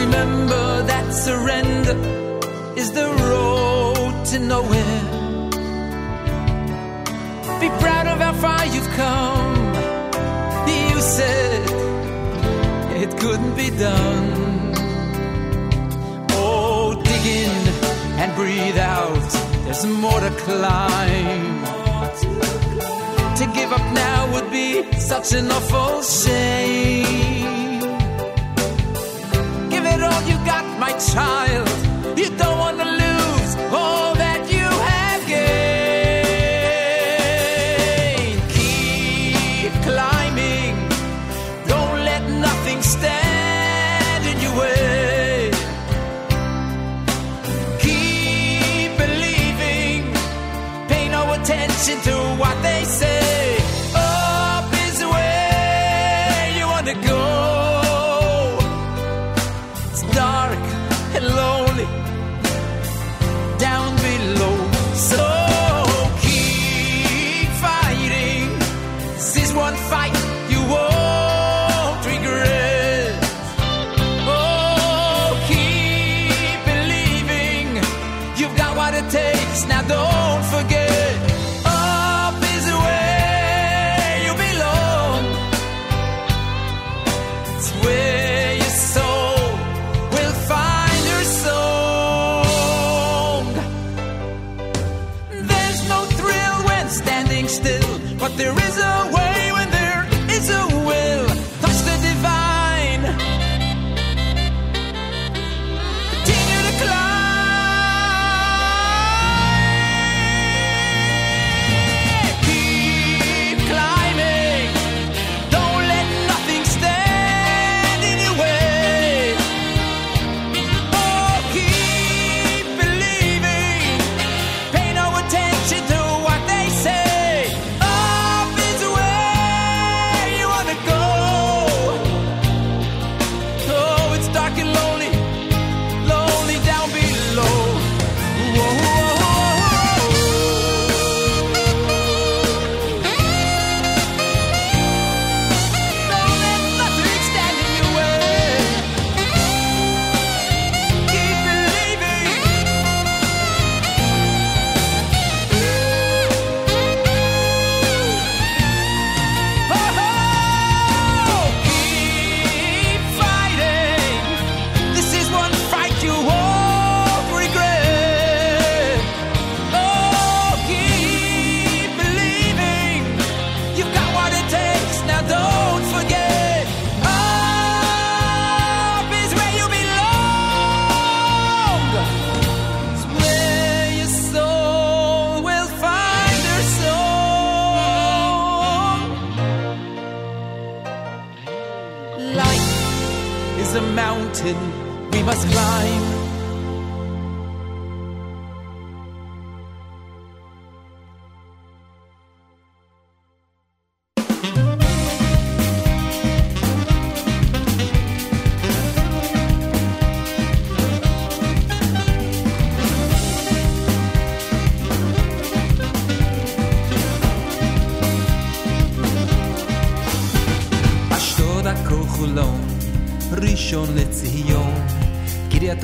Remember 0.00 0.66
that 0.90 1.06
surrender 1.12 1.96
is 2.76 2.92
the 2.92 3.08
road 3.30 4.24
to 4.30 4.38
nowhere. 4.38 5.00
Be 7.60 7.68
proud 7.82 8.06
of 8.12 8.18
how 8.24 8.34
far 8.44 8.64
you've 8.66 8.92
come. 9.02 9.56
You 10.92 11.00
said 11.00 11.62
it 13.02 13.10
couldn't 13.22 13.56
be 13.56 13.70
done. 13.70 14.30
Oh, 16.30 16.94
dig 17.08 17.24
in 17.42 17.56
and 18.20 18.30
breathe 18.36 18.78
out. 18.78 19.30
There's 19.64 19.84
more 19.86 20.20
to 20.20 20.30
climb. 20.46 21.53
Give 23.54 23.72
up 23.72 23.92
now 23.92 24.32
would 24.32 24.50
be 24.50 24.82
such 24.98 25.32
an 25.32 25.50
awful 25.50 26.02
shame. 26.02 27.80
Give 29.70 29.84
it 29.84 30.02
all 30.02 30.22
you 30.22 30.36
got, 30.44 30.64
my 30.78 30.92
child. 30.98 31.83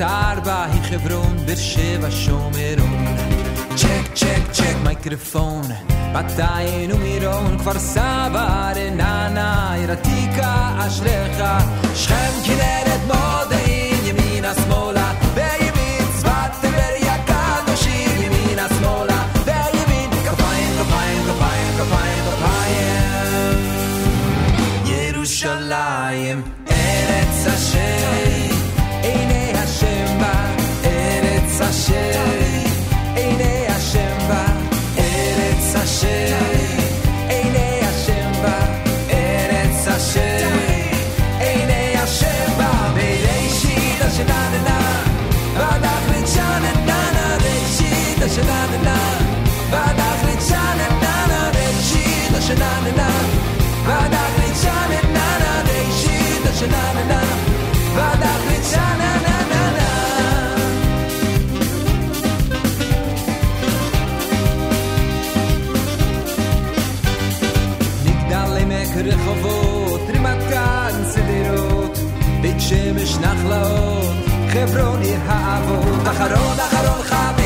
ארבע 0.00 0.64
היא 0.72 0.82
חברון, 0.82 1.36
באר 1.46 1.54
שבע 1.54 2.10
שומרון. 2.10 3.06
צ'ק 3.76 4.14
צ'ק 4.14 4.50
צ'ק 4.52 4.76
מייקרופון, 4.84 5.62
בתיין 6.14 6.92
ומירון, 6.92 7.58
כפר 7.58 7.78
סבא, 7.78 8.72
רננה, 8.76 9.72
עיר 9.74 9.92
עתיקה, 9.92 10.76
אשריך, 10.78 11.44
שכם 11.94 12.32
כנרת 12.44 13.00
מודיעין, 13.06 13.59
רחובות, 69.06 70.00
רמת 70.14 70.38
גן 70.50 71.02
שדרות, 71.14 71.98
בית 72.42 72.60
שמש 72.60 73.16
נחלאות, 73.16 74.14
חברון 74.52 75.02
עיר 75.02 75.20
האבות, 75.26 76.08
אחרון 76.08 76.56
אחרון 76.60 77.02
חביב, 77.02 77.39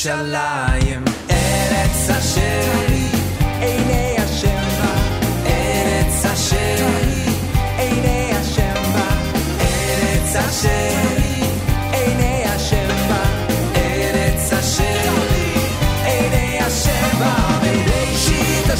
ירושלים, 0.00 1.04
ארץ 1.30 2.10
אשר 2.10 2.70
עיני 3.60 4.16
השם 4.18 4.62
בה, 4.78 4.94
ארץ 5.46 6.24
אשר 6.24 6.86
עיני 7.78 8.30
השם 8.32 8.82
בה, 8.92 9.08
ארץ 9.60 10.36
אשר 10.36 11.09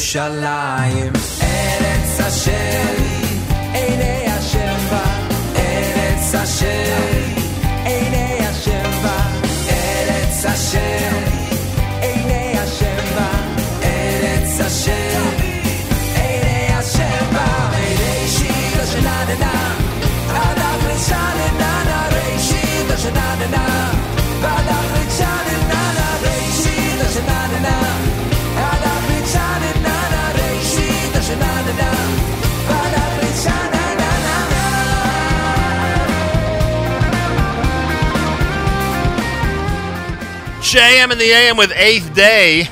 ירושלים, 0.00 1.12
ארץ 1.42 2.20
אשר 2.20 2.92
עיני 3.72 4.26
השם 4.26 4.76
בה, 4.90 5.04
ארץ 5.56 6.34
אשר 6.34 6.96
עיני 7.84 8.38
השם 8.46 8.90
בה, 9.02 9.16
ארץ 9.68 10.44
אשר 10.44 11.08
עיני 12.00 12.58
השם 12.58 13.04
בה, 13.16 13.30
ארץ 13.82 14.60
אשר 14.60 15.20
עיני 16.14 16.74
השם 16.74 17.26
בה, 17.32 17.68
ראשית 17.72 18.80
השנננה, 18.82 19.74
עד 20.30 20.58
אחרית 20.58 21.00
שנננה, 21.06 22.08
ראשית 22.12 22.90
השנננה, 22.90 23.36
ועד 23.50 23.69
JM 40.71 41.11
in 41.11 41.17
the 41.17 41.29
AM 41.29 41.57
with 41.57 41.73
Eighth 41.75 42.13
Day. 42.13 42.65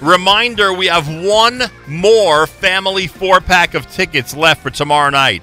Reminder 0.00 0.72
we 0.72 0.86
have 0.86 1.08
one 1.08 1.64
more 1.88 2.46
family 2.46 3.08
four 3.08 3.40
pack 3.40 3.74
of 3.74 3.90
tickets 3.90 4.36
left 4.36 4.62
for 4.62 4.70
tomorrow 4.70 5.10
night. 5.10 5.42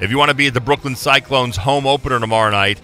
If 0.00 0.08
you 0.08 0.16
want 0.16 0.30
to 0.30 0.34
be 0.34 0.46
at 0.46 0.54
the 0.54 0.62
Brooklyn 0.62 0.96
Cyclones 0.96 1.58
home 1.58 1.86
opener 1.86 2.18
tomorrow 2.18 2.50
night 2.50 2.80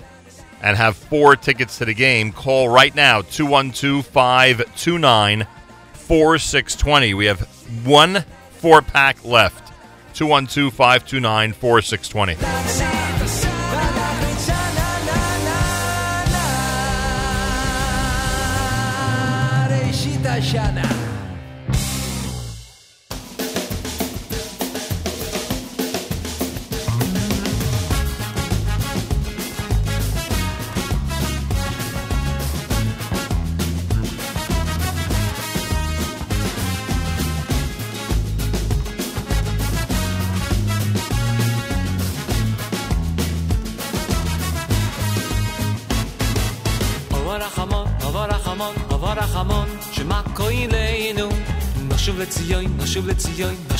and 0.60 0.76
have 0.76 0.94
four 0.94 1.36
tickets 1.36 1.78
to 1.78 1.86
the 1.86 1.94
game, 1.94 2.32
call 2.32 2.68
right 2.68 2.94
now 2.94 3.22
212 3.22 4.04
529 4.04 5.46
4620. 5.94 7.14
We 7.14 7.24
have 7.24 7.40
one 7.86 8.26
four 8.50 8.82
pack 8.82 9.24
left 9.24 9.72
212 10.12 10.70
529 10.74 11.54
4620. 11.54 13.09
Hashanah. 20.40 20.99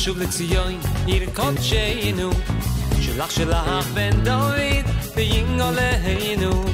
נשוב 0.00 0.18
לציון, 0.18 0.80
עיר 1.06 1.30
קודשנו. 1.34 2.30
שלך 3.00 3.30
שלך 3.30 3.86
בן 3.94 4.20
דוד, 4.24 4.84
וינגולנו. 5.16 6.64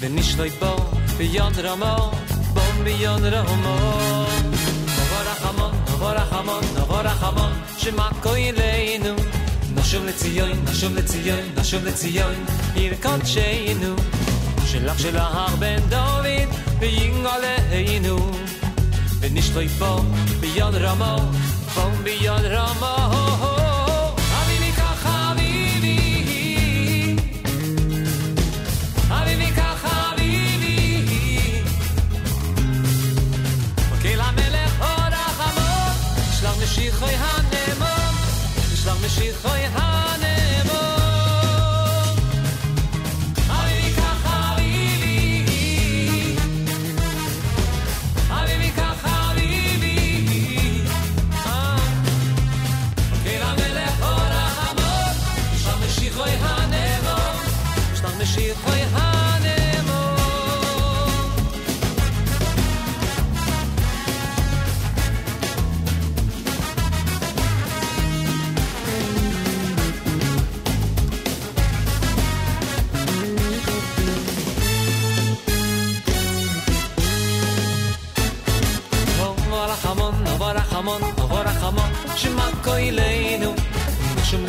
ונשלוט 0.00 0.52
בו, 0.60 0.76
ביד 1.16 1.58
רמו, 1.58 2.10
בו 2.54 2.60
ביד 2.84 3.24
רמו. 3.24 3.96
אור 5.10 5.28
החמון, 5.28 5.74
אור 6.00 6.08
החמון, 6.08 6.64
אור 6.76 6.82
נבוא 6.82 7.00
רחמון 7.00 7.52
שמה 7.78 8.08
כהילנו 8.22 9.14
נשוב 9.74 10.04
לציון, 10.04 10.64
נשוב 10.70 10.94
לציון, 10.94 11.40
נשוב 11.56 11.84
לציון 11.84 12.34
עיר 12.74 12.94
קודשנו 13.02 13.94
שלך 14.66 14.98
של 14.98 15.16
ההר 15.16 15.56
בן 15.56 15.78
דוד 15.88 16.48
ויגאלנו 16.78 18.30
ונשלוי 19.20 19.68
בו 19.68 19.96
ביד 20.40 20.74
רמו 20.74 21.16
בו 21.76 21.90
ביד 22.02 22.44
רמו 22.44 22.96
חביבי 24.18 24.72
כך 24.72 25.06
חביבי 25.06 25.96
חביבי 29.08 29.52
כך 29.56 29.86
חביבי 29.86 31.62
וכל 33.92 34.20
המלך 34.20 34.80
הוד 34.80 35.12
החמור 35.12 35.90
שלח 36.40 36.54
משיחוי 36.62 37.14
הנאמון 37.14 38.14
שלח 38.74 38.96
משיחוי 39.06 39.60
הנאמון 39.60 39.85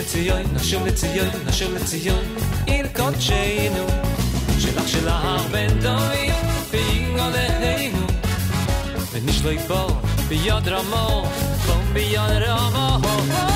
לציון, 0.08 0.42
נשוב 0.54 0.86
לציון, 0.86 1.28
נשוב 1.48 1.74
לציון, 1.74 2.24
עיר 2.66 2.88
קודשנו. 2.96 3.88
שלך 4.60 4.88
של 4.88 5.08
ההר 5.08 5.48
בן 5.52 5.80
דוד, 5.82 6.34
ויגאלנו. 6.72 8.08
ונשלוי 9.12 9.58
בו 9.58 9.88
ביד 10.28 10.68
רמו, 10.68 11.26
בו 11.68 11.74
ביד 11.94 12.20
רמו. 12.20 13.47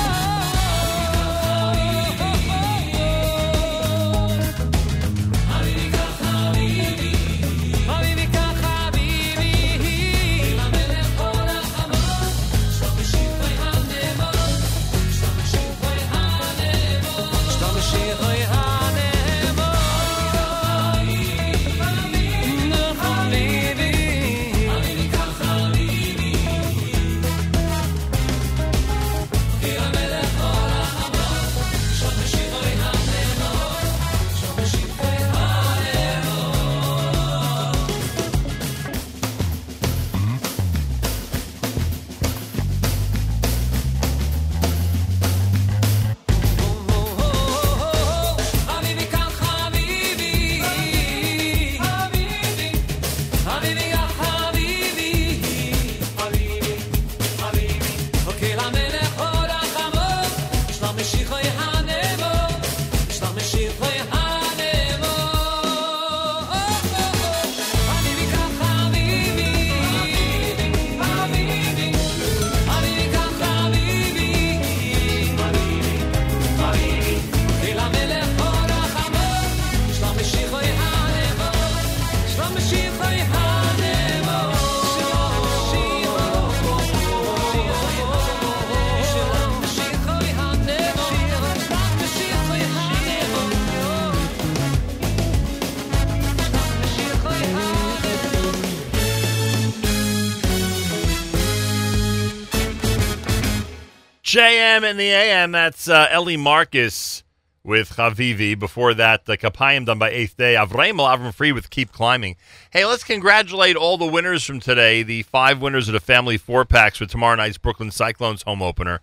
JM 104.33 104.89
in 104.89 104.97
the 104.97 105.11
AM. 105.11 105.51
That's 105.51 105.87
uh, 105.87 106.07
Ellie 106.09 106.37
Marcus 106.37 107.23
with 107.63 107.91
Chavivi. 107.97 108.57
Before 108.57 108.95
that, 108.95 109.25
the 109.25 109.37
Kapayim 109.37 109.85
done 109.85 109.99
by 109.99 110.09
Eighth 110.09 110.37
Day. 110.37 110.55
Avraim 110.55 110.95
Avram 110.95 111.31
Fried 111.31 111.53
with 111.53 111.69
Keep 111.69 111.91
Climbing. 111.91 112.35
Hey, 112.71 112.83
let's 112.83 113.03
congratulate 113.03 113.75
all 113.75 113.95
the 113.99 114.07
winners 114.07 114.43
from 114.43 114.59
today. 114.59 115.03
The 115.03 115.21
five 115.21 115.61
winners 115.61 115.87
of 115.87 115.93
the 115.93 115.99
Family 115.99 116.39
Four 116.39 116.65
Packs 116.65 116.99
with 116.99 117.11
tomorrow 117.11 117.35
night's 117.35 117.59
Brooklyn 117.59 117.91
Cyclones 117.91 118.41
home 118.41 118.63
opener. 118.63 119.01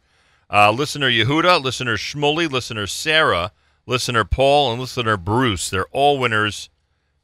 Uh, 0.53 0.73
listener 0.73 1.09
Yehuda, 1.09 1.63
listener 1.63 1.97
Shmuley, 1.97 2.51
listener 2.51 2.89
Sarah, 2.89 3.53
listener 3.87 4.25
Paul, 4.25 4.73
and 4.73 4.81
listener 4.81 5.17
Bruce. 5.17 5.71
They're 5.71 5.87
all 5.93 6.19
winners. 6.19 6.71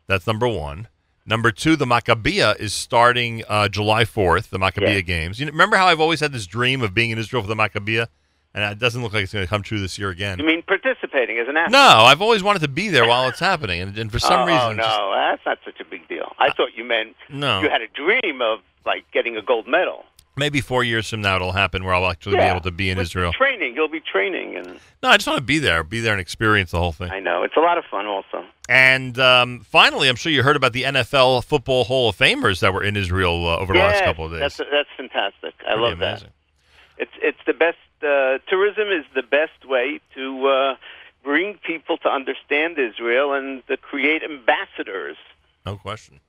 That's 0.06 0.26
number 0.26 0.48
one. 0.48 0.88
Number 1.26 1.50
two, 1.50 1.74
the 1.76 1.86
Maccabiah 1.86 2.58
is 2.60 2.74
starting 2.74 3.42
uh, 3.48 3.68
July 3.68 4.04
4th, 4.04 4.50
the 4.50 4.58
Maccabiah 4.58 4.94
Yeah. 4.96 5.00
games. 5.00 5.40
You 5.40 5.46
know, 5.46 5.52
remember 5.52 5.76
how 5.76 5.86
I've 5.86 6.00
always 6.00 6.20
had 6.20 6.32
this 6.32 6.46
dream 6.46 6.82
of 6.82 6.92
being 6.92 7.10
in 7.10 7.18
Israel 7.18 7.42
for 7.42 7.48
the 7.48 7.54
Maccabiah? 7.54 8.08
And 8.56 8.62
it 8.70 8.78
doesn't 8.78 9.02
look 9.02 9.12
like 9.12 9.24
it's 9.24 9.32
going 9.32 9.44
to 9.44 9.48
come 9.48 9.62
true 9.62 9.80
this 9.80 9.98
year 9.98 10.10
again. 10.10 10.38
You 10.38 10.44
mean 10.46 10.62
participating 10.62 11.38
as 11.38 11.48
an 11.48 11.56
athlete? 11.56 11.72
No, 11.72 11.80
I've 12.04 12.22
always 12.22 12.42
wanted 12.42 12.60
to 12.60 12.68
be 12.68 12.88
there 12.88 13.04
while 13.04 13.26
it's 13.28 13.40
happening, 13.40 13.80
and, 13.80 13.98
and 13.98 14.12
for 14.12 14.20
some 14.20 14.42
oh, 14.42 14.46
reason, 14.46 14.76
no, 14.76 14.82
just- 14.84 15.00
that's 15.44 15.46
not 15.46 15.58
such 15.64 15.80
a 15.80 15.84
big 15.90 16.06
deal. 16.08 16.32
I 16.38 16.52
thought 16.52 16.68
you 16.76 16.84
meant 16.84 17.16
No. 17.28 17.62
you 17.62 17.68
had 17.68 17.80
a 17.80 17.88
dream 17.88 18.40
of 18.42 18.60
like 18.86 19.10
getting 19.12 19.36
a 19.36 19.42
gold 19.42 19.66
medal. 19.66 20.04
Maybe 20.36 20.60
four 20.60 20.84
years 20.84 21.08
from 21.08 21.20
now 21.20 21.36
it'll 21.36 21.52
happen 21.52 21.84
where 21.84 21.94
I'll 21.94 22.10
actually 22.10 22.36
be 22.36 22.42
able 22.42 22.60
to 22.62 22.70
be 22.70 22.90
in 22.90 22.98
Israel. 22.98 23.32
Training, 23.32 23.74
you'll 23.74 23.88
be 23.88 24.00
training, 24.00 24.56
and 24.56 24.78
No, 25.02 25.08
I 25.10 25.16
just 25.16 25.26
want 25.26 25.38
to 25.38 25.44
be 25.44 25.58
there, 25.58 25.82
be 25.84 26.00
there 26.00 26.12
and 26.12 26.20
experience 26.20 26.70
the 26.72 26.78
whole 26.78 26.92
thing. 26.92 27.10
I 27.10 27.20
know 27.20 27.42
it's 27.42 27.56
a 27.56 27.60
lot 27.60 27.78
of 27.78 27.84
fun. 27.90 28.06
Also, 28.06 28.44
And 28.68 29.18
um, 29.18 29.60
finally, 29.60 30.08
I'm 30.08 30.16
sure 30.16 30.32
you 30.32 30.42
heard 30.42 30.56
about 30.56 30.72
the 30.72 30.82
NFL 30.84 31.44
Football 31.44 31.84
Hall 31.84 32.08
of 32.08 32.16
Famers 32.16 32.60
that 32.60 32.72
were 32.74 32.82
in 32.82 32.96
Israel 32.96 33.46
uh, 33.48 33.58
over 33.58 33.72
the 33.72 33.78
last 33.78 34.04
couple 34.04 34.26
of 34.26 34.32
days. 34.32 34.40
That's 34.40 34.56
that's 34.58 34.88
fantastic. 34.96 35.54
I 35.60 35.74
Pretty 35.74 35.80
love 35.82 35.92
amazing. 35.94 36.28
that. 36.28 37.02
It's 37.02 37.12
it's 37.22 37.38
the 37.46 37.54
best. 37.54 37.78
Uh, 38.02 38.38
tourism 38.48 38.88
is 38.88 39.04
the 39.14 39.22
best 39.22 39.64
way 39.66 39.98
to 40.14 40.46
uh, 40.46 40.76
bring 41.22 41.58
people 41.66 41.96
to 41.98 42.08
understand 42.08 42.78
Israel 42.78 43.32
and 43.32 43.66
to 43.68 43.76
create 43.78 44.22
ambassadors. 44.22 45.16
No 45.64 45.76
question. 45.76 46.20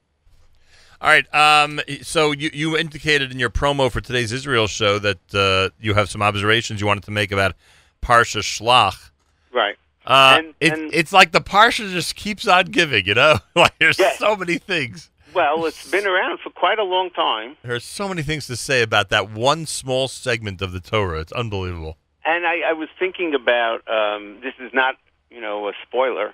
All 1.01 1.09
right. 1.09 1.33
Um, 1.35 1.81
so 2.01 2.31
you, 2.31 2.49
you 2.53 2.77
indicated 2.77 3.31
in 3.31 3.39
your 3.39 3.49
promo 3.49 3.91
for 3.91 4.01
today's 4.01 4.31
Israel 4.31 4.67
show 4.67 4.97
that 4.99 5.35
uh, 5.35 5.69
you 5.79 5.93
have 5.93 6.09
some 6.09 6.21
observations 6.21 6.81
you 6.81 6.87
wanted 6.87 7.03
to 7.03 7.11
make 7.11 7.31
about 7.31 7.53
Parsha 8.01 8.41
Shlach. 8.41 9.11
Right. 9.53 9.75
Uh, 10.05 10.35
And- 10.39 10.53
it, 10.59 10.73
and- 10.73 10.93
it's 10.93 11.11
like 11.11 11.31
the 11.31 11.41
Parsha 11.41 11.91
just 11.91 12.15
keeps 12.15 12.47
on 12.47 12.65
giving, 12.65 13.05
you 13.05 13.13
know? 13.13 13.39
like 13.55 13.73
there's 13.79 13.99
Yeah. 13.99 14.13
so 14.13 14.35
many 14.35 14.57
things. 14.57 15.09
Well, 15.33 15.65
it's 15.65 15.91
been 15.91 16.07
around 16.07 16.39
for 16.39 16.49
quite 16.49 16.79
a 16.79 16.83
long 16.83 17.09
time, 17.09 17.57
There's 17.61 17.83
so 17.83 18.07
many 18.07 18.21
things 18.23 18.47
to 18.47 18.55
say 18.55 18.81
about 18.81 19.09
that 19.09 19.29
one 19.31 19.65
small 19.65 20.07
segment 20.07 20.61
of 20.61 20.71
the 20.71 20.79
Torah. 20.79 21.19
It's 21.19 21.33
unbelievable. 21.33 21.97
and 22.23 22.47
I, 22.47 22.61
I 22.69 22.73
was 22.73 22.87
thinking 22.97 23.35
about 23.35 23.85
um, 23.89 24.37
this 24.41 24.53
is 24.59 24.71
not 24.73 24.95
you 25.29 25.41
know 25.41 25.67
a 25.67 25.73
spoiler 25.85 26.33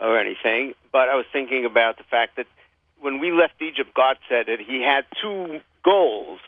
or 0.00 0.18
anything, 0.18 0.72
but 0.92 1.10
I 1.10 1.14
was 1.14 1.26
thinking 1.30 1.66
about 1.66 1.98
the 1.98 2.04
fact 2.04 2.36
that 2.36 2.46
when 3.02 3.18
we 3.18 3.32
left 3.32 3.60
Egypt, 3.60 3.92
God 3.94 4.16
said 4.28 4.46
that 4.46 4.60
He 4.60 4.80
had 4.80 5.04
two 5.20 5.60
goals 5.84 6.40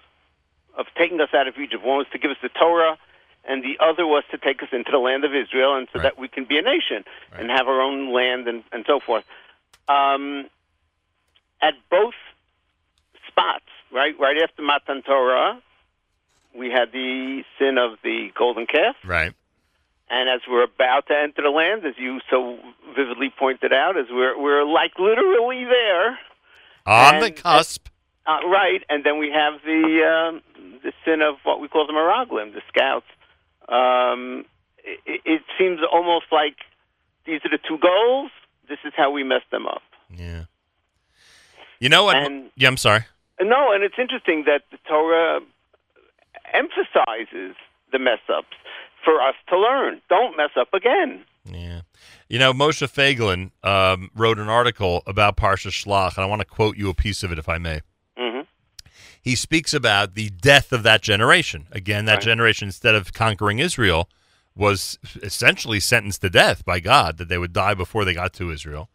of 0.79 0.87
taking 0.97 1.21
us 1.21 1.29
out 1.35 1.49
of 1.49 1.57
Egypt. 1.59 1.85
One 1.85 1.99
was 1.99 2.07
to 2.13 2.19
give 2.19 2.31
us 2.31 2.37
the 2.43 2.49
Torah, 2.49 2.97
and 3.45 3.63
the 3.63 3.77
other 3.85 4.07
was 4.07 4.25
to 4.31 4.39
take 4.39 4.63
us 4.63 4.69
into 4.73 4.91
the 4.91 4.99
land 4.99 5.25
of 5.25 5.35
Israel, 5.35 5.77
and 5.77 5.89
so 5.93 5.99
that 5.99 6.19
we 6.19 6.29
can 6.29 6.45
be 6.45 6.59
a 6.59 6.63
nation 6.63 7.05
and 7.33 7.51
have 7.51 7.69
our 7.69 7.81
own 7.81 8.13
land 8.13 8.49
and, 8.49 8.63
and 8.73 8.85
so 8.87 9.01
forth. 9.01 9.25
Um, 9.89 10.47
at 11.61 11.75
both 11.91 12.15
spots, 13.29 13.65
right, 13.93 14.15
right 14.19 14.37
after 14.43 14.63
Matan 14.63 15.03
Torah, 15.03 15.61
we 16.57 16.71
had 16.71 16.93
the 16.93 17.43
sin 17.59 17.79
of 17.79 17.99
the 18.03 18.31
golden 18.37 18.67
calf. 18.67 18.97
Right. 19.05 19.33
And 20.11 20.29
as 20.29 20.43
we're 20.49 20.65
about 20.65 21.09
to 21.09 21.17
enter 21.17 21.43
the 21.43 21.51
land, 21.51 21.85
as 21.85 21.95
you 21.99 22.21
so 22.31 22.59
vividly 22.95 23.33
pointed 23.37 23.73
out, 23.73 23.97
as 23.97 24.07
we're 24.11 24.39
we're 24.41 24.65
like 24.65 24.93
literally 24.99 25.65
there, 25.65 26.19
On 26.87 27.21
the 27.21 27.27
And- 27.27 27.37
cusp. 27.37 27.89
uh, 28.27 28.41
right? 28.47 28.83
And 28.89 29.05
then 29.05 29.19
we 29.19 29.31
have 29.31 29.55
the 29.65 29.83
um, 30.05 30.43
the 30.83 30.93
sin 31.05 31.23
of 31.23 31.37
what 31.45 31.61
we 31.61 31.69
call 31.69 31.87
the 31.87 31.93
Meraglim, 31.93 32.53
the 32.53 32.63
scouts. 32.69 33.07
Um, 33.69 34.45
it, 34.85 35.21
it 35.25 35.43
seems 35.59 35.81
almost 35.91 36.27
like 36.31 36.57
these 37.27 37.41
are 37.45 37.49
the 37.51 37.59
two 37.67 37.79
goals. 37.79 38.31
This 38.69 38.79
is 38.85 38.93
how 38.97 39.11
we 39.11 39.23
mess 39.25 39.43
them 39.51 39.67
up. 39.67 39.83
Yeah. 40.15 40.45
You 41.81 41.89
know 41.89 42.05
what? 42.05 42.17
And- 42.17 42.51
yeah, 42.57 42.69
I'm 42.69 42.77
sorry. 42.77 43.05
No, 43.41 43.73
and 43.73 43.83
it's 43.83 43.99
interesting 43.99 44.45
that 44.47 44.63
the 44.71 44.79
Torah 44.89 45.41
emphasizes 46.53 47.57
the 47.93 47.99
mess 47.99 48.21
ups 48.29 48.57
for 49.05 49.21
us 49.21 49.35
to 49.49 49.59
learn. 49.59 50.01
Don't 50.09 50.37
mess 50.37 50.51
up 50.57 50.73
again. 50.73 51.25
You 52.29 52.39
know, 52.39 52.53
Moshe 52.53 52.89
Feiglin 52.89 53.51
um, 53.63 54.11
wrote 54.15 54.39
an 54.39 54.49
article 54.49 55.03
about 55.07 55.37
Parsha 55.37 55.71
Shlach, 55.71 56.17
and 56.17 56.25
I 56.25 56.27
want 56.27 56.41
to 56.41 56.47
quote 56.47 56.77
you 56.77 56.89
a 56.89 56.95
piece 56.95 57.23
of 57.23 57.31
it, 57.33 57.39
if 57.39 57.49
I 57.49 57.59
may. 57.59 57.81
hmm 58.17 58.41
He 59.21 59.35
speaks 59.35 59.75
about 59.75 60.15
the 60.15 60.31
death 60.31 60.73
of 60.73 60.83
that 60.85 61.03
generation. 61.03 61.67
Again, 61.73 62.07
that 62.07 62.21
generation, 62.23 62.69
instead 62.69 62.95
of 62.95 63.13
conquering 63.13 63.59
Israel, 63.59 64.09
was 64.57 64.99
essentially 65.23 65.81
sentenced 65.81 66.23
to 66.23 66.31
death 66.31 66.65
by 66.65 66.81
God, 66.81 67.19
that 67.19 67.29
they 67.29 67.39
would 67.39 67.53
die 67.53 67.75
before 67.75 68.05
they 68.05 68.15
got 68.15 68.33
to 68.35 68.51
Israel. 68.51 68.89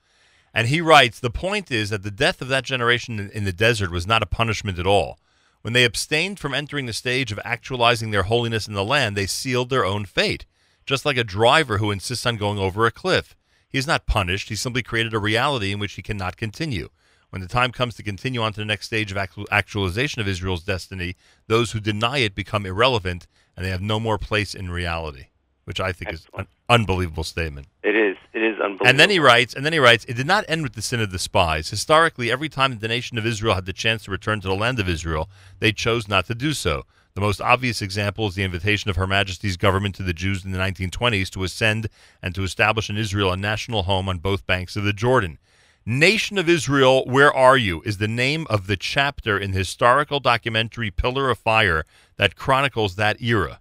And 0.53 0.67
he 0.67 0.81
writes 0.81 1.19
the 1.19 1.29
point 1.29 1.69
is 1.69 1.89
that 1.91 2.03
the 2.03 2.11
death 2.11 2.41
of 2.41 2.47
that 2.47 2.63
generation 2.63 3.19
in, 3.19 3.29
in 3.31 3.43
the 3.43 3.53
desert 3.53 3.91
was 3.91 4.07
not 4.07 4.23
a 4.23 4.27
punishment 4.27 4.79
at 4.79 4.87
all. 4.87 5.19
When 5.61 5.73
they 5.73 5.83
abstained 5.83 6.39
from 6.39 6.53
entering 6.53 6.85
the 6.85 6.93
stage 6.93 7.31
of 7.31 7.39
actualizing 7.43 8.11
their 8.11 8.23
holiness 8.23 8.67
in 8.67 8.73
the 8.73 8.83
land, 8.83 9.15
they 9.15 9.27
sealed 9.27 9.69
their 9.69 9.85
own 9.85 10.05
fate. 10.05 10.45
Just 10.89 11.05
like 11.05 11.17
a 11.17 11.23
driver 11.23 11.77
who 11.77 11.91
insists 11.91 12.25
on 12.25 12.37
going 12.37 12.57
over 12.57 12.87
a 12.87 12.91
cliff. 12.91 13.35
He 13.69 13.77
is 13.77 13.85
not 13.85 14.07
punished, 14.07 14.49
he 14.49 14.55
simply 14.55 14.81
created 14.81 15.13
a 15.13 15.19
reality 15.19 15.71
in 15.71 15.77
which 15.77 15.93
he 15.93 16.01
cannot 16.01 16.35
continue. 16.35 16.89
When 17.29 17.43
the 17.43 17.47
time 17.47 17.71
comes 17.71 17.93
to 17.97 18.01
continue 18.01 18.41
on 18.41 18.53
to 18.53 18.61
the 18.61 18.65
next 18.65 18.87
stage 18.87 19.11
of 19.11 19.17
actu- 19.17 19.45
actualization 19.51 20.19
of 20.19 20.27
Israel's 20.27 20.63
destiny, 20.63 21.15
those 21.45 21.73
who 21.73 21.79
deny 21.79 22.17
it 22.17 22.33
become 22.33 22.65
irrelevant 22.65 23.27
and 23.55 23.63
they 23.63 23.69
have 23.69 23.83
no 23.83 23.99
more 23.99 24.17
place 24.17 24.55
in 24.55 24.71
reality, 24.71 25.27
which 25.65 25.79
I 25.79 25.91
think 25.91 26.11
is 26.11 26.25
an 26.35 26.47
unbelievable 26.67 27.23
statement. 27.23 27.67
It 27.83 27.95
is. 27.95 28.17
It 28.33 28.41
is 28.41 28.55
unbelievable. 28.55 28.87
And 28.87 28.99
then 28.99 29.11
he 29.11 29.19
writes, 29.19 29.53
and 29.53 29.63
then 29.63 29.73
he 29.73 29.79
writes, 29.79 30.05
it 30.05 30.15
did 30.15 30.25
not 30.25 30.43
end 30.47 30.63
with 30.63 30.73
the 30.73 30.81
sin 30.81 31.01
of 31.01 31.11
the 31.11 31.19
spies. 31.19 31.69
Historically, 31.69 32.31
every 32.31 32.49
time 32.49 32.79
the 32.79 32.87
nation 32.87 33.19
of 33.19 33.27
Israel 33.27 33.53
had 33.53 33.67
the 33.67 33.73
chance 33.73 34.05
to 34.05 34.11
return 34.11 34.41
to 34.41 34.47
the 34.47 34.55
land 34.55 34.79
of 34.79 34.89
Israel, 34.89 35.29
they 35.59 35.71
chose 35.71 36.07
not 36.07 36.25
to 36.25 36.33
do 36.33 36.53
so. 36.53 36.85
The 37.19 37.25
most 37.25 37.41
obvious 37.41 37.81
example 37.81 38.27
is 38.27 38.35
the 38.35 38.45
invitation 38.45 38.89
of 38.89 38.95
Her 38.95 39.05
Majesty's 39.05 39.57
government 39.57 39.93
to 39.95 40.03
the 40.03 40.13
Jews 40.13 40.45
in 40.45 40.53
the 40.53 40.57
1920s 40.57 41.29
to 41.31 41.43
ascend 41.43 41.89
and 42.23 42.33
to 42.33 42.43
establish 42.43 42.89
in 42.89 42.95
Israel 42.95 43.33
a 43.33 43.35
national 43.35 43.83
home 43.83 44.07
on 44.07 44.19
both 44.19 44.47
banks 44.47 44.77
of 44.77 44.85
the 44.85 44.93
Jordan. 44.93 45.37
Nation 45.85 46.37
of 46.37 46.47
Israel, 46.47 47.03
Where 47.05 47.33
Are 47.33 47.57
You? 47.57 47.81
is 47.81 47.97
the 47.97 48.07
name 48.07 48.47
of 48.49 48.67
the 48.67 48.77
chapter 48.77 49.37
in 49.37 49.51
the 49.51 49.57
historical 49.57 50.21
documentary 50.21 50.91
Pillar 50.91 51.29
of 51.29 51.39
Fire 51.39 51.83
that 52.15 52.37
chronicles 52.37 52.95
that 52.95 53.21
era. 53.21 53.59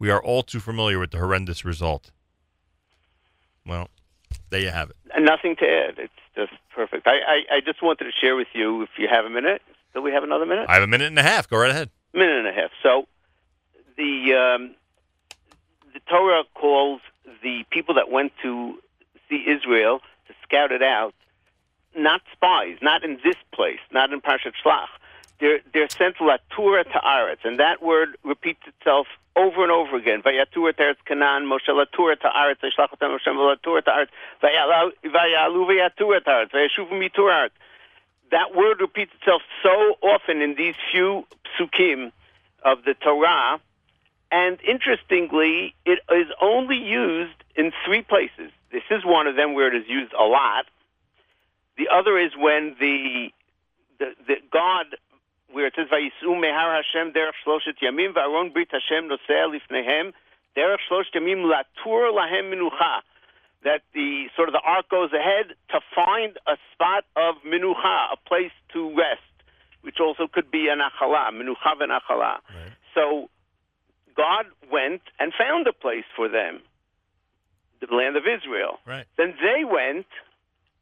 We 0.00 0.10
are 0.10 0.20
all 0.20 0.42
too 0.42 0.58
familiar 0.58 0.98
with 0.98 1.12
the 1.12 1.18
horrendous 1.18 1.64
result. 1.64 2.10
Well, 3.64 3.90
there 4.50 4.58
you 4.58 4.70
have 4.70 4.90
it. 4.90 4.96
And 5.14 5.24
nothing 5.24 5.54
to 5.60 5.64
add. 5.64 6.00
It's 6.00 6.12
just 6.34 6.60
perfect. 6.74 7.06
I, 7.06 7.12
I, 7.12 7.58
I 7.58 7.60
just 7.64 7.80
wanted 7.80 8.06
to 8.06 8.12
share 8.20 8.34
with 8.34 8.48
you, 8.54 8.82
if 8.82 8.88
you 8.98 9.06
have 9.08 9.24
a 9.24 9.30
minute. 9.30 9.62
Do 9.94 10.02
we 10.02 10.10
have 10.10 10.24
another 10.24 10.46
minute? 10.46 10.66
I 10.68 10.74
have 10.74 10.82
a 10.82 10.88
minute 10.88 11.06
and 11.06 11.18
a 11.20 11.22
half. 11.22 11.48
Go 11.48 11.58
right 11.58 11.70
ahead. 11.70 11.90
Minute 12.12 12.38
and 12.38 12.48
a 12.48 12.52
half. 12.52 12.70
So 12.82 13.06
the 13.96 14.34
um, 14.34 14.74
the 15.92 16.00
Torah 16.08 16.44
calls 16.54 17.00
the 17.42 17.64
people 17.70 17.94
that 17.94 18.10
went 18.10 18.32
to 18.42 18.78
see 19.28 19.44
Israel 19.46 20.00
to 20.26 20.34
scout 20.44 20.72
it 20.72 20.82
out 20.82 21.14
not 21.96 22.22
spies, 22.32 22.78
not 22.80 23.04
in 23.04 23.18
this 23.24 23.36
place, 23.52 23.80
not 23.92 24.12
in 24.12 24.20
Parshat 24.20 24.52
Shlach. 24.64 24.88
They're 25.40 25.60
they're 25.72 25.88
sent 25.88 26.16
latura 26.16 26.84
to 26.84 26.98
Aretz, 26.98 27.44
and 27.44 27.58
that 27.60 27.82
word 27.82 28.16
repeats 28.24 28.62
itself 28.66 29.06
over 29.36 29.62
and 29.62 29.70
over 29.70 29.96
again. 29.96 30.22
Vayatura 30.22 30.76
to 30.76 30.82
Eretz 30.82 31.04
Canaan, 31.04 31.44
Moshe 31.44 31.68
latura 31.68 32.18
to 32.20 32.28
Aretz, 32.28 32.58
Vayshlach 32.62 32.90
otam 32.90 33.12
Hashem 33.12 33.36
latura 33.36 33.84
to 33.84 33.90
Aretz, 33.90 34.08
vayalu 34.42 35.64
vayatura 35.66 36.24
to 36.24 36.30
Aretz, 36.30 36.50
Vayashuvu 36.50 36.92
mitur 36.92 37.30
Aretz 37.30 37.50
that 38.30 38.54
word 38.54 38.80
repeats 38.80 39.12
itself 39.20 39.42
so 39.62 39.96
often 40.02 40.42
in 40.42 40.54
these 40.54 40.74
few 40.92 41.26
psukim 41.58 42.12
of 42.62 42.84
the 42.84 42.94
Torah, 42.94 43.60
and 44.30 44.58
interestingly, 44.60 45.74
it 45.86 46.00
is 46.12 46.26
only 46.40 46.76
used 46.76 47.42
in 47.56 47.72
three 47.84 48.02
places. 48.02 48.50
This 48.70 48.82
is 48.90 49.04
one 49.04 49.26
of 49.26 49.36
them 49.36 49.54
where 49.54 49.74
it 49.74 49.80
is 49.80 49.88
used 49.88 50.12
a 50.12 50.24
lot. 50.24 50.66
The 51.78 51.88
other 51.88 52.18
is 52.18 52.32
when 52.36 52.76
the 52.78 53.30
the, 53.98 54.14
the 54.26 54.36
God, 54.52 54.86
where 55.50 55.66
it 55.66 55.74
says 55.76 55.86
Vayisu 55.88 56.28
mehar 56.28 56.82
Hashem 56.82 57.12
derech 57.12 57.32
shloshet 57.44 57.78
yamim 57.82 58.14
v'aron 58.14 58.52
brit 58.52 58.68
Hashem 58.70 59.08
nosea 59.08 59.48
lifnehem 59.48 60.12
derech 60.56 60.78
shloshet 60.90 61.14
yamim 61.16 61.50
latur 61.50 62.12
lahem 62.12 62.52
minucha. 62.52 63.00
That 63.64 63.82
the 63.94 64.26
sort 64.36 64.48
of 64.48 64.52
the 64.52 64.62
ark 64.64 64.88
goes 64.88 65.12
ahead 65.12 65.54
to 65.70 65.80
find 65.94 66.38
a 66.46 66.56
spot 66.72 67.04
of 67.16 67.36
minucha, 67.46 68.12
a 68.12 68.16
place 68.28 68.52
to 68.72 68.88
rest, 68.96 69.22
which 69.82 69.96
also 70.00 70.28
could 70.32 70.50
be 70.50 70.68
an 70.68 70.78
achala, 70.78 71.30
minucha 71.32 71.74
v'nachala. 71.80 72.38
So 72.94 73.28
God 74.16 74.46
went 74.70 75.02
and 75.18 75.32
found 75.36 75.66
a 75.66 75.72
place 75.72 76.04
for 76.16 76.28
them, 76.28 76.60
the 77.80 77.94
land 77.94 78.16
of 78.16 78.24
Israel. 78.26 78.78
Right. 78.86 79.06
Then 79.16 79.34
they 79.40 79.64
went 79.64 80.06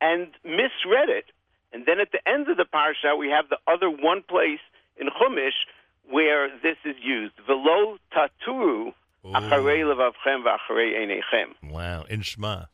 and 0.00 0.28
misread 0.44 1.08
it. 1.08 1.26
And 1.72 1.84
then 1.86 2.00
at 2.00 2.12
the 2.12 2.20
end 2.28 2.48
of 2.48 2.56
the 2.56 2.64
parsha, 2.64 3.18
we 3.18 3.28
have 3.28 3.48
the 3.48 3.58
other 3.66 3.90
one 3.90 4.22
place 4.22 4.60
in 4.96 5.08
Chumash 5.08 5.66
where 6.08 6.48
this 6.62 6.76
is 6.84 6.96
used. 7.02 7.34
Velo 7.46 7.98
taturu 8.14 8.94
acharei 9.34 9.82
levavchem 9.84 10.44
v'acharei 10.44 10.94
einechem. 10.96 11.70
Wow, 11.70 12.04
in 12.08 12.22
Shema. 12.22 12.64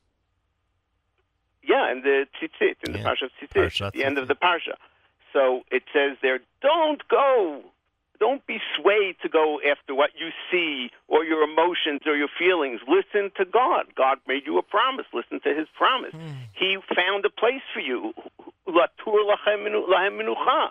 Yeah, 1.62 1.92
in 1.92 2.02
the 2.02 2.26
tzitzit, 2.40 2.76
in 2.86 2.92
the 2.92 2.98
Yeah. 2.98 3.04
parsha 3.04 3.22
of 3.24 3.30
tzitzit, 3.40 3.62
Parshat 3.64 3.86
at 3.88 3.92
the 3.92 4.04
end 4.04 4.18
of 4.18 4.28
the 4.28 4.34
parsha. 4.34 4.74
So 5.32 5.62
it 5.70 5.84
says 5.92 6.16
there, 6.20 6.40
don't 6.60 7.06
go, 7.08 7.62
don't 8.20 8.44
be 8.46 8.58
swayed 8.76 9.16
to 9.22 9.28
go 9.28 9.60
after 9.60 9.94
what 9.94 10.10
you 10.18 10.30
see 10.50 10.90
or 11.08 11.24
your 11.24 11.42
emotions 11.42 12.02
or 12.06 12.16
your 12.16 12.28
feelings. 12.38 12.80
Listen 12.86 13.30
to 13.36 13.44
God. 13.44 13.86
God 13.96 14.18
made 14.28 14.42
you 14.46 14.58
a 14.58 14.62
promise. 14.62 15.06
Listen 15.14 15.40
to 15.40 15.54
His 15.54 15.68
promise. 15.76 16.12
Hmm. 16.12 16.32
He 16.52 16.76
found 16.94 17.24
a 17.24 17.30
place 17.30 17.62
for 17.72 17.80
you. 17.80 18.12
Latur 18.68 19.24
lachem 19.30 19.64
minu- 19.66 19.88
lahem 19.88 20.20
minucha. 20.20 20.70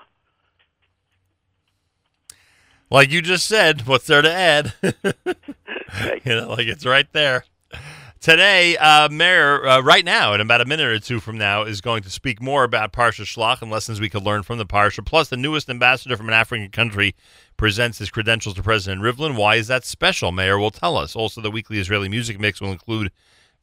Like 2.91 3.09
you 3.09 3.21
just 3.21 3.45
said, 3.45 3.87
what's 3.87 4.05
there 4.05 4.21
to 4.21 4.31
add? 4.31 4.73
you 4.83 6.35
know, 6.35 6.49
like 6.49 6.67
it's 6.67 6.85
right 6.85 7.07
there. 7.13 7.45
Today, 8.19 8.75
uh, 8.75 9.07
Mayor, 9.07 9.65
uh, 9.65 9.81
right 9.81 10.03
now, 10.03 10.33
in 10.33 10.41
about 10.41 10.59
a 10.59 10.65
minute 10.65 10.85
or 10.85 10.99
two 10.99 11.21
from 11.21 11.37
now, 11.37 11.63
is 11.63 11.79
going 11.79 12.03
to 12.03 12.09
speak 12.09 12.41
more 12.41 12.65
about 12.65 12.91
Parsha 12.91 13.23
Shlach 13.23 13.61
and 13.61 13.71
lessons 13.71 14.01
we 14.01 14.09
could 14.09 14.23
learn 14.23 14.43
from 14.43 14.57
the 14.57 14.65
Parsha. 14.65 15.05
Plus, 15.05 15.29
the 15.29 15.37
newest 15.37 15.69
ambassador 15.69 16.17
from 16.17 16.27
an 16.27 16.33
African 16.33 16.69
country 16.69 17.15
presents 17.55 17.97
his 17.97 18.11
credentials 18.11 18.55
to 18.55 18.61
President 18.61 19.01
Rivlin. 19.01 19.37
Why 19.37 19.55
is 19.55 19.67
that 19.67 19.85
special? 19.85 20.33
Mayor 20.33 20.59
will 20.59 20.69
tell 20.69 20.97
us. 20.97 21.15
Also, 21.15 21.39
the 21.39 21.49
weekly 21.49 21.79
Israeli 21.79 22.09
music 22.09 22.41
mix 22.41 22.59
will 22.59 22.73
include 22.73 23.11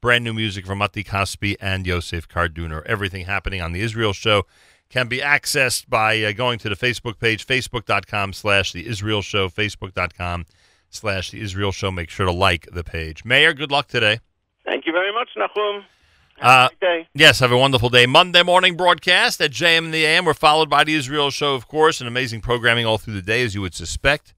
brand 0.00 0.24
new 0.24 0.32
music 0.32 0.64
from 0.64 0.78
Mati 0.78 1.04
Kaspi 1.04 1.54
and 1.60 1.86
Yosef 1.86 2.26
Karduner. 2.26 2.82
Everything 2.86 3.26
happening 3.26 3.60
on 3.60 3.72
the 3.72 3.82
Israel 3.82 4.14
Show 4.14 4.46
can 4.90 5.08
be 5.08 5.18
accessed 5.18 5.88
by 5.88 6.22
uh, 6.22 6.32
going 6.32 6.58
to 6.60 6.68
the 6.68 6.76
Facebook 6.76 7.18
page, 7.18 7.46
facebook.com 7.46 8.32
slash 8.32 8.72
the 8.72 8.86
Israel 8.86 9.22
Show, 9.22 9.48
facebook.com 9.48 10.46
slash 10.90 11.30
the 11.30 11.40
Israel 11.40 11.72
Show. 11.72 11.90
Make 11.90 12.10
sure 12.10 12.26
to 12.26 12.32
like 12.32 12.68
the 12.72 12.84
page. 12.84 13.24
Mayor, 13.24 13.52
good 13.52 13.70
luck 13.70 13.88
today. 13.88 14.20
Thank 14.64 14.86
you 14.86 14.92
very 14.92 15.12
much, 15.12 15.28
Nachum. 15.36 15.84
Uh, 16.40 16.68
day. 16.80 17.08
yes, 17.14 17.40
have 17.40 17.50
a 17.50 17.58
wonderful 17.58 17.88
day. 17.88 18.06
Monday 18.06 18.44
morning 18.44 18.76
broadcast 18.76 19.40
at 19.40 19.50
JM 19.50 19.86
in 19.86 19.90
the 19.90 20.04
AM. 20.04 20.24
We're 20.24 20.34
followed 20.34 20.70
by 20.70 20.84
the 20.84 20.94
Israel 20.94 21.30
Show, 21.30 21.54
of 21.54 21.66
course, 21.66 22.00
and 22.00 22.06
amazing 22.06 22.42
programming 22.42 22.86
all 22.86 22.96
through 22.96 23.14
the 23.14 23.22
day, 23.22 23.42
as 23.42 23.56
you 23.56 23.60
would 23.60 23.74
suspect. 23.74 24.34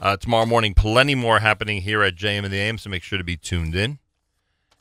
Uh, 0.00 0.16
tomorrow 0.16 0.46
morning, 0.46 0.72
plenty 0.72 1.14
more 1.14 1.40
happening 1.40 1.82
here 1.82 2.02
at 2.02 2.16
JM 2.16 2.44
in 2.44 2.50
the 2.50 2.56
AM, 2.56 2.78
so 2.78 2.88
make 2.88 3.02
sure 3.02 3.18
to 3.18 3.24
be 3.24 3.36
tuned 3.36 3.74
in. 3.74 3.98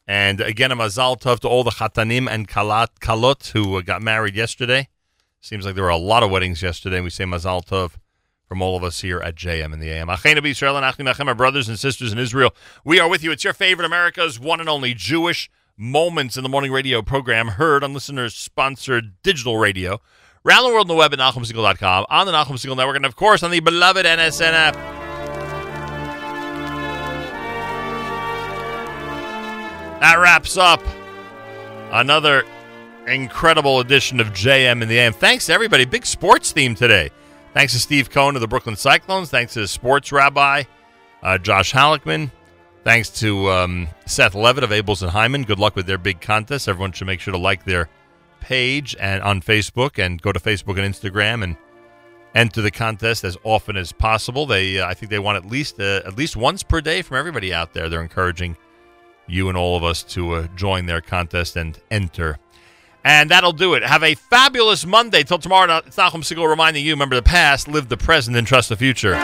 And 0.07 0.39
again, 0.39 0.71
a 0.71 0.75
mazal 0.75 1.19
tov 1.19 1.39
to 1.41 1.47
all 1.47 1.63
the 1.63 1.71
chatanim 1.71 2.29
and 2.29 2.47
kalat, 2.47 2.87
kalot 3.01 3.51
who 3.51 3.77
uh, 3.77 3.81
got 3.81 4.01
married 4.01 4.35
yesterday. 4.35 4.87
Seems 5.43 5.65
like 5.65 5.73
there 5.73 5.83
were 5.83 5.89
a 5.89 5.97
lot 5.97 6.21
of 6.21 6.29
weddings 6.29 6.61
yesterday. 6.61 7.01
We 7.01 7.09
say 7.09 7.23
mazal 7.23 7.65
tov 7.65 7.93
from 8.45 8.61
all 8.61 8.77
of 8.77 8.83
us 8.83 9.01
here 9.01 9.19
at 9.19 9.33
JM 9.33 9.73
in 9.73 9.79
the 9.79 9.89
AM. 9.89 10.07
Achenu 10.07 10.37
b'Yisrael 10.37 10.75
and 10.75 11.07
Achim 11.07 11.27
our 11.27 11.33
brothers 11.33 11.67
and 11.67 11.79
sisters 11.79 12.11
in 12.11 12.19
Israel. 12.19 12.53
We 12.85 12.99
are 12.99 13.09
with 13.09 13.23
you. 13.23 13.31
It's 13.31 13.43
your 13.43 13.53
favorite 13.53 13.85
America's 13.85 14.39
one 14.39 14.59
and 14.59 14.69
only 14.69 14.93
Jewish 14.93 15.49
Moments 15.75 16.37
in 16.37 16.43
the 16.43 16.49
Morning 16.49 16.71
radio 16.71 17.01
program, 17.01 17.47
heard 17.47 17.83
on 17.83 17.91
listeners-sponsored 17.91 19.23
digital 19.23 19.57
radio. 19.57 19.99
Around 20.45 20.63
the 20.63 20.69
world 20.69 20.91
on 20.91 20.95
the 20.95 20.95
web 20.95 21.11
at 21.11 21.17
NachumSegal.com, 21.17 22.05
on 22.07 22.25
the 22.27 22.31
Nachum 22.31 22.51
Segal 22.51 22.77
Network, 22.77 22.97
and 22.97 23.05
of 23.05 23.15
course 23.15 23.41
on 23.41 23.49
the 23.49 23.61
beloved 23.61 24.05
NSN 24.05 24.51
app. 24.51 24.75
That 30.01 30.17
wraps 30.19 30.55
up 30.57 30.83
another 31.91 32.43
incredible 33.11 33.79
edition 33.79 34.19
of 34.19 34.27
JM 34.27 34.81
in 34.81 34.87
the 34.87 34.97
AM. 34.97 35.13
Thanks 35.13 35.47
to 35.47 35.53
everybody. 35.53 35.85
Big 35.85 36.05
sports 36.05 36.51
theme 36.51 36.75
today. 36.75 37.09
Thanks 37.53 37.73
to 37.73 37.79
Steve 37.79 38.09
Cohen 38.09 38.35
of 38.35 38.41
the 38.41 38.47
Brooklyn 38.47 38.75
Cyclones. 38.75 39.29
Thanks 39.29 39.53
to 39.53 39.61
the 39.61 39.67
sports 39.67 40.11
rabbi, 40.11 40.63
uh, 41.21 41.37
Josh 41.37 41.73
Halickman. 41.73 42.31
Thanks 42.83 43.09
to 43.19 43.49
um, 43.51 43.87
Seth 44.05 44.33
Leavitt 44.33 44.63
of 44.63 44.71
Abeles 44.71 45.03
and 45.03 45.11
Heymann. 45.11 45.45
Good 45.45 45.59
luck 45.59 45.75
with 45.75 45.85
their 45.85 45.97
big 45.97 46.21
contest. 46.21 46.67
Everyone 46.67 46.91
should 46.91 47.07
make 47.07 47.19
sure 47.19 47.33
to 47.33 47.37
like 47.37 47.65
their 47.65 47.89
page 48.39 48.95
and 48.99 49.21
on 49.21 49.41
Facebook 49.41 50.03
and 50.03 50.21
go 50.21 50.31
to 50.31 50.39
Facebook 50.39 50.79
and 50.79 50.93
Instagram 50.93 51.43
and 51.43 51.57
enter 52.33 52.61
the 52.61 52.71
contest 52.71 53.23
as 53.23 53.37
often 53.43 53.77
as 53.77 53.91
possible. 53.91 54.45
They, 54.45 54.79
uh, 54.79 54.87
I 54.87 54.93
think, 54.93 55.09
they 55.09 55.19
want 55.19 55.37
at 55.37 55.49
least 55.49 55.79
uh, 55.79 56.01
at 56.05 56.17
least 56.17 56.35
once 56.35 56.63
per 56.63 56.81
day 56.81 57.01
from 57.01 57.17
everybody 57.17 57.53
out 57.53 57.73
there. 57.73 57.89
They're 57.89 58.01
encouraging 58.01 58.57
you 59.27 59.49
and 59.49 59.57
all 59.57 59.77
of 59.77 59.83
us 59.83 60.03
to 60.03 60.33
uh, 60.33 60.47
join 60.55 60.85
their 60.85 61.01
contest 61.01 61.55
and 61.55 61.79
enter. 61.91 62.39
And 63.03 63.31
that'll 63.31 63.53
do 63.53 63.73
it. 63.73 63.83
Have 63.83 64.03
a 64.03 64.15
fabulous 64.15 64.85
Monday. 64.85 65.23
Till 65.23 65.39
tomorrow, 65.39 65.77
it's 65.85 65.95
Nachum 65.95 66.21
Segal 66.21 66.47
reminding 66.47 66.85
you 66.85 66.93
remember 66.93 67.15
the 67.15 67.23
past, 67.23 67.67
live 67.67 67.89
the 67.89 67.97
present, 67.97 68.37
and 68.37 68.45
trust 68.45 68.69
the 68.69 68.75
future. 68.75 69.15